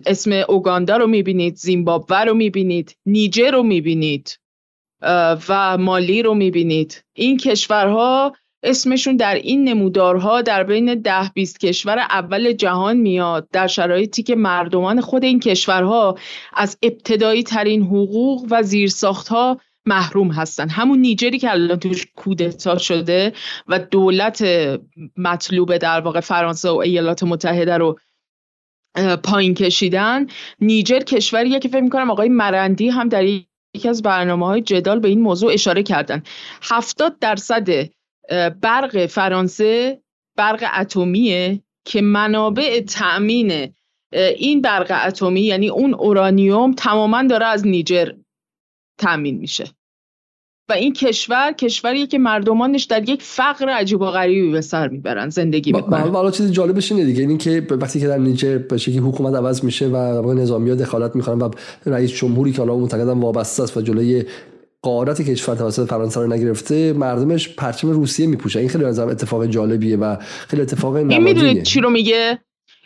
اسم 0.07 0.45
اوگاندا 0.49 0.97
رو 0.97 1.07
می‌بینید 1.07 1.57
زیمبابوه 1.57 2.25
رو 2.25 2.35
می‌بینید 2.35 2.97
نیجر 3.07 3.51
رو 3.51 3.63
می‌بینید. 3.63 4.40
و 5.49 5.79
مالی 5.79 6.23
رو 6.23 6.35
می‌بینید. 6.35 7.05
این 7.15 7.37
کشورها 7.37 8.33
اسمشون 8.63 9.17
در 9.17 9.35
این 9.35 9.65
نمودارها 9.65 10.43
در 10.43 10.63
بین 10.63 10.95
ده 10.95 11.31
بیست 11.35 11.61
کشور 11.61 11.99
اول 11.99 12.53
جهان 12.53 12.97
میاد. 12.97 13.49
در 13.53 13.67
شرایطی 13.67 14.23
که 14.23 14.37
مردمان 14.37 15.01
خود 15.01 15.25
این 15.25 15.41
کشورها 15.41 16.19
از 16.53 16.79
ابتدایی 16.83 17.43
ترین 17.43 17.83
حقوق 17.83 18.47
و 18.51 18.63
زیرساخت 18.63 19.29
ها 19.29 19.61
محروم 19.87 20.31
هستن. 20.31 20.69
همون 20.69 20.99
نیجری 20.99 21.39
که 21.39 21.51
الان 21.51 21.79
توش 21.79 22.07
کودتا 22.17 22.79
شده 22.79 23.33
و 23.69 23.79
دولت 23.79 24.45
مطلوب 25.17 25.77
در 25.77 26.01
واقع 26.01 26.21
فرانسه 26.21 26.71
و 26.71 26.77
ایالات 26.77 27.23
متحده 27.23 27.79
رو 27.79 27.99
پایین 29.25 29.55
کشیدن 29.55 30.27
نیجر 30.61 30.99
کشوریه 31.01 31.59
که 31.59 31.69
فکر 31.69 31.81
می‌کنم 31.81 32.11
آقای 32.11 32.29
مرندی 32.29 32.89
هم 32.89 33.09
در 33.09 33.23
یکی 33.75 33.89
از 33.89 34.03
برنامه 34.03 34.47
های 34.47 34.61
جدال 34.61 34.99
به 34.99 35.09
این 35.09 35.21
موضوع 35.21 35.53
اشاره 35.53 35.83
کردن. 35.83 36.23
هفتاد 36.63 37.19
درصد 37.19 37.69
برق 38.61 39.07
فرانسه 39.07 40.03
برق 40.37 40.65
اتمیه 40.79 41.63
که 41.85 42.01
منابع 42.01 42.81
تأمین 42.81 43.75
این 44.13 44.61
برق 44.61 45.01
اتمی 45.07 45.41
یعنی 45.41 45.69
اون 45.69 45.95
اورانیوم 45.95 46.73
تماما 46.73 47.23
داره 47.23 47.47
از 47.47 47.67
نیجر 47.67 48.13
تأمین 48.99 49.39
میشه. 49.39 49.65
و 50.71 50.73
این 50.73 50.93
کشور 50.93 51.53
کشوریه 51.53 52.07
که 52.07 52.19
مردمانش 52.19 52.85
در 52.85 53.09
یک 53.09 53.23
فقر 53.23 53.69
عجیب 53.69 54.01
و 54.01 54.07
غریبی 54.07 54.53
به 54.53 54.61
سر 54.61 54.89
می‌برن 54.89 55.29
زندگی 55.29 55.73
می‌کنن. 55.73 56.01
حالا 56.01 56.31
چیز 56.31 56.53
جالبش 56.53 56.93
اینه 56.93 57.05
دیگه 57.05 57.21
اینکه 57.21 57.67
وقتی 57.71 58.01
که 58.01 58.07
در 58.07 58.19
نیجر 58.19 58.59
به 58.59 58.77
شکلی 58.77 58.99
حکومت 58.99 59.35
عوض 59.35 59.65
میشه 59.65 59.87
و 59.89 60.33
نظامی 60.35 60.71
ها 60.71 60.77
دخالت 60.77 61.17
می‌کنن 61.17 61.39
و 61.39 61.51
رئیس 61.87 62.13
جمهوری 62.13 62.53
که 62.53 62.59
حالا 62.59 62.77
معتقدم 62.77 63.21
وابسته 63.21 63.63
است 63.63 63.77
و 63.77 63.81
جلوی 63.81 64.25
قارت 64.83 65.23
کشور 65.23 65.55
توسط 65.55 65.89
فرانسه 65.89 66.21
رو 66.21 66.33
نگرفته 66.33 66.93
مردمش 66.93 67.49
پرچم 67.49 67.91
روسیه 67.91 68.27
میپوشن 68.27 68.59
این 68.59 68.69
خیلی 68.69 68.85
نظرم 68.85 69.09
اتفاق 69.09 69.47
جالبیه 69.47 69.97
و 69.97 70.17
خیلی 70.21 70.63
اتفاق 70.63 70.95
این 70.95 71.23
می‌دونید 71.23 71.63
چی 71.63 71.81
رو 71.81 71.91
میگه؟ 71.91 72.39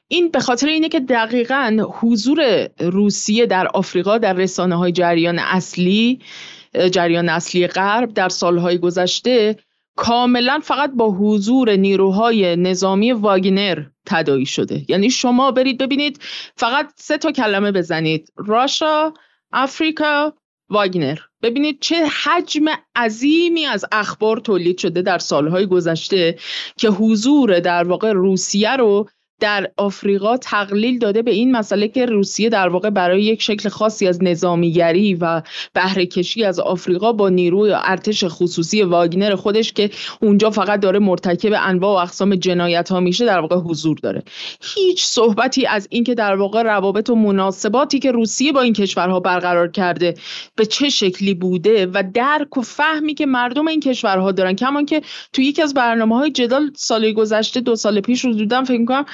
این 0.08 0.30
به 0.30 0.40
خاطر 0.40 0.66
اینه 0.66 0.88
که 0.88 1.00
دقیقا 1.00 1.86
حضور 2.00 2.68
روسیه 2.80 3.46
در 3.46 3.66
آفریقا 3.66 4.18
در 4.18 4.32
رسانه 4.32 4.76
های 4.76 4.92
جریان 4.92 5.38
اصلی 5.38 6.18
جریان 6.92 7.28
اصلی 7.28 7.66
غرب 7.66 8.14
در 8.14 8.28
سالهای 8.28 8.78
گذشته 8.78 9.56
کاملا 9.96 10.60
فقط 10.62 10.90
با 10.90 11.10
حضور 11.10 11.76
نیروهای 11.76 12.56
نظامی 12.56 13.12
واگنر 13.12 13.82
تدایی 14.06 14.46
شده. 14.46 14.84
یعنی 14.88 15.10
شما 15.10 15.50
برید 15.50 15.78
ببینید 15.78 16.20
فقط 16.56 16.92
سه 16.96 17.18
تا 17.18 17.32
کلمه 17.32 17.72
بزنید. 17.72 18.32
راشا 18.36 19.12
افریقا 19.52 20.30
واگنر. 20.68 21.18
ببینید 21.42 21.80
چه 21.80 22.06
حجم 22.06 22.64
عظیمی 22.96 23.66
از 23.66 23.84
اخبار 23.92 24.36
تولید 24.36 24.78
شده 24.78 25.02
در 25.02 25.18
سالهای 25.18 25.66
گذشته 25.66 26.38
که 26.76 26.88
حضور 26.88 27.60
در 27.60 27.84
واقع 27.84 28.12
روسیه 28.12 28.76
رو 28.76 29.08
در 29.40 29.70
آفریقا 29.76 30.36
تقلیل 30.36 30.98
داده 30.98 31.22
به 31.22 31.30
این 31.30 31.52
مسئله 31.52 31.88
که 31.88 32.06
روسیه 32.06 32.48
در 32.48 32.68
واقع 32.68 32.90
برای 32.90 33.22
یک 33.22 33.42
شکل 33.42 33.68
خاصی 33.68 34.06
از 34.06 34.22
نظامیگری 34.22 35.14
و 35.14 35.42
بهره 35.72 36.06
کشی 36.06 36.44
از 36.44 36.60
آفریقا 36.60 37.12
با 37.12 37.28
نیروی 37.28 37.72
ارتش 37.74 38.24
خصوصی 38.28 38.82
واگنر 38.82 39.34
خودش 39.34 39.72
که 39.72 39.90
اونجا 40.20 40.50
فقط 40.50 40.80
داره 40.80 40.98
مرتکب 40.98 41.52
انواع 41.56 41.94
و 41.94 42.02
اقسام 42.02 42.34
جنایت 42.36 42.88
ها 42.88 43.00
میشه 43.00 43.26
در 43.26 43.40
واقع 43.40 43.56
حضور 43.56 43.98
داره. 44.02 44.22
هیچ 44.74 45.04
صحبتی 45.04 45.66
از 45.66 45.88
اینکه 45.90 46.14
در 46.14 46.36
واقع 46.36 46.62
روابط 46.62 47.10
و 47.10 47.14
مناسباتی 47.14 47.98
که 47.98 48.12
روسیه 48.12 48.52
با 48.52 48.60
این 48.60 48.72
کشورها 48.72 49.20
برقرار 49.20 49.70
کرده 49.70 50.14
به 50.56 50.66
چه 50.66 50.88
شکلی 50.88 51.34
بوده 51.34 51.86
و 51.86 52.02
درک 52.14 52.56
و 52.56 52.62
فهمی 52.62 53.14
که 53.14 53.26
مردم 53.26 53.68
این 53.68 53.80
کشورها 53.80 54.32
دارن 54.32 54.52
کمان 54.52 54.86
که 54.86 55.02
تو 55.32 55.42
یکی 55.42 55.62
از 55.62 55.74
برنامه 55.74 56.16
های 56.16 56.30
جدال 56.30 56.70
سال 56.76 57.12
گذشته 57.12 57.60
دو 57.60 57.76
سال 57.76 58.00
پیش 58.00 58.24
رو 58.24 58.32
دیدم 58.32 58.64
فکر 58.64 58.84
کنم 58.84 59.04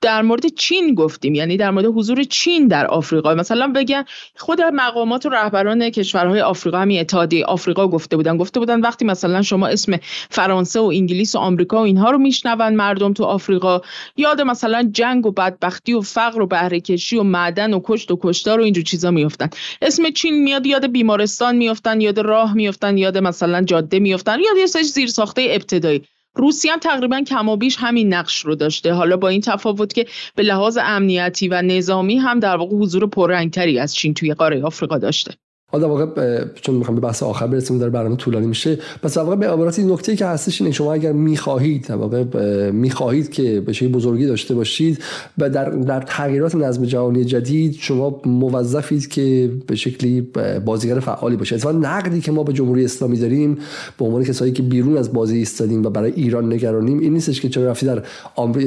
در 0.00 0.22
مورد 0.22 0.46
چین 0.46 0.94
گفتیم 0.94 1.34
یعنی 1.34 1.56
در 1.56 1.70
مورد 1.70 1.86
حضور 1.86 2.22
چین 2.24 2.68
در 2.68 2.86
آفریقا. 2.86 3.34
مثلا 3.34 3.72
بگن 3.74 4.04
خود 4.36 4.62
مقامات 4.62 5.26
و 5.26 5.28
رهبران 5.28 5.90
کشورهای 5.90 6.40
آفریقا 6.40 6.78
همین 6.78 7.00
اتحادیه 7.00 7.44
آفریقا 7.44 7.88
گفته 7.88 8.16
بودن 8.16 8.36
گفته 8.36 8.60
بودن 8.60 8.80
وقتی 8.80 9.04
مثلا 9.04 9.42
شما 9.42 9.66
اسم 9.66 9.98
فرانسه 10.30 10.80
و 10.80 10.84
انگلیس 10.84 11.34
و 11.34 11.38
آمریکا 11.38 11.80
و 11.80 11.84
اینها 11.84 12.10
رو 12.10 12.18
میشنون 12.18 12.74
مردم 12.74 13.12
تو 13.12 13.24
آفریقا 13.24 13.80
یاد 14.16 14.40
مثلا 14.40 14.90
جنگ 14.92 15.26
و 15.26 15.30
بدبختی 15.30 15.92
و 15.92 16.00
فقر 16.00 16.40
و 16.40 16.46
بهره 16.46 16.80
کشی 16.80 17.16
و 17.16 17.22
معدن 17.22 17.74
و 17.74 17.80
کشت 17.84 18.10
و 18.10 18.18
کشتار 18.22 18.60
و 18.60 18.62
اینجور 18.62 18.84
چیزا 18.84 19.10
میافتن. 19.10 19.50
اسم 19.82 20.10
چین 20.10 20.42
میاد 20.42 20.66
یاد 20.66 20.86
بیمارستان 20.86 21.56
میافتن 21.56 22.00
یاد 22.00 22.18
راه 22.18 22.54
میافتن 22.54 22.98
یاد 22.98 23.18
مثلا 23.18 23.62
جاده 23.62 23.98
میافتن 23.98 24.38
یاد 24.40 24.56
یه 24.56 24.66
سری 24.66 24.82
زیر 24.82 25.08
ساخته 25.08 25.46
ابتدایی. 25.50 26.02
روسیه 26.38 26.72
هم 26.72 26.78
تقریبا 26.78 27.20
کمابیش 27.20 27.76
همین 27.78 28.14
نقش 28.14 28.40
رو 28.40 28.54
داشته. 28.54 28.92
حالا 28.92 29.16
با 29.16 29.28
این 29.28 29.40
تفاوت 29.40 29.92
که 29.92 30.06
به 30.34 30.42
لحاظ 30.42 30.78
امنیتی 30.82 31.48
و 31.48 31.62
نظامی 31.62 32.16
هم 32.16 32.40
در 32.40 32.56
واقع 32.56 32.76
حضور 32.76 33.06
پررنگتری 33.06 33.78
از 33.78 33.94
چین 33.94 34.14
توی 34.14 34.34
قاره 34.34 34.62
آفریقا 34.62 34.98
داشته. 34.98 35.34
حالا 35.70 35.88
واقع 35.88 36.44
چون 36.54 36.74
می‌خوام 36.74 36.94
به 36.94 37.00
بحث 37.00 37.22
آخر 37.22 37.46
برسیم 37.46 37.78
در 37.78 37.88
برنامه 37.88 38.16
طولانی 38.16 38.46
میشه. 38.46 38.78
پس 39.02 39.16
واقع 39.16 39.36
به 39.36 39.48
عبارت 39.48 39.78
نکته 39.78 40.16
که 40.16 40.26
هستش 40.26 40.60
اینه 40.60 40.72
شما 40.72 40.92
اگر 40.92 41.12
می‌خواهید 41.12 41.90
واقع 41.90 42.24
می‌خواهید 42.70 43.30
که 43.30 43.60
به 43.60 43.72
شکلی 43.72 43.88
بزرگی 43.88 44.26
داشته 44.26 44.54
باشید 44.54 44.98
و 45.38 45.50
در 45.50 45.70
در 45.70 46.00
تغییرات 46.00 46.54
نظم 46.54 46.84
جهانی 46.84 47.24
جدید 47.24 47.76
شما 47.80 48.20
موظفید 48.24 49.08
که 49.08 49.50
به 49.66 49.76
شکلی 49.76 50.20
بازیگر 50.64 51.00
فعالی 51.00 51.36
باشید. 51.36 51.58
اتفاقا 51.58 51.78
نقدی 51.78 52.20
که 52.20 52.32
ما 52.32 52.42
به 52.42 52.52
جمهوری 52.52 52.84
اسلامی 52.84 53.18
داریم 53.18 53.58
به 53.98 54.04
عنوان 54.04 54.24
کسایی 54.24 54.52
که 54.52 54.62
بیرون 54.62 54.96
از 54.96 55.12
بازی 55.12 55.36
ایستادیم 55.36 55.86
و 55.86 55.90
برای 55.90 56.12
ایران 56.12 56.52
نگرانیم 56.52 56.98
این 56.98 57.12
نیستش 57.12 57.40
که 57.40 57.48
چرا 57.48 57.70
رفتی 57.70 57.86
در 57.86 58.02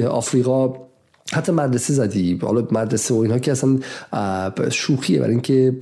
آفریقا 0.08 0.74
حتی 1.34 1.52
مدرسه 1.52 1.94
زدی. 1.94 2.40
حالا 2.42 2.68
مدرسه 2.72 3.14
و 3.14 3.18
اینها 3.18 3.40
که 3.40 3.52
اصلا 3.52 3.80
شوخیه 4.70 5.20
برای 5.20 5.32
اینکه 5.32 5.76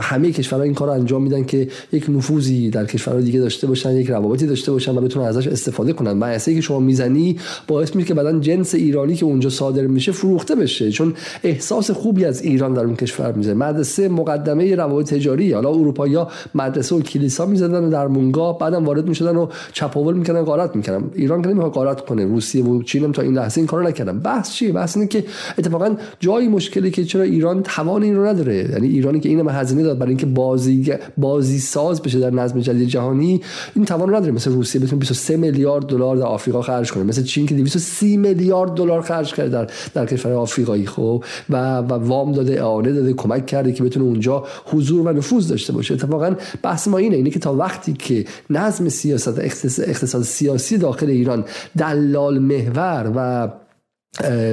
همه 0.00 0.32
کشورها 0.32 0.64
این 0.64 0.74
کار 0.74 0.88
رو 0.88 0.94
انجام 0.94 1.22
میدن 1.22 1.44
که 1.44 1.68
یک 1.92 2.10
نفوذی 2.10 2.70
در 2.70 2.84
کشورهای 2.84 3.24
دیگه 3.24 3.40
داشته 3.40 3.66
باشن 3.66 3.96
یک 3.96 4.10
روابطی 4.10 4.46
داشته 4.46 4.72
باشن 4.72 4.98
و 4.98 5.00
بتونن 5.00 5.26
ازش 5.26 5.46
استفاده 5.46 5.92
کنن. 5.92 6.12
مدرسه 6.12 6.54
که 6.54 6.60
شما 6.60 6.80
می‌زنی 6.80 7.38
باعث 7.66 7.96
میشه 7.96 8.08
که 8.08 8.14
بعدن 8.14 8.40
جنس 8.40 8.74
ایرانی 8.74 9.14
که 9.14 9.24
اونجا 9.24 9.50
صادر 9.50 9.86
میشه 9.86 10.12
فروخته 10.12 10.54
بشه. 10.54 10.90
چون 10.90 11.14
احساس 11.42 11.90
خوبی 11.90 12.24
از 12.24 12.42
ایران 12.42 12.74
در 12.74 12.84
اون 12.84 12.96
کشور 12.96 13.32
می‌زنه 13.32 13.54
مدرسه 13.54 14.08
مقدمه 14.08 14.74
روابط 14.74 15.14
تجاری. 15.14 15.52
حالا 15.52 15.68
اروپایی 15.68 16.16
مدرسه 16.54 16.94
و 16.94 17.00
کلیسا 17.00 17.46
می‌زدن 17.46 17.84
و 17.84 17.90
در 17.90 18.06
مونگاه 18.06 18.58
بعدم 18.58 18.84
وارد 18.84 19.08
می‌شدن 19.08 19.36
و 19.36 19.46
چپاول 19.72 20.14
می‌کنن 20.14 20.42
غارت 20.42 20.76
می‌کنن 20.76 21.02
ایران 21.14 21.42
که 21.42 21.48
نمی‌خواد 21.48 21.72
غارت 21.72 22.00
کنه. 22.00 22.24
روسیه 22.24 22.64
و 22.64 22.82
چین 22.82 23.04
هم 23.04 23.12
تا 23.12 23.22
این 23.22 23.34
لحظه 23.34 23.58
این 23.58 23.66
کارو 23.66 23.88
نکردن. 23.88 24.18
بحث 24.18 24.52
چیه؟ 24.52 24.72
بحث 24.84 24.96
اینه 24.96 25.08
که 25.08 25.24
اتفاقا 25.58 25.96
جایی 26.20 26.48
مشکلی 26.48 26.90
که 26.90 27.04
چرا 27.04 27.22
ایران 27.22 27.62
توان 27.62 28.02
این 28.02 28.16
رو 28.16 28.26
نداره. 28.26 28.56
یعنی 28.70 28.88
ایرانی 28.88 29.20
که 29.20 29.28
این 29.28 29.48
هزینه 29.48 29.82
داد 29.82 29.98
برای 29.98 30.08
اینکه 30.08 30.26
بازی 30.26 30.92
بازی 31.18 31.58
ساز 31.58 32.02
بشه 32.02 32.18
در 32.18 32.30
نظم 32.30 32.60
جدید 32.60 32.88
جهانی 32.88 33.40
این 33.74 33.84
توان 33.84 34.08
رو 34.08 34.16
نداره. 34.16 34.32
مثل 34.32 34.52
روسیه 34.52 34.80
بتونه 34.80 35.00
23 35.00 35.36
میلیارد 35.36 35.86
دلار 35.86 36.16
در 36.16 36.22
آفریقا 36.22 36.62
خرج 36.62 36.92
کنه. 36.92 37.04
مثل 37.04 37.22
چین 37.22 37.46
که 37.46 37.54
230 37.54 38.16
میلیارد 38.16 38.74
دلار 38.74 39.02
خرج 39.02 39.34
کرده 39.34 39.50
در 39.50 39.66
در 39.94 40.06
کشور 40.06 40.32
آفریقایی. 40.32 40.86
خب؟ 40.86 41.24
و 41.50 41.78
و 41.78 41.92
وام 41.92 42.32
داده 42.32 42.60
اعانه 42.60 42.92
داده 42.92 43.12
کمک 43.12 43.46
کرده 43.46 43.72
که 43.72 43.82
بتونه 43.82 44.06
اونجا 44.06 44.44
حضور 44.64 45.08
و 45.08 45.12
نفوذ 45.12 45.48
داشته 45.48 45.72
باشه. 45.72 45.94
اتفاقا 45.94 46.34
بحث 46.62 46.88
ما 46.88 46.98
اینه 46.98 47.16
اینه 47.16 47.30
که 47.30 47.38
تا 47.38 47.54
وقتی 47.54 47.92
که 47.92 48.24
نظم 48.50 48.88
سیاست 48.88 49.38
اقتصاد 49.78 50.22
سیاسی 50.22 50.78
داخل 50.78 51.10
ایران 51.10 51.44
دلال 51.78 52.38
محور 52.38 53.12
و 53.16 53.48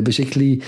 به 0.03 0.11
شکلی 0.11 0.61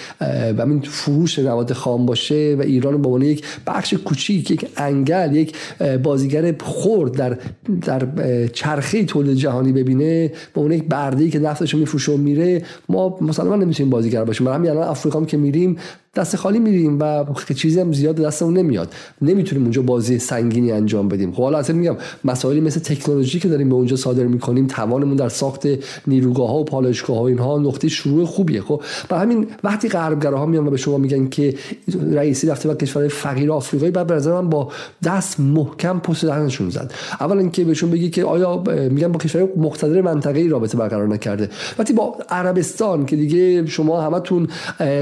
همین 0.59 0.81
فروش 0.81 1.39
مواد 1.39 1.73
خام 1.73 2.05
باشه 2.05 2.55
و 2.59 2.61
ایران 2.61 3.01
به 3.01 3.07
عنوان 3.07 3.21
یک 3.21 3.45
بخش 3.67 3.93
کوچیک 3.93 4.51
یک 4.51 4.67
انگل 4.77 5.35
یک 5.35 5.55
بازیگر 6.03 6.55
خرد 6.63 7.11
در 7.11 7.37
در 7.81 8.07
چرخه 8.47 9.05
تولید 9.05 9.37
جهانی 9.37 9.71
ببینه 9.71 10.27
به 10.27 10.61
عنوان 10.61 10.71
یک 10.77 10.83
برده 10.83 11.29
که 11.29 11.39
نفتش 11.39 11.75
میفروشه 11.75 12.11
و 12.11 12.17
میره 12.17 12.61
ما 12.89 13.17
مسلما 13.21 13.55
نمی‌تونیم 13.55 13.89
بازیگر 13.89 14.23
باشیم. 14.23 14.45
برای 14.45 14.57
همین 14.57 14.71
الان 14.71 14.87
افریقا 14.87 15.25
که 15.25 15.37
میریم 15.37 15.77
دست 16.15 16.35
خالی 16.35 16.59
میریم 16.59 16.99
و 16.99 17.25
چیزی 17.55 17.79
هم 17.79 17.93
زیاد 17.93 18.15
دستمون 18.15 18.57
نمیاد. 18.57 18.93
نمی‌تونیم 19.21 19.63
اونجا 19.63 19.81
بازی 19.81 20.19
سنگینی 20.19 20.71
انجام 20.71 21.07
بدیم. 21.07 21.31
خب 21.31 21.43
حالا 21.43 21.57
اصلا 21.57 21.75
میگم 21.75 21.95
مسائلی 22.23 22.61
مثل 22.61 22.79
تکنولوژی 22.79 23.39
که 23.39 23.49
داریم 23.49 23.69
به 23.69 23.75
اونجا 23.75 23.95
صادر 23.95 24.23
می‌کنیم 24.23 24.67
توانمون 24.67 25.15
در 25.15 25.29
ساخت 25.29 25.67
نیروگاه 26.07 26.49
ها 26.49 26.59
و 26.59 26.63
پالایشگاه 26.63 27.17
ها 27.17 27.27
اینها 27.27 27.59
نقطه 27.59 27.87
شروع 27.87 28.25
خوبیه. 28.25 28.61
خب 28.61 28.81
برای 29.09 29.23
همین 29.23 29.47
وقتی 29.63 29.89
غربگراها 29.89 30.45
میان 30.45 30.67
و 30.67 30.69
به 30.69 30.77
شما 30.77 30.97
میگن 30.97 31.27
که 31.27 31.53
رئیسی 32.11 32.47
رفته 32.47 32.69
و 32.69 32.73
کشور 32.73 33.07
فقیر 33.07 33.51
آفریقایی 33.51 33.91
بعد 33.91 34.07
به 34.07 34.13
نظر 34.13 34.41
با 34.41 34.71
دست 35.03 35.39
محکم 35.39 35.99
پشت 35.99 36.25
دهنشون 36.25 36.69
زد. 36.69 36.93
اولا 37.19 37.39
اینکه 37.39 37.63
بهشون 37.63 37.91
بگی 37.91 38.09
که 38.09 38.25
آیا 38.25 38.63
میگن 38.89 39.11
با 39.11 39.19
کشور 39.19 39.47
مقتدر 39.57 40.01
منطقه 40.01 40.39
ای 40.39 40.47
رابطه 40.47 40.77
برقرار 40.77 41.07
نکرده. 41.07 41.49
وقتی 41.79 41.93
با 41.93 42.17
عربستان 42.29 43.05
که 43.05 43.15
دیگه 43.15 43.65
شما 43.65 44.01
همتون 44.01 44.47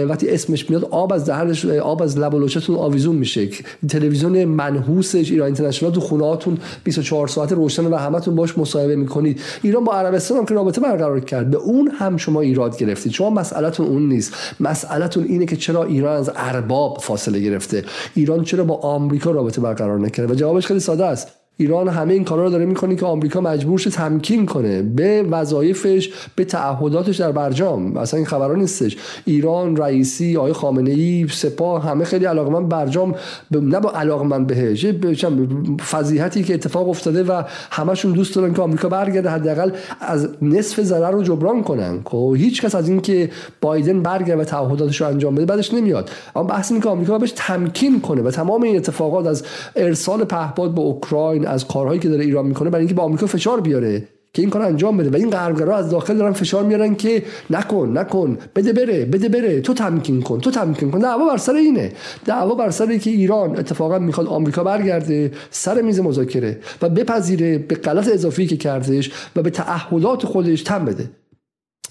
وقتی 0.07 0.29
اسمش 0.29 0.69
میاد 0.69 0.87
آب 1.01 1.13
از 1.13 1.25
دهنش 1.25 1.65
آب 1.65 2.01
از 2.01 2.17
لب 2.17 2.33
و 2.33 2.39
لوچتون 2.39 2.75
آویزون 2.75 3.15
میشه. 3.15 3.49
تلویزیون 3.89 4.45
منحوسش 4.45 5.31
ایران 5.31 5.45
اینترنشنال 5.45 5.91
تو 5.91 6.01
خونهاتون 6.01 6.57
24 6.83 7.27
ساعت 7.27 7.51
روشن 7.51 7.85
و 7.85 7.95
همتون 7.95 8.35
باش 8.35 8.57
مصاحبه 8.57 8.95
می‌کنید. 8.95 9.41
ایران 9.61 9.83
با 9.83 9.93
عربستان 9.93 10.37
هم 10.37 10.45
که 10.45 10.53
رابطه 10.53 10.81
برقرار 10.81 11.19
کرد. 11.19 11.51
به 11.51 11.57
اون 11.57 11.87
هم 11.87 12.17
شما 12.17 12.41
ایراد 12.41 12.77
گرفتید. 12.77 13.11
شما 13.11 13.29
مسئلهتون 13.29 13.87
اون 13.87 14.07
نیست. 14.07 14.33
مسئلهتون 14.59 15.23
اینه 15.23 15.45
که 15.45 15.55
چرا 15.55 15.83
ایران 15.83 16.17
از 16.17 16.31
ارباب 16.35 16.97
فاصله 17.01 17.39
گرفته. 17.39 17.83
ایران 18.15 18.43
چرا 18.43 18.63
با 18.63 18.75
آمریکا 18.75 19.31
رابطه 19.31 19.61
برقرار 19.61 19.99
نکرده؟ 19.99 20.33
و 20.33 20.35
جوابش 20.35 20.65
خیلی 20.65 20.79
ساده 20.79 21.05
است. 21.05 21.40
ایران 21.61 21.87
همه 21.87 22.13
این 22.13 22.23
کارا 22.23 22.43
رو 22.43 22.49
داره 22.49 22.65
می‌کنه 22.65 22.95
که 22.95 23.05
آمریکا 23.05 23.41
مجبور 23.41 23.79
شه 23.79 23.89
تمکین 23.89 24.45
کنه 24.45 24.81
به 24.81 25.23
وظایفش 25.23 26.09
به 26.35 26.45
تعهداتش 26.45 27.17
در 27.17 27.31
برجام. 27.31 27.97
اصلا 27.97 28.17
این 28.17 28.27
خبرها 28.27 28.55
نیستش. 28.55 28.97
ایران 29.25 29.77
رئیسی 29.77 30.37
آقای 30.37 30.53
خامنه 30.53 30.91
ای 30.91 31.27
سپاه 31.31 31.83
همه 31.83 32.03
خیلی 32.03 32.25
علاقمند 32.25 32.69
برجام 32.69 33.15
نه 33.51 33.79
با 33.79 33.91
علاقمند 33.91 34.47
بهش 34.47 34.85
فضیحتی 35.91 36.43
که 36.43 36.53
اتفاق 36.53 36.89
افتاده 36.89 37.23
و 37.23 37.43
همشون 37.71 38.11
دوست 38.11 38.35
دارن 38.35 38.53
که 38.53 38.61
آمریکا 38.61 38.89
برگرده 38.89 39.29
حداقل 39.29 39.71
از 39.99 40.29
نصف 40.41 40.81
ضرر 40.81 41.11
رو 41.11 41.23
جبران 41.23 41.63
کنن. 41.63 41.99
که 42.11 42.17
هیچ 42.35 42.61
کس 42.61 42.75
از 42.75 42.89
اینکه 42.89 43.29
بایدن 43.61 44.01
برگرده 44.01 44.41
و 44.41 44.43
تعهداتش 44.43 45.01
رو 45.01 45.07
انجام 45.07 45.35
بده 45.35 45.45
بعدش 45.45 45.73
نمیاد. 45.73 46.09
اما 46.35 46.43
بحث 46.43 46.71
اینه 46.71 46.83
که 46.83 46.89
آمریکا 46.89 47.17
بهش 47.17 47.33
تمکین 47.35 48.01
کنه 48.01 48.21
و 48.21 48.31
تمام 48.31 48.63
این 48.63 48.75
اتفاقات 48.75 49.27
از 49.27 49.43
ارسال 49.75 50.23
پهپاد 50.23 50.75
به 50.75 50.81
اوکراین 50.81 51.47
از 51.51 51.67
کارهایی 51.67 51.99
که 51.99 52.09
داره 52.09 52.25
ایران 52.25 52.45
می‌کنه 52.45 52.69
برای 52.69 52.81
اینکه 52.81 52.95
به 52.95 53.01
آمریکا 53.01 53.27
فشار 53.27 53.61
بیاره 53.61 54.07
که 54.33 54.41
این 54.41 54.49
کار 54.49 54.61
انجام 54.61 54.97
بده. 54.97 55.09
و 55.09 55.15
این 55.15 55.29
غربگرا 55.29 55.77
از 55.77 55.89
داخل 55.89 56.17
دارن 56.17 56.33
فشار 56.33 56.63
میارن 56.63 56.95
که 56.95 57.23
نکن 57.49 57.97
نکن 57.97 58.37
بده 58.55 58.73
بره 58.73 59.05
بده 59.05 59.29
بره 59.29 59.61
تو 59.61 59.73
تمکین 59.73 60.21
کن 60.21 60.39
تو 60.39 60.51
تمکین 60.51 60.91
کن. 60.91 60.99
دعوا 60.99 61.25
بر 61.25 61.37
سر 61.37 61.55
اینه. 61.55 61.91
دعوا 62.25 62.55
بر 62.55 62.69
سر 62.69 62.97
که 62.97 63.09
ایران 63.09 63.59
اتفاقا 63.59 63.99
می‌خواد 63.99 64.27
آمریکا 64.27 64.63
برگرده 64.63 65.31
سر 65.49 65.81
میز 65.81 65.99
مذاکره 65.99 66.59
و 66.81 66.89
بپذیره 66.89 67.57
به 67.57 67.75
غلط 67.75 68.07
اضافی 68.13 68.47
که 68.47 68.57
کردش 68.57 69.11
و 69.35 69.41
به 69.41 69.49
تعهدات 69.49 70.25
خودش 70.25 70.63
تم 70.63 70.85
بده. 70.85 71.09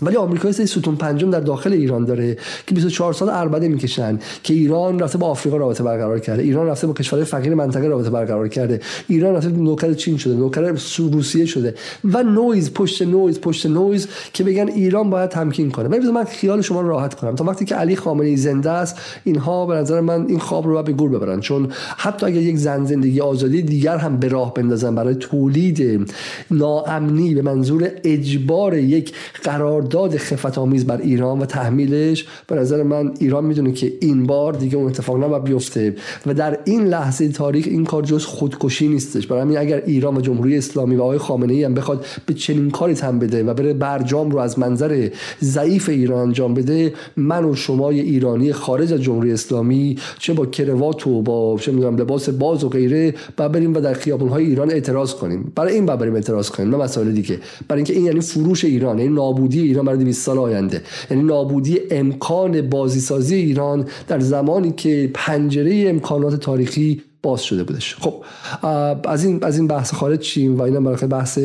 ولی 0.03 0.17
آمریکا 0.17 0.53
سه 0.53 0.67
ستون 0.67 0.97
پنجم 0.97 1.31
در 1.31 1.41
داخل 1.41 1.73
ایران 1.73 2.05
داره 2.05 2.37
که 2.67 2.75
24 2.75 3.13
سال 3.13 3.29
اربده 3.29 3.69
می‌کشن 3.69 4.19
که 4.43 4.55
ایران 4.55 4.99
رفته 4.99 5.19
با 5.19 5.27
آفریقا 5.27 5.57
رابطه 5.57 5.85
برقرار 5.85 6.19
کرده 6.19 6.43
ایران 6.43 6.67
رفته 6.67 6.87
با 6.87 6.93
کشورهای 6.93 7.25
فقیر 7.25 7.55
منطقه 7.55 7.89
رابطه 7.89 8.11
برقرار 8.11 8.49
کرده 8.49 8.81
ایران 9.09 9.35
رفته 9.35 9.51
نوکر 9.51 9.93
چین 9.93 10.17
شده 10.17 10.37
نوکر 10.37 10.75
روسیه 10.99 11.47
شده 11.47 11.75
و 12.05 12.23
نویز 12.23 12.73
پشت 12.73 13.03
نویز 13.03 13.41
پشت 13.41 13.67
نویز 13.67 14.09
که 14.33 14.45
بگن 14.45 14.69
ایران 14.69 15.11
باید 15.11 15.31
تمکین 15.31 15.71
کنه. 15.71 15.89
ولی 15.89 16.11
من 16.11 16.25
خیال 16.25 16.61
شما 16.61 16.81
رو 16.81 16.89
راحت 16.89 17.15
کنم. 17.15 17.35
تا 17.35 17.45
وقتی 17.45 17.65
که 17.65 17.75
علی 17.75 17.97
خامنه 17.97 18.29
ای 18.29 18.37
زنده 18.37 18.71
است 18.71 18.97
اینها 19.25 19.67
به 19.67 19.75
نظر 19.75 20.01
من 20.01 20.27
این 20.27 20.39
خواب 20.39 20.67
رو 20.67 20.83
به 20.83 20.93
گور 20.93 21.11
ببرن. 21.11 21.41
چون 21.41 21.69
حتی 21.97 22.27
اگر 22.27 22.41
یک 22.41 22.57
زن 22.57 22.85
زندگی 22.85 23.21
آزادی 23.21 23.63
دیگر 23.63 23.97
هم 23.97 24.17
به 24.17 24.29
راه 24.29 24.55
بندازن 24.55 24.95
برای 24.95 25.15
تولید 25.15 26.11
ناامنی 26.51 27.35
به 27.35 27.43
منظور 27.43 27.91
اجبار 28.05 28.75
یک 28.79 29.13
قرار 29.43 29.83
داد 29.91 30.17
خفت 30.17 30.59
آمیز 30.59 30.87
بر 30.87 31.01
ایران 31.01 31.39
و 31.39 31.45
تحمیلش 31.45 32.27
به 32.47 32.57
نظر 32.57 32.83
من 32.83 33.13
ایران 33.19 33.45
می‌دونه 33.45 33.73
که 33.73 33.93
این 34.01 34.27
بار 34.27 34.53
دیگه 34.53 34.77
اون 34.77 34.87
اتفاق 34.87 35.25
نباید 35.25 35.45
بیفته 35.45 35.95
و 36.27 36.35
در 36.35 36.59
این 36.65 36.85
لحظه 36.85 37.29
تاریخ 37.29 37.67
این 37.69 37.85
کار 37.85 38.03
جز 38.03 38.25
خودکشی 38.25 38.89
نیستش. 38.89 39.27
برای 39.27 39.43
همین 39.43 39.59
اگر 39.59 39.83
ایران 39.87 40.17
و 40.17 40.21
جمهوری 40.21 40.59
اسلامی 40.59 40.97
و 40.97 41.03
آقای 41.03 41.19
خامنه 41.19 41.53
ای 41.53 41.65
هم 41.65 41.75
بخواد 41.75 42.07
به 42.27 42.35
چنین 42.35 42.71
کاری 42.71 42.95
تن 42.95 43.19
بده 43.19 43.45
و 43.45 43.55
بره 43.55 43.73
برجام 43.73 44.31
رو 44.31 44.39
از 44.39 44.59
منظر 44.59 45.09
ضعیف 45.43 45.89
ایران 45.89 46.19
انجام 46.19 46.55
بده 46.55 46.95
من 47.17 47.45
و 47.45 47.55
شما 47.55 47.91
ایرانی 47.91 48.53
خارج 48.53 48.93
از 48.93 49.03
جمهوری 49.03 49.33
اسلامی 49.33 49.97
چه 50.19 50.33
با 50.33 50.47
کروات 50.47 51.07
و 51.07 51.23
با 51.23 51.59
چه 51.61 51.73
می‌دونم 51.73 51.97
لباس 51.97 52.29
باز 52.29 52.65
و 52.65 52.69
غیره 52.69 53.15
و 53.39 53.49
بریم 53.49 53.75
و 53.75 53.81
در 53.81 53.95
خیابون 53.95 54.29
های 54.29 54.45
ایران 54.45 54.71
اعتراض 54.71 55.15
کنیم. 55.15 55.53
برای 55.55 55.75
این 55.75 55.87
بریم 55.87 56.15
اعتراض 56.15 56.51
کنیم. 56.51 56.71
نه 56.71 56.77
مسائل 56.77 57.13
دیگه. 57.13 57.39
برای 57.69 57.79
اینکه 57.79 57.95
این 57.95 58.05
یعنی 58.05 58.21
فروش 58.21 58.65
ایران 58.65 58.99
یعنی 58.99 59.15
نابودی 59.15 59.61
ایران. 59.61 59.80
برای 59.87 59.99
200 60.05 60.27
سال 60.27 60.39
آینده. 60.39 60.83
یعنی 61.11 61.23
نابودی 61.23 61.81
امکان 61.91 62.61
بازیسازی 62.61 63.35
ایران 63.35 63.89
در 64.09 64.21
زمانی 64.21 64.73
که 64.73 65.11
پنجره 65.15 65.85
امکانات 65.89 66.35
تاریخی 66.35 67.03
باز 67.23 67.43
شده 67.43 67.65
بودش. 67.65 67.97
خب 68.01 68.25
از 69.09 69.25
این 69.25 69.45
از 69.45 69.59
این 69.59 69.67
بحث 69.67 69.95
خارج 69.95 70.19
چیم 70.19 70.59
و 70.59 70.63
اینا 70.63 70.81
برای 70.81 71.07
بحث 71.07 71.39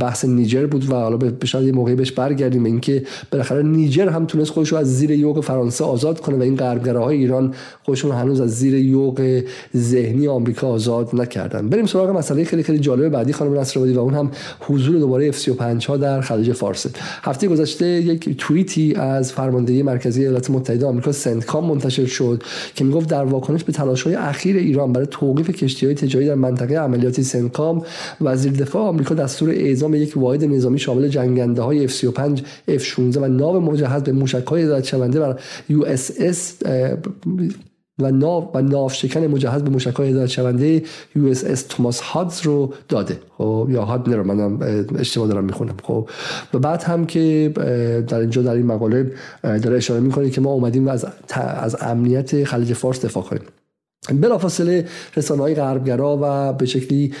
بحث 0.00 0.24
نیجر 0.24 0.66
بود 0.66 0.90
و 0.90 0.94
حالا 0.94 1.16
به 1.16 1.46
شاید 1.46 1.66
یه 1.66 1.72
موقعی 1.72 1.94
بهش 1.94 2.12
برگردیم 2.12 2.64
اینکه 2.64 3.02
بالاخره 3.30 3.62
نیجر 3.62 4.08
هم 4.08 4.26
تونست 4.26 4.50
خودش 4.50 4.72
رو 4.72 4.78
از 4.78 4.96
زیر 4.96 5.10
یوغ 5.10 5.40
فرانسه 5.40 5.84
آزاد 5.84 6.20
کنه 6.20 6.36
و 6.36 6.42
این 6.42 6.56
غربگراهای 6.56 7.16
ایران 7.16 7.54
خودشون 7.82 8.12
هنوز 8.12 8.40
از 8.40 8.50
زیر 8.50 8.74
یوغ 8.74 9.42
ذهنی 9.76 10.28
آمریکا 10.28 10.68
آزاد 10.68 11.10
نکردن. 11.12 11.68
بریم 11.68 11.86
سراغ 11.86 12.10
مسئله 12.10 12.44
خیلی 12.44 12.62
خیلی 12.62 12.78
جالب 12.78 13.08
بعدی 13.08 13.32
خانم 13.32 13.58
نصرآبادی 13.58 13.92
و 13.92 13.98
اون 13.98 14.14
هم 14.14 14.30
حضور 14.60 14.98
دوباره 14.98 15.28
اف 15.28 15.38
35 15.38 15.86
ها 15.86 15.96
در 15.96 16.20
خلیج 16.20 16.52
فارس. 16.52 16.86
هفته 17.22 17.48
گذشته 17.48 17.86
یک 17.86 18.36
توییتی 18.38 18.94
از 18.94 19.32
فرماندهی 19.32 19.82
مرکزی 19.82 20.20
ایالات 20.20 20.50
متحده 20.50 20.86
آمریکا 20.86 21.12
سنتکام 21.12 21.66
منتشر 21.66 22.06
شد 22.06 22.42
که 22.74 22.84
می‌گفت 22.84 23.08
در 23.08 23.24
واکنش 23.24 23.64
به 23.64 23.72
تلاش‌های 23.72 24.14
اخیر 24.14 24.71
ایران 24.72 24.92
برای 24.92 25.06
توقیف 25.10 25.50
کشتی 25.50 25.86
های 25.86 25.94
تجاری 25.94 26.26
در 26.26 26.34
منطقه 26.34 26.74
عملیاتی 26.74 27.22
سنکام 27.22 27.82
وزیر 28.20 28.52
دفاع 28.52 28.82
آمریکا 28.82 29.14
دستور 29.14 29.50
اعزام 29.50 29.94
یک 29.94 30.16
واحد 30.16 30.44
نظامی 30.44 30.78
شامل 30.78 31.08
جنگنده 31.08 31.62
های 31.62 31.88
F35 31.88 32.40
F16 32.68 33.16
و 33.16 33.28
ناو 33.28 33.60
مجهز 33.60 34.02
به 34.02 34.12
موشک 34.12 34.46
های 34.46 34.84
شونده 34.84 35.20
بر 35.20 35.40
USS 35.70 36.66
و 37.98 38.10
ناو 38.10 38.50
و 38.54 38.62
ناو 38.62 38.88
شکن 38.88 39.20
مجهز 39.20 39.62
به 39.62 39.70
موشک 39.70 39.94
های 39.94 40.08
هدایت 40.08 40.26
شونده 40.26 40.82
اس 41.26 41.62
توماس 41.62 42.00
هادز 42.00 42.40
رو 42.42 42.74
داده. 42.88 43.18
خب 43.38 43.68
یا 43.70 43.84
هادنر 43.84 44.16
رو 44.16 44.24
منم 44.24 44.58
اشتباه 44.98 45.28
دارم 45.28 45.44
می‌خونم. 45.44 45.74
خب 45.82 46.08
و 46.54 46.58
بعد 46.58 46.82
هم 46.82 47.06
که 47.06 47.52
در 48.08 48.20
اینجا 48.20 48.42
در 48.42 48.54
این 48.54 48.66
مقاله 48.66 49.12
داره 49.42 49.76
اشاره 49.76 50.00
می‌کنه 50.00 50.30
که 50.30 50.40
ما 50.40 50.50
اومدیم 50.50 50.86
و 50.86 50.90
از 50.90 51.06
از 51.36 51.76
امنیت 51.80 52.44
خلیج 52.44 52.72
فارس 52.72 53.04
دفاع 53.04 53.22
کنیم. 53.22 53.42
بلافاصله 54.10 54.86
رسانه 55.16 55.42
های 55.42 55.54
غربگرا 55.54 56.18
و 56.22 56.52
به 56.52 56.66
شکلی 56.66 57.12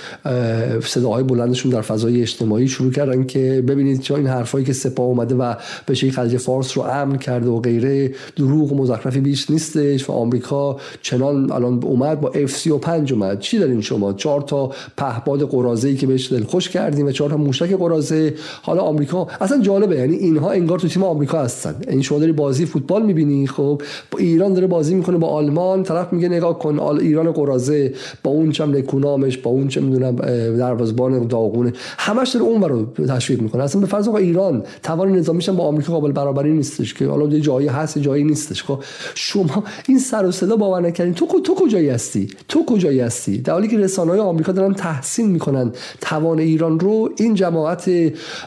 صداهای 0.84 1.22
بلندشون 1.24 1.72
در 1.72 1.80
فضای 1.80 2.22
اجتماعی 2.22 2.68
شروع 2.68 2.92
کردن 2.92 3.24
که 3.24 3.64
ببینید 3.68 4.00
چه 4.00 4.14
این 4.14 4.26
حرفایی 4.26 4.64
که 4.64 4.72
سپاه 4.72 5.06
اومده 5.06 5.34
و 5.34 5.54
به 5.86 5.94
شکلی 5.94 6.10
خلیج 6.10 6.36
فارس 6.36 6.76
رو 6.76 6.82
امن 6.82 7.18
کرده 7.18 7.48
و 7.48 7.60
غیره 7.60 8.14
دروغ 8.36 8.72
و 8.72 8.76
مزخرفی 8.76 9.20
بیش 9.20 9.50
نیستش 9.50 10.10
و 10.10 10.12
آمریکا 10.12 10.76
چنان 11.02 11.52
الان 11.52 11.84
اومد 11.84 12.20
با 12.20 12.32
F35 12.32 13.12
اومد. 13.12 13.40
چی 13.40 13.58
دارین 13.58 13.80
شما؟ 13.80 14.12
چهار 14.12 14.40
تا 14.40 14.70
پهباد 14.96 15.48
قرازه 15.50 15.88
ای 15.88 15.96
که 15.96 16.06
بهش 16.06 16.32
دلخوش 16.32 16.68
کردیم 16.68 17.06
و 17.06 17.10
چهار 17.10 17.30
تا 17.30 17.36
موشک 17.36 17.72
قرازه. 17.72 18.34
حالا 18.62 18.82
آمریکا 18.82 19.26
اصلا 19.40 19.60
جالبه 19.60 19.96
یعنی 19.96 20.16
اینها 20.16 20.50
انگار 20.50 20.78
تو 20.78 20.88
تیم 20.88 21.02
آمریکا 21.02 21.42
هستن. 21.42 21.74
این 21.80 21.90
یعنی 21.90 22.02
شما 22.02 22.18
داری 22.18 22.32
بازی 22.32 22.66
فوتبال 22.66 23.02
می‌بینی 23.02 23.46
خب 23.46 23.82
ایران 24.18 24.54
داره 24.54 24.66
بازی 24.66 24.94
می‌کنه 24.94 25.18
با 25.18 25.28
آلمان 25.28 25.82
طرف 25.82 26.12
میگه 26.12 26.28
نگاه 26.28 26.58
ایران 26.80 27.32
قرازه 27.32 27.94
با 28.22 28.30
اون 28.30 28.50
چم 28.50 28.76
نکونامش 28.76 29.38
با 29.38 29.50
اون 29.50 29.68
چه 29.68 29.80
می‌دونم 29.80 30.16
دروازه‌بان 30.56 31.26
داغونه. 31.26 31.72
همش 31.98 32.28
داره 32.28 32.46
اون 32.46 32.62
رو 32.62 33.06
تشویق 33.06 33.40
می‌کنه. 33.42 33.62
اصلا 33.62 33.80
به 33.80 33.86
فرض 33.86 34.08
ایران 34.08 34.62
توان 34.82 35.12
نظامیش 35.12 35.48
با 35.48 35.64
آمریکا 35.64 35.92
قابل 35.92 36.12
برابری 36.12 36.52
نیستش 36.52 36.94
که. 36.94 37.06
حالا 37.06 37.38
جایی 37.38 37.68
هست 37.68 37.98
جایی 37.98 38.24
نیستش. 38.24 38.64
خب 38.64 38.82
شما 39.14 39.64
این 39.88 39.98
سر 39.98 40.26
و 40.26 40.30
صدا 40.30 40.56
باور 40.56 40.80
نکردین. 40.80 41.14
تو 41.14 41.40
تو 41.40 41.54
کجایی 41.54 41.88
هستی؟ 41.88 42.28
تو 42.48 42.64
کجایی 42.64 43.00
هستی؟ 43.00 43.38
در 43.38 43.52
حالی 43.52 43.68
که 43.68 43.78
رسانه‌های 43.78 44.20
آمریکا 44.20 44.52
دارن 44.52 44.74
تحسین 44.74 45.30
می‌کنن 45.30 45.72
توان 46.00 46.38
ایران 46.38 46.80
رو 46.80 47.10
این 47.16 47.34
جماعت 47.34 47.90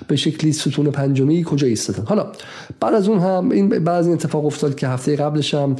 به 0.07 0.15
شکلی 0.15 0.53
ستون 0.53 0.85
پنجمی 0.85 1.43
کجا 1.43 1.67
ایستادن؟ 1.67 2.03
حالا 2.05 2.27
بعد 2.79 2.93
از 2.93 3.07
اون 3.07 3.19
هم 3.19 3.49
این 3.51 3.73
این 3.87 4.13
اتفاق 4.13 4.45
افتاد 4.45 4.75
که 4.75 4.87
هفته 4.87 5.15
قبلش 5.15 5.53
هم 5.53 5.75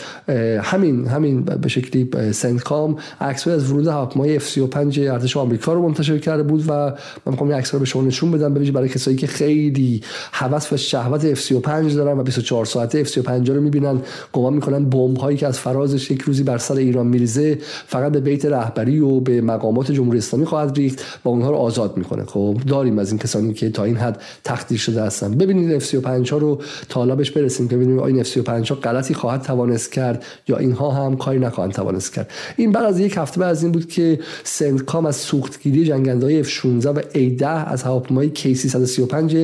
همین 0.63 1.07
همین 1.07 1.41
به 1.41 1.69
شکلی 1.69 2.09
سنتکام 2.36 2.95
عکس 3.22 3.48
از 3.48 3.72
ورود 3.72 3.88
هواپیمای 3.88 4.40
F35 4.40 4.98
ارتش 4.98 5.38
آمریکا 5.38 5.74
رو 5.74 5.82
منتشر 5.82 6.18
کرده 6.18 6.44
بود 6.44 6.64
و 6.68 6.72
من 6.72 6.95
می‌خوام 7.26 7.49
این 7.49 7.60
عکس 7.60 7.74
رو 7.74 7.80
به 7.80 7.86
شما 7.86 8.02
نشون 8.02 8.32
بدم 8.32 8.53
ببینید 8.53 8.74
برای 8.74 8.90
کسایی 8.90 9.18
که 9.18 9.28
خیلی 9.28 10.02
هوس 10.32 10.74
و 10.74 10.78
شهوت 10.78 11.36
F35 11.36 11.94
دارن 11.94 12.20
و 12.20 12.24
24 12.24 12.66
ساعته 12.66 13.03
F35 13.03 13.49
رو 13.49 13.62
می‌بینن 13.62 14.02
گمان 14.34 14.53
می‌کنن 14.53 14.86
بمب 14.86 15.18
هایی 15.18 15.38
که 15.38 15.48
از 15.48 15.60
فرازش 15.60 16.12
یک 16.12 16.22
روزی 16.22 16.44
بر 16.44 16.57
سر 16.57 16.76
ایران 16.76 17.07
میریزه 17.07 17.57
فقط 17.88 18.12
به 18.12 18.20
بیت 18.20 18.45
رهبری 18.45 18.99
و 18.99 19.20
به 19.20 19.41
مقامات 19.41 19.91
جمهوری 19.91 20.18
اسلامی 20.18 20.45
خواهد 20.45 20.78
ریخت 20.78 21.02
و 21.26 21.30
اونها 21.30 21.49
رو 21.49 21.56
آزاد 21.56 21.98
می‌کنه. 21.98 22.26
خب 22.26 22.57
داریم 22.68 22.99
از 22.99 23.10
این 23.10 23.20
کسانی 23.20 23.53
که 23.53 23.70
تا 23.70 23.84
این 23.84 23.98
حد 23.98 24.22
تخدیر 24.44 24.78
شده 24.78 25.03
هستن. 25.03 25.32
ببینید 25.32 25.80
F35 25.82 26.30
ها 26.32 26.38
رو 26.38 26.62
تا 26.90 26.99
حالا 26.99 27.16
بهش 27.16 27.32
برسیم. 27.32 27.68
ببینیم 27.68 27.99
این 27.99 28.24
F35 28.24 28.70
ها 28.70 28.76
غلطی 28.76 29.14
خواهد 29.14 29.41
توانست 29.41 29.91
کرد 29.91 30.24
یا 30.48 30.57
اینها 30.57 30.91
هم 30.91 31.18
کاری 31.18 31.40
نخواهند 31.40 31.74
توانست 31.74 32.14
کرد. 32.14 32.24
این 32.57 32.72
بعد 32.72 32.85
از 32.85 32.99
یک 32.99 33.18
هفته 33.18 33.41
بعد 33.41 33.49
از 33.49 33.64
این 33.64 33.72
بود 33.72 33.88
که 33.88 34.19
سنتکام 34.43 35.06
از 35.06 35.15
سوختگیری 35.15 35.85
جنگنده 35.85 36.43
F 36.43 36.47
16 36.47 36.89
و 36.89 37.02
A10 37.02 37.43
از 37.43 37.84
هواپیمای 37.84 38.31
K335 38.35 39.35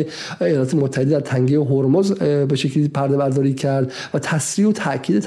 ایالات 0.41 0.73
متحده 0.73 1.09
در 1.09 1.19
تنگه 1.19 1.59
هرمز 1.59 2.11
به 2.21 2.55
شکلی 2.55 2.87
پرده 2.87 3.17
برداری 3.17 3.53
کرد 3.53 3.91
و 4.13 4.19
تسریع 4.19 4.69
و 4.69 4.71
تاکید 4.71 5.19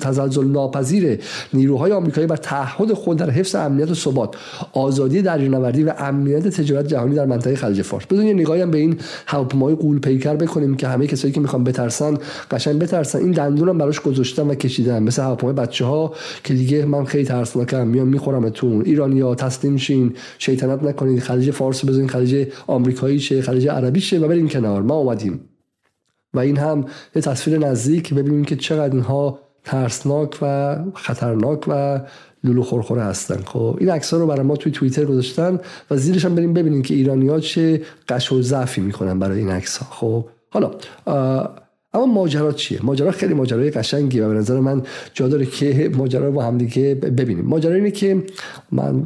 تزلزل 0.00 0.46
ناپذیر 0.46 1.18
نیروهای 1.52 1.92
آمریکایی 1.92 2.26
بر 2.26 2.36
تعهد 2.36 2.92
خود 2.92 3.16
در 3.16 3.30
حفظ 3.30 3.54
امنیت 3.54 3.90
و 3.90 3.94
ثبات 3.94 4.34
آزادی 4.72 5.22
دریانوردی 5.22 5.82
و 5.82 5.92
امنیت 5.98 6.48
تجارت 6.48 6.88
جهانی 6.88 7.14
در 7.14 7.26
منطقه 7.26 7.56
خلیج 7.56 7.82
فارس. 7.82 8.06
بدون 8.06 8.26
یه 8.26 8.34
نگاهی 8.34 8.60
هم 8.60 8.70
به 8.70 8.78
این 8.78 8.98
هواپیمای 9.26 9.74
قول 9.74 9.98
پیکر 9.98 10.34
بکنیم 10.34 10.76
که 10.76 10.88
همه 10.88 11.06
کسایی 11.06 11.34
که 11.34 11.40
می‌خوان 11.40 11.64
بترسن 11.64 12.18
قشنگ 12.50 12.78
بترسن. 12.78 13.18
این 13.18 13.30
دندونم 13.30 13.78
براش 13.78 14.00
گذاشتن 14.00 14.46
و 14.46 14.54
کشیدن 14.54 15.02
مثل 15.02 15.22
هواپیمای 15.22 15.54
بچه 15.54 15.84
ها 15.84 16.12
که 16.44 16.54
دیگه 16.54 16.84
من 16.88 17.04
خیلی 17.04 17.24
ترسناکم. 17.24 17.86
میام 17.86 18.08
میخورمتون. 18.08 18.82
ایرانیا 18.84 19.34
تسلیم 19.34 19.76
شین. 19.76 20.14
شیطنت 20.38 20.82
نکنید 20.82 21.20
خلیج 21.20 21.50
فارس 21.50 21.84
بزنین. 21.84 22.08
خلیج 22.08 22.48
آمریکایی 22.66 23.20
شه. 23.20 23.42
خلیج 23.42 23.68
عربی 23.68 24.00
شه 24.00 24.18
و 24.18 24.28
برین 24.28 24.48
کنار. 24.48 24.82
ما 24.82 24.94
اومدیم. 24.94 25.40
و 26.34 26.38
این 26.38 26.56
هم 26.56 26.84
یه 27.16 27.22
تصویر 27.22 27.58
نزدیک. 27.58 28.14
ببینیم 28.14 28.44
که 28.44 28.56
چقدر 28.56 28.94
اینها 28.94 29.38
ترسناک 29.64 30.38
و 30.42 30.76
خطرناک 30.94 31.64
و 31.68 32.00
لولو 32.44 32.62
خورخوره 32.62 33.02
هستن. 33.02 33.42
خب 33.44 33.76
این 33.80 33.90
عکس 33.90 34.14
رو 34.14 34.26
برای 34.26 34.42
ما 34.42 34.56
توی 34.56 34.72
توییتر 34.72 35.04
گذاشتن 35.04 35.60
و 35.90 35.96
زیرش 35.96 36.24
هم 36.24 36.34
بریم 36.34 36.52
ببینیم 36.52 36.82
که 36.82 36.94
ایرانیا 36.94 37.40
چه 37.40 37.82
قش 38.08 38.32
و 38.32 38.42
ضعفی 38.42 38.80
می‌کنن 38.80 39.18
برای 39.18 39.38
این 39.38 39.50
عکس 39.50 39.78
ها 39.78 39.86
خب 39.90 40.26
حالا 40.50 40.70
اما 41.96 42.06
ماجرا 42.06 42.52
چیه؟ 42.52 42.82
ماجرا 42.82 43.10
خیلی 43.10 43.34
ماجرای 43.34 43.70
قشنگی 43.70 44.20
و 44.20 44.28
به 44.28 44.34
نظر 44.34 44.60
من 44.60 44.82
جا 45.14 45.28
داره 45.28 45.46
که 45.46 45.90
ماجرا 45.94 46.26
رو 46.26 46.32
با 46.32 46.42
هم 46.42 46.58
دیگه 46.58 46.94
ببینیم. 46.94 47.44
ماجرا 47.44 47.74
اینه 47.74 47.90
که 47.90 48.22
من 48.72 49.02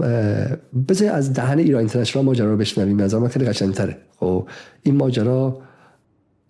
بذار 0.89 1.12
از 1.12 1.33
دهن 1.33 1.59
ایران 1.59 1.79
اینترنشنال 1.79 2.25
ماجرا 2.25 2.51
رو 2.51 2.57
بشنویم. 2.57 3.01
نظر 3.03 3.19
من 3.19 3.29
خیلی 3.29 3.45
قشنگتره. 3.45 3.97
خب 4.17 4.49
این 4.83 4.97
ماجرا 4.97 5.59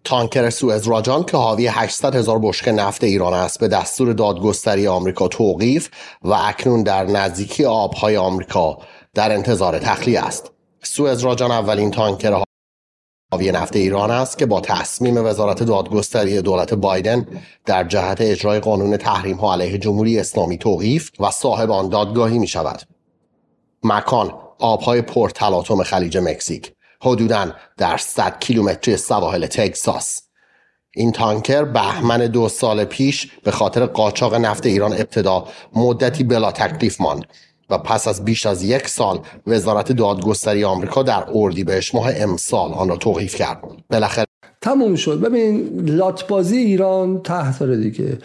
تانکر 0.05 0.51
سوئز 0.51 0.89
راجان 0.89 1.25
که 1.25 1.37
حاوی 1.37 1.67
800 1.67 2.15
هزار 2.15 2.39
بشکه 2.39 2.73
نفت 2.73 3.05
ایران 3.05 3.35
است 3.35 3.61
به 3.61 3.69
دستور 3.69 4.13
دادگستری 4.13 4.87
آمریکا 4.87 5.29
توقیف 5.29 5.89
و 6.23 6.33
اکنون 6.33 6.83
در 6.83 7.05
نزدیکی 7.05 7.65
آبهای 7.65 8.17
آمریکا 8.17 8.79
در 9.15 9.33
انتظار 9.33 9.79
تخلیه 9.79 10.21
است. 10.21 10.51
سوئز 10.83 11.21
راجان 11.21 11.51
اولین 11.51 11.91
تانکر 11.91 12.43
حاوی 13.33 13.53
نفت 13.53 13.77
ایران 13.77 14.11
است 14.11 14.39
که 14.39 14.47
با 14.47 14.61
تصمیم 14.61 15.25
وزارت 15.27 15.63
دادگستری 15.63 16.43
دولت 16.43 16.75
بایدن 16.75 17.27
در 17.67 17.85
جهت 17.85 18.21
اجرای 18.21 18.61
قانون 18.61 18.97
تحریم 18.97 19.37
ها 19.37 19.53
علیه 19.53 19.79
جمهوری 19.79 20.19
اسلامی 20.21 20.59
توقیف 20.59 21.11
و 21.21 21.31
صاحب 21.31 21.71
آن 21.71 21.89
دادگاهی 21.89 22.39
می 22.39 22.47
شود. 22.47 22.83
مکان 23.83 24.35
آبهای 24.59 25.03
پرتلاطم 25.03 25.83
خلیج 25.83 26.19
مکزیک 26.19 26.73
حدوداً 27.03 27.47
در 27.77 27.97
100 27.97 28.41
کیلومتری 28.41 28.97
سواحل 28.97 29.47
تگزاس 29.47 30.23
این 30.95 31.13
تانکر 31.13 31.65
بهمن 31.65 32.27
دو 32.27 32.49
سال 32.49 32.85
پیش 32.85 33.33
به 33.45 33.51
خاطر 33.51 33.87
قاچاق 33.87 34.35
نفت 34.35 34.67
ایران 34.67 34.93
ابتدا 34.93 35.49
مدتی 35.75 36.25
بلا 36.25 36.53
تکلیف 36.53 37.01
ماند 37.01 37.25
و 37.71 37.79
پس 37.79 38.09
از 38.09 38.25
بیش 38.25 38.47
از 38.47 38.63
یک 38.63 38.89
سال 38.89 39.19
وزارت 39.47 39.93
دادگستری 39.93 40.65
آمریکا 40.65 41.03
در 41.03 41.25
اردیبهشت 41.35 41.95
ماه 41.95 42.11
امسال 42.17 42.73
آن 42.73 42.89
را 42.89 42.97
توقیف 42.97 43.35
کرد. 43.35 43.61
بالاخره 43.91 44.25
تموم 44.61 44.95
شد. 44.95 45.21
ببین 45.21 45.81
لاتبازی 45.87 46.57
ایران 46.57 47.23
تحت 47.23 47.63
دیگه. 47.63 48.19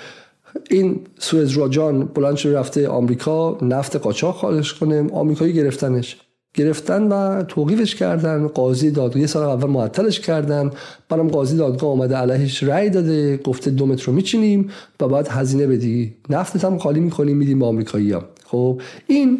این 0.70 1.00
سوئز 1.20 1.52
راجان 1.52 2.06
بلند 2.06 2.36
شده 2.36 2.60
رفته 2.60 2.88
آمریکا 2.88 3.58
نفت 3.62 3.96
قاچاق 3.96 4.36
خارج 4.36 4.74
کنه 4.74 5.12
آمریکایی 5.14 5.54
گرفتنش. 5.54 6.18
گرفتن 6.54 7.04
و 7.04 7.44
توقیفش 7.44 7.96
کردن. 7.96 8.48
قاضی 8.48 8.92
دادگاه 8.92 9.22
یه 9.22 9.28
سال 9.28 9.50
اول 9.50 9.70
معطلش 9.70 10.20
کردن. 10.20 10.72
برام 11.10 11.28
قاضی 11.28 11.58
دادگاه 11.58 11.90
آمده 11.90 12.16
علیهش 12.16 12.64
رأی 12.64 12.90
داده 12.90 13.38
گفته 13.38 13.72
دمت 13.72 14.06
رو 14.06 14.14
میچینیم 14.14 14.70
و 15.00 15.08
بعد 15.08 15.28
هزینه 15.28 15.68
بدی. 15.68 16.16
نفتت 16.30 16.66
هم 16.66 16.78
خالی 16.78 17.00
می‌کنیم 17.00 17.38
میدیم 17.38 17.60
به 17.60 17.66
آمریکایی 17.66 18.12
ها 18.12 18.24
خب 18.56 18.82
این 19.07 19.40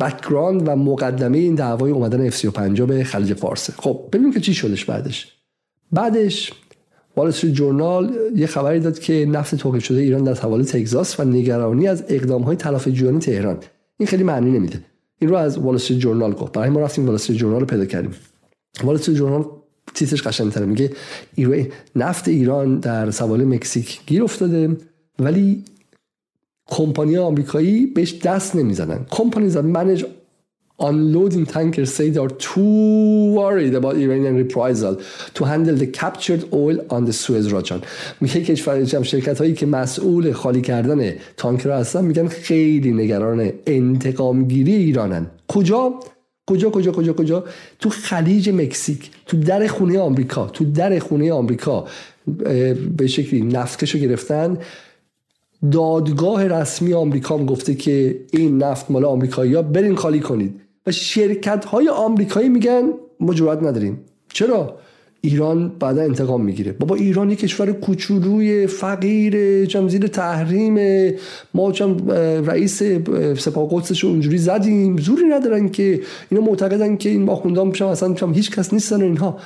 background 0.00 0.68
و 0.68 0.76
مقدمه 0.76 1.38
این 1.38 1.54
دعوای 1.54 1.90
اومدن 1.92 2.30
F35 2.30 2.80
به 2.80 3.04
خلیج 3.04 3.34
فارسه 3.34 3.72
خب 3.76 4.00
ببینیم 4.12 4.32
که 4.32 4.40
چی 4.40 4.54
شدش 4.54 4.84
بعدش. 4.84 5.32
بعدش 5.92 6.52
وال 7.16 7.28
استریت 7.28 7.54
جورنال 7.54 8.12
یه 8.36 8.46
خبری 8.46 8.80
داد 8.80 8.98
که 8.98 9.26
نفت 9.28 9.54
توقیف 9.54 9.84
شده 9.84 10.00
ایران 10.00 10.24
در 10.24 10.34
حوالی 10.34 10.64
تگزاس 10.64 11.20
و 11.20 11.24
نگرانی 11.24 11.88
از 11.88 12.04
اقدام 12.08 12.42
های 12.42 12.56
تلافی 12.56 13.18
تهران. 13.18 13.58
این 13.96 14.06
خیلی 14.06 14.22
معنی 14.22 14.50
نمیده. 14.50 14.80
این 15.18 15.30
رو 15.30 15.36
از 15.36 15.58
وال 15.58 15.74
استریت 15.74 16.00
جورنال 16.00 16.32
گفت. 16.32 16.52
برای 16.52 16.70
ما 16.70 16.80
رفتیم 16.80 17.06
وال 17.06 17.14
استریت 17.14 17.38
جورنال 17.38 17.64
پیدا 17.64 17.84
کردیم. 17.84 18.14
وال 18.84 18.94
استریت 18.94 19.18
جورنال 19.18 19.44
تیترش 19.94 20.22
قشنگ‌تره. 20.22 20.66
میگه 20.66 20.90
نفت 21.96 22.28
ایران 22.28 22.78
در 22.78 23.10
سواله 23.10 23.44
مکزیک 23.44 24.00
گیر 24.06 24.24
افتاده 24.24 24.76
ولی 25.18 25.64
کمپانی 26.68 27.16
آمریکایی 27.16 27.86
بهش 27.86 28.14
دست 28.14 28.56
نمی‌زنن 28.56 29.06
کمپانی 29.10 29.52
that 29.52 29.64
manage 29.64 30.04
unloading 30.80 31.44
tankers 31.44 31.92
say 31.92 32.08
they 32.08 32.20
are 32.20 32.34
too 32.50 33.34
worried 33.34 33.74
about 33.74 33.96
Iranian 33.96 34.36
reprisal 34.36 34.94
to 35.34 35.44
handle 35.44 35.74
the 35.74 35.86
captured 35.86 36.42
oil 36.52 36.76
on 36.90 37.04
the 37.04 37.12
Suez 37.12 37.52
Rajan 37.52 37.82
میگه 38.20 38.40
کشور 38.40 39.02
شرکت 39.02 39.38
هایی 39.38 39.54
که 39.54 39.66
مسئول 39.66 40.32
خالی 40.32 40.60
کردن 40.60 41.14
تانکر 41.36 41.70
هستن 41.70 42.04
میگن 42.04 42.28
خیلی 42.28 42.92
نگران 42.92 43.52
انتقام 43.66 44.44
گیری 44.48 44.74
ایرانن. 44.74 45.26
کجا؟ 45.48 45.94
کجا 46.46 46.70
کجا 46.70 46.92
کجا 46.92 47.12
کجا؟ 47.12 47.44
تو 47.78 47.90
خلیج 47.90 48.50
مکزیک 48.50 49.10
تو 49.26 49.36
در 49.36 49.66
خونه 49.66 49.98
آمریکا 49.98 50.46
تو 50.46 50.64
در 50.64 50.98
خونه 50.98 51.32
آمریکا 51.32 51.86
به 52.96 53.06
شکلی 53.06 53.40
نفتشو 53.40 53.98
گرفتن. 53.98 54.58
دادگاه 55.72 56.46
رسمی 56.46 56.94
آمریکا 56.94 57.36
هم 57.36 57.46
گفته 57.46 57.74
که 57.74 58.20
این 58.32 58.62
نفت 58.62 58.90
مال 58.90 59.04
آمریکایی 59.04 59.54
ها 59.54 59.62
برین 59.62 59.96
خالی 59.96 60.20
کنید. 60.20 60.60
و 60.86 60.92
شرکت 60.92 61.64
های 61.64 61.88
آمریکایی 61.88 62.48
میگن 62.48 62.82
ما 63.20 63.32
نداریم. 63.32 64.00
چرا؟ 64.32 64.76
ایران 65.20 65.72
بعدا 65.80 66.02
انتقام 66.02 66.44
می‌گیره. 66.44 66.72
بابا 66.72 66.94
ایران 66.94 67.30
یک 67.30 67.38
کشور 67.38 67.72
کوچولوی 67.72 68.66
فقیر 68.66 69.64
چم 69.66 69.88
زیر 69.88 70.06
تحریم. 70.06 70.78
ما 71.54 71.72
چم 71.72 72.10
رئیس 72.46 72.82
سپاه 73.36 73.68
قدسش 73.70 74.04
اونجوری 74.04 74.38
زدیم. 74.38 74.96
زوری 74.96 75.24
ندارن 75.24 75.68
که 75.68 76.00
اینا 76.30 76.44
معتقدن 76.44 76.96
که 76.96 77.08
این 77.08 77.28
آخوندان 77.28 77.68
میشن 77.68 77.84
اصلا 77.84 78.14
چم 78.14 78.32
هیچ 78.32 78.50
کس 78.50 78.72
نیستن 78.72 79.02
اینها. 79.02 79.38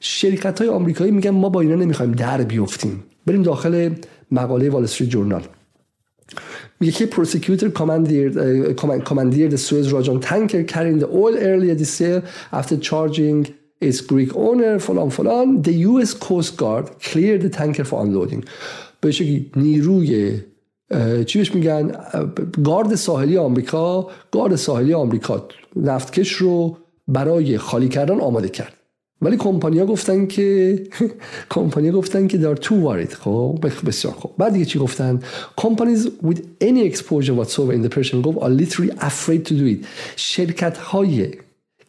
شرکت 0.00 0.58
های 0.58 0.68
آمریکایی 0.68 1.10
میگن 1.10 1.30
ما 1.30 1.48
با 1.48 1.60
اینا 1.60 1.74
نمی‌خوایم 1.74 2.12
در 2.12 2.42
بیفتیم. 2.42 3.02
بریم 3.26 3.42
داخل 3.42 3.90
مقاله 4.30 4.70
وال 4.70 4.82
استریت 4.82 5.10
جورنال 5.10 5.42
uh, 8.36 8.74
commandeered 9.04 9.50
the 9.50 9.58
Suez 9.58 9.92
Rajan 9.92 10.20
tanker 10.22 10.64
carrying 10.64 10.98
the 10.98 11.08
oil 11.08 11.36
earlier 11.36 11.74
this 11.74 12.00
year 12.00 12.22
after 12.52 12.76
charging 12.78 13.54
its 13.80 14.00
Greek 14.00 14.34
owner 14.34 14.78
فلان 14.78 15.10
فلان 15.10 15.62
the 15.62 15.72
US 15.88 16.14
Coast 16.14 16.56
Guard 16.56 16.86
cleared 17.02 17.42
the 17.42 17.50
tanker 17.50 17.84
for 17.84 18.02
unloading 18.02 18.44
بهش 19.00 19.22
نیروی 19.56 20.40
چی 21.26 21.38
بهش 21.38 21.54
میگن 21.54 21.92
گارد 22.64 22.94
ساحلی 22.94 23.36
آمریکا 23.36 24.10
گارد 24.32 24.56
ساحلی 24.56 24.94
آمریکا 24.94 25.48
نفتکش 25.76 26.32
رو 26.32 26.76
برای 27.08 27.58
خالی 27.58 27.88
کردن 27.88 28.20
آماده 28.20 28.48
کرد 28.48 28.79
ولی 29.22 29.36
کمپانیا 29.36 29.86
گفتن 29.86 30.26
که 30.26 30.78
کمپانیا 31.50 31.92
گفتن 31.92 32.26
که 32.26 32.38
دار 32.38 32.56
تو 32.56 32.80
وارد 32.80 33.12
خب 33.12 33.66
بسیار 33.86 34.14
خوب 34.14 34.32
بعد 34.38 34.52
دیگه 34.52 34.64
چی 34.64 34.78
گفتن 34.78 35.20
companies 35.60 36.08
with 36.26 36.40
any 36.60 36.92
exposure 36.92 37.34
whatsoever 37.34 37.72
in 37.72 37.88
Persian 37.88 38.22
Gulf 38.22 38.36
are 38.36 38.50
literally 38.50 38.92
afraid 39.00 39.44
to 39.46 39.54
do 39.54 39.66
it 39.66 39.86
شرکت 40.16 40.78
های 40.78 41.32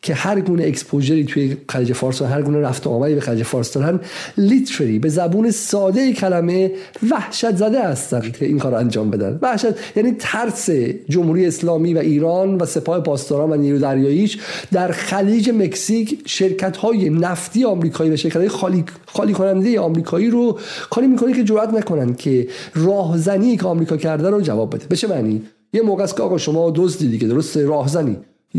که 0.03 0.14
هر 0.14 0.41
گونه 0.41 0.64
اکسپوژری 0.64 1.23
توی 1.23 1.57
خلیج 1.69 1.94
فارس 1.94 2.22
و 2.22 2.26
هر 2.26 2.41
گونه 2.41 2.60
رفت 2.60 2.88
آمدی 2.88 3.15
به 3.15 3.22
خلیج 3.22 3.44
فارس 3.44 3.73
دارن 3.73 3.99
لیترلی 4.38 4.99
به 4.99 5.10
زبون 5.10 5.52
ساده 5.52 6.14
کلمه 6.14 6.72
وحشت 7.11 7.56
زده 7.56 7.84
هستن 7.84 8.32
که 8.32 8.45
این 8.45 8.60
کار 8.60 8.76
انجام 8.76 9.10
بدن. 9.10 9.40
وحشت 9.41 9.95
یعنی 9.95 10.15
ترس 10.19 10.69
جمهوری 11.10 11.45
اسلامی 11.45 11.94
و 11.94 11.98
ایران 11.98 12.56
و 12.56 12.65
سپاه 12.65 12.99
پاسداران 12.99 13.52
و 13.52 13.56
نیرو 13.56 13.80
دریاییش 13.80 14.38
در 14.72 14.91
خلیج 14.91 15.49
مکزیک 15.49 16.22
شرکت 16.26 16.78
های 16.78 17.10
نفتی 17.10 17.65
آمریکایی 17.65 18.11
و 18.11 18.15
شرکت 18.15 18.38
های 18.38 18.49
خالی, 18.49 18.84
خالی 19.06 19.34
کننده 19.34 19.80
آمریکایی 19.80 20.30
رو 20.30 20.60
کاری 20.90 21.07
می‌کنه 21.07 21.34
که 21.34 21.44
جرئت 21.44 21.73
نکنن 21.73 22.14
که 22.14 22.48
راهزنی 22.76 23.57
که 23.57 23.65
آمریکا 23.65 23.98
کرده 23.98 24.30
رو 24.30 24.41
جواب 24.41 24.76
بده. 24.76 24.86
به 24.90 24.95
چه 24.95 25.07
معنی؟ 25.07 25.41
یه 25.73 25.82
موقع 25.82 26.03
است 26.03 26.18
که 26.18 26.23
آقا 26.23 26.38
شما 26.38 26.72
دزدی 26.76 27.07
دیگه 27.07 27.28
درست 27.28 27.57
راهزنی. 27.57 28.18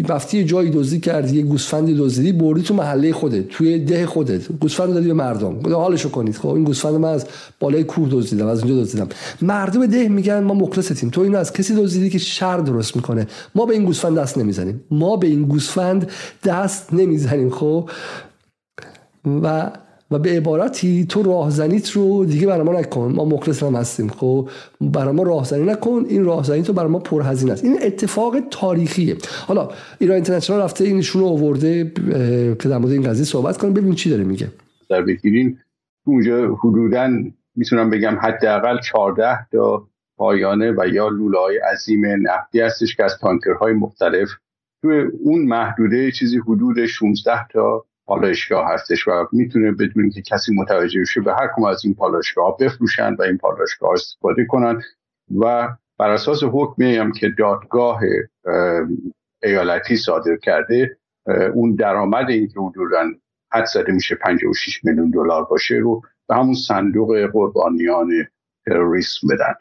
رفتی 0.08 0.44
جایی 0.44 0.70
دزدی 0.70 1.00
کردی 1.00 1.36
یه 1.36 1.42
گوسفندی 1.42 1.94
دزدیدی 1.94 2.32
بردی 2.32 2.62
تو 2.62 2.74
محله 2.74 3.12
خودت 3.12 3.48
توی 3.48 3.78
ده 3.78 4.06
خودت. 4.06 4.52
گوسفند 4.52 4.94
دادی 4.94 5.06
به 5.06 5.12
مردم. 5.12 5.72
حالشو 5.74 6.10
کنید. 6.10 6.36
خب 6.36 6.48
این 6.48 6.64
گوسفند 6.64 6.94
من 6.94 7.08
از 7.08 7.26
بالای 7.60 7.84
کوه 7.84 8.08
دزدیدم 8.08 8.46
از 8.46 8.64
اونجا 8.64 8.80
دزدیدم. 8.82 9.08
مردم 9.42 9.86
ده 9.86 10.08
میگن 10.08 10.38
ما 10.38 10.54
مخلصتیم 10.54 11.10
تو 11.10 11.20
اینو 11.20 11.38
از 11.38 11.52
کسی 11.52 11.74
دزدیدی 11.74 12.10
که 12.10 12.18
شر 12.18 12.58
درست 12.58 12.96
می‌کنه. 12.96 13.26
ما 13.54 13.66
به 13.66 13.74
این 13.74 13.84
گوسفند 13.84 14.18
دست 14.18 14.38
نمی‌زنیم. 14.38 14.80
ما 14.90 15.16
به 15.16 15.26
این 15.26 15.42
گوسفند 15.42 16.10
دست 16.44 16.94
نمی‌زنیم. 16.94 17.50
خب 17.50 17.90
و 19.42 19.70
و 20.12 20.18
به 20.18 20.30
عبارتی 20.30 21.06
تو 21.08 21.22
راهزنیت 21.22 21.90
رو 21.90 22.24
دیگه 22.24 22.46
برای 22.46 22.62
ما 22.62 22.72
نکن 22.80 23.12
ما 23.16 23.24
مخلص 23.24 23.62
هم 23.62 23.74
هستیم. 23.74 24.08
خب 24.08 24.48
برای 24.80 25.14
ما 25.14 25.22
راهزنی 25.22 25.64
نکن 25.64 26.04
این 26.08 26.24
راهزنی 26.24 26.62
تو 26.62 26.72
برای 26.72 26.90
ما 26.90 26.98
پرهزینه 26.98 27.52
است. 27.52 27.64
این 27.64 27.78
اتفاق 27.82 28.36
تاریخیه. 28.50 29.16
حالا 29.46 29.68
ایران 29.98 30.14
اینترنشنال 30.14 30.60
رفته 30.60 30.84
اینشون 30.84 31.22
رو 31.22 31.28
آورده 31.28 31.92
که 32.58 32.68
در 32.68 32.78
مورد 32.78 32.92
این 32.92 33.02
قضیه 33.02 33.24
صحبت 33.24 33.56
کنیم 33.58 33.74
ببین 33.74 33.94
چی 33.94 34.10
داره 34.10 34.24
میگه. 34.24 34.48
در 34.90 35.02
بگیرین 35.02 35.58
اونجا 36.06 36.54
حدودا 36.54 37.10
می‌تونم 37.56 37.90
بگم 37.90 38.18
حداقل 38.22 38.80
14 38.80 39.46
تا 39.52 39.88
پایانه 40.16 40.70
و 40.70 40.86
یا 40.92 41.08
لولای 41.08 41.58
عظیم 41.72 42.00
نفتی 42.06 42.60
هستش 42.60 42.96
که 42.96 43.04
از 43.04 43.18
تانکرهای 43.20 43.72
مختلف. 43.72 44.28
توی 44.82 45.04
اون 45.24 45.42
محدوده 45.42 46.10
چیزی 46.10 46.38
حدود 46.38 46.86
16 46.86 47.46
تا 47.48 47.84
پالایشگاه 48.12 48.72
هستش 48.72 49.08
و 49.08 49.26
می‌تونه 49.32 49.72
بدون 49.72 50.10
که 50.10 50.22
کسی 50.22 50.54
متوجه 50.54 51.00
بشه 51.00 51.20
به 51.20 51.32
هر 51.32 51.48
کم 51.56 51.64
از 51.64 51.84
این 51.84 51.94
پالایشگاه 51.94 52.56
بفروشن 52.60 53.14
و 53.14 53.22
این 53.22 53.38
پالایشگاه 53.38 53.92
استفاده 53.92 54.44
کنن 54.44 54.82
و 55.40 55.68
بر 55.98 56.10
اساس 56.10 56.42
حکمی 56.52 56.96
هم 56.96 57.12
که 57.12 57.28
دادگاه 57.38 58.00
ایالتی 59.42 59.96
صادر 59.96 60.36
کرده 60.36 60.96
اون 61.54 61.74
درآمد 61.74 62.30
این 62.30 62.48
که 62.48 62.60
حدودا 62.60 63.04
حد 63.52 63.64
زده 63.64 63.92
میشه 63.92 64.14
56 64.14 64.84
میلیون 64.84 65.10
دلار 65.10 65.44
باشه 65.44 65.74
رو 65.74 66.02
به 66.28 66.34
همون 66.34 66.54
صندوق 66.54 67.26
قربانیان 67.32 68.10
تروریسم 68.66 69.28
بدن. 69.28 69.54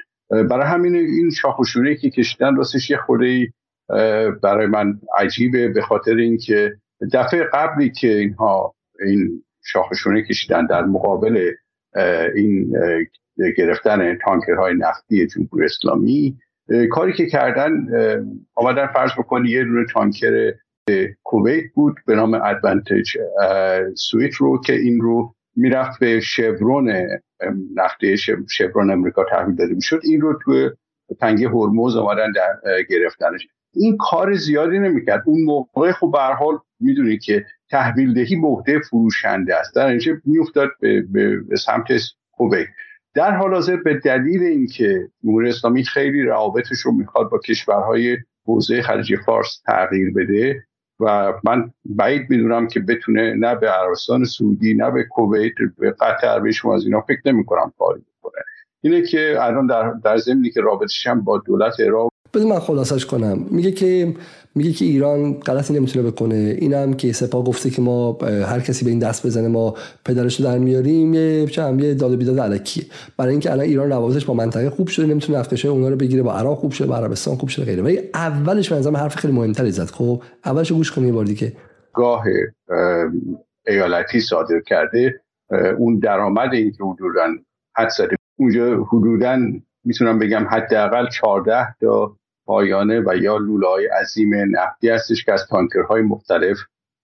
برای 0.48 0.68
همین 0.68 0.96
این 0.96 1.30
شاخوشونه 1.30 1.96
که 1.96 2.10
کشیدن 2.10 2.56
راستش 2.56 2.90
یه 2.90 2.98
خوره 2.98 3.54
برای 4.44 4.68
من 4.68 5.00
عجیبه 5.18 5.68
به 5.68 5.82
خاطر 5.82 6.16
اینکه 6.16 6.81
دفعه 7.14 7.44
قبلی 7.54 7.92
که 7.92 8.08
اینها 8.08 8.76
این 9.06 9.44
شاخشونه 9.64 10.24
کشیدن 10.24 10.66
در 10.66 10.86
مقابل 10.86 11.52
این 12.36 12.74
گرفتن 13.58 14.18
تانکرهای 14.18 14.74
نفتی 14.78 15.28
جمهوری 15.28 15.66
اسلامی 15.66 16.38
کاری 16.92 17.14
که 17.14 17.26
کردن 17.26 17.72
آمدن 18.56 18.88
فرض 18.88 19.12
بکنی 19.18 19.50
یه 19.50 19.64
دونه 19.64 19.86
تانکر 19.94 20.54
کویت 21.24 21.64
بود 21.76 21.96
به 22.06 22.16
نام 22.16 22.34
ادوانتج 22.34 23.18
سویت 23.96 24.34
رو 24.34 24.62
که 24.62 24.74
این 24.74 25.02
رو 25.02 25.36
می‌رفت 25.56 26.00
به 26.00 26.20
شورون 26.20 26.94
نفتی 27.76 28.18
شورون 28.50 28.92
امریکا 28.92 29.26
تحویل 29.30 29.56
داده 29.56 29.74
می‌شد. 29.74 30.00
این 30.04 30.22
رو 30.22 30.40
توی 30.44 30.70
تنگه 31.20 31.50
هرمز 31.50 31.96
آمدن 31.96 32.32
در 32.32 32.54
گرفتنش. 32.90 33.48
این 33.74 33.98
کار 34.00 34.34
زیادی 34.34 34.80
نمی‌کرد. 34.80 35.24
اون 35.26 35.44
موقع 35.44 35.92
خب 35.92 36.12
به 36.12 36.20
حال 36.20 36.58
می‌دونی 36.82 37.18
که 37.18 37.46
تحویل 37.70 38.14
دهی 38.14 38.42
به 38.66 38.80
فروشنده 38.90 39.56
است. 39.56 39.76
در 39.76 39.88
اینجا 39.88 40.14
میافتاد 40.26 40.70
به, 40.80 41.02
به, 41.02 41.40
به 41.40 41.58
سمت 41.58 41.88
کویت. 42.32 42.68
در 43.14 43.32
حال 43.32 43.54
حاضر 43.54 43.76
به 43.76 43.94
دلیل 43.94 44.44
اینکه 44.44 45.10
جمهوری 45.24 45.50
اسلامی 45.50 45.84
خیلی 45.84 46.24
روابطش 46.24 46.80
رو 46.80 46.92
می‌خواد 46.92 47.30
با 47.30 47.38
کشورهای 47.38 48.18
حوزه 48.46 48.82
خلیج 48.82 49.16
فارس 49.26 49.62
تغییر 49.66 50.14
بده 50.14 50.64
و 51.00 51.34
من 51.44 51.74
بعید 51.86 52.30
می‌دونم 52.30 52.68
که 52.68 52.80
بتونه 52.80 53.34
نه 53.34 53.56
به 53.56 53.70
عربستان 53.70 54.26
سعودی 54.26 54.74
نه 54.74 54.92
به 54.92 55.04
کویت 55.04 55.54
به 55.78 55.92
قطر 55.92 56.40
به 56.40 56.52
شما 56.52 56.76
از 56.76 56.86
اینا 56.86 57.02
فکر 57.02 57.22
نمی‌کنم 57.26 57.74
کاری 57.80 58.02
بکنه. 58.20 58.42
اینه 58.82 59.02
که 59.02 59.38
الان 59.40 59.68
در 59.68 59.94
در 60.04 60.18
زمینی 60.18 60.50
که 60.50 60.62
رابطش 60.62 61.08
هم 61.08 61.22
با 61.22 61.38
دولت 61.38 61.80
عراق 61.80 62.12
بذار 62.34 62.50
من 62.52 62.60
خلاصش 62.60 63.06
کنم. 63.06 63.46
میگه 63.52 63.72
که 63.72 64.14
میگه 64.56 64.72
که 64.72 64.86
ایران 64.86 65.34
غلطی 65.34 65.74
نمی‌تونه 65.74 66.12
بکنه. 66.12 66.36
اینم 66.36 66.94
که 66.94 67.14
سپاه 67.14 67.44
گفته 67.44 67.70
که 67.70 67.82
ما 67.82 68.18
هر 68.22 68.60
کسی 68.60 68.86
به 68.86 68.92
این 68.92 69.00
دست 69.00 69.26
بزنه 69.26 69.48
ما 69.48 69.76
پدرش 70.06 70.40
رو 70.40 70.46
در 70.46 70.58
میاریم 70.58 71.14
یه 71.14 71.46
چم 71.46 71.80
یه 71.80 71.94
داد 71.94 72.16
بیداد 72.16 72.40
علکیه. 72.40 72.84
برای 73.18 73.32
اینکه 73.32 73.52
الان 73.52 73.66
ایران 73.66 73.90
روابطش 73.90 74.26
با 74.26 74.34
منطقه 74.34 74.70
خوب 74.70 74.88
شده 74.88 75.06
نمی‌تونه 75.06 75.40
نفتش 75.40 75.66
اونها 75.66 75.90
رو 75.90 75.96
بگیره 75.96 76.24
با 76.24 76.34
عراق 76.34 76.58
خوب 76.58 76.72
شده 76.72 76.88
با 76.88 76.98
عربستان 76.98 77.36
خوب 77.36 77.50
شده 77.50 77.66
غیره. 77.66 77.84
ولی 77.84 78.00
اولش 78.14 78.74
به 78.74 79.00
حرف 79.00 79.16
خیلی 79.16 79.34
مهمتری 79.34 79.72
زد. 79.72 79.86
خب 79.86 80.22
اولش 80.46 80.72
گوش 80.72 80.92
کنیم 80.92 81.16
بار 81.16 81.26
دیگه. 81.26 81.54
گاه 81.94 82.24
ایالتی 83.68 84.20
صادر 84.20 84.60
کرده. 84.68 85.22
اون 85.78 86.00
درآمد 86.00 86.54
این 86.54 86.72
که 86.72 86.84
حدودا 86.84 87.28
حد 87.78 87.92
اونجا 88.40 88.84
حدودا 88.84 89.38
می‌تونم 89.84 90.20
بگم 90.20 90.48
حداقل 90.50 91.10
14 91.10 91.76
تا 91.82 92.18
پایانه 92.46 93.00
و 93.00 93.16
یا 93.22 93.38
لولای 93.38 93.88
عظیم 94.02 94.30
نفتی 94.36 94.90
هستش 94.90 95.26
که 95.26 95.34
از 95.34 95.46
تانکرهای 95.50 96.02
مختلف 96.02 96.58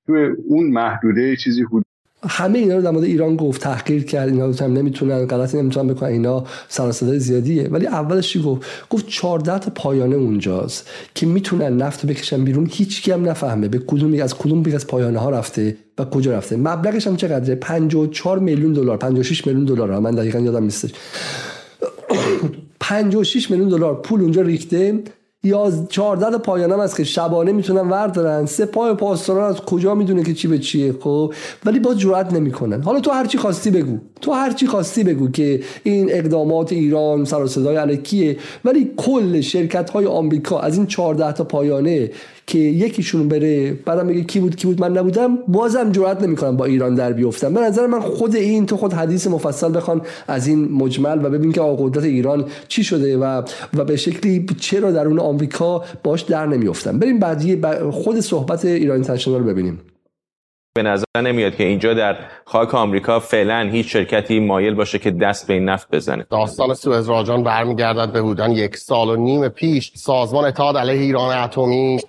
توی 0.06 0.30
اون 0.48 0.68
محدوده 0.68 1.36
چیزی 1.36 1.64
حدود 1.64 1.84
همه 2.30 2.60
اینا 2.60 2.76
رو 2.76 2.82
در 2.82 2.92
مورد 2.92 3.04
ایران 3.04 3.36
گفت 3.36 3.62
تحقیر 3.62 4.04
کرد. 4.04 4.30
اینا 4.30 4.46
رو 4.46 4.54
هم 4.54 4.74
نمی‌تونن 4.74 5.26
غلطی 5.26 5.58
نمی‌تونن 5.58 5.94
بکنن. 5.94 6.10
اینا 6.10 6.44
سر 6.68 6.92
زیادیه. 6.92 7.68
ولی 7.68 7.88
اولش 7.88 8.34
چی 8.34 8.42
گفت؟ 8.42 8.90
گفت 8.90 9.08
14 9.08 9.60
تا 9.60 9.72
پایانه 9.76 10.16
اونجاست 10.16 10.90
که 11.16 11.26
می‌تونن 11.26 11.78
نفت 11.78 12.06
بکشن 12.06 12.44
بیرون. 12.44 12.68
هیچ 12.72 13.02
کی 13.02 13.12
هم 13.12 13.30
نفهمه 13.30 13.68
به 13.68 13.80
کدوم 13.80 14.22
از 14.22 14.36
کدوم 14.36 14.64
از 14.76 14.88
پایانه 14.88 15.20
ها 15.20 15.30
رفته 15.30 15.78
و 15.98 16.06
کجا 16.06 16.32
رفته. 16.32 16.58
مبلغش 16.58 17.08
هم 17.08 17.16
چقدره؟ 17.16 17.56
54 17.56 18.40
میلیون 18.40 18.74
دلار. 18.74 18.98
56 18.98 19.48
میلیون 19.48 19.66
دلار. 19.66 20.00
من 20.00 20.12
دقیقا 20.12 20.40
یادم 20.40 20.64
نیستش. 20.64 20.92
56 22.80 23.52
میلیون 23.52 23.70
دلار. 23.70 24.02
پول 24.02 24.22
اونجا 24.22 24.42
ریخته. 24.42 25.04
یا 25.48 25.72
14 25.90 26.32
تا 26.32 26.38
پایانم 26.38 26.80
هست 26.80 26.98
که 26.98 27.04
شبانه 27.04 27.52
می‌تونن 27.52 27.90
وردارن. 27.90 28.46
سپاه 28.46 28.94
پاسداران 28.94 29.50
از 29.50 29.62
کجا 29.62 29.96
می‌دونه 29.96 30.24
که 30.24 30.34
چی 30.34 30.48
به 30.48 30.60
چیه 30.60 30.94
خب؟ 31.00 31.34
ولی 31.66 31.80
با 31.80 31.94
جرئت 31.94 32.34
نمی‌کنن. 32.34 32.82
حالا 32.82 33.00
تو 33.00 33.12
هر 33.12 33.26
چی 33.26 33.38
خواستی 33.38 33.72
بگو. 33.72 33.98
تو 34.22 34.32
هر 34.32 34.54
چی 34.54 34.68
خواستی 34.68 35.04
بگو 35.04 35.32
که 35.32 35.60
این 35.84 36.08
اقدامات 36.12 36.72
ایران 36.72 37.26
سر 37.26 37.44
و 37.44 37.48
صدای 37.48 37.78
الکیه 37.78 38.38
ولی 38.66 38.92
کل 38.98 39.42
شرکت 39.42 39.90
های 39.90 40.06
آمریکا 40.06 40.60
از 40.60 40.78
این 40.78 40.88
14 40.88 41.32
تا 41.32 41.44
پایانه 41.44 42.12
که 42.48 42.60
یکیشون 42.60 43.28
بره 43.28 43.74
بعدم 43.74 44.08
بگه 44.08 44.24
کی 44.24 44.40
بود 44.40 44.56
کی 44.56 44.68
بود 44.68 44.82
من 44.82 44.98
نبودم 44.98 45.38
بازم 45.48 45.92
جرئت 45.92 46.24
نمی‌کنم 46.24 46.58
با 46.58 46.66
ایران 46.66 46.96
در 46.96 47.14
بیفتم. 47.14 47.54
به 47.54 47.62
نظر 47.62 47.88
من 47.88 48.00
خود 48.00 48.36
این 48.36 48.66
تو 48.66 48.78
خود 48.78 48.94
حدیث 48.94 49.28
مفصل 49.28 49.78
بخوان 49.78 50.02
از 50.28 50.48
این 50.48 50.72
مجمل 50.72 51.26
و 51.26 51.30
ببین 51.30 51.52
که 51.52 51.62
قدرت 51.78 52.04
ایران 52.04 52.46
چی 52.68 52.84
شده 52.84 53.18
و 53.18 53.42
و 53.78 53.86
به 53.86 53.96
شکلی 53.96 54.46
چرا 54.60 54.92
در 54.92 55.08
اون 55.08 55.20
آمریکا 55.20 55.84
باش 56.04 56.22
در 56.22 56.46
نمیافتن. 56.46 57.00
بریم 57.00 57.20
بعدی 57.20 57.62
خود 57.92 58.20
صحبت 58.20 58.66
ایران 58.66 58.96
اینترنشنال 58.96 59.44
ببینیم. 59.44 59.80
به 60.78 60.84
نظر 60.84 61.06
نمیاد 61.24 61.56
که 61.56 61.64
اینجا 61.64 61.94
در 61.94 62.16
خاک 62.46 62.76
آمریکا 62.76 63.20
فعلا 63.20 63.70
هیچ 63.72 63.94
شرکتی 63.94 64.40
مایل 64.40 64.74
باشه 64.74 65.00
که 65.00 65.12
دست 65.12 65.48
به 65.48 65.54
این 65.54 65.70
نفت 65.70 65.88
بزنه. 65.92 66.26
داستان 66.30 66.74
سوئز 66.74 67.10
راجان 67.10 67.44
برمیگردد 67.44 68.12
به 68.12 68.22
بودن 68.22 68.52
یک 68.52 68.78
سال 68.78 69.10
و 69.10 69.16
نیم 69.16 69.48
پیش 69.48 69.92
سازمان 69.96 70.46
اتحاد 70.46 70.78
علیه 70.78 71.02
ایران 71.02 71.38
اتمی 71.38 72.00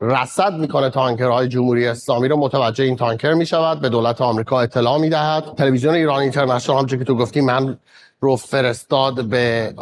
رصد 0.00 0.54
می‌کنه 0.54 0.90
تانکرهای 0.90 1.48
جمهوری 1.48 1.86
اسلامی 1.86 2.28
رو 2.28 2.36
متوجه 2.36 2.84
این 2.84 2.96
تانکر 2.96 3.34
می‌شود 3.34 3.80
به 3.80 3.88
دولت 3.88 4.20
آمریکا 4.20 4.60
اطلاع 4.60 4.98
می‌دهد. 4.98 5.54
تلویزیون 5.58 5.94
ایران 5.94 6.20
اینترنشنال 6.20 6.76
همونجوری 6.76 6.98
که 6.98 7.04
تو 7.04 7.14
گفتی 7.16 7.40
من 7.40 7.78
رو 8.20 8.36
فرستاد 8.36 9.24
به 9.24 9.74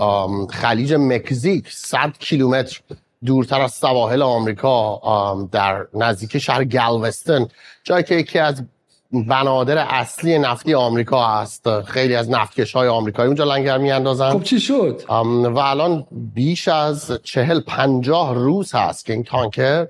خلیج 0.51 0.95
مکزیک 0.95 1.65
100 1.69 2.13
کیلومتر. 2.19 2.81
دورتر 3.25 3.61
از 3.61 3.73
سواحل 3.73 4.23
آمریکا 4.23 5.49
در 5.53 5.87
نزدیک 5.95 6.39
شهر 6.39 6.65
گالوستن 6.65 7.49
جایی 7.85 8.05
که 8.05 8.15
یکی 8.15 8.39
از 8.39 8.65
بنادر 9.13 9.79
اصلی 9.79 10.39
نفتی 10.39 10.75
آمریکا 10.75 11.27
هست 11.27 11.81
خیلی 11.81 12.15
از 12.15 12.31
نفتکش 12.31 12.73
های 12.73 12.89
آمریکایی 12.89 13.27
اونجا 13.27 13.45
لنگر 13.45 13.79
میاندازن. 13.79 14.31
خب 14.31 14.43
چی 14.43 14.61
شد؟ 14.61 15.03
و 15.45 15.59
الان 15.59 16.07
بیش 16.35 16.69
از 16.69 17.19
چهل 17.23 17.61
پنجاه 17.61 18.35
روز 18.35 18.75
هست 18.75 19.05
که 19.07 19.13
این 19.13 19.25
تانکر 19.25 19.87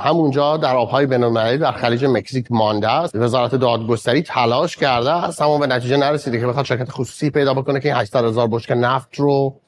همونجا 0.00 0.56
در 0.56 0.76
آبهای 0.76 1.06
بینالمللی 1.06 1.58
در 1.58 1.72
خلیج 1.72 2.04
مکزیک 2.04 2.46
مانده 2.50 2.88
است. 2.88 3.16
وزارت 3.16 3.54
دادگستری 3.54 4.22
تلاش 4.22 4.76
کرده 4.76 5.10
است 5.10 5.42
اما 5.42 5.58
به 5.58 5.66
نتیجه 5.66 5.96
نرسیده 5.96 6.40
که 6.40 6.46
بخواد 6.46 6.64
شرکت 6.64 6.90
خصوصی 6.90 7.30
پیدا 7.30 7.54
بکنه 7.54 7.80
که 7.80 7.88
این 7.88 7.98
800 7.98 8.24
هزار 8.24 8.48
بشکه 8.48 8.74
نفت 8.74 9.14
رو 9.14 9.60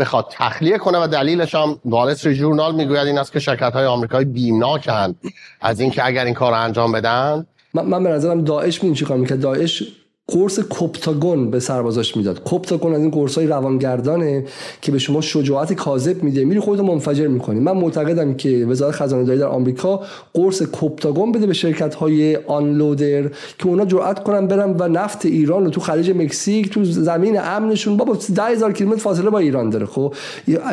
بخواد 0.00 0.26
تخلیه 0.30 0.78
کنه 0.78 0.98
و 0.98 1.06
دلیلش 1.06 1.54
هم 1.54 1.80
وال 1.84 2.14
ژورنال 2.14 2.74
می‌گوید 2.74 3.06
این 3.06 3.18
است 3.18 3.32
که 3.32 3.38
شرکت 3.40 3.72
های 3.72 3.86
آمریکایی 3.86 4.24
بیمناکن 4.24 5.14
از 5.60 5.80
اینکه 5.80 6.06
اگر 6.06 6.24
این 6.24 6.34
کار 6.34 6.52
رو 6.52 6.60
انجام 6.60 6.92
بدن. 6.92 7.46
من, 7.74 7.84
من 7.84 8.04
به 8.04 8.10
نظرم 8.10 8.44
داعش 8.44 8.84
می 8.84 8.94
چیکار 8.94 9.16
می‌کرد؟ 9.16 9.40
داعش 9.40 9.82
قرص 10.30 10.60
کوپتاگون 10.60 11.50
به 11.50 11.60
سربازاش 11.60 12.16
می‌داد. 12.16 12.42
کوپتاگون 12.42 12.94
از 12.94 13.00
این 13.00 13.10
قرص 13.10 13.38
های 13.38 13.46
روانگردانه 13.46 14.44
که 14.82 14.92
به 14.92 14.98
شما 14.98 15.20
شجاعت 15.20 15.72
کاذب 15.72 16.22
میده. 16.22 16.44
میری 16.44 16.60
خودتو 16.60 16.82
منفجر 16.82 17.26
می‌کنی. 17.26 17.60
من 17.60 17.72
معتقدم 17.72 18.34
که 18.34 18.66
وزارت 18.68 18.94
خزانه 18.94 19.24
داری 19.24 19.38
در 19.38 19.46
آمریکا 19.46 20.00
قرص 20.34 20.62
کوپتاگون 20.62 21.32
بده 21.32 21.46
به 21.46 21.52
شرکت 21.52 21.94
های 21.94 22.36
آنلودر 22.36 23.22
که 23.58 23.66
اونا 23.66 23.84
جرأت 23.84 24.22
کنن 24.22 24.46
برن 24.46 24.76
و 24.78 24.88
نفت 24.88 25.26
ایران 25.26 25.64
رو 25.64 25.70
تو 25.70 25.80
خلیج 25.80 26.10
مکزیک 26.10 26.70
تو 26.70 26.84
زمین 26.84 27.40
امنشون. 27.40 27.96
بابا 27.96 28.16
10000 28.34 28.72
کیلومتر 28.72 29.00
فاصله 29.00 29.30
با 29.30 29.38
ایران 29.38 29.70
داره 29.70 29.86
خب؟ 29.86 30.14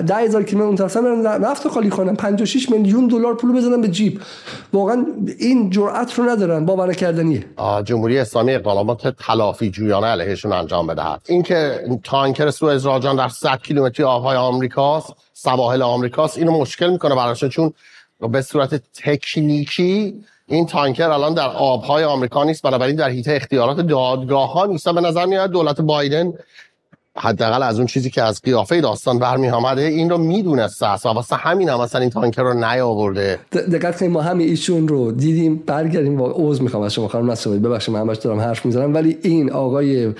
10000 0.07 0.43
کیلومتر 0.43 0.67
اون 0.67 0.75
طرف 0.75 0.97
نفت 1.41 1.67
خالی 1.67 1.89
کنن. 1.89 2.15
56 2.15 2.69
میلیون 2.69 3.07
دلار 3.07 3.33
پول 3.35 3.51
بزنن 3.57 3.81
به 3.81 3.87
جیب. 3.87 4.19
واقعا 4.73 5.05
این 5.39 5.69
جرأت 5.69 6.13
رو 6.13 6.29
ندارن. 6.29 6.65
باور 6.65 6.93
کردنیه 6.93 7.45
جمهوری 7.85 8.17
اسلامی 8.17 8.53
اقدامات 8.53 9.07
تلافی 9.47 9.69
جویانه 9.69 10.07
علیهشون 10.07 10.53
انجام 10.53 10.87
بدهد. 10.87 11.21
اینکه 11.29 11.79
تانکر 12.03 12.51
سوئز 12.51 12.85
راجان 12.85 13.15
در 13.15 13.29
100 13.29 13.61
کیلومتری 13.61 14.05
آبهای 14.05 14.37
آمریکاست 14.37 15.13
سواحل 15.33 15.81
آمریکاست 15.81 16.37
اینو 16.37 16.51
مشکل 16.51 16.89
می‌کنه 16.89 17.15
براشون 17.15 17.49
چون 17.49 17.73
به 18.31 18.41
صورت 18.41 18.81
تکنیکی 19.03 20.23
این 20.47 20.65
تانکر 20.65 21.09
الان 21.09 21.33
در 21.33 21.49
آبهای 21.49 22.03
آمریکا 22.03 22.43
نیست 22.43 22.63
بنابراین 22.63 22.95
در 22.95 23.09
حیطه 23.09 23.33
اختیارات 23.33 23.79
دادگاه 23.79 24.53
ها 24.53 24.65
نیست. 24.65 24.89
به 24.89 25.01
نظر 25.01 25.25
میاد 25.25 25.51
دولت 25.51 25.81
بایدن 25.81 26.33
حداقل 27.19 27.63
از 27.63 27.77
اون 27.77 27.87
چیزی 27.87 28.09
که 28.09 28.23
از 28.23 28.41
قیافه 28.41 28.81
داستان 28.81 29.19
برمی 29.19 29.49
آمده 29.49 29.81
این 29.81 30.09
رو 30.09 30.17
می‌دونسته 30.17 30.87
است 30.87 31.05
و 31.05 31.09
واسه 31.09 31.35
همین 31.35 31.69
هم 31.69 31.81
مثلا 31.81 32.01
این 32.01 32.09
تانکر 32.09 32.43
رو 32.43 32.53
نیاورده. 32.53 33.39
دقت 33.51 34.03
ما 34.03 34.21
هم 34.21 34.37
ایشون 34.37 34.87
رو 34.87 35.11
دیدیم 35.11 35.63
برگردیم 35.65 36.17
با 36.17 36.33
عذر 36.35 36.61
می‌خوام 36.61 36.83
از 36.83 36.93
شما 36.93 37.07
خانم 37.07 37.31
نصیری 37.31 37.59
ببخشید 37.59 37.93
من 37.93 37.99
همش 37.99 38.17
دارم 38.17 38.39
حرف 38.39 38.65
می‌زنم. 38.65 38.93
ولی 38.93 39.17
این 39.21 39.51
آقای 39.51 40.13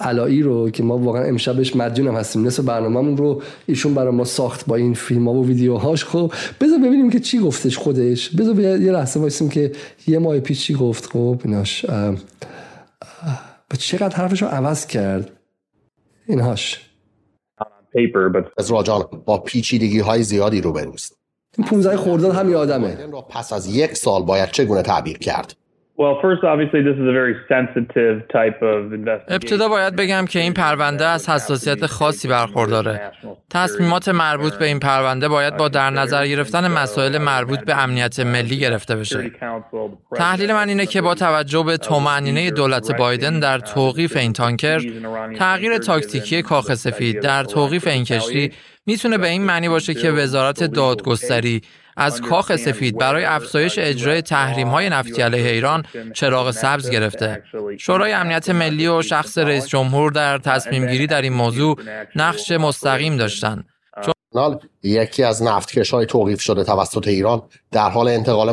علایی 0.00 0.42
رو 0.42 0.70
که 0.70 0.82
ما 0.82 0.98
واقعا 0.98 1.22
امشبش 1.22 1.76
مدیونم 1.76 2.16
هستیم 2.16 2.46
نصف 2.46 2.64
برنامه‌مون 2.64 3.16
رو 3.16 3.42
ایشون 3.66 3.94
برای 3.94 4.12
ما 4.12 4.24
ساخت 4.24 4.66
با 4.66 4.76
این 4.76 4.94
فیلم 4.94 5.28
ها 5.28 5.34
و 5.34 5.46
ویدیوهاش. 5.46 6.04
خب 6.04 6.32
بذار 6.60 6.78
ببینیم 6.78 7.10
که 7.10 7.20
چی 7.20 7.38
گفتش 7.38 7.78
خودش. 7.78 8.30
بذار 8.30 8.60
یه 8.60 8.92
لحظه 8.92 9.20
وایسیم 9.20 9.48
که 9.48 9.72
یه 10.06 10.18
ماه 10.18 10.40
پیش 10.40 10.62
چی 10.62 10.74
گفت. 10.74 11.06
خب 11.06 11.40
ایناش 11.44 11.86
چقدر 13.78 14.16
حرفش 14.16 14.42
رو 14.42 14.48
عوض 14.48 14.86
کرد. 14.86 15.30
اینهاش 16.26 16.90
از 18.58 18.70
راجان 18.70 19.04
با 19.24 19.38
پیچیدگی 19.38 19.98
های 19.98 20.22
زیادی 20.22 20.60
رو 20.60 20.72
بروست 20.72 21.18
این 21.58 21.66
15 21.66 21.96
خورداد 21.96 22.34
همین 22.34 22.54
آدمه. 22.54 22.96
پس 23.28 23.52
از 23.52 23.66
یک 23.66 23.94
سال 23.96 24.22
باید 24.22 24.50
چگونه 24.50 24.82
تعبیر 24.82 25.18
کرد؟ 25.18 25.56
ابتدا 29.28 29.68
باید 29.68 29.96
بگم 29.96 30.24
که 30.28 30.38
این 30.38 30.52
پرونده 30.52 31.04
از 31.06 31.28
حساسیت 31.28 31.86
خاصی 31.86 32.28
برخورداره. 32.28 33.12
تصمیمات 33.50 34.08
مربوط 34.08 34.54
به 34.54 34.64
این 34.64 34.80
پرونده 34.80 35.28
باید 35.28 35.56
با 35.56 35.68
در 35.68 35.90
نظر 35.90 36.26
گرفتن 36.26 36.68
مسائل 36.68 37.18
مربوط 37.18 37.64
به 37.64 37.82
امنیت 37.82 38.20
ملی 38.20 38.58
گرفته 38.58 38.96
بشه. 38.96 39.30
تحلیل 40.16 40.52
من 40.52 40.68
اینه 40.68 40.86
که 40.86 41.02
با 41.02 41.14
توجه 41.14 41.62
به 41.62 41.76
تومعنینه 41.76 42.50
دولت 42.50 42.96
بایدن 42.96 43.40
در 43.40 43.58
توقیف 43.58 44.16
این 44.16 44.32
تانکر، 44.32 44.80
تغییر 45.38 45.78
تاکتیکی 45.78 46.42
کاخ 46.42 46.74
سفید 46.74 47.20
در 47.20 47.44
توقیف 47.44 47.86
این 47.86 48.04
کشتی 48.04 48.52
می‌تونه 48.86 49.18
به 49.18 49.28
این 49.28 49.42
معنی 49.42 49.68
باشه 49.68 49.94
که 49.94 50.10
وزارت 50.10 50.64
دادگستری 50.64 51.62
از 51.96 52.20
کاخ 52.20 52.56
سفید 52.56 52.98
برای 52.98 53.24
افزایش 53.24 53.78
اجرای 53.78 54.22
تحریم 54.22 54.68
های 54.68 54.90
نفتی 54.90 55.22
علیه 55.22 55.50
ایران 55.50 55.84
چراغ 56.14 56.50
سبز 56.50 56.90
گرفته. 56.90 57.42
شورای 57.78 58.12
امنیت 58.12 58.50
ملی 58.50 58.86
و 58.86 59.02
شخص 59.02 59.38
رئیس 59.38 59.66
جمهور 59.66 60.12
در 60.12 60.38
تصمیم 60.38 60.86
گیری 60.86 61.06
در 61.06 61.22
این 61.22 61.32
موضوع 61.32 61.76
نقش 62.16 62.50
مستقیم 62.50 63.16
داشتند. 63.16 63.64
چون... 64.04 64.14
یکی 64.82 65.22
از 65.22 65.42
نفتکش 65.42 65.90
های 65.90 66.06
توقیف 66.06 66.40
شده 66.40 66.64
توسط 66.64 67.08
ایران 67.08 67.42
در 67.72 67.90
حال 67.90 68.08
انتقال 68.08 68.52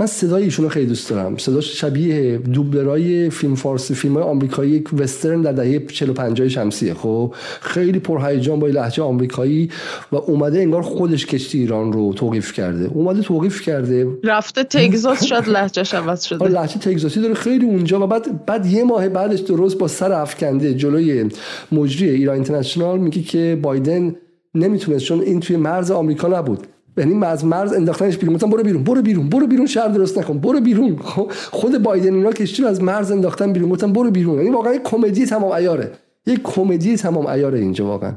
من 0.00 0.06
صدای 0.06 0.42
ایشون 0.44 0.64
رو 0.64 0.68
خیلی 0.68 0.86
دوست 0.86 1.10
دارم. 1.10 1.36
صداش 1.36 1.80
شبیه 1.80 2.38
دوبلرای 2.38 3.30
فیلم 3.30 3.54
فارسی 3.54 3.94
فیلم 3.94 4.14
های 4.14 4.22
آمریکایی 4.22 4.70
یک 4.70 4.88
وسترن 4.98 5.42
در 5.42 5.52
دهه 5.52 5.86
45 5.86 6.48
شمسیه 6.48 6.94
خب؟ 6.94 7.34
خیلی 7.60 7.98
پرهیجان 7.98 8.60
با 8.60 8.66
لهجه 8.66 9.02
آمریکایی 9.02 9.70
و 10.12 10.16
اومده 10.16 10.58
انگار 10.58 10.82
خودش 10.82 11.26
کشتی 11.26 11.58
ایران 11.58 11.92
رو 11.92 12.12
توقیف 12.12 12.52
کرده. 12.52 12.90
اومده 12.94 13.22
توقیف 13.22 13.62
کرده. 13.62 14.08
رفته 14.24 14.64
تگزاس 14.64 15.24
شاید 15.24 15.48
لهجهش 15.48 15.94
عوض 15.94 16.24
شده. 16.24 16.44
آره، 16.44 16.52
لهجه 16.52 16.78
تگزاسی 16.78 17.20
داره 17.20 17.34
خیلی 17.34 17.64
اونجا 17.64 18.04
و 18.04 18.06
بعد 18.06 18.46
بعد 18.46 18.66
یه 18.66 18.84
ماه 18.84 19.08
بعدش 19.08 19.40
درست 19.40 19.78
با 19.78 19.88
سر 19.88 20.12
افکنده 20.12 20.74
جلوی 20.74 21.30
مجری 21.72 22.10
ایران 22.10 22.34
اینترنشنال 22.34 22.98
میگه 22.98 23.22
که 23.22 23.58
بایدن 23.62 24.14
نمی‌تونست 24.54 25.04
چون 25.04 25.20
این 25.20 25.40
توی 25.40 25.56
مرز 25.56 25.90
آمریکا 25.90 26.28
نبود. 26.28 26.66
یعنی 27.00 27.24
از 27.24 27.44
مرز 27.44 27.72
انداختنش 27.72 28.16
بیرون. 28.16 28.34
گفتن 28.34 28.50
برو 28.50 28.62
بیرون 28.62 28.84
برو 28.84 29.02
بیرون 29.02 29.28
برو 29.28 29.46
بیرون 29.46 29.66
شهر 29.66 29.88
درست 29.88 30.18
نکن 30.18 30.38
برو 30.38 30.60
بیرون. 30.60 30.96
خب، 30.98 31.32
خود 31.50 31.82
بایدن 31.82 32.14
اینا 32.14 32.32
کشتی 32.32 32.64
از 32.64 32.82
مرز 32.82 33.10
انداختن 33.10 33.52
بیرون؟ 33.52 33.70
گفتن 33.70 33.92
برو 33.92 34.10
بیرون. 34.10 34.36
یعنی 34.36 34.50
واقعا 34.50 34.78
کمدی 34.84 35.26
تمام 35.26 35.52
عیاره 35.52 35.92
یک 36.26 36.42
کمدی 36.42 36.96
تمام 36.96 37.28
عیاره 37.28 37.58
اینجا 37.58 37.86
واقعا. 37.86 38.12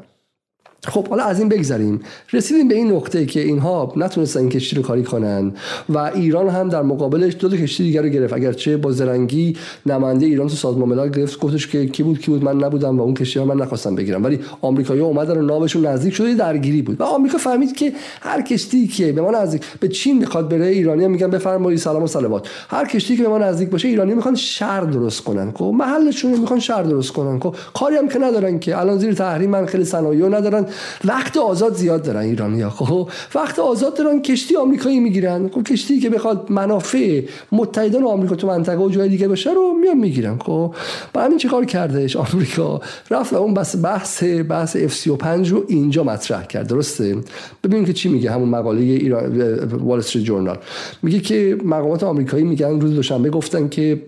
خب 0.88 1.08
حالا 1.08 1.24
از 1.24 1.40
این 1.40 1.50
بگذریم. 1.50 2.00
رسیدیم 2.34 2.68
به 2.68 2.76
این 2.76 2.92
نقطه 2.92 3.26
که 3.26 3.40
اینها 3.40 3.94
نتونستن 3.96 4.40
این 4.40 4.50
کشتی 4.50 4.76
رو 4.76 4.82
کاری 4.82 5.04
کنن 5.04 5.52
و 5.90 5.98
ایران 5.98 6.50
هم 6.50 6.70
در 6.70 6.82
مقابلش 6.82 7.36
دو 7.40 7.50
تا 7.50 7.58
کشتی 7.58 7.84
دیگر 7.84 8.02
رو 8.02 8.10
گرفت. 8.10 8.34
اگرچه 8.34 8.78
با 8.78 8.92
زرنگی 8.92 9.58
نماینده 9.86 10.26
ایران 10.26 10.48
تو 10.48 10.56
سازمان 10.56 10.90
ملل 10.90 11.10
گرفت 11.10 11.40
گفتش 11.40 11.68
که 11.68 11.86
کی 11.86 12.04
بود 12.04 12.20
کی 12.20 12.32
بود 12.32 12.44
من 12.44 12.58
نبودم 12.58 13.00
و 13.00 13.02
اون 13.02 13.14
کشتی 13.14 13.40
ها 13.40 13.46
من 13.46 13.56
نخواستم 13.56 13.96
بگیرم. 13.96 14.24
ولی 14.24 14.40
آمریکایی‌ها 14.62 15.08
اومدن 15.08 15.38
و 15.38 15.42
ناوشون 15.42 15.86
نزدیک 15.86 16.14
شده 16.14 16.34
درگیری 16.34 16.82
بود. 16.82 17.02
و 17.02 17.04
آمریکا 17.04 17.38
فهمید 17.38 17.76
که 17.76 17.94
هر 18.22 18.42
کشتی 18.42 18.88
که 18.88 19.12
به 19.12 19.22
ما 19.22 19.32
نزدیک 19.32 19.62
به 19.80 19.88
چین 19.88 20.18
می‌خواد 20.18 20.50
بره 20.50 20.66
ایرانی 20.66 21.08
میگن 21.08 21.30
بفرمایید 21.30 21.80
سلام 21.80 22.04
و 22.04 22.08
صلوات 22.08 22.48
هر 22.70 22.88
کشتی 22.88 23.18
که 23.18 23.24
به 23.24 23.30
ما 23.30 23.38
نزدیک 23.38 23.70
باشه 23.70 23.88
ایرانی 23.88 24.14
می‌خوان 24.14 24.36
شهر 24.36 24.82
درست 24.82 25.22
کنن. 25.22 25.52
خب 25.52 25.74
محلشون 25.78 26.40
می‌خوان 26.40 26.60
شهر 26.60 26.84
درست 26.84 27.12
کنن. 27.12 27.40
خب 27.40 27.56
کاری 27.74 27.96
هم 27.96 28.08
که 28.08 28.20
ندارن 28.20 28.60
که. 28.60 28.80
الان 28.80 28.98
زیر 28.98 29.14
تحریم 29.14 29.50
من 29.50 29.66
خیلی 29.66 29.86
صنایع 29.86 30.28
ندارن. 30.28 30.66
وقت 31.06 31.38
آزاد 31.38 31.76
زیاد 31.76 32.04
دارن 32.04 32.20
ایرانیا 32.20 32.70
خب؟ 32.70 33.10
وقت 33.36 33.60
آزاد 33.60 33.98
دارن 33.98 34.22
کشتی 34.22 34.56
آمریکایی 34.56 35.00
می‌گیرن. 35.00 35.50
خب 35.50 35.64
کشتی 35.64 36.00
که 36.00 36.10
بخواد 36.10 36.52
منافع 36.52 37.22
متحدان 37.52 38.04
آمریکا 38.04 38.36
تو 38.36 38.48
منطقه 38.48 38.84
و 38.84 38.90
جای 38.90 39.10
دیگه 39.10 39.28
باشه 39.28 39.54
رو 39.54 39.74
میان 39.82 39.98
می‌گیرن 39.98 40.38
خب؟ 40.38 40.76
برای 41.14 41.26
همین 41.26 41.38
چیکار 41.38 41.66
کردش 41.66 42.16
آمریکا؟ 42.16 42.82
رفت 43.12 43.34
اون 43.34 43.54
بس 43.54 43.76
بحث 43.84 44.24
بحث 44.24 44.78
F35 44.78 45.50
رو 45.50 45.66
اینجا 45.68 46.04
مطرح 46.04 46.46
کرد 46.46 46.68
درسته؟ 46.68 47.18
ببینیم 47.64 47.86
که 47.86 47.94
چی 47.94 48.10
میگه 48.10 48.32
همون 48.32 48.50
مقاله 48.50 48.82
ایران 48.82 49.60
وال 49.66 50.00
استریت 50.00 50.26
جورنال 50.26 50.58
میگه 51.04 51.20
که 51.20 51.58
مقامات 51.66 52.04
آمریکایی 52.04 52.44
میگن 52.44 52.80
روز 52.80 52.96
دوشنبه 52.96 53.30
گفتن 53.30 53.70
که 53.70 54.02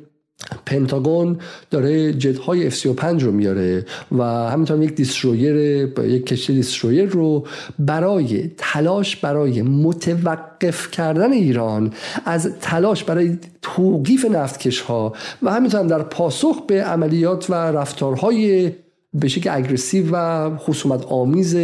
پنتاگون 0.66 1.38
داره 1.72 2.14
جت 2.14 2.38
های 2.38 2.72
F35 2.72 3.24
رو 3.24 3.32
میاره 3.32 3.86
و 4.12 4.24
همینطور 4.24 4.84
یک 4.84 4.96
دیسترویر 4.96 5.56
یک 5.98 6.26
کشتی 6.26 6.54
دیسترویر 6.54 7.06
رو 7.06 7.48
برای 7.80 8.52
تلاش 8.58 9.16
برای 9.16 9.62
متوقف 9.62 10.92
کردن 10.92 11.32
ایران 11.32 11.94
از 12.26 12.50
تلاش 12.62 13.04
برای 13.04 13.38
توقیف 13.62 14.26
نفتکش 14.26 14.82
ها 14.82 15.14
و 15.44 15.54
همینطور 15.54 15.84
در 15.84 16.04
پاسخ 16.04 16.62
به 16.68 16.84
عملیات 16.84 17.50
و 17.50 17.54
رفتارهای 17.54 18.72
به 19.14 19.28
شکل 19.28 19.50
aggressive 19.54 20.16
و 20.16 20.58
خصومت 20.58 21.06
آمیز 21.06 21.58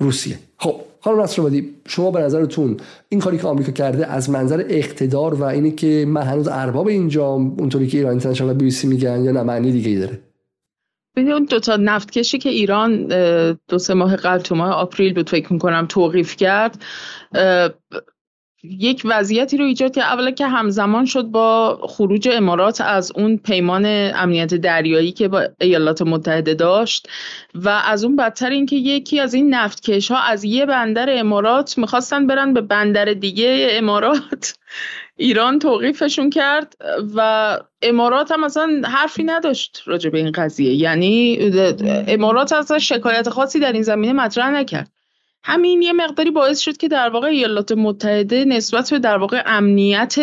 روسیه. 0.00 0.38
خانم 1.04 1.20
نصرآبادی 1.20 1.74
شما 1.86 2.10
به 2.10 2.20
نظرتون 2.20 2.76
این 3.08 3.20
کاری 3.20 3.38
که 3.38 3.46
آمریکا 3.46 3.72
کرده 3.72 4.06
از 4.06 4.30
منظر 4.30 4.64
اقتدار 4.68 5.34
و 5.34 5.44
اینی 5.44 5.72
که 5.72 6.04
من 6.08 6.22
هنوز 6.22 6.48
ارباب 6.48 6.86
اینجا 6.86 7.26
اونطوری 7.26 7.86
که 7.86 7.96
ایران 7.96 8.10
اینترنشنال 8.10 8.54
بی 8.54 8.62
بی 8.62 8.70
سی 8.70 8.86
میگن 8.86 9.24
یا 9.24 9.32
نه 9.32 9.42
معنی 9.42 9.72
دیگه 9.72 9.90
ای 9.90 9.98
داره؟ 9.98 10.18
اون 11.16 11.44
دو 11.44 11.60
تا 11.60 11.76
نفتکشی 11.76 12.38
که 12.38 12.48
ایران 12.48 13.06
دو 13.68 13.78
سه 13.78 13.94
ماه 13.94 14.16
قبل 14.16 14.42
تو 14.42 14.54
ماه 14.54 14.70
April 14.70 15.14
بود 15.14 15.30
فکر 15.30 15.52
می‌کنم 15.52 15.86
توقیف 15.88 16.36
کرد 16.36 16.84
یک 18.70 19.02
وضعیتی 19.04 19.56
رو 19.56 19.64
ایجاد 19.64 19.94
که 19.94 20.02
اولا 20.02 20.30
که 20.30 20.46
همزمان 20.46 21.04
شد 21.04 21.22
با 21.22 21.78
خروج 21.88 22.28
امارات 22.32 22.80
از 22.80 23.12
اون 23.16 23.36
پیمان 23.36 23.84
امنیت 24.14 24.54
دریایی 24.54 25.12
که 25.12 25.28
با 25.28 25.48
ایالات 25.60 26.02
متحده 26.02 26.54
داشت 26.54 27.08
و 27.54 27.68
از 27.68 28.04
اون 28.04 28.16
بدتر 28.16 28.50
اینکه 28.50 28.76
یکی 28.76 29.20
از 29.20 29.34
این 29.34 29.54
نفتکش 29.54 30.10
ها 30.10 30.18
از 30.18 30.44
یه 30.44 30.66
بندر 30.66 31.18
امارات 31.18 31.78
می‌خواستن 31.78 32.26
برن 32.26 32.54
به 32.54 32.60
بندر 32.60 33.04
دیگه 33.04 33.68
امارات. 33.70 34.54
ایران 35.16 35.58
توقیفشون 35.58 36.30
کرد 36.30 36.76
و 37.16 37.58
امارات 37.82 38.32
هم 38.32 38.44
اصلا 38.44 38.82
حرفی 38.84 39.24
نداشت 39.24 39.82
راجع 39.86 40.10
به 40.10 40.18
این 40.18 40.32
قضیه. 40.32 40.74
یعنی 40.74 41.38
امارات 42.08 42.52
اصلا 42.52 42.78
شکایت 42.78 43.28
خاصی 43.28 43.60
در 43.60 43.72
این 43.72 43.82
زمینه 43.82 44.12
مطرح 44.12 44.50
نکرد. 44.50 44.93
همین 45.46 45.82
یه 45.82 45.92
مقداری 45.92 46.30
باعث 46.30 46.58
شد 46.58 46.76
که 46.76 46.88
در 46.88 47.08
واقع 47.08 47.28
ایالات 47.28 47.72
متحده 47.72 48.44
نسبت 48.44 48.90
به 48.90 48.98
در 48.98 49.16
واقع 49.16 49.42
امنیت 49.46 50.14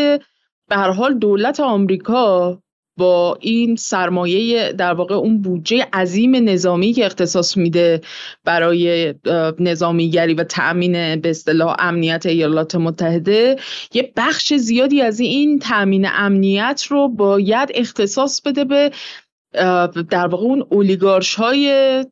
به 0.70 0.76
هر 0.76 0.92
حال 0.92 1.14
دولت 1.14 1.60
آمریکا 1.60 2.62
با 2.98 3.38
این 3.42 3.76
سرمایه 3.76 4.74
در 4.74 4.94
واقع 4.94 5.16
اون 5.16 5.42
بودجه 5.42 5.88
عظیم 5.94 6.50
نظامی 6.50 6.94
که 6.94 7.06
اختصاص 7.06 7.58
میده 7.58 8.02
برای 8.46 9.14
نظامیگری 9.60 10.34
و 10.34 10.44
تأمین 10.44 11.22
به 11.22 11.30
اصطلاح 11.30 11.76
امنیت 11.80 12.26
ایالات 12.26 12.76
متحده 12.76 13.56
یه 13.94 14.14
بخش 14.18 14.54
زیادی 14.54 15.02
از 15.02 15.20
این 15.20 15.60
تأمین 15.60 16.08
امنیت 16.12 16.84
رو 16.90 17.10
باید 17.10 17.72
اختصاص 17.74 18.42
بده 18.42 18.66
به 18.66 18.92
در 20.10 20.28
واقع 20.28 20.44
اون 20.44 20.66
اولیگارش 20.70 21.36
های 21.36 22.06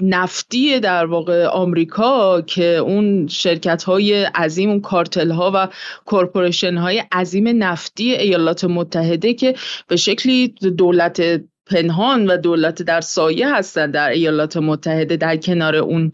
نفتی 0.00 0.80
در 0.80 1.06
واقع 1.06 1.46
آمریکا 1.46 2.42
که 2.42 2.64
اون 2.64 3.26
شرکت 3.26 3.82
های 3.82 4.24
عظیم 4.24 4.70
اون 4.70 4.80
کارتل 4.80 5.30
ها 5.30 5.52
و 5.54 5.68
کورپوریشن 6.04 6.76
های 6.76 7.02
عظیم 7.12 7.64
نفتی 7.64 8.12
ایالات 8.12 8.64
متحده 8.64 9.34
که 9.34 9.54
به 9.88 9.96
شکلی 9.96 10.48
دولت 10.48 11.42
پنهان 11.66 12.26
و 12.26 12.36
دولت 12.36 12.82
در 12.82 13.00
سایه 13.00 13.54
هستند 13.54 13.94
در 13.94 14.08
ایالات 14.08 14.56
متحده 14.56 15.16
در 15.16 15.36
کنار 15.36 15.76
اون 15.76 16.12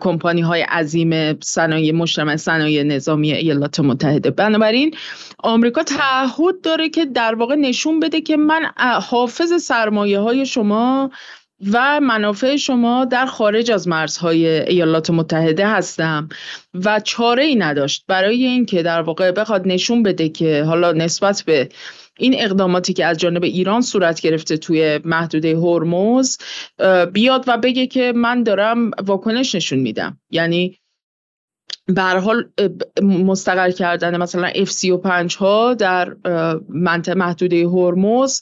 کمپانی 0.00 0.40
های 0.40 0.62
عظیم 0.62 1.40
صنایع 1.40 1.92
مجتمع 1.92 2.36
صنایع 2.36 2.82
نظامی 2.82 3.32
ایالات 3.32 3.80
متحده. 3.80 4.30
بنابراین 4.30 4.94
آمریکا 5.38 5.82
تعهد 5.82 6.60
داره 6.62 6.88
که 6.88 7.04
در 7.04 7.34
واقع 7.34 7.54
نشون 7.54 8.00
بده 8.00 8.20
که 8.20 8.36
من 8.36 8.62
حافظ 9.10 9.62
سرمایه 9.62 10.18
های 10.18 10.46
شما 10.46 11.10
و 11.72 12.00
منافع 12.00 12.56
شما 12.56 13.04
در 13.04 13.26
خارج 13.26 13.70
از 13.70 13.88
مرزهای 13.88 14.46
ایالات 14.46 15.10
متحده 15.10 15.66
هستم 15.66 16.28
و 16.74 17.00
چاره 17.00 17.44
ای 17.44 17.56
نداشت. 17.56 18.04
برای 18.08 18.44
اینکه 18.44 18.82
در 18.82 19.02
واقع 19.02 19.30
بخواد 19.30 19.68
نشون 19.68 20.02
بده 20.02 20.28
که 20.28 20.64
حالا 20.64 20.92
نسبت 20.92 21.42
به 21.46 21.68
این 22.18 22.34
اقداماتی 22.38 22.92
که 22.92 23.04
از 23.04 23.18
جانب 23.18 23.44
ایران 23.44 23.80
صورت 23.80 24.20
گرفته 24.20 24.56
توی 24.56 25.00
محدوده 25.04 25.56
هرمز 25.56 26.38
بیاد 27.12 27.44
و 27.46 27.58
بگه 27.58 27.86
که 27.86 28.12
من 28.16 28.42
دارم 28.42 28.90
واکنش 29.06 29.54
نشون 29.54 29.78
میدم. 29.78 30.20
یعنی 30.30 30.78
به 31.86 32.02
حال 32.02 32.48
مستقر 33.02 33.70
کردن 33.70 34.16
مثلا 34.16 34.50
F35 34.50 35.36
ها 35.36 35.74
در 35.74 36.16
منطقه 36.68 37.14
محدوده 37.14 37.68
هرمز 37.68 38.40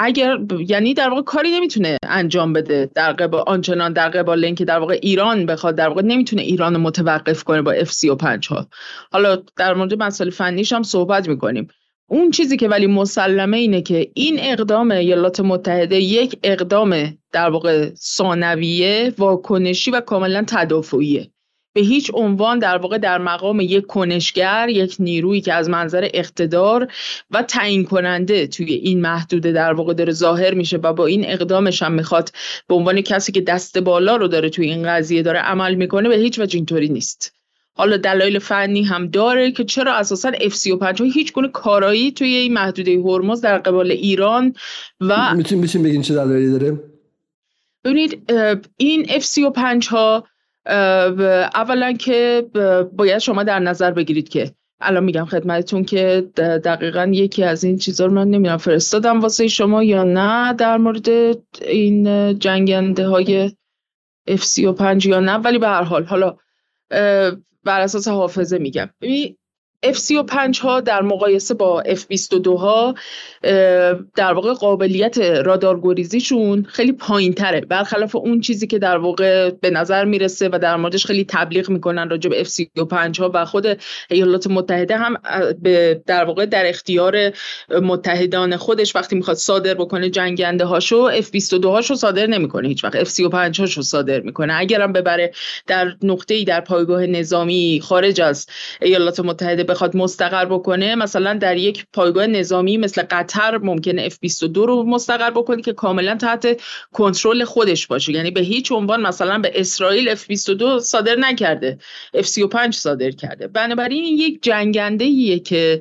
اگر 0.00 0.38
یعنی 0.68 0.94
در 0.94 1.08
واقع 1.08 1.22
کاری 1.22 1.50
نمی‌تونه 1.50 1.96
انجام 2.02 2.52
بده 2.52 2.90
در 2.94 3.12
قبال 3.12 3.44
آنچنان 3.46 3.92
در 3.92 4.08
قبال 4.08 4.44
اینکه 4.44 4.64
در 4.64 4.78
واقع 4.78 4.98
ایران 5.02 5.46
بخواد 5.46 5.74
در 5.74 5.88
واقع 5.88 6.02
نمی‌تونه 6.02 6.42
ایران 6.42 6.74
رو 6.74 6.80
متوقف 6.80 7.44
کنه 7.44 7.62
با 7.62 7.74
F35. 7.74 8.46
ها 8.46 8.68
حالا 9.12 9.42
در 9.56 9.74
مورد 9.74 10.02
مسائل 10.02 10.30
فنیش 10.30 10.72
هم 10.72 10.82
صحبت 10.82 11.28
می‌کنیم. 11.28 11.68
اون 12.10 12.30
چیزی 12.30 12.56
که 12.56 12.68
ولی 12.68 12.86
مسلمه 12.86 13.56
اینه 13.56 13.82
که 13.82 14.10
این 14.14 14.36
اقدام 14.40 14.90
ایالات 14.90 15.40
متحده 15.40 15.96
یک 15.96 16.38
اقدام 16.42 17.18
در 17.32 17.50
واقع 17.50 17.90
ثانویه 17.94 19.12
واکنشی 19.18 19.90
و 19.90 20.00
کاملا 20.00 20.44
تدافعیه. 20.46 21.30
به 21.78 21.84
هیچ 21.84 22.10
عنوان 22.14 22.58
در 22.58 22.76
واقع 22.76 22.98
در 22.98 23.18
مقام 23.18 23.60
یک 23.60 23.86
کنشگر 23.86 24.68
یک 24.68 24.96
نیرویی 24.98 25.40
که 25.40 25.52
از 25.52 25.68
منظر 25.68 26.08
اقتدار 26.14 26.88
و 27.30 27.42
تعیین 27.42 27.84
کننده 27.84 28.46
توی 28.46 28.72
این 28.72 29.00
محدوده 29.00 29.52
در 29.52 29.72
واقع 29.72 29.94
داره 29.94 30.12
ظاهر 30.12 30.54
میشه 30.54 30.76
و 30.76 30.92
با 30.92 31.06
این 31.06 31.24
اقدامش 31.26 31.82
هم 31.82 31.92
می‌خواد 31.92 32.30
به 32.68 32.74
عنوان 32.74 33.00
کسی 33.00 33.32
که 33.32 33.40
دست 33.40 33.78
بالا 33.78 34.16
رو 34.16 34.28
داره 34.28 34.50
توی 34.50 34.66
این 34.66 34.88
قضیه 34.88 35.22
داره 35.22 35.38
عمل 35.38 35.74
می‌کنه 35.74 36.08
به 36.08 36.16
هیچ 36.16 36.38
وجه 36.38 36.56
اینطوری 36.56 36.88
نیست. 36.88 37.32
حالا 37.74 37.96
دلایل 37.96 38.38
فنی 38.38 38.82
هم 38.82 39.06
داره 39.06 39.52
که 39.52 39.64
چرا 39.64 39.94
اساسا 39.94 40.30
F35 40.32 41.00
هیچ 41.00 41.32
گونه 41.32 41.48
کارایی 41.48 42.12
توی 42.12 42.34
این 42.34 42.52
محدوده 42.52 42.98
هرمز 43.04 43.40
در 43.40 43.58
قبال 43.58 43.90
ایران 43.90 44.54
و 45.00 45.34
می‌تونیم 45.34 45.82
بگین 45.82 46.02
چه 46.02 46.14
دلایلی 46.14 46.50
داره؟ 46.50 46.78
ببینید 47.84 48.32
این 48.76 49.04
F35 49.04 49.86
ها 49.86 50.24
اولا 51.54 51.92
که 51.92 52.46
باید 52.92 53.18
شما 53.18 53.42
در 53.42 53.58
نظر 53.58 53.90
بگیرید 53.90 54.28
که 54.28 54.50
الان 54.80 55.04
میگم 55.04 55.24
خدمتتون 55.24 55.84
که 55.84 56.30
دقیقا 56.36 57.10
یکی 57.12 57.44
از 57.44 57.64
این 57.64 57.78
چیزا 57.78 58.06
رو 58.06 58.12
من 58.12 58.28
نمی‌دونم 58.28 58.56
فرستادم 58.56 59.20
واسه 59.20 59.48
شما 59.48 59.82
یا 59.82 60.04
نه 60.04 60.52
در 60.52 60.76
مورد 60.76 61.08
این 61.62 62.38
جنگنده 62.38 63.06
های 63.06 63.50
F35 64.30 65.06
یا 65.06 65.20
نه 65.20 65.34
ولی 65.34 65.58
به 65.58 65.68
هر 65.68 65.82
حال 65.82 66.04
حالا 66.04 66.36
بر 67.64 67.80
اساس 67.80 68.08
حافظه 68.08 68.58
میگم. 68.58 68.88
F-35 69.86 70.58
ها 70.58 70.80
در 70.80 71.02
مقایسه 71.02 71.54
با 71.54 71.82
F-22 71.86 72.46
ها 72.46 72.94
در 74.16 74.32
واقع 74.32 74.52
قابلیت 74.52 75.18
رادارگریزیشون 75.18 76.66
خیلی 76.68 76.92
پایین 76.92 77.32
تره 77.32 77.60
برخلاف 77.60 78.16
اون 78.16 78.40
چیزی 78.40 78.66
که 78.66 78.78
در 78.78 78.96
واقع 78.96 79.50
به 79.50 79.70
نظر 79.70 80.04
می‌رسه 80.04 80.48
و 80.52 80.58
در 80.62 80.76
موردش 80.76 81.06
خیلی 81.06 81.24
تبلیغ 81.24 81.70
می‌کنن 81.70 82.10
راجع 82.10 82.30
به 82.30 82.44
F-35 82.44 83.18
ها 83.18 83.30
و 83.34 83.44
خود 83.44 83.66
ایالات 84.10 84.46
متحده 84.46 84.96
هم 84.96 85.16
به 85.62 86.02
در 86.06 86.24
واقع 86.24 86.46
در 86.46 86.68
اختیار 86.68 87.16
متحدان 87.82 88.56
خودش 88.56 88.96
وقتی 88.96 89.16
می‌خواد 89.16 89.36
صادر 89.36 89.74
بکنه 89.74 90.10
جنگنده 90.10 90.64
هاشو 90.64 91.10
F-22 91.20 91.64
هاشو 91.64 91.94
صادر 91.94 92.26
نمی‌کنه. 92.26 92.68
هیچ 92.68 92.84
وقت 92.84 93.04
F-35 93.04 93.60
هاشو 93.60 93.82
صادر 93.82 94.20
می‌کنه. 94.20 94.54
اگرم 94.56 94.92
ببره 94.92 95.32
در 95.66 95.94
نقطه 96.02 96.34
ای 96.34 96.44
در 96.44 96.60
پایگاه 96.60 97.06
نظامی 97.06 97.80
خارج 97.84 98.20
از 98.20 98.46
ایالات 98.82 99.20
متحده 99.20 99.67
بخواد 99.68 99.96
مستقر 99.96 100.44
بکنه 100.44 100.94
مثلا 100.94 101.34
در 101.34 101.56
یک 101.56 101.86
پایگاه 101.92 102.26
نظامی 102.26 102.76
مثل 102.76 103.02
قطر 103.10 103.58
ممکنه 103.58 104.08
F22 104.08 104.56
رو 104.56 104.82
مستقر 104.82 105.30
بکنه 105.30 105.62
که 105.62 105.72
کاملا 105.72 106.14
تحت 106.14 106.60
کنترل 106.92 107.44
خودش 107.44 107.86
باشه. 107.86 108.12
یعنی 108.12 108.30
به 108.30 108.40
هیچ 108.40 108.72
عنوان 108.72 109.02
مثلا 109.02 109.38
به 109.38 109.52
اسرائیل 109.54 110.14
F22 110.14 110.78
صادر 110.78 111.16
نکرده 111.16 111.78
F35 112.16 112.70
صادر 112.70 113.10
کرده. 113.10 113.48
بنابراین 113.48 114.04
این 114.04 114.18
یک 114.18 114.42
جنگنده 114.42 115.04
ایه 115.04 115.38
که 115.38 115.80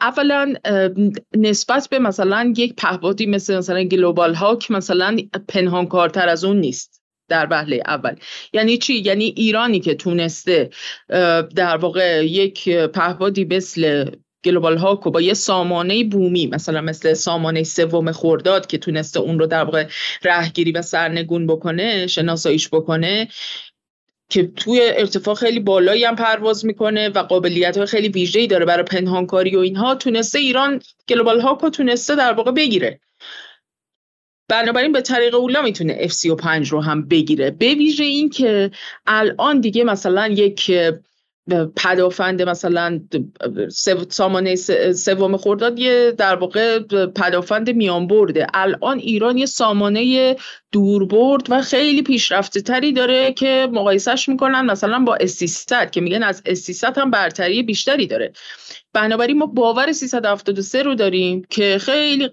اولا 0.00 0.54
نسبت 1.36 1.88
به 1.90 1.98
مثلا 1.98 2.52
یک 2.56 2.74
پهپادی 2.76 3.26
مثل 3.26 3.58
مثلا 3.58 3.82
گلوبال 3.82 4.34
هاک 4.34 4.70
مثلا 4.70 5.16
پنهانکارتر 5.48 6.28
از 6.28 6.44
اون 6.44 6.60
نیست. 6.60 7.01
در 7.32 7.46
وهله 7.50 7.82
اول. 7.86 8.14
یعنی 8.52 8.78
چی؟ 8.78 8.94
یعنی 8.94 9.24
ایرانی 9.24 9.80
که 9.80 9.94
تونسته 9.94 10.70
در 11.56 11.76
واقع 11.76 12.26
یک 12.26 12.68
پهپادی 12.68 13.44
مثل 13.44 14.10
گلوبال 14.44 14.76
هاکو 14.76 15.10
با 15.10 15.20
یه 15.20 15.34
سامانه 15.34 16.04
بومی 16.04 16.46
مثلا 16.46 16.80
مثل 16.80 17.14
سامانه 17.14 17.62
سوم 17.62 18.12
خورداد 18.12 18.66
که 18.66 18.78
تونسته 18.78 19.20
اون 19.20 19.38
رو 19.38 19.46
در 19.46 19.64
واقع 19.64 19.86
رهگیری 20.24 20.72
و 20.72 20.82
سرنگون 20.82 21.46
بکنه 21.46 22.06
شناساییش 22.06 22.68
بکنه 22.68 23.28
که 24.28 24.46
توی 24.46 24.80
ارتفاع 24.82 25.34
خیلی 25.34 25.60
بالایی 25.60 26.04
هم 26.04 26.16
پرواز 26.16 26.66
می‌کنه 26.66 27.08
و 27.08 27.18
قابلیت 27.18 27.76
های 27.76 27.86
خیلی 27.86 28.08
ویژه‌ای 28.08 28.46
داره 28.46 28.64
برای 28.64 28.84
پنهانکاری 28.84 29.56
و 29.56 29.58
اینها 29.60 29.94
تونسته 29.94 30.38
ایران 30.38 30.80
گلوبال 31.08 31.40
هاکو 31.40 31.70
تونسته 31.70 32.16
در 32.16 32.32
واقع 32.32 32.50
بگیره. 32.50 33.00
بنابراین 34.52 34.92
به 34.92 35.00
طریق 35.00 35.34
اولا 35.34 35.62
می‌تونه 35.62 36.08
F35 36.08 36.68
رو 36.68 36.80
هم 36.80 37.08
بگیره. 37.08 37.50
به 37.50 37.74
ویژه 37.74 38.04
این 38.04 38.30
که 38.30 38.70
الان 39.06 39.60
دیگه 39.60 39.84
مثلا 39.84 40.28
یک 40.28 40.72
پدافند 41.76 42.42
مثلا 42.42 43.00
سامانه 44.08 44.56
سوم 44.94 45.36
خورداد 45.36 45.78
یه 45.78 46.14
در 46.18 46.34
واقع 46.34 46.78
پدافند 47.06 47.70
میان 47.70 48.06
برده 48.06 48.46
الان 48.54 48.98
ایران 48.98 49.38
یه 49.38 49.46
سامانه 49.46 50.36
دوربرد 50.72 51.46
و 51.50 51.62
خیلی 51.62 52.02
پیشرفته 52.02 52.60
تری 52.60 52.92
داره 52.92 53.32
که 53.32 53.68
مقایسهش 53.72 54.28
می‌کنن 54.28 54.60
مثلا 54.60 54.98
با 54.98 55.14
استیستت 55.14 55.92
که 55.92 56.00
میگن 56.00 56.22
از 56.22 56.42
استیستت 56.46 56.98
هم 56.98 57.10
برتری 57.10 57.62
بیشتری 57.62 58.06
داره. 58.06 58.32
بنابراین 58.92 59.38
ما 59.38 59.46
باور 59.46 59.92
373 59.92 60.82
رو 60.82 60.94
داریم 60.94 61.42
که 61.50 61.78
خیلی 61.80 62.30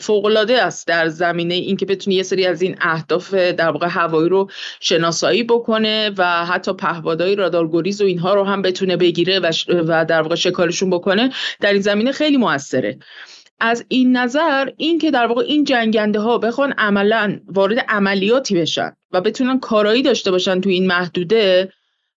فوقالعاده 0.00 0.62
است 0.62 0.86
در 0.86 1.08
زمینه 1.08 1.54
اینکه 1.54 1.86
بتونه 1.86 2.16
یه 2.16 2.22
سری 2.22 2.46
از 2.46 2.62
این 2.62 2.76
اهداف 2.80 3.34
در 3.34 3.70
واقع 3.70 3.88
هوایی 3.90 4.28
رو 4.28 4.50
شناسایی 4.80 5.42
بکنه 5.42 6.10
و 6.18 6.46
حتی 6.46 6.72
پهپادهای 6.72 7.34
رادارگریز 7.34 8.00
و 8.00 8.04
اینها 8.04 8.34
رو 8.34 8.44
هم 8.44 8.62
بتونه 8.62 8.96
بگیره 8.96 9.40
و, 9.40 9.52
و 9.68 10.04
در 10.04 10.22
واقع 10.22 10.34
شکارشون 10.34 10.90
بکنه 10.90 11.30
در 11.60 11.72
این 11.72 11.82
زمینه 11.82 12.12
خیلی 12.12 12.36
موثره. 12.36 12.98
از 13.60 13.84
این 13.88 14.16
نظر 14.16 14.70
این 14.76 14.98
که 14.98 15.10
در 15.10 15.26
واقع 15.26 15.42
این 15.42 15.64
جنگنده 15.64 16.20
ها 16.20 16.38
بخوان 16.38 16.72
عملا 16.78 17.40
وارد 17.46 17.78
عملیاتی 17.88 18.54
بشن 18.54 18.92
و 19.12 19.20
بتونن 19.20 19.60
کارایی 19.60 20.02
داشته 20.02 20.30
باشن 20.30 20.60
تو 20.60 20.68
این 20.68 20.86
محدوده 20.86 21.72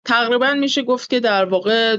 تقریبا 0.09 0.55
میشه 0.55 0.83
گفت 0.83 1.11
که 1.11 1.21
در 1.21 1.45
واقع 1.45 1.97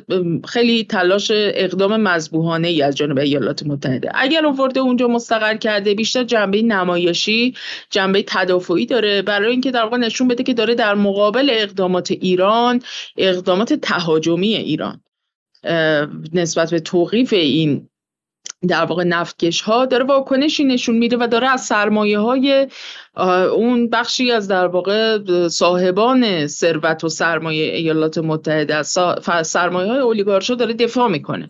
خیلی 0.47 0.83
تلاش 0.83 1.31
اقدام 1.33 1.97
مذبوحانه 1.97 2.67
ای 2.67 2.81
از 2.81 2.95
جانب 2.95 3.17
ایالات 3.17 3.63
متحده. 3.63 4.11
اگر 4.15 4.45
ورده 4.45 4.79
اونجا 4.79 5.07
مستقر 5.07 5.57
کرده 5.57 5.93
بیشتر 5.93 6.23
جنبه 6.23 6.61
نمایشی 6.61 7.53
جنبه 7.89 8.23
تدافعی 8.27 8.85
داره. 8.85 9.21
برای 9.21 9.51
اینکه 9.51 9.71
در 9.71 9.83
واقع 9.83 9.97
نشون 9.97 10.27
بده 10.27 10.43
که 10.43 10.53
داره 10.53 10.75
در 10.75 10.95
مقابل 10.95 11.49
اقدامات 11.51 12.11
ایران 12.11 12.81
اقدامات 13.17 13.73
تهاجمی 13.73 14.55
ایران 14.55 15.01
نسبت 16.33 16.71
به 16.71 16.79
توقیف 16.79 17.33
این 17.33 17.89
در 18.67 18.85
واقع 18.85 19.03
نفتکش 19.03 19.61
ها 19.61 19.85
داره 19.85 20.03
واکنشی 20.03 20.63
نشون 20.63 20.97
میده 20.97 21.17
و 21.17 21.27
داره 21.27 21.47
از 21.47 21.65
سرمایه 21.65 22.19
های 22.19 22.67
اون 23.55 23.89
بخشی 23.89 24.31
از 24.31 24.47
در 24.47 24.67
واقع 24.67 25.17
صاحبان 25.47 26.47
ثروت 26.47 27.03
و 27.03 27.09
سرمایه 27.09 27.75
ایالات 27.75 28.17
متحده 28.17 28.75
از 28.75 28.97
سرمایه 29.43 29.91
های 29.91 29.99
اولیگارشا 29.99 30.55
داره 30.55 30.73
دفاع 30.73 31.07
می‌کنه. 31.07 31.47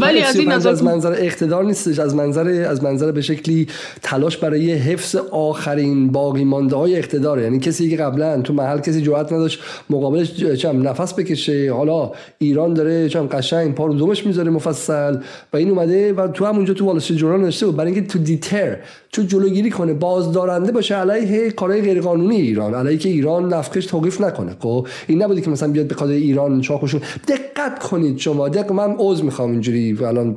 ولی 0.00 0.20
از 0.22 0.36
این 0.36 0.52
نظر 0.52 0.70
از 0.70 0.84
منظر 0.84 1.14
اقتدار 1.18 1.64
نیستش. 1.64 1.98
از 1.98 2.14
منظر 2.14 2.66
از 2.68 2.84
منظر 2.84 3.12
به 3.12 3.20
شکلی 3.20 3.66
تلاش 4.02 4.36
برای 4.36 4.72
حفظ 4.72 5.16
آخرین 5.30 6.12
باقی 6.12 6.44
مانده 6.44 6.76
های 6.76 6.96
اقتدار 6.96 7.40
یعنی 7.40 7.58
کسی 7.58 7.90
که 7.90 7.96
قبلا 7.96 8.40
تو 8.42 8.52
محل 8.52 8.78
کسی 8.78 9.02
جرأت 9.02 9.32
نداشت 9.32 9.60
مقابلش 9.90 10.34
چم 10.34 10.88
نفس 10.88 11.14
بکشه. 11.14 11.72
حالا 11.72 12.12
ایران 12.38 12.74
داره 12.74 13.08
چم 13.08 13.26
قشنگ 13.26 13.74
پا 13.74 13.86
رو 13.86 13.94
دومش 13.94 14.26
می‌ذاره 14.26 14.50
مفصل. 14.50 15.16
و 15.52 15.56
این 15.56 15.70
اومده 15.70 16.12
و 16.12 16.28
تو 16.28 16.44
همونجا 16.44 16.74
تو 16.74 16.84
وال 16.84 16.98
جورنال 16.98 17.40
نوشته 17.40 17.66
بود. 17.66 17.76
برای 17.76 17.92
اینکه 17.92 18.08
تو 18.08 18.18
دیتر 18.18 18.76
تو 19.12 19.22
جلوگیری 19.22 19.70
کنه 19.70 19.94
بازدارنده 19.94 20.72
باشه 20.72 20.94
علیه 21.10 21.50
کارهای 21.50 21.82
غیرقانونی 21.82 22.36
ایران 22.40 22.74
علیه 22.74 22.98
که 22.98 23.08
ایران 23.08 23.54
نفخش 23.54 23.86
توقیف 23.86 24.20
نکنه. 24.20 24.56
خب 24.60 24.86
این 25.06 25.22
نبودی 25.22 25.40
که 25.40 25.50
مثلا 25.50 25.72
بیاد 25.72 25.86
به 25.86 25.94
خاطر 25.94 26.12
ایران 26.12 26.60
چاخشون 26.60 27.00
دقت 27.28 27.78
کنید 27.78 28.18
شما. 28.18 28.48
دقت 28.48 28.72
من 28.72 28.94
عذر 28.98 29.24
می‌خوام 29.24 29.50
اینجوری. 29.50 29.98
الان 30.04 30.36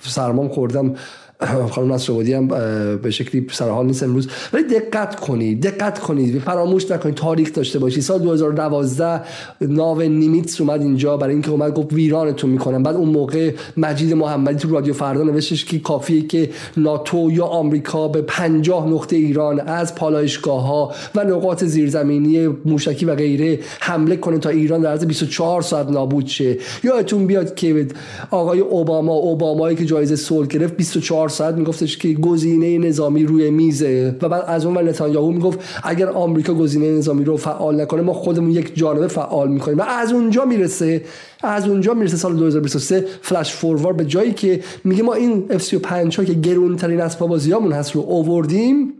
سرمام 0.00 0.48
خوردم. 0.48 0.94
خانم 1.72 1.92
نصر 1.92 2.12
هم 2.12 2.48
به 2.96 3.10
شکلی 3.10 3.46
سرحال 3.52 3.86
نیست 3.86 4.02
امروز. 4.02 4.28
ولی 4.52 4.64
دقت 4.64 5.20
کنید 5.20 5.62
دقت 5.62 5.98
کنید 5.98 6.38
فراموش 6.38 6.90
نکنید 6.90 7.14
تاریخ 7.14 7.52
داشته 7.52 7.78
باشید 7.78 8.02
سال 8.02 8.18
2012 8.18 9.20
ناو 9.60 10.02
نیمیتس 10.02 10.60
اومد 10.60 10.80
اینجا. 10.80 11.16
برای 11.16 11.32
اینکه 11.32 11.50
اومد 11.50 11.74
گفت 11.74 11.92
ویرانتون 11.92 12.50
می‌کنم. 12.50 12.82
بعد 12.82 12.96
اون 12.96 13.08
موقع 13.08 13.52
مجید 13.76 14.14
محمدی 14.14 14.58
تو 14.58 14.70
رادیو 14.70 14.94
فردا 14.94 15.22
نوشتش 15.22 15.64
که 15.64 15.78
کافیه 15.78 16.26
که 16.26 16.50
ناتو 16.76 17.30
یا 17.32 17.44
آمریکا 17.44 18.08
به 18.08 18.22
50 18.22 18.88
نقطه 18.88 19.16
ایران 19.16 19.60
از 19.60 19.94
پالایشگاه 19.94 20.66
ها 20.66 20.92
و 21.14 21.24
نقاط 21.24 21.64
زیرزمینی 21.64 22.46
موشکی 22.64 23.04
و 23.04 23.14
غیره 23.14 23.58
حمله 23.80 24.16
کنه 24.16 24.38
تا 24.38 24.48
ایران 24.48 24.80
در 24.80 24.90
عرض 24.90 25.04
24 25.04 25.62
ساعت 25.62 25.88
نابود 25.88 26.26
شه. 26.26 26.56
یادتون 26.84 27.26
بیاد 27.26 27.54
که 27.54 27.86
آقای 28.30 28.60
اوباما 28.60 29.12
اوبامایی 29.12 29.76
که 29.76 29.84
جایزه 29.84 30.16
صلح 30.16 30.46
گرفت 30.46 30.76
24 30.76 31.28
ساعت 31.32 31.54
میگفتش 31.54 31.96
که 31.96 32.12
گزینه 32.12 32.78
نظامی 32.78 33.24
روی 33.24 33.50
میزه. 33.50 34.16
و 34.22 34.28
بعد 34.28 34.44
از 34.46 34.66
اون 34.66 34.76
ور 34.76 34.82
نتانیاهو 34.82 35.32
می‌گفت 35.32 35.58
اگر 35.84 36.08
آمریکا 36.08 36.54
گزینه 36.54 36.90
نظامی 36.90 37.24
رو 37.24 37.36
فعال 37.36 37.80
نکنه 37.80 38.02
ما 38.02 38.12
خودمون 38.12 38.50
یک 38.50 38.72
جانبه 38.74 39.08
فعال 39.08 39.48
می‌کنیم. 39.48 39.78
و 39.78 39.82
از 39.82 40.12
اونجا 40.12 40.44
می‌رسه 40.44 41.02
از 41.42 41.68
اونجا 41.68 41.94
می‌رسه 41.94 42.16
سال 42.16 42.36
2023 42.36 43.04
فلش 43.22 43.52
فوروارد 43.52 43.96
به 43.96 44.04
جایی 44.04 44.32
که 44.32 44.60
میگه 44.84 45.02
ما 45.02 45.14
این 45.14 45.44
F35 45.48 46.16
ها 46.16 46.24
که 46.24 46.32
گرونترین 46.32 47.00
اسباب 47.00 47.28
بازیامون 47.28 47.72
هست 47.72 47.92
رو 47.92 48.00
اووردیم 48.00 48.92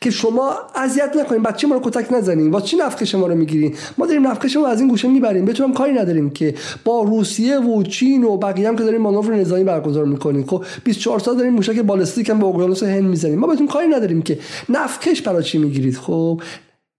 که 0.00 0.10
شما 0.10 0.52
اذیت 0.74 1.16
نکنین 1.16 1.42
بچه 1.42 1.66
ما 1.66 1.74
رو 1.74 1.80
کتک 1.84 2.12
نزنین. 2.12 2.50
واسه 2.50 2.66
چی 2.66 2.76
نفخ 2.76 3.04
شما 3.04 3.26
رو 3.26 3.34
می‌گیرین؟ 3.34 3.74
ما 3.98 4.06
داریم 4.06 4.26
نفخ 4.26 4.46
شما 4.46 4.66
از 4.66 4.80
این 4.80 4.88
گوشه 4.88 5.08
می‌بریم. 5.08 5.44
بهتون 5.44 5.72
کاری 5.72 5.92
نداریم 5.92 6.30
که 6.30 6.54
با 6.84 7.02
روسیه 7.02 7.58
و 7.58 7.82
چین 7.82 8.24
و 8.24 8.36
بقیه 8.36 8.68
هم 8.68 8.76
که 8.76 8.84
داریم 8.84 9.00
مانور 9.00 9.34
نظامی 9.34 9.64
برگزار 9.64 10.04
می‌کنین. 10.04 10.46
خب 10.46 10.64
24 10.84 11.18
سال 11.18 11.36
داریم 11.36 11.52
موشک 11.52 11.78
بالستیک 11.78 12.30
هم 12.30 12.38
به 12.38 12.46
اقیانوس 12.46 12.82
هند 12.82 13.04
می‌زنیم. 13.04 13.38
ما 13.38 13.46
بهتون 13.46 13.66
کاری 13.66 13.88
نداریم 13.88 14.22
که 14.22 14.38
نفخش 14.68 15.22
برای 15.22 15.42
چی 15.42 15.58
می‌گیرید. 15.58 15.96
خب 15.96 16.40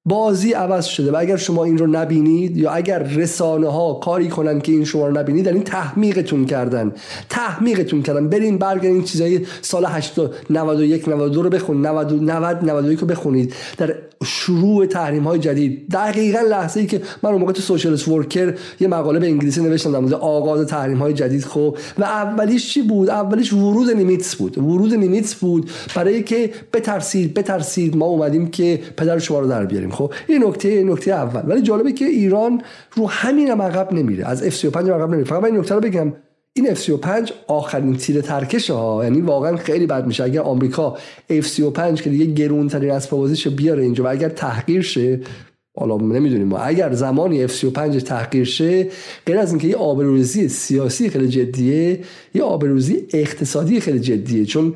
بازی 0.05 0.53
عوض 0.53 0.85
شده 0.85 1.11
و 1.11 1.15
اگر 1.19 1.37
شما 1.37 1.63
این 1.63 1.77
رو 1.77 1.87
نبینید 1.87 2.57
یا 2.57 2.71
اگر 2.71 2.99
رسانه 3.03 3.67
ها 3.67 3.93
کاری 3.93 4.29
کنن 4.29 4.61
که 4.61 4.71
این 4.71 4.85
شما 4.85 5.07
رو 5.07 5.17
نبینید 5.17 5.47
این 5.47 5.63
تحمیقتون 5.63 6.45
کردن. 6.45 6.93
تحمیقتون 7.29 8.03
کردن. 8.03 8.29
برین 8.29 8.57
برگردین 8.57 9.03
چیزای 9.03 9.45
سال 9.61 9.85
80 9.85 10.35
91 10.49 11.07
92 11.07 11.41
رو 11.41 11.49
بخونید 11.49 11.87
90 11.87 12.23
90 12.23 12.69
91 12.69 12.99
رو 12.99 13.07
بخونید. 13.07 13.53
در 13.77 13.95
شروع 14.23 14.85
تحریم 14.85 15.23
های 15.23 15.39
جدید. 15.39 15.89
دقیقا 15.89 16.39
لحظه 16.39 16.79
ای 16.79 16.85
که 16.85 17.01
من 17.23 17.29
اون 17.29 17.41
موقع 17.41 17.53
تو 17.53 17.61
سوشالست 17.61 18.07
ورکر 18.07 18.53
یه 18.79 18.87
مقاله 18.87 19.19
به 19.19 19.27
انگلیسی 19.27 19.61
نوشتم 19.61 19.91
در 19.91 19.99
مورد 19.99 20.13
آغاز 20.13 20.67
تحریم 20.67 20.97
های 20.97 21.13
جدید. 21.13 21.45
خب 21.45 21.77
و 21.99 22.03
اولیش 22.03 22.73
چی 22.73 22.81
بود؟ 22.81 23.09
اولیش 23.09 23.53
ورود 23.53 23.89
نیمیتس 23.89 24.35
بود. 24.35 24.57
ورود 24.57 24.93
نیمیتس 24.93 25.35
بود 25.35 25.69
برای 25.95 26.23
که 26.23 26.49
بترسید 26.73 27.33
بترسید 27.33 27.97
ما 27.97 28.05
اومدیم 28.05 28.47
که 28.47 28.79
پدر 28.97 29.19
شما 29.19 29.39
رو 29.39 29.47
در 29.47 29.65
بیاریم. 29.65 29.90
خب 29.91 30.13
این 30.27 30.43
نکته 30.43 30.83
نکته 30.83 31.11
اول. 31.11 31.41
ولی 31.47 31.61
جالبه 31.61 31.91
که 31.91 32.05
ایران 32.05 32.61
رو 32.95 33.09
همین 33.09 33.47
هم 33.47 33.61
عقب 33.61 33.93
نمیره. 33.93 34.25
از 34.27 34.49
F35 34.49 34.65
عقب 34.75 35.09
نمیره. 35.09 35.23
فقط 35.23 35.41
من 35.41 35.45
این 35.45 35.57
نکته 35.57 35.75
رو 35.75 35.81
بگم. 35.81 36.13
این 36.53 36.75
F35 36.75 37.31
آخرین 37.47 37.95
تیر 37.95 38.21
ترکش 38.21 38.69
ها. 38.69 39.03
یعنی 39.03 39.21
واقعا 39.21 39.57
خیلی 39.57 39.87
بد 39.87 40.07
میشه. 40.07 40.23
اگر 40.23 40.41
آمریکا 40.41 40.97
F35 41.31 42.01
که 42.01 42.09
دیگه 42.09 42.25
گرونترین 42.25 42.91
اسباب 42.91 43.19
بازیش 43.19 43.47
بیاره 43.47 43.83
اینجا 43.83 44.03
و 44.03 44.07
اگر 44.07 44.29
تحقیر 44.29 44.81
شه 44.81 45.19
حالا 45.77 45.97
نمی‌دونیم 45.97 46.47
ما 46.47 46.57
اگر 46.57 46.93
زمانی 46.93 47.47
F35 47.47 48.03
تحقیر 48.03 48.43
شه 48.43 48.87
غیر 49.25 49.37
از 49.37 49.49
اینکه 49.49 49.67
یه 49.67 49.75
آبروریزی 49.75 50.47
سیاسی 50.47 51.09
خیلی 51.09 51.27
جدیه 51.27 51.99
یه 52.33 52.43
آبروریزی 52.43 53.07
اقتصادی 53.13 53.79
خیلی 53.79 53.99
جدیه. 53.99 54.45
چون 54.45 54.73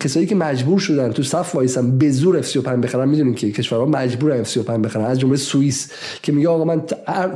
کسایی 0.00 0.26
که 0.26 0.34
مجبور 0.34 0.78
شدن 0.78 1.12
تو 1.12 1.22
صف 1.22 1.54
وایسن 1.54 1.98
به 1.98 2.10
زور 2.10 2.38
اف 2.38 2.46
35 2.46 2.84
بخرن 2.84 3.08
می‌دونین 3.08 3.34
که 3.34 3.52
کشورها 3.52 3.86
مجبور 3.86 4.32
اف 4.32 4.48
35 4.48 4.84
بخرن. 4.84 5.04
از 5.04 5.20
جمله 5.20 5.36
سوئیس 5.36 5.90
که 6.22 6.32
میگه 6.32 6.48
آقا 6.48 6.64
من 6.64 6.82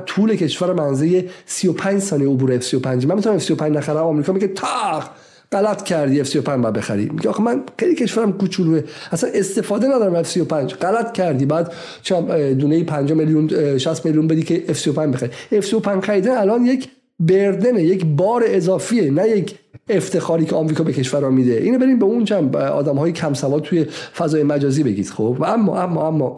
طول 0.06 0.36
کشور 0.36 0.72
منه 0.72 1.24
35 1.46 2.00
ثانیه 2.00 2.28
عبور 2.28 2.52
اف 2.52 2.64
35 2.64 3.06
من 3.06 3.14
می‌تونم 3.14 3.34
اف 3.34 3.42
35 3.42 3.76
نخرم. 3.76 3.96
آمریکا 3.96 4.32
میگه 4.32 4.48
تاخ! 4.48 5.08
غلط 5.52 5.82
کردی 5.82 6.20
اف 6.20 6.26
35 6.26 6.62
باید 6.62 6.74
بخری. 6.74 7.04
میگه 7.04 7.28
آخه 7.28 7.42
من 7.42 7.62
خیلی 7.78 7.94
کشورم 7.94 8.32
کوچولوه 8.32 8.82
اصلا 9.12 9.30
استفاده 9.34 9.86
ندارم 9.86 10.14
اف 10.14 10.28
35 10.28 10.74
غلط 10.74 11.12
کردی. 11.12 11.46
بعد 11.46 11.72
چمدونم 12.02 12.84
5 12.84 13.12
میلیون 13.12 13.78
60 13.78 14.06
میلیون 14.06 14.26
بدی 14.26 14.42
که 14.42 14.64
اف 14.68 14.78
35 14.78 15.14
بخری. 15.14 15.30
اف 15.52 15.64
35 15.64 16.04
خریدن 16.04 16.36
الان 16.36 16.66
یک 16.66 16.88
burden 17.20 17.73
ه 17.73 17.82
یک 17.82 18.06
بار 18.06 18.44
اضافیه 18.46 19.10
نه 19.10 19.28
یک 19.28 19.54
افتخاری 19.88 20.44
که 20.44 20.54
آمریکا 20.54 20.84
به 20.84 20.92
کشورها 20.92 21.30
میده. 21.30 21.52
اینو 21.52 21.78
بریم 21.78 21.98
به 21.98 22.04
اون 22.04 22.24
جنب 22.24 22.56
آدم 22.56 22.96
های 22.96 23.12
کم 23.12 23.34
سواد 23.34 23.62
توی 23.62 23.84
فضای 24.16 24.42
مجازی 24.42 24.82
بگید 24.82 25.10
خب. 25.10 25.36
و 25.40 25.44
اما 25.44 25.82
اما 25.82 26.08
اما 26.08 26.36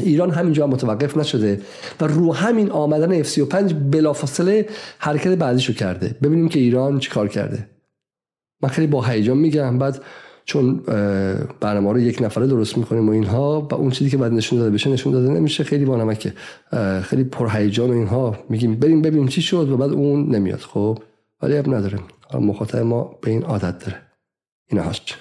ایران 0.00 0.30
همینجا 0.30 0.66
متوقف 0.66 1.16
نشده 1.16 1.60
و 2.00 2.06
رو 2.06 2.34
همین 2.34 2.70
آمدن 2.70 3.22
F35 3.22 3.72
بلافاصله 3.72 4.68
حرکت 4.98 5.28
بعدیشو 5.28 5.72
کرده. 5.72 6.16
ببینیم 6.22 6.48
که 6.48 6.58
ایران 6.58 6.98
چیکار 6.98 7.28
کرده. 7.28 7.66
من 8.62 8.68
خیلی 8.68 8.86
با 8.86 9.02
هیجان 9.02 9.38
میگم 9.38 9.78
بعد 9.78 10.02
چون 10.44 10.80
برنامه 11.60 11.92
رو 11.92 12.00
یک 12.00 12.22
نفره 12.22 12.46
درست 12.46 12.78
می‌کنیم 12.78 13.08
و 13.08 13.12
اینها 13.12 13.68
و 13.70 13.74
اون 13.74 13.90
چیزی 13.90 14.10
که 14.10 14.16
بعد 14.16 14.32
نشون 14.32 14.58
داده 14.58 14.70
بشه 14.70 14.90
نشون 14.90 15.12
داده 15.12 15.28
نمیشه 15.28 15.64
خیلی 15.64 15.84
با 15.84 15.96
نمکه. 15.96 16.32
خیلی 17.02 17.24
پرهیجان 17.24 17.90
و 17.90 17.92
اینها 17.92 18.36
میگیم. 18.48 18.74
بریم 18.74 19.02
ببینیم 19.02 19.28
چی 19.28 19.42
شد 19.42 19.70
و 19.70 19.76
بعد 19.76 19.92
اون 19.92 20.34
نمیاد 20.34 20.60
خب. 20.60 20.98
ولی 21.41 21.57
اب 21.57 21.69
نداره 21.69 21.99
مخاطب 22.33 22.77
ما 22.77 23.03
به 23.03 23.31
این 23.31 23.43
عادت 23.43 23.85
داره 23.85 24.01
این 24.67 24.81
هاست 24.81 25.13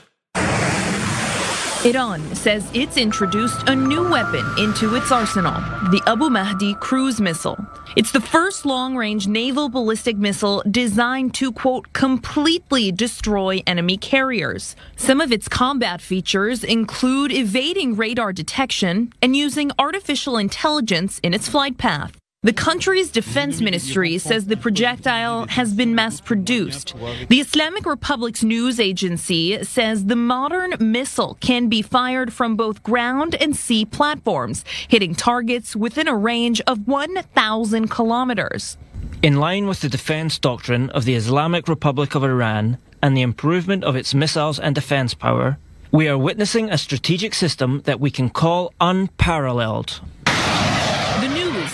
Iran 1.85 2.35
says 2.35 2.69
it's 2.75 2.97
introduced 2.97 3.69
a 3.69 3.77
new 3.77 4.03
weapon 4.11 4.45
into 4.59 4.97
its 4.97 5.13
arsenal, 5.13 5.61
the 5.93 6.03
Abu 6.07 6.29
Mahdi 6.29 6.75
cruise 6.81 7.21
missile. 7.21 7.57
It's 7.95 8.11
the 8.11 8.21
first 8.21 8.67
long 8.67 8.97
range 8.97 9.29
naval 9.29 9.69
ballistic 9.69 10.17
missile 10.17 10.65
designed 10.69 11.33
to, 11.35 11.53
quote, 11.53 11.93
completely 11.93 12.91
destroy 12.91 13.63
enemy 13.69 13.99
carriers. 13.99 14.75
Some 14.97 15.21
of 15.21 15.31
its 15.31 15.47
combat 15.49 16.01
features 16.01 16.65
include 16.65 17.31
evading 17.31 17.95
radar 17.95 18.33
detection 18.33 19.13
and 19.23 19.37
using 19.37 19.71
artificial 19.79 20.39
intelligence 20.39 21.21
in 21.23 21.35
its 21.35 21.49
flight 21.49 21.79
path. 21.79 22.19
The 22.44 22.54
country's 22.54 23.12
defense 23.12 23.62
ministry 23.62 24.18
says 24.18 24.48
the 24.48 24.58
projectile 24.58 25.46
has 25.46 25.76
been 25.76 25.94
mass 25.94 26.20
produced. 26.20 26.96
The 27.30 27.40
Islamic 27.40 27.86
Republic's 27.86 28.44
news 28.44 28.80
agency 28.80 29.64
says 29.64 30.06
the 30.06 30.16
modern 30.16 30.74
missile 30.80 31.38
can 31.40 31.70
be 31.70 31.84
fired 31.84 32.34
from 32.34 32.56
both 32.56 32.82
ground 32.82 33.36
and 33.36 33.56
sea 33.56 33.86
platforms, 33.86 34.66
hitting 34.88 35.14
targets 35.14 35.76
within 35.76 36.08
a 36.08 36.16
range 36.16 36.62
of 36.62 36.88
1,000 36.88 37.92
kilometers. 37.92 38.76
In 39.22 39.36
line 39.36 39.68
with 39.68 39.82
the 39.82 39.88
defense 39.90 40.40
doctrine 40.40 40.90
of 40.90 41.06
the 41.06 41.14
Islamic 41.14 41.68
Republic 41.68 42.16
of 42.16 42.24
Iran 42.24 42.80
and 43.04 43.16
the 43.16 43.22
improvement 43.22 43.84
of 43.84 43.96
its 43.96 44.16
missiles 44.16 44.58
and 44.58 44.74
defense 44.74 45.14
power, 45.14 45.60
we 45.92 46.08
are 46.08 46.18
witnessing 46.18 46.72
a 46.72 46.80
strategic 46.80 47.36
system 47.36 47.84
that 47.86 48.00
we 48.00 48.10
can 48.10 48.32
call 48.32 48.74
unparalleled 48.82 50.02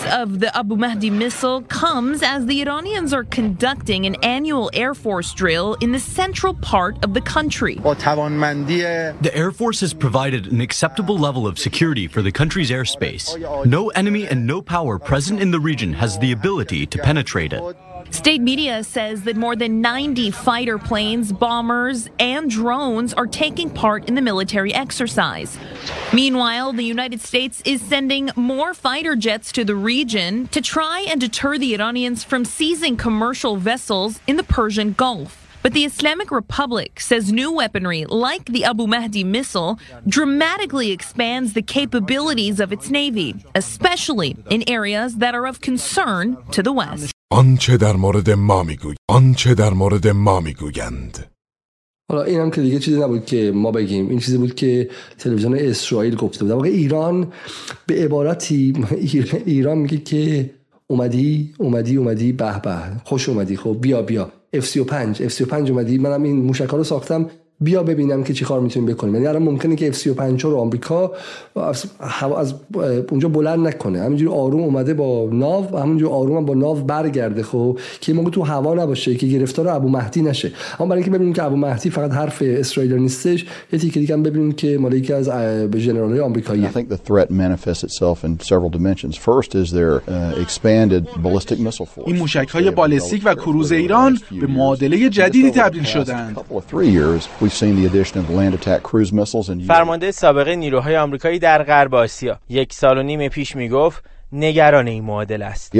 of 0.06 0.40
the 0.40 0.56
Abu 0.56 0.76
Mahdi 0.76 1.10
missile 1.10 1.62
comes 1.62 2.22
as 2.22 2.46
the 2.46 2.60
Iranians 2.62 3.12
are 3.12 3.24
conducting 3.24 4.06
an 4.06 4.14
annual 4.22 4.70
Air 4.72 4.94
Force 4.94 5.32
drill 5.34 5.74
in 5.80 5.92
the 5.92 6.00
central 6.00 6.54
part 6.54 7.02
of 7.04 7.14
the 7.14 7.20
country. 7.20 7.78
Uh, 7.84 7.94
the 7.94 9.30
Air 9.34 9.52
Force 9.52 9.80
has 9.80 9.94
provided 9.94 10.46
an 10.46 10.60
acceptable 10.60 11.18
level 11.18 11.46
of 11.46 11.58
security 11.58 12.06
for 12.06 12.22
the 12.22 12.32
country's 12.32 12.70
airspace. 12.70 13.66
No 13.66 13.88
enemy 13.90 14.26
and 14.26 14.46
no 14.46 14.62
power 14.62 14.98
present 14.98 15.40
in 15.40 15.50
the 15.50 15.60
region 15.60 15.92
has 15.94 16.18
the 16.18 16.32
ability 16.32 16.86
to 16.86 16.98
penetrate 16.98 17.52
it. 17.52 17.62
State 18.10 18.40
media 18.40 18.82
says 18.84 19.22
that 19.22 19.36
more 19.36 19.54
than 19.54 19.80
90 19.80 20.30
fighter 20.30 20.78
planes, 20.78 21.32
bombers, 21.32 22.08
and 22.18 22.50
drones 22.50 23.12
are 23.14 23.26
taking 23.26 23.70
part 23.70 24.08
in 24.08 24.14
the 24.14 24.22
military 24.22 24.72
exercise. 24.74 25.58
Meanwhile, 26.12 26.72
the 26.72 26.84
United 26.84 27.20
States 27.20 27.62
is 27.64 27.80
sending 27.80 28.30
more 28.34 28.74
fighter 28.74 29.14
jets 29.14 29.52
to 29.52 29.64
the 29.64 29.76
region 29.76 30.48
to 30.48 30.60
try 30.60 31.06
and 31.08 31.20
deter 31.20 31.58
the 31.58 31.74
Iranians 31.74 32.24
from 32.24 32.44
seizing 32.44 32.96
commercial 32.96 33.56
vessels 33.56 34.20
in 34.26 34.36
the 34.36 34.44
Persian 34.44 34.92
Gulf. 34.92 35.47
But 35.62 35.72
the 35.72 35.84
Islamic 35.84 36.30
Republic 36.30 37.00
says 37.00 37.32
new 37.32 37.50
weaponry 37.52 38.04
like 38.06 38.44
the 38.46 38.64
Abu 38.64 38.86
Mahdi 38.86 39.24
missile 39.24 39.78
dramatically 40.06 40.90
expands 40.92 41.52
the 41.52 41.62
capabilities 41.62 42.60
of 42.60 42.72
its 42.72 42.90
navy, 42.90 43.34
especially 43.54 44.36
in 44.50 44.62
areas 44.68 45.16
that 45.16 45.34
are 45.34 45.46
of 45.46 45.60
concern 45.60 46.36
to 46.52 46.62
the 46.62 46.72
West. 46.72 47.12
آنچه 47.32 47.76
در 47.76 47.96
مورد 47.96 48.30
ما 48.30 48.62
میگوی 48.62 48.94
آنچه 49.08 49.54
در 49.54 49.70
مورد 49.70 50.08
ما 50.08 50.40
می‌گویند 50.40 51.26
حالا 52.10 52.22
این 52.22 52.40
هم 52.40 52.50
که 52.50 52.60
دیگه 52.60 52.78
چیزی 52.78 53.00
نبود 53.00 53.24
که 53.26 53.52
ما 53.54 53.70
بگیم 53.70 54.08
این 54.08 54.18
چیزی 54.18 54.38
بود 54.38 54.54
که 54.54 54.90
تلویزیون 55.18 55.54
اسرائیل 55.58 56.16
گفته 56.16 56.44
بود 56.44 56.50
واقع 56.50 56.68
ایران 56.68 57.32
به 57.86 58.04
عبارتی 58.04 58.74
ایران 59.46 59.78
میگه 59.78 59.96
که 59.96 60.50
اومدی 60.86 61.54
اومدی 61.58 61.96
اومدی 61.96 62.32
به 62.32 62.60
به 62.60 62.76
خوش 63.04 63.28
اومدی 63.28 63.56
خب 63.56 63.76
بیا 63.80 64.02
بیا 64.02 64.32
F35 64.56 65.16
F35 65.16 65.52
اومدی. 65.52 65.98
منم 65.98 66.22
این 66.22 66.36
موشک 66.36 66.68
ها 66.68 66.76
رو 66.76 66.84
ساختم. 66.84 67.30
بیا 67.60 67.82
ببینم 67.82 68.24
که 68.24 68.32
چیکار 68.32 68.60
می‌تونیم 68.60 68.94
بکنیم 68.94 69.14
یعنی 69.14 69.26
الان 69.26 69.42
ممکنه 69.42 69.76
که 69.76 69.92
F35 69.92 70.40
رو 70.40 70.56
آمریکا 70.56 71.12
از, 71.56 71.84
از 72.38 72.54
اونجا 73.10 73.28
بلند 73.28 73.66
نکنه 73.66 74.02
همینجوری 74.02 74.32
آروم 74.32 74.62
اومده 74.62 74.94
با 74.94 75.28
ناو 75.32 75.68
و 75.72 75.76
همینجوری 75.76 76.12
آروم 76.12 76.36
هم 76.36 76.46
با 76.46 76.54
ناو 76.54 76.76
برگرده 76.76 77.42
خب 77.42 77.78
که 78.00 78.12
موقع 78.12 78.30
تو 78.30 78.42
هوا 78.42 78.74
نباشه 78.74 79.14
که 79.14 79.26
گرفتار 79.26 79.68
ابو 79.68 79.88
مهدی 79.88 80.22
نشه 80.22 80.52
اما 80.80 80.88
برای 80.88 81.02
اینکه 81.02 81.16
ببینیم 81.16 81.34
که 81.34 81.42
ابو 81.42 81.56
مهدی 81.56 81.90
فقط 81.90 82.12
حرف 82.12 82.42
اسرائیل 82.46 82.94
نیستش 82.94 83.46
یه 83.72 83.78
تیکه 83.78 84.00
دیگه 84.00 84.14
هم 84.14 84.22
ببینیم 84.22 84.52
که 84.52 84.78
مال 84.78 84.92
یکی 84.92 85.12
از 85.12 85.30
ژنرال 85.76 86.20
آمریکایی 86.20 86.66
I 86.66 86.70
think 86.70 86.88
the 86.88 87.10
threat 87.10 87.30
manifests 87.30 87.82
itself 87.82 88.24
in 88.24 88.40
several 88.40 88.70
dimensions. 88.70 89.16
First 89.16 89.54
is 89.54 89.70
their 89.70 89.94
uh, 90.08 90.44
expanded 90.44 91.02
ballistic 91.22 91.58
missile 91.58 91.86
force. 91.86 92.06
این 92.06 92.16
موشک‌های 92.16 92.70
بالستیک 92.70 93.22
و 93.24 93.34
کروز 93.34 93.72
ایران 93.72 94.18
به 94.40 94.46
معادله 94.46 95.08
جدیدی 95.08 95.50
تبدیل 95.50 95.84
شدند. 95.84 96.36
فرمانده 99.66 100.10
سابقه 100.10 100.56
نیروهای 100.56 100.96
آمریکایی 100.96 101.38
در 101.38 101.62
غرب 101.62 101.94
آسیا 101.94 102.38
یک 102.48 102.72
سال 102.72 102.98
و 102.98 103.02
نیم 103.02 103.28
پیش 103.28 103.56
می‌گفت 103.56 104.04
نگران 104.32 104.88
این 104.88 105.04
معادله 105.04 105.44
است. 105.44 105.74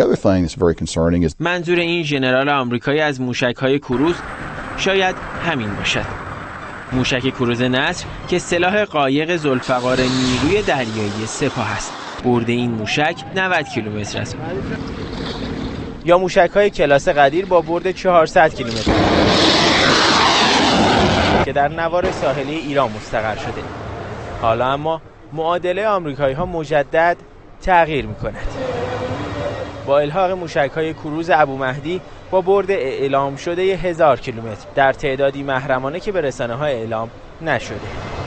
منظور 1.41 1.79
این 1.79 2.03
ژنرال 2.03 2.49
آمریکایی 2.49 3.01
از 3.01 3.21
موشک‌های 3.21 3.79
کروز 3.79 4.15
شاید 4.77 5.17
همین 5.47 5.75
باشد. 5.75 6.05
موشک 6.93 7.29
کروز 7.35 7.63
نصر 7.63 8.07
که 8.29 8.39
سلاح 8.39 8.85
قایق 8.85 9.37
زلفقار 9.37 9.99
نیروی 10.01 10.63
دریایی 10.63 11.27
سپاه 11.27 11.73
است. 11.77 11.93
برد 12.25 12.49
این 12.49 12.71
موشک 12.71 13.17
90 13.37 13.65
کیلومتر 13.75 14.21
است. 14.21 14.37
یا 16.05 16.19
موشک 16.19 16.51
های 16.55 16.71
کلاس 16.71 17.09
قدیر 17.09 17.47
با 17.47 17.61
برد 17.61 17.91
400 17.91 18.55
کیلومتر 18.55 18.93
که 21.49 21.53
در 21.53 21.69
نوار 21.69 22.11
ساحلی 22.11 22.55
ایران 22.55 22.91
مستقر 22.93 23.37
شده. 23.37 23.63
حالا 24.43 24.73
اما 24.73 25.01
معادله 25.33 25.89
آمریکایی 25.89 26.35
ها 26.35 26.47
مجدد 26.47 27.17
تغییر 27.63 28.07
می 28.07 28.15
کند 28.15 28.49
با 29.87 29.99
الحاق 29.99 30.31
موشک 30.31 30.71
های 30.75 30.95
کروز 30.95 31.31
ابو 31.31 31.57
مهدی 31.57 32.01
با 32.31 32.41
برد 32.41 32.71
اعلام 32.71 33.37
شده 33.37 33.63
هزار 33.63 34.21
کیلومتر 34.21 34.67
در 34.75 34.93
تعدادی 34.93 35.43
محرمانه 35.43 36.01
که 36.01 36.13
به 36.13 36.21
رسانه 36.21 36.55
های 36.55 36.73
اعلام 36.73 37.11
نشده. 37.43 38.18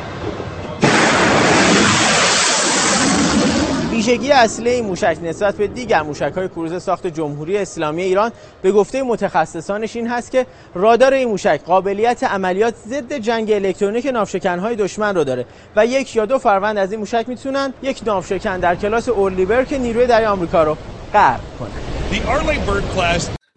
ویژگی 4.01 4.31
اصلی 4.31 4.69
این 4.69 4.85
موشک 4.85 5.17
نسبت 5.23 5.55
به 5.55 5.67
دیگر 5.67 6.01
موشک 6.01 6.31
های 6.35 6.47
کروز 6.47 6.83
ساخت 6.83 7.07
جمهوری 7.07 7.57
اسلامی 7.57 8.01
ایران 8.01 8.31
به 8.61 8.71
گفته 8.71 9.03
متخصصانش 9.03 9.95
این 9.95 10.07
هست 10.07 10.31
که 10.31 10.45
رادار 10.75 11.13
این 11.13 11.29
موشک 11.29 11.61
قابلیت 11.65 12.23
عملیات 12.23 12.73
ضد 12.87 13.13
جنگ 13.13 13.51
الکترونیک 13.51 14.05
ناوشکن 14.05 14.59
های 14.59 14.75
دشمن 14.75 15.15
رو 15.15 15.23
داره 15.23 15.45
و 15.75 15.85
یک 15.85 16.15
یا 16.15 16.25
دو 16.25 16.37
فروند 16.37 16.77
از 16.77 16.91
این 16.91 16.99
موشک 16.99 17.25
می‌تونن 17.27 17.73
یک 17.81 18.01
ناوشکن 18.05 18.59
در 18.59 18.75
کلاس 18.75 19.09
اورلیبر 19.09 19.63
که 19.63 19.77
نیروی 19.77 20.07
دریای 20.07 20.25
آمریکا 20.25 20.63
رو 20.63 20.77
غرق 21.13 21.39
کنن 21.59 21.69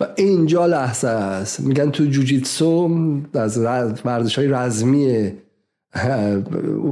و 0.01 0.07
اینجا 0.17 0.67
لحظه 0.67 1.09
است. 1.09 1.61
میگن 1.61 1.91
تو 1.91 2.05
جوجیتسو 2.05 2.91
از 3.35 3.59
ورزش 4.05 4.39
های 4.39 4.49
رزمی 4.49 5.33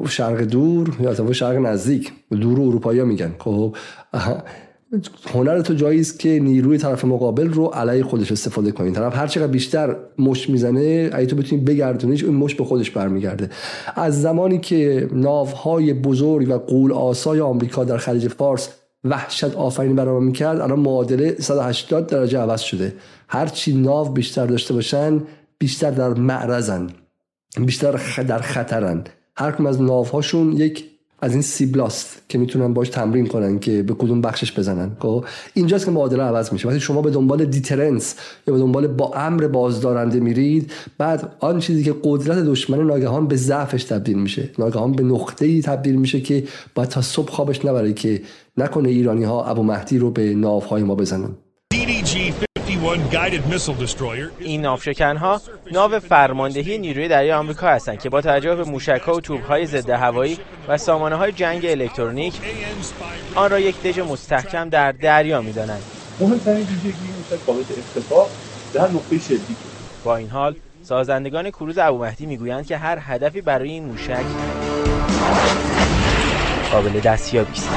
شرق 0.08 0.42
دور 0.42 0.96
یا 1.00 1.14
تا 1.14 1.32
شرق 1.32 1.56
نزدیک. 1.56 2.12
دور 2.30 2.60
اروپایی 2.60 3.00
ها 3.00 3.06
میگن. 3.06 3.34
خب 3.38 3.76
هنر 5.34 5.60
تو 5.60 5.74
جایی 5.74 6.00
است 6.00 6.18
که 6.18 6.40
نیروی 6.42 6.78
طرف 6.78 7.04
مقابل 7.04 7.48
رو 7.48 7.66
علیه 7.66 8.02
خودش 8.02 8.32
استفاده 8.32 8.72
کنی. 8.72 8.92
طرف 8.92 9.16
هر 9.16 9.26
چقدر 9.26 9.46
بیشتر 9.46 9.96
مش 10.18 10.50
می‌زنه 10.50 11.10
اگه 11.12 11.26
تو 11.26 11.36
بتونی 11.36 11.62
بگردونیش 11.62 12.24
اون 12.24 12.34
مش 12.34 12.54
به 12.54 12.64
خودش 12.64 12.90
برمیگرده. 12.90 13.50
از 13.94 14.22
زمانی 14.22 14.58
که 14.58 15.08
ناوهای 15.12 15.92
بزرگ 15.92 16.48
و 16.48 16.58
قول 16.58 16.92
آسای 16.92 17.40
آمریکا 17.40 17.84
در 17.84 17.96
خلیج 17.96 18.28
فارس 18.28 18.68
وحشت 19.04 19.56
آفرینی 19.56 19.94
برنامه 19.94 20.26
می‌کرد 20.26 20.60
الان 20.60 20.80
معادله 20.80 21.36
180 21.40 22.06
درجه 22.06 22.38
عوض 22.38 22.60
شده. 22.60 22.92
هر 23.28 23.46
چی 23.46 23.74
ناو 23.74 24.08
بیشتر 24.08 24.46
داشته 24.46 24.74
باشن 24.74 25.20
بیشتر 25.58 25.90
در 25.90 26.08
معرضن. 26.08 26.86
بیشتر 27.60 27.92
در 28.22 28.38
خطرن. 28.38 29.04
هر 29.36 29.52
کم 29.52 29.66
از 29.66 29.82
ناوهاشون 29.82 30.52
یک 30.52 30.84
از 31.22 31.32
این 31.32 31.42
سی 31.42 31.66
بلاست 31.66 32.22
که 32.28 32.38
می‌تونن 32.38 32.74
باش 32.74 32.88
تمرین 32.88 33.26
کنن 33.26 33.58
که 33.58 33.82
به 33.82 33.94
کدوم 33.94 34.20
بخشش 34.20 34.58
بزنن. 34.58 34.96
خب؟ 34.98 35.24
اینجاست 35.54 35.84
که 35.84 35.90
معادله 35.90 36.22
عوض 36.22 36.52
میشه. 36.52 36.68
وقتی 36.68 36.80
شما 36.80 37.02
به 37.02 37.10
دنبال 37.10 37.44
deterrence 37.44 38.14
یا 38.46 38.54
به 38.54 38.60
دنبال 38.60 38.86
با 38.86 39.12
امر 39.14 39.46
بازدارنده 39.46 40.20
میرید 40.20 40.72
بعد 40.98 41.32
آن 41.40 41.60
چیزی 41.60 41.84
که 41.84 41.94
قدرت 42.04 42.38
دشمن 42.38 42.86
ناگهان 42.86 43.26
به 43.26 43.36
ضعفش 43.36 43.84
تبدیل 43.84 44.18
میشه. 44.18 44.50
ناگهان 44.58 44.92
به 44.92 45.02
نقطه 45.02 45.46
ای 45.46 45.62
تبدیل 45.62 45.96
میشه 45.96 46.20
که 46.20 46.44
باید 46.74 46.88
تا 46.88 47.02
صبح 47.02 47.30
خوابش 47.30 47.64
نبره 47.64 47.92
که 47.92 48.22
نکنه 48.56 48.88
ایرانی 48.88 49.24
ها 49.24 49.44
ابو 49.44 49.62
مهدی 49.62 49.98
رو 49.98 50.10
به 50.10 50.34
ناوهای 50.34 50.82
ما 50.82 50.94
بزنن. 50.94 51.30
این 54.38 54.60
ناوشکن 54.60 55.16
ها 55.16 55.40
ناو 55.72 55.98
فرماندهی 55.98 56.78
نیروی 56.78 57.08
دریای 57.08 57.32
آمریکا 57.32 57.68
هستند 57.68 58.00
که 58.00 58.08
با 58.08 58.20
توجه 58.20 58.54
به 58.54 58.64
موشک 58.64 59.02
ها 59.06 59.14
و 59.14 59.20
توپ 59.20 59.46
های 59.46 59.66
ضد 59.66 59.90
هوایی 59.90 60.38
و 60.68 60.78
سامانه 60.78 61.16
های 61.16 61.32
جنگ 61.32 61.66
الکترونیک 61.66 62.34
آن 63.34 63.50
را 63.50 63.60
یک 63.60 63.82
دژ 63.82 63.98
مستحکم 63.98 64.68
در 64.68 64.92
دریا 64.92 65.42
می‌دانند. 65.42 65.82
مهمترین 66.20 66.56
ویژگی 66.56 66.90
موشک 67.18 67.44
قابل 67.46 67.58
ارتفاع 67.58 68.28
در 68.74 68.88
نقطه 68.88 69.18
شدی 69.18 69.56
با 70.04 70.16
این 70.16 70.28
حال 70.28 70.56
سازندگان 70.82 71.50
کروز 71.50 71.78
ابو 71.78 71.98
مهدی 72.04 72.26
می‌گویند 72.26 72.66
که 72.66 72.76
هر 72.76 72.98
هدفی 73.00 73.40
برای 73.40 73.68
این 73.68 73.84
موشک 73.84 74.24
قابل 76.72 77.00
دستیابی 77.00 77.52
است. 77.52 77.68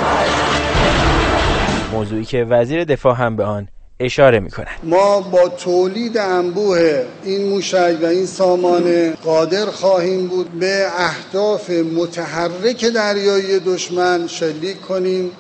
موضوعی 1.92 2.26
که 2.26 2.44
وزیر 2.44 2.84
دفاع 2.84 3.16
هم 3.16 3.36
به 3.36 3.44
آن 3.44 3.68
اشاره 4.00 4.40
می 4.40 4.50
ما 4.84 5.22
با 5.22 5.50
تولید 5.50 6.18
انبوه 6.18 7.04
این 7.24 7.50
موشک 7.50 7.98
و 8.02 8.06
این 8.06 8.26
سامانه 8.26 9.12
قادر 9.12 9.66
خواهیم 9.66 10.28
بود 10.28 10.52
به 10.52 10.88
اهداف 10.98 11.70
متحرک 11.70 12.86
دریایی 12.86 13.60
دشمن 13.60 14.28
شلیک 14.28 14.82
کنیم 14.82 15.32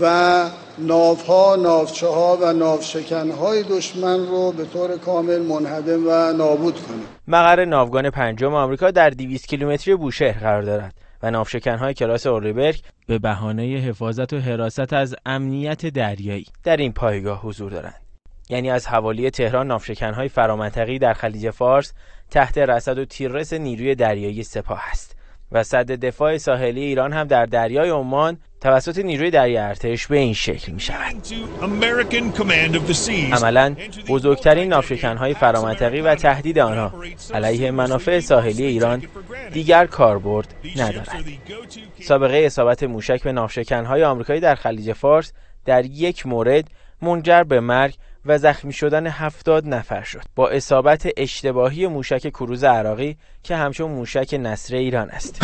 و 0.00 0.44
ناوها، 0.78 1.56
ناوچه 1.56 2.06
ها 2.06 2.38
و 2.42 2.52
ناوشکن 2.52 3.30
های 3.30 3.62
دشمن 3.62 4.26
رو 4.26 4.52
به 4.52 4.64
طور 4.64 4.96
کامل 4.96 5.38
منهدم 5.42 6.08
و 6.08 6.32
نابود 6.32 6.74
کنیم. 6.74 7.06
مقر 7.28 7.64
ناوگان 7.64 8.10
پنجم 8.10 8.54
آمریکا 8.54 8.90
در 8.90 9.10
200 9.10 9.46
کیلومتری 9.46 9.94
بوشهر 9.94 10.40
قرار 10.40 10.62
دارد. 10.62 10.94
و 11.22 11.30
نافشکنهای 11.30 11.94
کلاس 11.94 12.26
اولیبرگ 12.26 12.82
به 13.06 13.18
بهانه 13.18 13.62
حفاظت 13.62 14.32
و 14.32 14.38
حراست 14.38 14.92
از 14.92 15.14
امنیت 15.26 15.86
دریایی. 15.86 16.46
در 16.64 16.76
این 16.76 16.92
پایگاه 16.92 17.40
حضور 17.40 17.70
دارند. 17.70 18.00
یعنی 18.48 18.70
از 18.70 18.86
حوالی 18.86 19.30
تهران 19.30 19.66
نافشکنهای 19.66 20.28
فرامنطقی 20.28 20.98
در 20.98 21.12
خلیج 21.12 21.50
فارس 21.50 21.92
تحت 22.30 22.58
رصد 22.58 22.98
و 22.98 23.04
تیررس 23.04 23.52
نیروی 23.52 23.94
دریایی 23.94 24.42
سپاه 24.42 24.82
است 24.90 25.16
و 25.52 25.62
صد 25.62 25.92
دفاع 25.92 26.36
ساحلی 26.36 26.80
ایران 26.80 27.12
هم 27.12 27.26
در 27.26 27.46
دریای 27.46 27.90
عمان 27.90 28.38
توسط 28.62 28.98
نیروی 28.98 29.30
دریایی 29.30 29.56
ارتش 29.56 30.06
به 30.06 30.18
این 30.18 30.34
شکل 30.34 30.72
می 30.72 30.80
شود. 30.80 31.16
عملا 33.32 33.74
بزرگترین 34.08 34.68
نافشکنهای 34.68 35.34
فرامنطقی 35.34 36.00
و 36.00 36.14
تهدید 36.14 36.58
آنها 36.58 36.92
علیه 37.34 37.70
منافع 37.70 38.20
ساحلی 38.20 38.64
ایران 38.64 39.02
دیگر 39.52 39.86
کاربرد 39.86 40.54
ندارد. 40.76 41.24
سابقه 42.02 42.36
اصابت 42.36 42.82
موشک 42.82 43.22
به 43.22 43.32
نافشکنهای 43.32 44.04
آمریکایی 44.04 44.40
در 44.40 44.54
خلیج 44.54 44.92
فارس 44.92 45.32
در 45.64 45.84
یک 45.84 46.26
مورد 46.26 46.64
منجر 47.02 47.42
به 47.42 47.60
مرگ 47.60 47.94
و 48.26 48.38
زخمی 48.38 48.72
شدن 48.72 49.06
هفتاد 49.06 49.66
نفر 49.66 50.02
شد 50.02 50.22
با 50.36 50.48
اصابت 50.48 51.08
اشتباهی 51.16 51.86
موشک 51.86 52.28
کروز 52.28 52.64
عراقی 52.64 53.16
که 53.42 53.56
همچون 53.56 53.90
موشک 53.90 54.38
نصر 54.40 54.74
ایران 54.74 55.10
است 55.10 55.42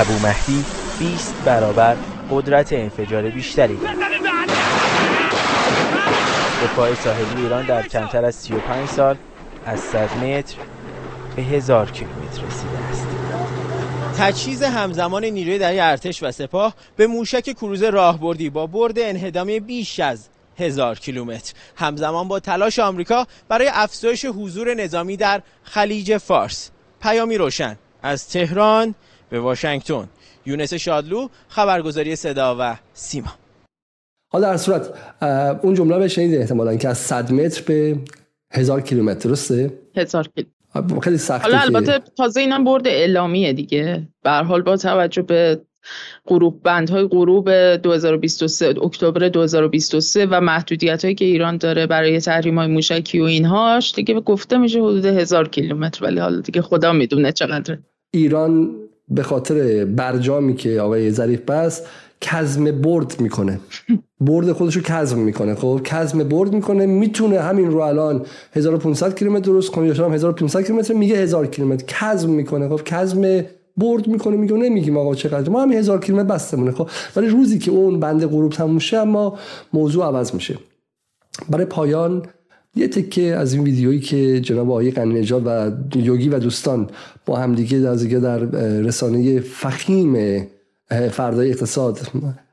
ابو 0.00 0.12
مهدی 0.12 0.64
20 0.98 1.34
برابر 1.44 1.96
قدرت 2.30 2.72
انفجار 2.72 3.30
بیشتری. 3.30 3.76
دارد 3.76 3.98
دفاع 6.64 6.94
ساحلی 6.94 7.42
ایران 7.42 7.66
در 7.66 7.82
کمتر 7.82 8.24
از 8.24 8.34
35 8.34 8.88
سال 8.88 9.16
از 9.66 9.80
100 9.80 10.16
متر 10.16 10.56
به 11.36 11.42
هزار 11.42 11.90
کیلومتر 11.90 12.42
رسیده 12.46 12.78
است. 12.90 13.06
تجهیز 14.18 14.62
همزمان 14.62 15.24
نیروی 15.24 15.58
دریایی 15.58 15.80
ارتش 15.80 16.22
و 16.22 16.32
سپاه 16.32 16.74
به 16.96 17.06
موشک 17.06 17.52
کروز 17.52 17.82
راهبردی 17.82 18.50
با 18.50 18.66
برد 18.66 18.98
انهدامی 18.98 19.60
بیش 19.60 20.00
از 20.00 20.28
هزار 20.58 20.98
کیلومتر. 20.98 21.52
همزمان 21.76 22.28
با 22.28 22.40
تلاش 22.40 22.78
آمریکا 22.78 23.26
برای 23.48 23.70
افزایش 23.72 24.24
حضور 24.24 24.74
نظامی 24.74 25.16
در 25.16 25.42
خلیج 25.62 26.16
فارس. 26.16 26.70
پیامی 27.02 27.38
روشن 27.38 27.78
از 28.02 28.28
تهران 28.28 28.94
به 29.30 29.40
واشنگتن. 29.40 30.08
یونس 30.46 30.74
شادلو 30.74 31.28
خبرگزاری 31.48 32.16
صدا 32.16 32.56
و 32.60 32.76
سیما. 32.92 33.34
حالا 34.32 34.50
در 34.50 34.56
صورت 34.56 34.88
اون 35.62 35.74
جمله 35.74 35.98
به 35.98 36.08
شنید 36.08 36.34
احتمالا 36.40 36.76
که 36.76 36.88
از 36.88 36.98
100 36.98 37.32
متر 37.32 37.62
به 37.62 37.98
هزار 38.52 38.80
کیلومتر 38.80 39.28
درسته؟ 39.28 39.72
هزار 39.96 40.28
کیلومتر 40.28 41.00
خیلی 41.00 41.18
سخته 41.18 41.42
حالا 41.42 41.58
البته 41.58 42.02
تازه 42.16 42.40
اینم 42.40 42.64
برد 42.64 42.88
اعلامیه 42.88 43.52
دیگه. 43.52 44.08
به 44.22 44.30
حال 44.30 44.62
با 44.62 44.76
توجه 44.76 45.22
به 45.22 45.60
غروب 46.26 46.62
بندهای 46.62 47.04
غروب 47.04 47.50
2023 47.76 48.74
اکتبر 48.82 49.28
2023 49.28 50.26
و 50.26 50.40
محدودیت 50.40 51.04
هایی 51.04 51.14
که 51.14 51.24
ایران 51.24 51.56
داره 51.56 51.86
برای 51.86 52.20
تحریم 52.20 52.58
های 52.58 52.66
موشکی 52.66 53.20
و 53.20 53.24
اینهاش 53.24 53.94
دیگه 53.94 54.20
گفته 54.20 54.58
میشه 54.58 54.78
حدود 54.78 55.04
هزار 55.04 55.48
کیلومتر 55.48 56.04
ولی 56.04 56.20
حالا 56.20 56.40
دیگه 56.40 56.62
خدا 56.62 56.92
می‌دونه 56.92 57.32
چقدر 57.32 57.78
ایران 58.14 58.76
به 59.10 59.22
خاطر 59.22 59.84
برجامی 59.84 60.54
که 60.54 60.80
آقای 60.80 61.10
ظریف 61.10 61.40
بس 61.40 61.82
کزم 62.20 62.64
برد 62.64 63.20
می‌کنه. 63.20 63.60
برد 64.20 64.52
خودش 64.52 64.76
رو 64.76 64.82
کزم 64.82 65.18
می‌کنه. 65.18 65.54
خب 65.54 65.80
کزم 65.84 66.24
برد 66.24 66.52
می‌کنه 66.52 66.86
می‌تونه 66.86 67.40
همین 67.40 67.70
رو 67.70 67.78
الان 67.78 68.26
1500 68.52 69.18
کیلومتر 69.18 69.44
درست 69.44 69.70
کنه 69.70 69.86
یا 69.86 69.92
1500 69.92 70.62
کیلومتر 70.62 70.94
میگه 70.94 71.16
1000 71.16 71.46
کیلومتر. 71.46 71.84
کزم 71.86 72.30
می‌کنه. 72.30 72.68
خب 72.68 72.80
کزم 72.84 73.44
برد 73.76 74.06
می‌کنه 74.06 74.36
میگه 74.36 74.54
نمیگیم 74.54 74.96
آقا 74.96 75.14
چقدر. 75.14 75.50
ما 75.50 75.62
هم 75.62 75.72
هزار 75.72 76.00
کیلومتر 76.00 76.34
بستمونه. 76.34 76.72
خب 76.72 76.88
ولی 77.16 77.28
روزی 77.28 77.58
که 77.58 77.70
اون 77.70 78.00
بند 78.00 78.26
غروب 78.26 78.52
تموم 78.52 78.78
شه 78.78 78.96
اما 78.96 79.38
موضوع 79.72 80.04
عوض 80.04 80.34
میشه. 80.34 80.58
برای 81.50 81.64
پایان 81.64 82.22
یه 82.78 82.88
تکه 82.88 83.22
از 83.22 83.54
این 83.54 83.64
ویدیویی 83.64 84.00
که 84.00 84.40
جناب 84.40 84.70
آقای 84.70 84.90
قنی 84.90 85.20
نجات 85.20 85.42
و 85.46 85.70
یوگی 85.96 86.28
و 86.28 86.38
دوستان 86.38 86.90
با 87.26 87.36
همدیگه 87.36 87.78
در 87.78 87.94
در 87.94 88.38
رسانه 88.80 89.40
فخیم 89.40 90.42
فردای 91.10 91.50
اقتصاد 91.50 92.00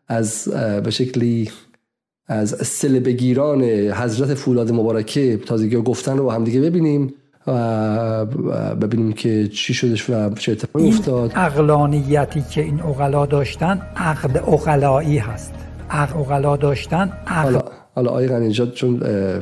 از 0.07 0.47
به 0.84 0.91
شکلی 0.91 1.52
از 2.27 2.49
سل 2.49 2.99
بگیران 2.99 3.61
حضرت 3.64 4.34
فولاد 4.34 4.72
مبارکه 4.72 5.38
تازگی 5.38 5.76
گفتن 5.76 6.18
رو 6.18 6.23
با 6.23 6.34
همدیگه 6.34 6.61
ببینیم 6.61 7.14
و 7.47 8.26
ببینیم 8.81 9.14
که 9.14 9.47
چی 9.47 9.73
شدش 9.73 10.10
و 10.10 10.34
چه 10.34 10.52
اتفاقی 10.52 10.88
افتاد. 10.88 11.31
اقلانیتی 11.35 12.43
که 12.52 12.61
این 12.61 12.81
اقلا 12.81 13.26
داشتن 13.26 13.81
عقل 13.95 14.38
اقلایی 14.38 15.18
هست. 15.18 15.53
عقل 15.89 16.19
اقلا 16.19 16.57
داشتن 16.57 17.14
عقل 17.27 17.60
حالا 17.96 18.10
آقای 18.10 18.28
غنیجاد 18.28 18.74
چون 18.74 18.98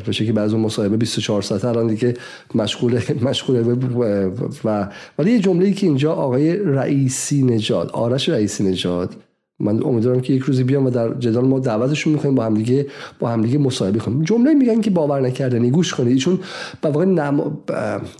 به 0.06 0.12
شکلی 0.12 0.32
بعض 0.32 0.54
اون 0.54 0.62
مصاحبه 0.62 0.98
24 0.98 1.42
ساعته 1.42 1.68
الان 1.68 1.88
دیگه 1.88 2.14
مشغول 2.56 3.00
مشغول 3.30 3.78
و 4.66 4.90
ولی 5.20 5.32
یه 5.32 5.40
جمله‌ای 5.40 5.74
که 5.74 5.88
اینجا 5.88 6.14
آقای 6.14 6.58
رئیسی 6.58 7.44
نژاد 7.44 7.90
آرش 7.92 8.30
رئیسی 8.30 8.64
نژاد 8.64 9.16
من 9.60 9.84
امیدوارم 9.84 10.22
که 10.22 10.34
یک 10.34 10.42
روزی 10.42 10.64
بیام 10.64 10.86
و 10.86 10.90
در 10.90 11.14
جدال 11.14 11.46
ما 11.46 11.60
دعوتشون 11.60 12.14
می‌کنیم 12.14 12.36
با 12.36 12.44
همدیگه 12.44 12.88
با 13.20 13.30
همدیگه 13.30 13.58
مصاحبه 13.58 14.00
کنیم. 14.00 14.24
جمله 14.24 14.54
میگن 14.54 14.82
که 14.82 14.90
باور 14.90 15.22
نکردنی 15.22 15.72
گوش 15.72 15.94
کنید. 15.94 16.14
ایشون 16.14 16.40
به 16.82 16.90
واقع 16.90 17.06
نم... 17.06 17.58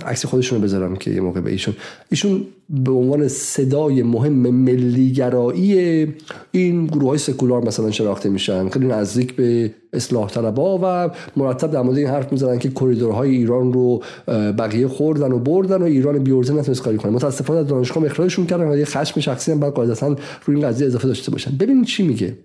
عکس 0.06 0.26
خودشون 0.26 0.58
رو 0.58 0.64
بذارم 0.64 0.96
که 0.96 1.12
یه 1.12 1.22
موقع 1.22 1.42
به 1.42 1.52
ایشون 1.52 1.76
ایشون 2.12 2.46
به 2.70 2.92
عنوان 2.92 3.28
صدای 3.28 4.04
مهم 4.04 4.34
ملیگرایی 4.34 6.08
این 6.52 6.88
گروه 6.88 7.10
های 7.10 7.18
سکولار 7.18 7.66
مثلا 7.66 7.92
شناخته 7.92 8.30
میشن. 8.30 8.70
خیلی 8.70 8.88
نزدیک 8.88 9.36
به 9.36 9.74
اصلاح 9.94 10.30
طلبا 10.30 10.80
و 10.84 11.10
مرتب 11.38 11.72
در 11.72 11.82
مورد 11.82 11.98
این 11.98 12.08
حرف 12.08 12.32
می‌زنن 12.32 12.60
که 12.60 12.70
کریدورهای 12.70 13.30
ایران 13.30 13.74
رو 13.74 14.04
بقیه 14.28 14.88
خوردن 14.88 15.32
و 15.32 15.40
بردن 15.40 15.82
و 15.82 15.86
ایران 15.86 16.24
بیورزه 16.24 16.54
نتونست 16.54 16.82
کاری 16.82 16.98
کنه. 16.98 17.12
متاسفانه 17.12 17.60
از 17.60 17.68
دانشگاه 17.68 18.06
اخراجشون 18.06 18.46
کردن 18.46 18.68
و 18.68 18.78
یه 18.78 18.86
خشم 18.86 19.20
شخصی 19.20 19.52
هم 19.52 19.60
بعد 19.60 19.74
قاعدتا 19.74 20.16
روی 20.46 20.56
این 20.56 20.68
قضیه 20.68 20.88
اضافه 20.88 21.08
داشته 21.08 21.32
باشن. 21.32 21.58
ببینید 21.58 21.86
چی 21.86 22.04
میگه. 22.04 22.38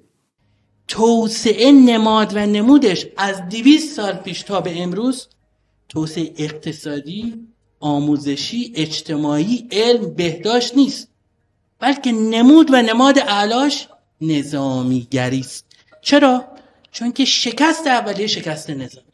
توسعه 0.88 1.72
نماد 1.72 2.32
و 2.34 2.46
نمودش 2.46 3.06
از 3.16 3.48
200 3.50 3.96
سال 3.96 4.12
پیش 4.12 4.42
تا 4.42 4.60
به 4.60 4.82
امروز 4.82 5.28
توسعه 5.88 6.32
اقتصادی 6.38 7.34
آموزشی 7.80 8.72
اجتماعی 8.76 9.68
علم 9.72 10.14
بهداشت 10.14 10.76
نیست. 10.76 11.08
بلکه 11.78 12.12
نمود 12.12 12.68
و 12.72 12.82
نماد 12.82 13.18
اعلاش 13.18 13.88
نظامیگری 14.20 15.40
است 15.40 15.66
چرا؟ 16.00 16.44
چون 16.92 17.12
که 17.12 17.24
شکست 17.24 17.86
اولیه 17.86 18.26
شکست 18.26 18.70
نظامی. 18.70 19.08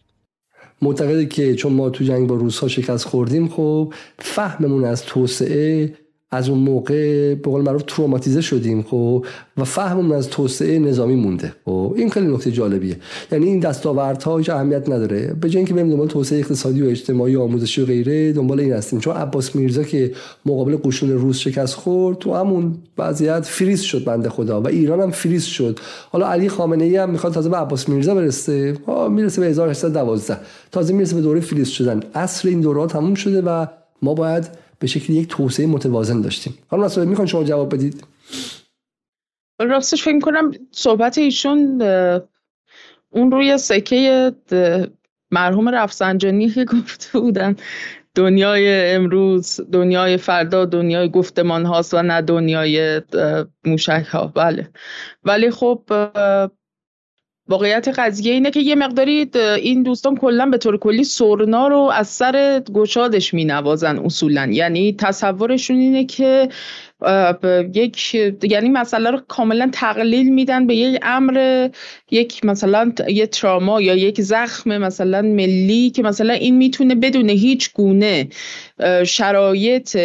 معتقده 0.83 1.27
که 1.27 1.55
چون 1.55 1.73
ما 1.73 1.91
تو 1.91 2.05
جنگ 2.05 2.29
با 2.29 2.35
روس 2.35 2.59
ها 2.59 2.69
شکست 2.69 3.05
خوردیم 3.05 3.49
خب 3.49 3.95
فهممون 4.19 4.85
از 4.85 5.03
توسعه 5.03 5.95
از 6.35 6.49
اون 6.49 6.59
موقع 6.59 7.35
به 7.35 7.51
قول 7.51 7.63
معروف 7.63 7.83
تروماتیزه 7.87 8.41
شدیم 8.41 8.83
خب؟ 8.83 9.25
و 9.57 9.65
فهممون 9.65 10.13
از 10.13 10.29
توسعه 10.29 10.79
نظامی 10.79 11.15
مونده. 11.15 11.53
خب؟ 11.65 11.95
این 11.97 12.11
خیلی 12.11 12.27
نکته 12.27 12.51
جالبیه. 12.51 12.97
یعنی 13.33 13.47
این 13.47 13.61
دستاوردها 13.61 14.39
هیچ 14.39 14.51
اهمیت 14.51 14.89
نداره. 14.89 15.37
به 15.41 15.49
جای 15.49 15.57
اینکه 15.59 15.75
بریم 15.75 15.91
دنبال 15.91 16.09
توسعه 16.09 16.39
اقتصادی 16.39 16.83
و 16.83 16.87
اجتماعی 16.87 17.37
و 17.37 17.43
آموزشی 17.43 17.83
و 17.83 17.87
غیره 17.87 18.33
دنبال 18.33 18.61
این 18.61 18.73
هستیم. 18.73 19.01
چون 19.01 19.17
عباس 19.17 19.57
میرزا 19.57 19.83
که 19.83 20.13
مقابل 20.47 20.77
قشون 20.85 21.11
روس 21.11 21.39
شکست 21.39 21.75
خورد 21.75 22.19
تو 22.19 22.35
همون 22.35 22.75
وضعیت 22.99 23.45
فریز 23.45 23.81
شد 23.81 24.05
بنده 24.05 24.29
خدا 24.29 24.61
و 24.61 24.69
ایران 24.69 25.01
هم 25.01 25.11
فریز 25.11 25.45
شد. 25.45 25.79
حالا 26.11 26.27
علی 26.27 26.49
خامنه 26.49 26.85
ای 26.85 26.97
هم 26.97 27.11
می‌خواد 27.11 27.33
تازه 27.33 27.49
به 27.49 27.57
عباس 27.57 27.89
میرزا 27.89 28.15
برسه. 28.15 28.75
می‌رسه 29.11 29.41
به 29.41 29.47
1812 29.47 30.37
تازه 30.73 30.93
می‌رسه 30.93 31.17
به 31.17 31.23
دوره 31.23 31.41
فریز 31.41 31.69
شدن. 31.69 32.01
اصل 32.15 32.49
این 32.49 32.61
دوره 32.61 32.87
تموم 32.87 33.15
شده 33.15 33.43
و 33.43 33.67
ما 34.03 34.15
باید 34.15 34.64
به 34.79 34.87
شکل 34.87 35.13
یک 35.13 35.29
توسعه 35.29 35.67
متوازن 35.67 36.21
داشتیم. 36.21 36.59
حالا 36.69 36.85
مسئله 36.85 37.05
می‌خوان 37.05 37.27
شما 37.27 37.45
جواب 37.45 37.75
بدید؟ 37.75 38.05
راستش 39.61 40.03
فکر 40.03 40.21
کنم 40.21 40.53
صحبت 40.71 41.19
ایشون 41.19 41.83
اون 43.11 43.31
روی 43.31 43.59
سکه 43.59 44.33
مرحوم 45.31 45.69
رفسنجانی 45.69 46.51
که 46.51 46.65
گفته 46.75 47.19
بودن 47.19 47.57
دنیای 48.15 48.91
امروز 48.95 49.61
دنیای 49.73 50.17
فردا 50.17 50.65
دنیای 50.65 51.11
گفتمان 51.11 51.67
هاست 51.67 51.95
و 51.95 52.03
نه 52.03 52.23
دنیای 52.23 53.03
موشک 53.65 54.07
ها 54.11 54.27
بله. 54.27 54.71
ولی 55.25 55.51
خب 55.51 55.83
واقعیت 57.49 57.89
قضیه 57.89 58.33
اینه 58.33 58.51
که 58.51 58.61
یه 58.61 58.75
مقداری 58.75 59.31
این 59.63 59.83
دوستان 59.83 60.17
کلا 60.17 60.47
به 60.47 60.59
طور 60.59 60.79
کلی 60.79 61.05
سرنا 61.05 61.69
رو 61.69 61.79
از 61.95 62.09
سر 62.09 62.63
گشادش 62.75 63.35
می 63.35 63.45
نوازن 63.45 63.99
اصولا. 63.99 64.49
یعنی 64.51 64.97
تصورشون 64.99 65.77
اینه 65.77 66.05
که 66.05 66.49
یک 67.75 68.15
یعنی 68.43 68.69
مسئله 68.69 69.11
رو 69.11 69.21
کاملا 69.29 69.71
تقلیل 69.73 70.35
میدن 70.35 70.67
به 70.67 70.75
یک 70.77 70.99
امر 71.03 71.69
یک 72.11 72.45
مثلا 72.45 72.93
یه 73.09 73.27
تراما 73.27 73.81
یا 73.81 73.95
یک 73.95 74.21
زخم 74.21 74.79
مثلا 74.79 75.23
ملی 75.23 75.91
که 75.91 76.03
مثلا 76.03 76.33
این 76.33 76.57
می‌تونه 76.57 76.95
بدون 76.95 77.29
هیچ 77.29 77.73
گونه 77.73 78.29
شرایط 79.07 79.97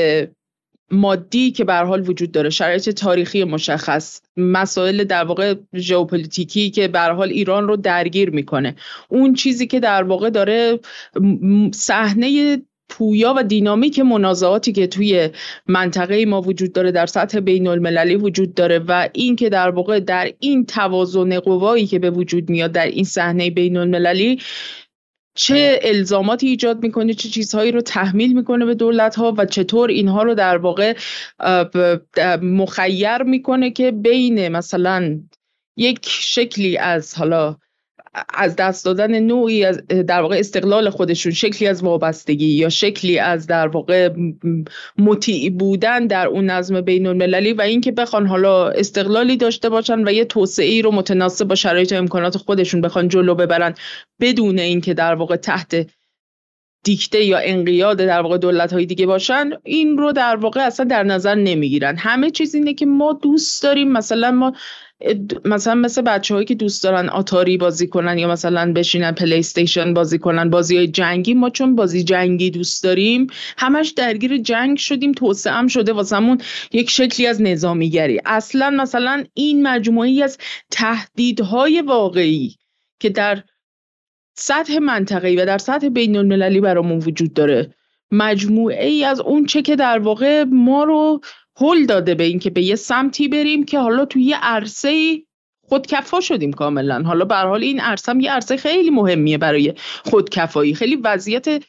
مادی 0.91 1.52
که 1.52 1.64
به 1.64 1.74
حال 1.74 2.10
وجود 2.10 2.32
داره 2.32 2.49
شرایط 2.49 2.90
تاریخی 2.90 3.44
مشخص 3.44 4.22
مسائل 4.38 5.03
در 5.03 5.24
واقع 5.24 5.56
ژئوپلیتیکی 5.76 6.70
که 6.70 6.88
به 6.88 6.99
حال 6.99 7.30
ایران 7.30 7.68
رو 7.68 7.76
درگیر 7.76 8.30
می‌کنه. 8.30 8.76
اون 9.10 9.34
چیزی 9.34 9.68
که 9.68 9.80
در 9.80 10.03
واقع 10.03 10.30
داره 10.30 10.80
صحنه 11.74 12.57
پویا 12.90 13.34
و 13.38 13.44
دینامیک 13.44 13.99
منازعاتی 13.99 14.72
که 14.72 14.88
توی 14.88 15.30
منطقه 15.68 16.26
ما 16.26 16.41
وجود 16.41 16.74
داره 16.74 16.91
در 16.91 17.06
سطح 17.06 17.40
بین 17.40 17.68
المللی 17.68 18.16
وجود 18.16 18.53
داره 18.53 18.80
و 18.80 19.10
این 19.14 19.36
که 19.36 19.49
در 19.49 19.70
واقع 19.70 19.99
در 19.99 20.32
این 20.40 20.66
توازن 20.66 21.40
قوایی 21.40 21.88
که 21.88 21.99
به 21.99 22.10
وجود 22.10 22.49
میاد 22.49 22.72
در 22.72 22.86
این 22.86 23.03
صحنه 23.03 23.49
بین 23.49 23.78
المللی 23.78 24.40
چه 25.40 25.80
الزاماتی 25.84 26.48
ایجاد 26.48 26.84
می‌کنه 26.84 27.14
چه 27.14 27.30
چیزهایی 27.30 27.72
رو 27.72 27.82
تحمیل 27.82 28.34
می‌کنه 28.34 28.66
به 28.66 28.76
دولت 28.76 29.16
ها 29.16 29.34
و 29.38 29.45
چطور 29.45 29.90
اینها 29.90 30.24
رو 30.24 30.36
در 30.36 30.57
واقع 30.57 30.98
مخیر 32.41 33.24
می‌کنه 33.24 33.72
که 33.72 33.91
بین 33.91 34.49
مثلا 34.49 35.20
یک 35.78 35.99
شکلی 36.10 36.78
از 36.78 37.16
حالا 37.16 37.57
از 38.34 38.56
دست 38.56 38.86
دادن 38.86 39.19
نوعی 39.19 39.65
از 39.65 39.88
در 39.88 40.22
واقع 40.22 40.36
استقلال 40.40 40.90
خودشون 40.90 41.31
شکلی 41.31 41.68
از 41.68 41.84
وابستگی 41.84 42.48
یا 42.48 42.69
شکلی 42.69 43.19
از 43.19 43.48
در 43.48 43.68
واقع 43.68 44.10
مطیع 44.98 45.49
بودن 45.49 46.07
در 46.07 46.27
اون 46.27 46.45
نظم 46.45 46.81
بین 46.81 47.07
المللی 47.07 47.53
و 47.53 47.61
اینکه 47.61 47.91
بخوان 47.91 48.27
حالا 48.27 48.69
استقلالی 48.69 49.38
داشته 49.38 49.69
باشن 49.69 50.07
و 50.07 50.11
یه 50.11 50.26
توسعه 50.26 50.65
ای 50.65 50.81
رو 50.81 50.91
متناسب 50.91 51.48
با 51.48 51.56
شرایط 51.56 51.91
و 51.91 51.95
امکانات 51.95 52.38
خودشون 52.38 52.81
بخوان 52.81 53.07
جلو 53.07 53.36
ببرن 53.36 53.73
بدون 54.22 54.60
اینکه 54.60 54.94
در 54.94 55.15
واقع 55.15 55.36
تحت 55.36 55.88
دیکته 56.84 57.23
یا 57.23 57.38
انقیاد 57.38 57.97
در 57.97 58.22
واقع 58.22 58.38
دولت 58.38 58.73
های 58.73 58.85
دیگه 58.85 59.06
باشن 59.06 59.49
این 59.64 59.97
رو 59.97 60.11
در 60.11 60.35
واقع 60.35 60.61
اصلا 60.61 60.85
در 60.85 61.03
نظر 61.03 61.35
نمی‌گیرن. 61.35 61.97
همه 61.97 62.31
چیز 62.31 62.56
اینه 62.56 62.73
که 62.73 62.85
ما 62.85 63.14
دوست 63.14 63.64
داریم 63.64 63.91
مثلا 63.91 64.31
ما 64.31 64.53
مثلا 65.45 65.76
مثل 65.76 66.01
بچه 66.01 66.34
هایی 66.34 66.45
که 66.45 66.56
دوست 66.56 66.84
دارن 66.84 67.10
آتاری 67.10 67.57
بازی 67.57 67.88
کنن 67.88 68.18
یا 68.18 68.27
مثلا 68.27 68.73
بشینن 68.73 69.11
پلی 69.11 69.39
استیشن 69.39 69.93
بازی 69.93 70.19
کنن 70.19 70.49
بازی 70.49 70.77
های 70.77 70.88
جنگی 70.88 71.34
ما 71.34 71.49
چون 71.49 71.76
بازی 71.76 72.03
جنگی 72.03 72.49
دوست 72.49 72.84
داریم 72.84 73.27
همش 73.57 73.89
درگیر 73.89 74.38
جنگ 74.38 74.77
شدیم 74.77 75.11
توسعه 75.11 75.53
هم 75.53 75.68
شده 75.68 75.93
واسمون 75.93 76.38
یک 76.72 76.89
شکلی 76.89 77.27
از 77.27 77.41
نظامیگری. 77.41 78.22
اصلا 78.26 78.69
مثلا 78.69 79.23
این 79.34 79.68
مجموعی 79.68 80.23
از 80.23 80.38
تهدیدهای 80.72 81.81
واقعی 81.81 82.56
که 82.99 83.10
در 83.10 83.43
سطح 84.40 84.78
منطقه‌ای 84.78 85.36
و 85.36 85.45
در 85.45 85.57
سطح 85.57 85.90
بین 85.90 86.18
المللی 86.18 86.60
برامون 86.60 86.98
وجود 86.98 87.34
داره. 87.34 87.74
مجموعه 88.11 88.88
ای 88.88 89.03
از 89.03 89.20
اون 89.20 89.45
چه 89.45 89.61
که 89.61 89.76
در 89.76 89.99
واقع 89.99 90.44
ما 90.44 90.84
رو 90.84 91.22
هل 91.61 91.86
داده 91.86 92.16
به 92.16 92.24
اینکه 92.24 92.49
به 92.49 92.61
یه 92.61 92.76
سمتی 92.76 93.28
بریم 93.28 93.66
که 93.66 93.80
حالا 93.80 94.06
توی 94.06 94.24
یه 94.24 94.38
عرصه 94.41 95.22
خودکفا 95.61 96.20
شدیم 96.20 96.53
کاملا. 96.53 97.03
حالا 97.03 97.26
به 97.26 97.36
حال 97.36 97.64
این 97.64 97.80
عرصه 97.80 98.14
یه 98.20 98.32
عرصه 98.32 98.57
خیلی 98.57 98.90
مهمیه 98.90 99.38
برای 99.38 99.74
خودکفایی. 100.06 100.76
خیلی 100.76 100.95
وضعیت 100.95 101.64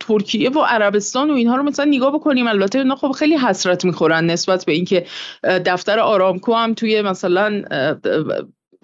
ترکیه 0.00 0.50
و 0.50 0.60
عربستان 0.60 1.30
و 1.30 1.34
اینها 1.34 1.56
رو 1.56 1.62
مثلا 1.62 1.84
نگاه 1.84 2.14
بکنیم. 2.14 2.46
البته 2.46 2.78
اینا 2.78 2.96
خب 2.96 3.10
خیلی 3.10 3.36
حسرت 3.36 3.84
می‌خورن 3.84 4.26
نسبت 4.26 4.64
به 4.64 4.72
اینکه 4.72 5.06
دفتر 5.42 6.00
آرامکو 6.00 6.54
هم 6.54 6.74
توی 6.74 7.02
مثلا 7.02 7.62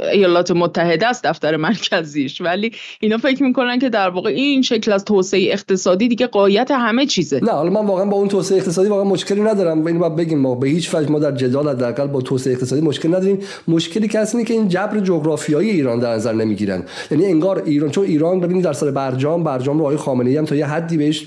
ایالات 0.00 0.50
متحده 0.50 1.06
است 1.06 1.24
دفتر 1.24 1.56
مرکزیش. 1.56 2.40
ولی 2.40 2.72
اینا 3.00 3.18
فکر 3.18 3.42
می‌کنن 3.42 3.78
که 3.78 3.88
در 3.88 4.08
واقع 4.08 4.30
این 4.30 4.62
شکل 4.62 4.92
از 4.92 5.04
توسعه 5.04 5.52
اقتصادی 5.52 6.08
دیگه 6.08 6.26
قایت 6.26 6.70
همه 6.70 7.06
چیزه. 7.06 7.40
نه 7.44 7.50
حالا 7.50 7.70
من 7.70 7.86
واقعا 7.86 8.04
با 8.04 8.16
اون 8.16 8.28
توسعه 8.28 8.58
اقتصادی 8.58 8.88
واقعا 8.88 9.04
مشکلی 9.04 9.40
ندارم. 9.40 9.86
اینو 9.86 9.98
باید 9.98 10.16
بگیم. 10.16 10.38
ما 10.38 10.54
به 10.54 10.68
هیچ 10.68 10.94
وجه 10.94 11.10
ما 11.10 11.18
در 11.18 11.32
جدال 11.32 11.68
حداقل 11.68 12.06
با 12.06 12.20
توسعه 12.20 12.52
اقتصادی 12.52 12.82
مشکل 12.82 13.08
نداریم. 13.08 13.38
مشکلی 13.68 14.08
که 14.08 14.18
اینه 14.32 14.44
که 14.44 14.54
این 14.54 14.68
جبر 14.68 15.00
جغرافیایی 15.00 15.70
ایران 15.70 15.98
در 15.98 16.14
نظر 16.14 16.32
نمی‌گیرن. 16.32 16.82
یعنی 17.10 17.26
انگار 17.26 17.62
ایران 17.66 17.90
چون 17.90 18.04
ایران 18.04 18.40
ببینید 18.40 18.64
در 18.64 18.72
سال 18.72 18.90
برجام 18.90 19.44
برجام 19.44 19.78
رو 19.78 19.84
آقای 19.84 19.96
خامنه 19.96 20.30
ای 20.30 20.36
هم 20.36 20.44
تا 20.44 20.56
یه 20.56 20.66
حدی 20.66 20.96
بهش 20.96 21.26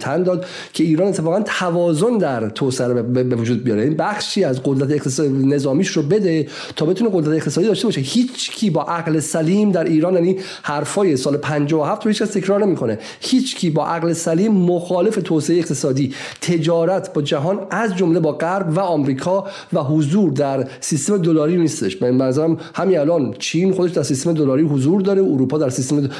تن 0.00 0.22
داد 0.22 0.46
که 0.72 0.84
ایران 0.84 1.08
اتفاقا 1.08 1.40
توازن 1.40 2.18
در 2.18 2.48
توسعه 2.48 3.02
به 3.02 3.36
وجود 3.36 3.64
بیاره. 3.64 3.82
این 3.82 3.96
بخشی 3.96 4.44
از 4.44 4.62
قدرت 4.64 4.90
اقتصادی 4.90 5.46
نظامیش 5.46 5.88
رو 5.88 6.02
بده 6.02 6.46
تا 6.76 6.86
بتونه 6.86 7.10
قدرت 7.12 7.36
اقتصادی 7.36 7.66
داشته 7.66 7.87
باشه 7.88 8.00
هیچ 8.00 8.50
کی 8.50 8.70
با 8.70 8.82
عقل 8.82 9.20
سلیم 9.20 9.72
در 9.72 9.84
ایران 9.84 10.14
یعنی 10.14 10.36
حرفای 10.62 11.16
سال 11.16 11.36
57 11.36 12.04
رو 12.04 12.08
هیچ 12.08 12.22
کس 12.22 12.30
تکرار 12.30 12.64
نمی‌کنه. 12.64 12.98
هیچ 13.20 13.56
کی 13.56 13.70
با 13.70 13.86
عقل 13.86 14.12
سلیم 14.12 14.52
مخالف 14.52 15.18
توسعه 15.24 15.58
اقتصادی 15.58 16.14
تجارت 16.40 17.12
با 17.12 17.22
جهان 17.22 17.66
از 17.70 17.96
جمله 17.96 18.20
با 18.20 18.32
غرب 18.32 18.76
و 18.76 18.80
آمریکا 18.80 19.46
و 19.72 19.82
حضور 19.82 20.30
در 20.30 20.68
سیستم 20.80 21.18
دلاری 21.18 21.56
نیستش. 21.56 21.96
به 21.96 22.10
نظرم 22.10 22.58
همین 22.74 22.98
الان 22.98 23.34
چین 23.38 23.72
خودش 23.72 23.92
در 23.92 24.02
سیستم 24.02 24.32
دلاری 24.32 24.62
حضور 24.62 25.00
داره 25.00 25.22
اروپا 25.22 25.58
در 25.58 25.70
سیستم 25.70 26.10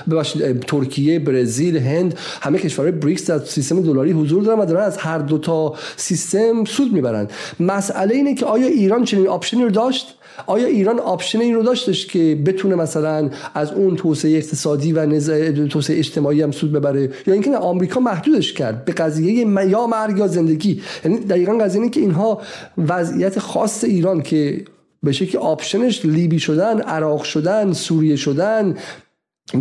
ترکیه 0.66 1.18
برزیل 1.18 1.76
هند 1.76 2.18
همه 2.40 2.58
کشورهای 2.58 2.92
بریکس 2.92 3.30
در 3.30 3.38
سیستم 3.38 3.82
دلاری 3.82 4.12
حضور 4.12 4.42
دارن 4.42 4.60
و 4.60 4.64
دارن 4.64 4.84
از 4.84 4.96
هر 4.96 5.18
دو 5.18 5.38
تا 5.38 5.74
سیستم 5.96 6.64
سود 6.64 6.92
می‌برن. 6.92 7.28
مسئله 7.60 8.14
اینه 8.14 8.34
که 8.34 8.46
آیا 8.46 8.66
ایران 8.66 9.04
چنین 9.04 9.28
option 9.28 9.57
ی 9.57 9.62
رو 9.62 9.70
داشت؟ 9.70 10.14
آیا 10.46 10.66
ایران 10.66 10.98
option 10.98 11.40
این 11.40 11.54
رو 11.54 11.62
داشتش 11.62 12.06
که 12.06 12.42
بتونه 12.46 12.74
مثلا 12.74 13.30
از 13.54 13.72
اون 13.72 13.96
توسعه 13.96 14.36
اقتصادی 14.36 14.92
و 14.92 15.20
توسعه 15.66 15.98
اجتماعی 15.98 16.42
هم 16.42 16.50
سود 16.50 16.72
ببره؟ 16.72 17.10
یا 17.26 17.34
اینکه 17.34 17.56
آمریکا 17.56 18.00
محدودش 18.00 18.52
کرد 18.52 18.84
به 18.84 18.92
قضیه 18.92 19.32
یا 19.68 19.86
مرگ 19.86 20.18
یا 20.18 20.26
زندگی. 20.26 20.82
یعنی 21.04 21.18
دقیقا 21.18 21.58
قضیه 21.58 21.80
اینه 21.80 21.90
که 21.92 22.00
اینها 22.00 22.40
وضعیت 22.88 23.38
خاص 23.38 23.84
ایران 23.84 24.22
که 24.22 24.64
به 25.02 25.12
شکل 25.12 25.38
option 25.38 25.88
ش 25.88 26.04
لیبی 26.04 26.38
شدن 26.38 26.80
عراق 26.80 27.22
شدن 27.22 27.72
سوریه 27.72 28.16
شدن 28.16 28.74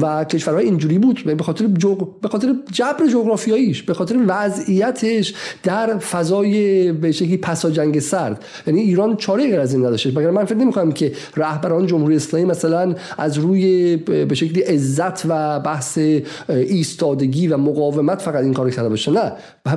و 0.02 0.24
کشورهای 0.24 0.66
اینجوری 0.66 1.00
بود 1.00 1.24
به 1.38 1.44
خاطر 1.44 1.68
به 2.22 2.28
خاطر 2.28 2.56
جبر 2.72 3.08
جغرافیاییش 3.08 3.84
به 3.84 3.94
خاطر 3.94 4.18
وضعیتش 4.28 5.34
در 5.64 5.98
فضای 5.98 6.92
به 6.92 7.12
شکلی 7.12 7.38
پسا 7.38 7.70
جنگ 7.70 8.00
سرد. 8.00 8.46
یعنی 8.68 8.82
ایران 8.82 9.16
چاره 9.16 9.48
غیر 9.48 9.60
از 9.60 9.74
این 9.74 9.86
نداشته. 9.86 10.10
مگر 10.10 10.32
من 10.32 10.46
فکر 10.46 10.58
نمی‌کنم 10.58 10.92
که 10.92 11.12
رهبران 11.36 11.88
جمهوری 11.88 12.16
اسلامی 12.16 12.46
مثلا 12.46 12.96
از 13.18 13.38
روی 13.38 13.96
به 13.98 14.36
شکلی 14.36 14.62
عزت 14.62 15.26
و 15.26 15.60
بحث 15.60 16.00
ایستادگی 16.50 17.48
و 17.48 17.58
مقاومت 17.58 18.22
فقط 18.22 18.44
این 18.44 18.54
کارو 18.54 18.70
کرده 18.70 18.90
باشه؟ 18.90 19.12
نه. 19.12 19.32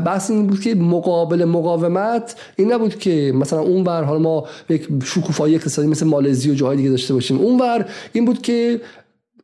بحث 0.04 0.30
این 0.30 0.46
بود 0.46 0.60
که 0.60 0.74
مقابل 0.74 1.44
مقاومت 1.44 2.34
این 2.56 2.72
نبود 2.72 2.98
که 2.98 3.32
مثلا 3.34 3.60
اون 3.60 3.84
ور 3.84 4.02
حالا 4.02 4.18
ما 4.18 4.46
یک 4.68 4.88
شکوفایی 5.04 5.54
اقتصادی 5.54 5.88
مثل 5.88 6.06
مالزی 6.06 6.50
و 6.50 6.54
جاهای 6.54 6.76
دیگه 6.76 6.90
داشته 6.90 7.14
باشیم. 7.14 7.38
اون 7.38 7.60
ور 7.60 7.86
این 8.12 8.24
بود 8.24 8.42
که 8.42 8.80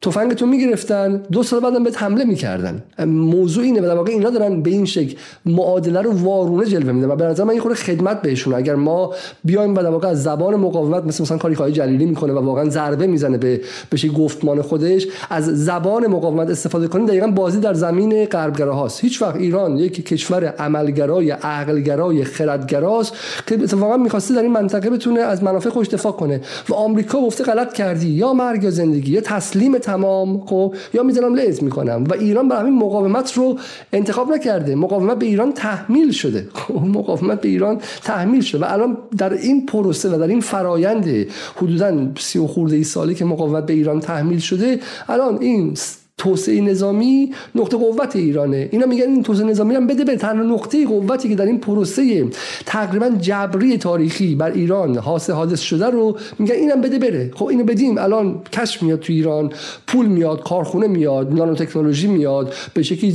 تفنگتون 0.02 0.48
می‌گرفتن 0.48 1.22
دو 1.32 1.42
سال 1.42 1.60
بعدم 1.60 1.84
بهت 1.84 2.02
حمله 2.02 2.24
می‌کردن. 2.24 2.82
موضوع 3.06 3.64
اینه 3.64 3.80
و 3.80 3.84
در 3.84 3.94
واقع 3.94 4.12
اینا 4.12 4.30
دارن 4.30 4.62
به 4.62 4.70
این 4.70 4.84
شکل 4.84 5.16
معادله 5.46 6.00
رو 6.00 6.12
وارونه 6.12 6.66
جلوه 6.66 6.92
میدن 6.92 7.10
و 7.10 7.16
به 7.16 7.24
نظر 7.24 7.44
من 7.44 7.54
یه 7.54 7.60
خورده 7.60 7.76
خدمت 7.76 8.22
بهشون. 8.22 8.54
اگر 8.54 8.74
ما 8.74 9.14
بیایم 9.44 9.74
و 9.74 9.82
در 9.82 9.90
واقع 9.90 10.08
از 10.08 10.22
زبان 10.22 10.56
مقاومت 10.56 11.04
مثل 11.04 11.22
مثلا 11.22 11.38
کاری 11.38 11.54
کاری 11.54 11.72
جلیلی 11.72 12.06
می‌کنه 12.06 12.32
و 12.32 12.38
واقعا 12.38 12.68
ضربه 12.68 13.06
می‌زنه 13.06 13.38
به 13.38 13.60
بشه 13.92 14.08
گفتمان 14.08 14.62
خودش 14.62 15.06
از 15.30 15.64
زبان 15.64 16.06
مقاومت 16.06 16.50
استفاده 16.50 16.88
کنیم 16.88 17.06
دقیقا 17.06 17.26
بازی 17.26 17.60
در 17.60 17.74
زمین 17.74 18.24
غربگرا 18.24 18.74
هاست. 18.74 19.00
هیچ 19.00 19.22
وقت 19.22 19.36
ایران 19.36 19.78
یک 19.78 20.06
کشور 20.06 20.44
عملگرای 20.44 21.30
عقلگرای 21.30 22.24
خردگراست 22.24 23.12
که 23.46 23.54
اتفاقا 23.54 23.96
می‌خواسته 23.96 24.34
در 24.34 24.42
این 24.42 24.52
منطقه 24.52 24.90
بتونه 24.90 25.20
از 25.20 25.42
منافع 25.42 25.70
خودش 25.70 25.88
دفاع 25.88 26.12
کنه. 26.12 26.40
و 26.68 26.74
آمریکا 26.74 27.20
گفته 27.20 27.44
غلط 27.44 27.72
کردی. 27.72 28.08
یا 28.08 28.32
مرگ 28.32 28.64
یا 28.64 28.70
زندگی 28.70 29.12
یا 29.12 29.20
تسلیم 29.20 29.78
تمام 29.86 30.46
خب؟ 30.46 30.74
یا 30.94 31.02
می‌زنم 31.02 31.34
لعز 31.34 31.62
می‌کنم. 31.62 32.04
و 32.04 32.14
ایران 32.14 32.48
برای 32.48 32.62
همین 32.62 32.78
مقاومت 32.78 33.32
رو 33.32 33.58
انتخاب 33.92 34.32
نکرده. 34.32 34.74
مقاومت 34.74 35.18
به 35.18 35.26
ایران 35.26 35.52
تحمیل 35.52 36.10
شده. 36.10 36.48
خب 36.58 36.74
مقاومت 36.74 37.40
به 37.40 37.48
ایران 37.48 37.78
تحمیل 38.02 38.40
شده. 38.40 38.60
و 38.62 38.64
الان 38.68 38.98
در 39.18 39.32
این 39.32 39.66
پروسه 39.66 40.08
و 40.08 40.18
در 40.18 40.26
این 40.26 40.40
فرایند 40.40 41.26
حدودا 41.56 42.08
سی 42.18 42.38
و 42.38 42.46
خورده 42.46 42.76
ای 42.76 42.84
سالی 42.84 43.14
که 43.14 43.24
مقاومت 43.24 43.66
به 43.66 43.72
ایران 43.72 44.00
تحمیل 44.00 44.38
شده 44.38 44.80
الان 45.08 45.38
این 45.40 45.74
توسعه 46.18 46.60
نظامی 46.60 47.30
نقطه 47.54 47.76
قوت 47.76 48.16
ایرانه. 48.16 48.68
اینا 48.72 48.86
میگن 48.86 49.04
این 49.04 49.22
توسعه 49.22 49.46
نظامی 49.46 49.74
هم 49.74 49.86
بده 49.86 50.04
به 50.04 50.16
تنها 50.16 50.42
نقطه 50.54 50.86
قوتی 50.86 51.28
که 51.28 51.34
در 51.34 51.46
این 51.46 51.60
پروسه 51.60 52.26
تقریبا 52.66 53.08
جبری 53.20 53.78
تاریخی 53.78 54.34
بر 54.34 54.50
ایران 54.50 54.98
حاصل 54.98 55.32
حادث 55.32 55.60
شده 55.60 55.86
رو 55.86 56.18
میگن 56.38 56.54
اینم 56.54 56.80
بده 56.80 56.98
بره. 56.98 57.30
خب 57.34 57.46
اینو 57.46 57.64
بدیم. 57.64 57.98
الان 57.98 58.40
کشف 58.52 58.82
میاد 58.82 59.00
تو 59.00 59.12
ایران 59.12 59.52
پول 59.86 60.06
میاد 60.06 60.42
کارخونه 60.42 60.86
میاد 60.86 61.32
نانو 61.32 61.54
تکنولوژی 61.54 62.06
میاد 62.08 62.54
به 62.74 62.82
شکلی 62.82 63.12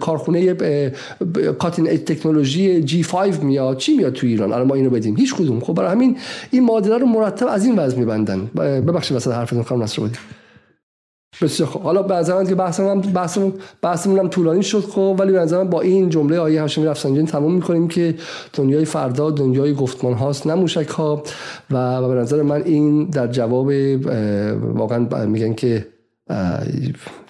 کارخونه 0.00 0.54
کاتین 1.58 1.86
تکنولوژی 1.86 2.82
جی 2.82 3.02
5 3.02 3.38
میاد. 3.38 3.76
چی 3.76 3.96
میاد 3.96 4.12
تو 4.12 4.26
ایران؟ 4.26 4.52
الان 4.52 4.66
ما 4.66 4.74
اینو 4.74 4.90
بدیم. 4.90 5.16
هیچ 5.16 5.34
کدوم. 5.34 5.60
خب 5.60 5.74
برای 5.74 5.90
همین 5.90 6.16
این 6.50 6.64
معادله 6.64 6.98
رو 6.98 7.06
مرتب 7.06 7.46
از 7.50 7.66
این 7.66 7.76
وضع 7.76 7.98
میبندن. 7.98 8.50
ببخشید 8.56 9.12
واسه 9.12 9.32
حرفتون 9.32 9.62
خانم 9.62 9.82
نصرآبادی. 9.82 10.16
بسیار 11.42 11.68
خوب. 11.68 11.82
حالا 11.82 12.02
به 12.02 12.46
که 12.48 12.54
بحثمون 12.54 13.00
بحثمون 13.00 13.52
بحثمون 13.82 14.18
هم 14.18 14.28
طولانی 14.28 14.62
شد 14.62 14.80
خب 14.80 15.16
ولی 15.18 15.32
به 15.32 15.64
با 15.64 15.80
این 15.80 16.08
جمله 16.08 16.38
آیه 16.38 16.60
هاشمی 16.60 16.86
رفسنجانی 16.86 17.26
تموم 17.26 17.54
می‌کنیم 17.54 17.88
که 17.88 18.14
دنیای 18.52 18.84
فردا 18.84 19.30
دنیای 19.30 19.74
گفتمان 19.74 20.14
هاست 20.14 20.46
نه 20.46 20.54
موشک 20.54 20.88
ها. 20.88 21.22
و 21.70 22.08
به 22.08 22.14
نظر 22.14 22.42
من 22.42 22.62
این 22.62 23.04
در 23.04 23.26
جواب 23.26 23.70
واقعا 24.74 25.26
میگن 25.26 25.54
که 25.54 25.86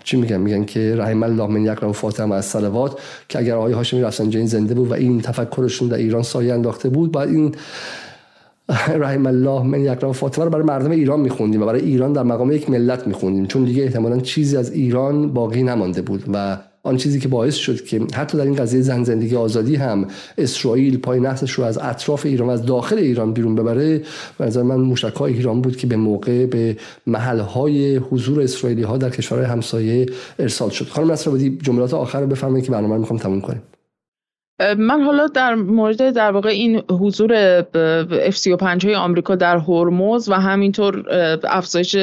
چی 0.04 0.16
میگن؟ 0.16 0.36
میگن 0.36 0.64
که 0.64 0.94
رحم 0.96 1.22
الله 1.22 1.46
من 1.46 1.64
یقرا 1.64 1.92
فاطمه 1.92 2.34
از 2.34 2.44
صلوات 2.44 3.00
که 3.28 3.38
اگر 3.38 3.54
آقای 3.54 3.72
هاشمی 3.72 4.00
رفسنجانی 4.02 4.46
زنده 4.46 4.74
بود 4.74 4.90
و 4.90 4.94
این 4.94 5.20
تفکرشون 5.20 5.88
در 5.88 5.96
ایران 5.96 6.22
سایه 6.22 6.54
انداخته 6.54 6.88
بود 6.88 7.12
بعد 7.12 7.28
این 7.28 7.54
رحم 9.04 9.26
الله 9.26 9.62
من 9.62 9.80
یکرا 9.80 10.12
فاطمه 10.12 10.44
رو 10.44 10.50
برای 10.50 10.64
مردم 10.64 10.90
ایران 10.90 11.20
میخوندیم 11.20 11.62
و 11.62 11.66
برای 11.66 11.80
ایران 11.80 12.12
در 12.12 12.22
مقام 12.22 12.52
یک 12.52 12.70
ملت 12.70 13.06
میخوندیم. 13.06 13.46
چون 13.46 13.64
دیگه 13.64 13.82
احتمالا 13.82 14.20
چیزی 14.20 14.56
از 14.56 14.72
ایران 14.72 15.32
باقی 15.32 15.62
نمانده 15.62 16.02
بود 16.02 16.24
و 16.32 16.58
آن 16.82 16.96
چیزی 16.96 17.20
که 17.20 17.28
باعث 17.28 17.54
شد 17.54 17.84
که 17.84 18.00
حتی 18.14 18.38
در 18.38 18.44
این 18.44 18.54
قضیه 18.54 18.80
زن 18.80 19.04
زندگی 19.04 19.36
آزادی 19.36 19.76
هم 19.76 20.06
اسرائیل 20.38 20.98
پای 20.98 21.20
نحسش 21.20 21.50
رو 21.50 21.64
از 21.64 21.78
اطراف 21.78 22.26
ایران 22.26 22.48
و 22.48 22.50
از 22.50 22.66
داخل 22.66 22.98
ایران 22.98 23.32
بیرون 23.32 23.54
ببره 23.54 24.02
به 24.38 24.46
نظر 24.46 24.62
من 24.62 24.76
موشک 24.76 25.22
ایران 25.22 25.60
بود 25.60 25.76
که 25.76 25.86
به 25.86 25.96
موقع 25.96 26.46
به 26.46 26.76
محل 27.06 27.40
های 27.40 27.96
حضور 27.96 28.40
اسرائیلی 28.40 28.82
ها 28.82 28.98
در 28.98 29.10
کشورهای 29.10 29.46
همسایه 29.46 30.06
ارسال 30.38 30.70
شد. 30.70 30.88
خانم 30.88 31.12
نصر 31.12 31.30
جملات 31.38 31.94
آخر 31.94 32.20
رو 32.20 32.26
بفرمایید 32.26 32.64
که 32.64 32.72
برنامه 32.72 32.94
رو 32.94 33.00
می‌خوام 33.00 33.18
تموم 33.18 33.40
کنیم. 33.40 33.62
من 34.60 35.02
حالا 35.02 35.26
در 35.26 35.54
مورد 35.54 36.10
در 36.10 36.30
واقع 36.30 36.48
این 36.48 36.82
حضور 36.90 37.62
F35 38.30 38.84
های 38.84 38.94
آمریکا 38.94 39.34
در 39.34 39.58
هرمز 39.58 40.28
و 40.28 40.34
همینطور 40.34 41.04
افزایش 41.44 41.96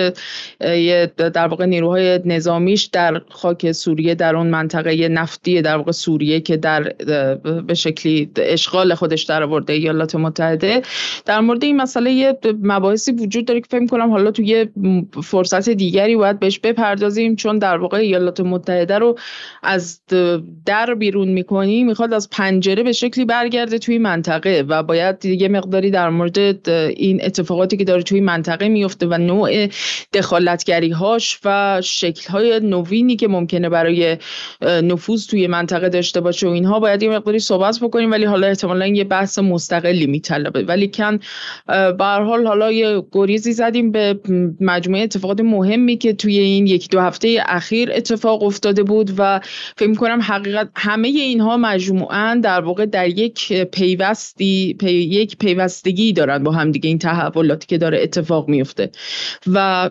در 1.15 1.47
واقع 1.47 1.65
نیروهای 1.65 2.19
نظامیش 2.25 2.83
در 2.83 3.21
خاک 3.29 3.71
سوریه 3.71 4.15
در 4.15 4.35
اون 4.35 4.47
منطقه 4.47 5.07
نفتی 5.07 5.61
در 5.61 5.77
واقع 5.77 5.91
سوریه 5.91 6.39
که 6.39 6.57
در 6.57 6.83
به 7.67 7.73
شکلی 7.73 8.31
اشغال 8.35 8.93
خودش 8.95 9.23
در 9.23 9.43
آورده 9.43 9.73
ایالات 9.73 10.15
متحده. 10.15 10.81
در 11.25 11.39
مورد 11.39 11.63
این 11.63 11.77
مسئله 11.77 12.37
مباحثی 12.61 13.11
وجود 13.11 13.45
داره 13.45 13.61
که 13.61 13.67
فکر 13.69 13.87
کنم 13.87 14.11
حالا 14.11 14.31
تو 14.31 14.41
یه 14.41 14.69
فرصت 15.23 15.69
دیگری 15.69 16.15
باید 16.15 16.39
بهش 16.39 16.59
بپردازیم 16.59 17.35
چون 17.35 17.59
در 17.59 17.77
واقع 17.77 17.97
ایالات 17.97 18.39
متحده 18.39 18.97
رو 18.97 19.17
از 19.63 20.01
در 20.65 20.93
بیرون 20.93 21.27
می‌کنی 21.27 21.83
می‌خواد 21.83 22.13
از 22.13 22.29
پنجره 22.43 22.83
به 22.83 22.91
شکلی 22.91 23.25
برگرده 23.25 23.77
توی 23.77 23.97
منطقه 23.97 24.65
و 24.67 24.83
باید 24.83 25.25
یه 25.25 25.47
مقداری 25.47 25.91
در 25.91 26.09
مورد 26.09 26.69
این 26.69 27.25
اتفاقاتی 27.25 27.77
که 27.77 27.83
داره 27.83 28.03
توی 28.03 28.21
منطقه 28.21 28.67
میفته 28.67 29.07
و 29.07 29.17
نوع 29.17 29.67
دخالتگری 30.13 30.89
هاش 30.89 31.39
و 31.45 31.81
شکل 31.83 32.31
های 32.31 32.59
نوینی 32.59 33.15
که 33.15 33.27
ممکنه 33.27 33.69
برای 33.69 34.17
نفوذ 34.61 35.27
توی 35.27 35.47
منطقه 35.47 35.89
داشته 35.89 36.21
باشه 36.21 36.47
و 36.47 36.49
اینها 36.49 36.79
باید 36.79 37.03
یه 37.03 37.09
مقداری 37.09 37.39
صحبت 37.39 37.79
بکنیم 37.81 38.11
ولی 38.11 38.25
حالا 38.25 38.47
احتمالا 38.47 38.87
یه 38.87 39.03
بحث 39.03 39.39
مستقلی 39.39 40.05
میطلبه. 40.05 40.63
ولی 40.63 40.87
کن 40.87 41.19
به 41.67 42.05
حال 42.05 42.47
حالا 42.47 42.71
یه 42.71 43.03
گریزی 43.11 43.51
زدیم 43.51 43.91
به 43.91 44.19
مجموعه 44.61 45.03
اتفاقات 45.03 45.41
مهمی 45.41 45.97
که 45.97 46.13
توی 46.13 46.39
این 46.39 46.67
یک 46.67 46.89
دو 46.89 46.99
هفته 46.99 47.43
اخیر 47.45 47.91
اتفاق 47.93 48.43
افتاده 48.43 48.83
بود 48.83 49.11
و 49.17 49.39
فکر 49.77 49.93
کنم 49.93 50.21
حقیقت 50.21 50.69
همه 50.75 51.07
اینها 51.07 51.57
مجموعا 52.33 52.59
در 52.59 52.65
واقع 52.65 52.85
در 52.85 53.07
یک 53.07 53.53
پیوستی 53.63 54.77
یک 54.81 55.37
پیوستگی 55.37 56.13
دارن 56.13 56.43
با 56.43 56.51
هم 56.51 56.71
دیگه 56.71 56.87
این 56.89 56.99
تحولاتی 56.99 57.67
که 57.67 57.77
داره 57.77 58.01
اتفاق 58.01 58.49
میفته. 58.49 58.91
و 59.47 59.89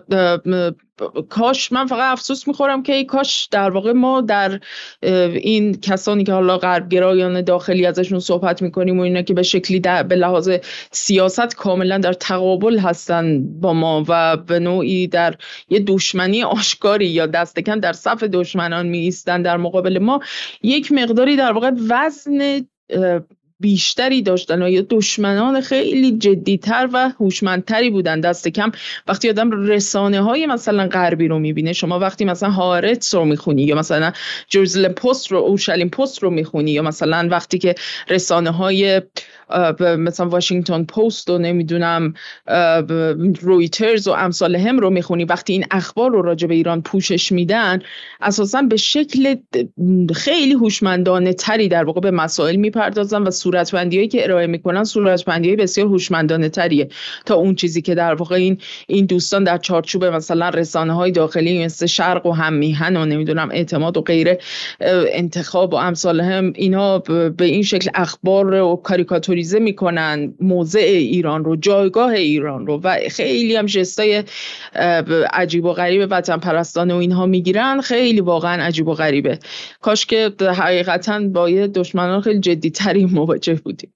کاش 1.29 1.71
من 1.71 1.85
فقط 1.85 2.11
افسوس 2.11 2.47
می‌خورم 2.47 2.83
که 2.83 2.93
ای 2.93 3.05
کاش 3.05 3.47
در 3.51 3.69
واقع 3.69 3.91
ما 3.91 4.21
در 4.21 4.59
این 5.01 5.73
کسانی 5.81 6.23
که 6.23 6.33
حالا 6.33 6.57
غربگرایان 6.57 7.41
داخلی 7.41 7.85
ازشون 7.85 8.19
صحبت 8.19 8.61
می‌کنیم 8.61 8.99
و 8.99 9.01
اینا 9.01 9.21
که 9.21 9.33
به 9.33 9.43
شکلی 9.43 9.79
در 9.79 10.03
به 10.03 10.15
لحاظ 10.15 10.49
سیاست 10.91 11.55
کاملا 11.55 11.97
در 11.97 12.13
تقابل 12.13 12.79
هستن 12.79 13.43
با 13.59 13.73
ما 13.73 14.05
و 14.07 14.37
به 14.37 14.59
نوعی 14.59 15.07
در 15.07 15.35
یه 15.69 15.79
دشمنی 15.79 16.43
آشکاری 16.43 17.07
یا 17.07 17.25
دست 17.25 17.59
کم 17.59 17.79
در 17.79 17.93
صف 17.93 18.23
دشمنان 18.23 18.87
می 18.87 19.13
در 19.25 19.57
مقابل 19.57 19.99
ما 19.99 20.19
یک 20.63 20.91
مقداری 20.91 21.35
در 21.35 21.51
واقع 21.51 21.71
وزن 21.89 22.67
بیشتری 23.63 24.21
داشتن 24.21 24.63
و 24.63 24.69
یا 24.69 24.83
دشمنان 24.89 25.61
خیلی 25.61 26.17
جدیتر 26.17 26.89
و 26.93 27.09
هوشمندتری 27.19 27.89
بودن. 27.89 28.19
دست 28.19 28.47
کم 28.47 28.71
وقتی 29.07 29.29
آدم 29.29 29.51
رسانه 29.51 30.21
های 30.21 30.45
مثلا 30.45 30.87
غربی 30.87 31.27
رو 31.27 31.39
می‌بینه 31.39 31.73
شما 31.73 31.99
وقتی 31.99 32.25
مثلا 32.25 32.49
هارتس 32.49 33.15
رو 33.15 33.25
می‌خونی 33.25 33.63
یا 33.63 33.75
مثلا 33.75 34.11
جرزل 34.47 34.87
پست 34.87 35.31
رو 35.31 35.37
اورشلیم 35.37 35.89
پست 35.89 36.23
رو 36.23 36.29
می‌خونی 36.29 36.71
یا 36.71 36.81
مثلا 36.81 37.27
وقتی 37.31 37.57
که 37.57 37.75
رسانه 38.09 38.49
های 38.49 39.01
مثلا 39.79 40.29
واشنگتن 40.29 40.83
پست 40.83 41.29
و 41.29 41.37
نمی‌دونم 41.37 42.13
رویترز 43.41 44.07
و 44.07 44.11
امثال 44.11 44.55
هم 44.55 44.79
رو 44.79 44.89
می‌خونی. 44.89 45.25
وقتی 45.25 45.53
این 45.53 45.65
اخبار 45.71 46.11
رو 46.11 46.21
راجع 46.21 46.47
به 46.47 46.53
ایران 46.53 46.81
پوشش 46.81 47.31
میدن 47.31 47.79
اساسا 48.21 48.61
به 48.61 48.77
شکل 48.77 49.35
خیلی 50.15 50.53
هوشمندانه 50.53 51.33
تری 51.33 51.67
در 51.67 51.83
واقع 51.83 52.01
به 52.01 52.11
مسائل 52.11 52.55
می‌پردازن 52.55 53.21
و 53.21 53.31
صورتبندی 53.31 53.97
هایی 53.97 54.07
که 54.07 54.23
ارائه 54.23 54.47
می‌کنن 54.47 54.83
صورتبندی 54.83 55.47
های 55.47 55.55
بسیار 55.55 55.87
هوشمندانه 55.87 56.49
تریه. 56.49 56.89
تا 57.25 57.35
اون 57.35 57.55
چیزی 57.55 57.81
که 57.81 57.95
در 57.95 58.13
واقع 58.13 58.35
این 58.35 58.57
این 58.87 59.05
دوستان 59.05 59.43
در 59.43 59.57
چارچوب 59.57 60.05
مثلا 60.05 60.49
رسانه 60.49 60.93
های 60.93 61.11
داخلی 61.11 61.65
مثل 61.65 61.85
شرق 61.85 62.25
و 62.25 62.31
هم 62.31 62.53
میهن 62.53 62.97
و 62.97 63.05
نمی‌دونم 63.05 63.49
اعتماد 63.51 63.97
و 63.97 64.01
غیره 64.01 64.37
انتخاب 64.79 65.73
و 65.73 65.75
امثال 65.75 66.21
هم 66.21 66.53
اینا 66.55 66.99
به 66.99 67.45
این 67.45 67.63
شکل 67.63 67.89
اخبار 67.95 68.53
و 68.53 68.75
کاریکاتوری 68.75 69.32
می 69.35 69.59
می‌کنن 69.59 70.33
موضع 70.39 70.79
ایران 70.79 71.45
رو 71.45 71.55
جایگاه 71.55 72.11
ایران 72.11 72.67
رو 72.67 72.81
و 72.83 72.99
خیلی 73.11 73.55
هم 73.55 73.65
جستای 73.65 74.23
عجیب 75.33 75.65
و 75.65 75.73
غریب 75.73 76.07
وطن 76.11 76.37
پرستانه 76.37 76.93
و 76.93 76.97
اینها 76.97 77.25
می‌گیرن. 77.25 77.81
خیلی 77.81 78.21
واقعا 78.21 78.63
عجیب 78.63 78.87
و 78.87 78.93
غریبه. 78.93 79.39
کاش 79.81 80.05
که 80.05 80.31
حقیقتا 80.41 81.19
با 81.19 81.49
یه 81.49 81.67
دشمنان 81.67 82.21
خیلی 82.21 82.39
جدی 82.39 82.69
تری 82.69 83.05
مواجه 83.05 83.53
بودیم. 83.53 83.93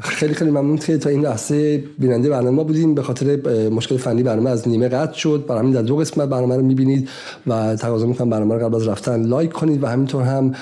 خیلی 0.00 0.34
خیلی 0.34 0.50
ممنون 0.50 0.78
که 0.78 0.98
تا 0.98 1.10
این 1.10 1.20
لحظه 1.20 1.84
بیننده 1.98 2.28
برنامه 2.28 2.50
ما 2.50 2.64
بودیم 2.64 2.94
به 2.94 3.02
خاطر 3.02 3.36
مشکل 3.68 3.96
فنی 3.96 4.22
برنامه 4.22 4.50
از 4.50 4.68
نیمه 4.68 4.88
قطع 4.88 5.12
شد. 5.12 5.44
برای 5.48 5.60
همین 5.60 5.72
در 5.72 5.82
دو 5.82 5.96
قسمت 5.96 6.28
برنامه 6.28 6.56
رو 6.56 6.62
می‌بینید 6.62 7.08
و 7.46 7.76
تقاضا 7.76 8.06
می‌کنم 8.06 8.30
برنامه 8.30 8.54
رو 8.54 8.64
قبل 8.64 8.74
از 8.74 8.88
رفتن 8.88 9.22
لایک 9.22 9.52
کنید 9.52 9.82
و 9.82 9.86
همینطور 9.86 10.22
هم 10.22 10.54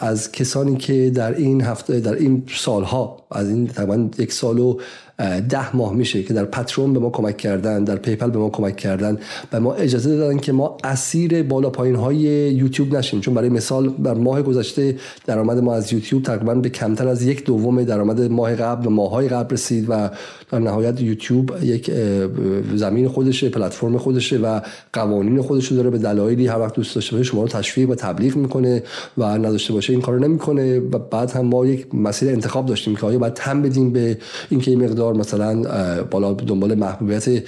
از 0.00 0.32
کسانی 0.32 0.76
که 0.76 1.10
در 1.10 1.34
این 1.34 1.60
هفته 1.60 2.00
در 2.00 2.14
این 2.14 2.42
سالها 2.54 3.16
از 3.30 3.48
این 3.48 3.66
تقریبا 3.66 4.08
یک 4.18 4.32
سال 4.32 4.58
و 4.58 4.78
ده 5.48 5.76
ماه 5.76 5.94
میشه 5.94 6.22
که 6.22 6.34
در 6.34 6.44
Patreon 6.44 6.92
به 6.92 6.98
ما 6.98 7.10
کمک 7.10 7.36
کردن 7.36 7.84
در 7.84 7.96
PayPal 7.96 8.30
به 8.30 8.38
ما 8.38 8.50
کمک 8.50 8.76
کردن 8.76 9.18
و 9.52 9.60
ما 9.60 9.74
اجازه 9.74 10.16
دادن 10.16 10.38
که 10.38 10.52
ما 10.52 10.76
اسیر 10.84 11.42
بالا 11.42 11.70
پایین 11.70 11.96
های 11.96 12.16
یوتیوب 12.54 12.96
نشیم. 12.96 13.20
چون 13.20 13.34
برای 13.34 13.48
مثال 13.48 13.88
در 14.04 14.14
ماه 14.14 14.42
گذشته 14.42 14.96
درآمد 15.26 15.58
ما 15.58 15.74
از 15.74 15.92
یوتیوب 15.92 16.22
تقریبا 16.22 16.54
به 16.54 16.68
کمتر 16.68 17.08
از 17.08 17.22
یک 17.22 17.44
دوم 17.44 17.84
درآمد 17.84 18.20
ماه 18.20 18.54
قبل 18.54 18.86
و 18.86 18.90
ماهای 18.90 19.28
قبل 19.28 19.54
رسید 19.54 19.86
و 19.88 20.10
در 20.50 20.58
نهایت 20.58 21.00
یوتیوب 21.00 21.52
یک 21.62 21.90
زمین 22.74 23.08
خودشه 23.08 23.48
پلتفرم 23.48 23.98
خودشه 23.98 24.38
و 24.38 24.60
قوانین 24.92 25.42
خودش 25.42 25.72
داره 25.72 25.90
به 25.90 25.98
دلایلی 25.98 26.46
هر 26.46 26.58
وقت 26.58 26.74
دوست 26.74 26.94
داشته 26.94 27.16
باشه 27.16 27.30
شما 27.30 27.42
رو 27.42 27.48
تشویق 27.48 27.90
و 27.90 27.94
تبلیغ 27.94 28.36
می‌کنه 28.36 28.82
و 29.18 29.24
نداشته 29.24 29.72
باشه 29.72 29.92
این 29.92 30.02
کارو 30.02 30.18
نمی‌کنه 30.18 30.78
و 30.78 30.98
بعد 30.98 31.30
هم 31.30 31.46
ما 31.46 31.66
یک 31.66 31.94
مسیر 31.94 32.28
انتخاب 32.28 32.66
داشتیم 32.66 32.96
که 32.96 33.06
آیا 33.06 33.18
باید 33.18 33.34
تم 33.34 33.62
بدیم 33.62 33.90
به 33.90 34.18
اینکه 34.50 34.70
این 34.70 34.84
مقدار 34.84 35.14
مثلا 35.14 35.62
بالا 36.10 36.32
دنبال 36.32 36.74
محبوبیت 36.74 37.42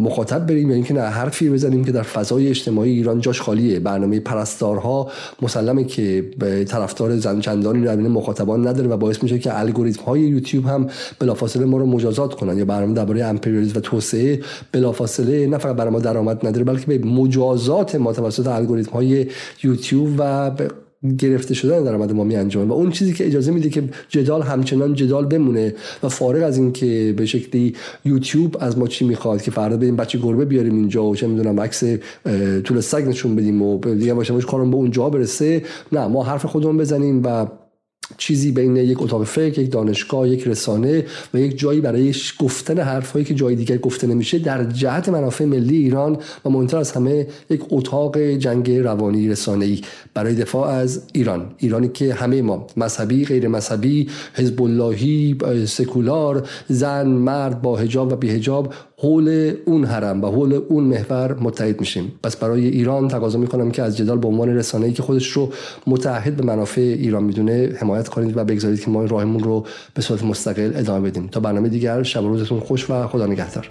مخاطب 0.00 0.46
بریم 0.46 0.68
یا 0.68 0.74
اینکه 0.74 0.94
نه 0.94 1.00
حرفی 1.00 1.50
بزنیم 1.50 1.84
که 1.84 1.92
در 1.92 2.02
فضای 2.02 2.48
اجتماعی 2.48 2.90
ایران 2.90 3.20
جاش 3.20 3.40
خالیه. 3.40 3.80
برنامه 3.80 4.20
پرستارها 4.20 5.10
مسلمه 5.42 5.84
که 5.84 6.24
طرفدار 6.68 7.16
زن 7.16 7.40
چندانی 7.40 7.84
در 7.84 7.96
مخاطبان 7.96 8.66
نداره 8.66 8.88
و 8.88 8.96
باعث 8.96 9.22
میشه 9.22 9.38
که 9.38 9.58
الگوریتم 9.58 10.02
های 10.02 10.20
یوتیوب 10.20 10.66
هم 10.66 10.86
بلافاصله 11.18 11.64
ما 11.64 11.78
رو 11.78 11.86
مجازات 11.86 12.23
کنن 12.32 12.58
یا 12.58 12.64
برنامه 12.64 12.94
درباره 12.94 13.24
امپریالیسم 13.24 13.78
و 13.78 13.80
توسعه 13.80 14.40
بلافاصله 14.72 15.46
نه 15.46 15.58
فقط 15.58 15.76
برای 15.76 15.90
ما 15.90 15.98
درآمد 15.98 16.46
نداره 16.46 16.64
بلکه 16.64 16.86
به 16.86 17.06
مجازات 17.06 17.94
ما 17.94 18.12
توسط 18.12 18.46
الگوریتم 18.46 18.92
های 18.92 19.26
یوتیوب 19.62 20.14
و 20.18 20.50
گرفته 21.18 21.54
شدن 21.54 21.84
درآمد 21.84 22.12
ما 22.12 22.24
می 22.24 22.36
انجامه 22.36 22.66
و 22.66 22.72
اون 22.72 22.90
چیزی 22.90 23.12
که 23.12 23.26
اجازه 23.26 23.52
میده 23.52 23.68
که 23.68 23.84
جدال 24.08 24.42
همچنان 24.42 24.94
جدال 24.94 25.26
بمونه 25.26 25.74
و 26.02 26.08
فارغ 26.08 26.42
از 26.42 26.58
اینکه 26.58 27.14
به 27.16 27.26
شکلی 27.26 27.74
یوتیوب 28.04 28.56
از 28.60 28.78
ما 28.78 28.86
چی 28.86 29.04
می‌خواد 29.04 29.42
که 29.42 29.50
فردا 29.50 29.76
بریم 29.76 29.96
بچه 29.96 30.18
گربه 30.18 30.44
بیاریم 30.44 30.74
اینجا 30.74 31.04
و 31.04 31.16
چه 31.16 31.26
می‌دونم 31.26 31.60
عکس 31.60 31.84
طول 32.64 32.80
سگ 32.80 33.08
نشون 33.08 33.36
بدیم 33.36 33.62
و 33.62 33.80
دیگه 33.94 34.14
باشه 34.14 34.40
کارم 34.40 34.70
به 34.70 34.76
اونجا 34.76 35.10
برسه. 35.10 35.62
نه 35.92 36.06
ما 36.06 36.22
حرف 36.22 36.46
خودمون 36.46 36.76
بزنیم 36.76 37.22
و 37.24 37.46
چیزی 38.18 38.52
بین 38.52 38.76
یک 38.76 39.02
اتاق 39.02 39.24
فکر 39.24 39.60
یک 39.60 39.72
دانشگاه 39.72 40.28
یک 40.28 40.46
رسانه 40.46 41.06
و 41.34 41.38
یک 41.38 41.58
جایی 41.58 41.80
برای 41.80 42.14
گفتن 42.38 42.78
حرفهایی 42.78 43.24
که 43.24 43.34
جای 43.34 43.54
دیگر 43.54 43.76
گفته 43.76 44.06
نمیشه 44.06 44.38
در 44.38 44.64
جهت 44.64 45.08
منافع 45.08 45.44
ملی 45.44 45.76
ایران 45.76 46.18
و 46.44 46.50
مهمتر 46.50 46.78
از 46.78 46.92
همه 46.92 47.26
یک 47.50 47.60
اتاق 47.70 48.18
جنگ 48.18 48.70
روانی 48.70 49.28
رسانه 49.28 49.64
ای 49.64 49.80
برای 50.14 50.34
دفاع 50.34 50.68
از 50.68 51.02
ایران. 51.12 51.54
ایرانی 51.58 51.88
که 51.88 52.14
همه 52.14 52.42
ما 52.42 52.66
مذهبی 52.76 53.24
غیر 53.24 53.48
مذهبی 53.48 54.08
حزب 54.34 54.62
اللهی 54.62 55.36
سکولار 55.66 56.48
زن 56.68 57.06
مرد 57.06 57.62
با 57.62 57.76
حجاب 57.76 58.12
و 58.12 58.16
بی 58.16 58.30
حجاب 58.30 58.74
حول 58.96 59.54
اون 59.64 59.84
حرم 59.84 60.24
و 60.24 60.26
حول 60.26 60.60
اون 60.68 60.84
محور 60.84 61.36
متحد 61.40 61.80
میشیم. 61.80 62.12
پس 62.22 62.36
برای 62.36 62.68
ایران 62.68 63.08
تقاضا 63.08 63.38
می‌کنم 63.38 63.70
که 63.70 63.82
از 63.82 63.96
جدال 63.96 64.18
به 64.18 64.28
عنوان 64.28 64.48
رسانه‌ای 64.48 64.92
که 64.92 65.02
خودش 65.02 65.28
رو 65.28 65.52
متحد 65.86 66.36
به 66.36 66.44
منافع 66.44 66.80
ایران 66.80 67.24
می‌دونه 67.24 67.72
حمایت 67.76 68.08
کنید 68.08 68.36
و 68.36 68.44
بگذارید 68.44 68.80
که 68.80 68.90
ما 68.90 69.04
راهمون 69.04 69.42
رو 69.42 69.66
به 69.94 70.02
صورت 70.02 70.24
مستقل 70.24 70.72
ادامه 70.74 71.10
بدیم. 71.10 71.26
تا 71.26 71.40
برنامه 71.40 71.68
دیگر 71.68 72.02
شب 72.02 72.20
روزتون 72.20 72.60
خوش 72.60 72.90
و 72.90 73.06
خدا 73.06 73.26
نگهدار. 73.26 73.68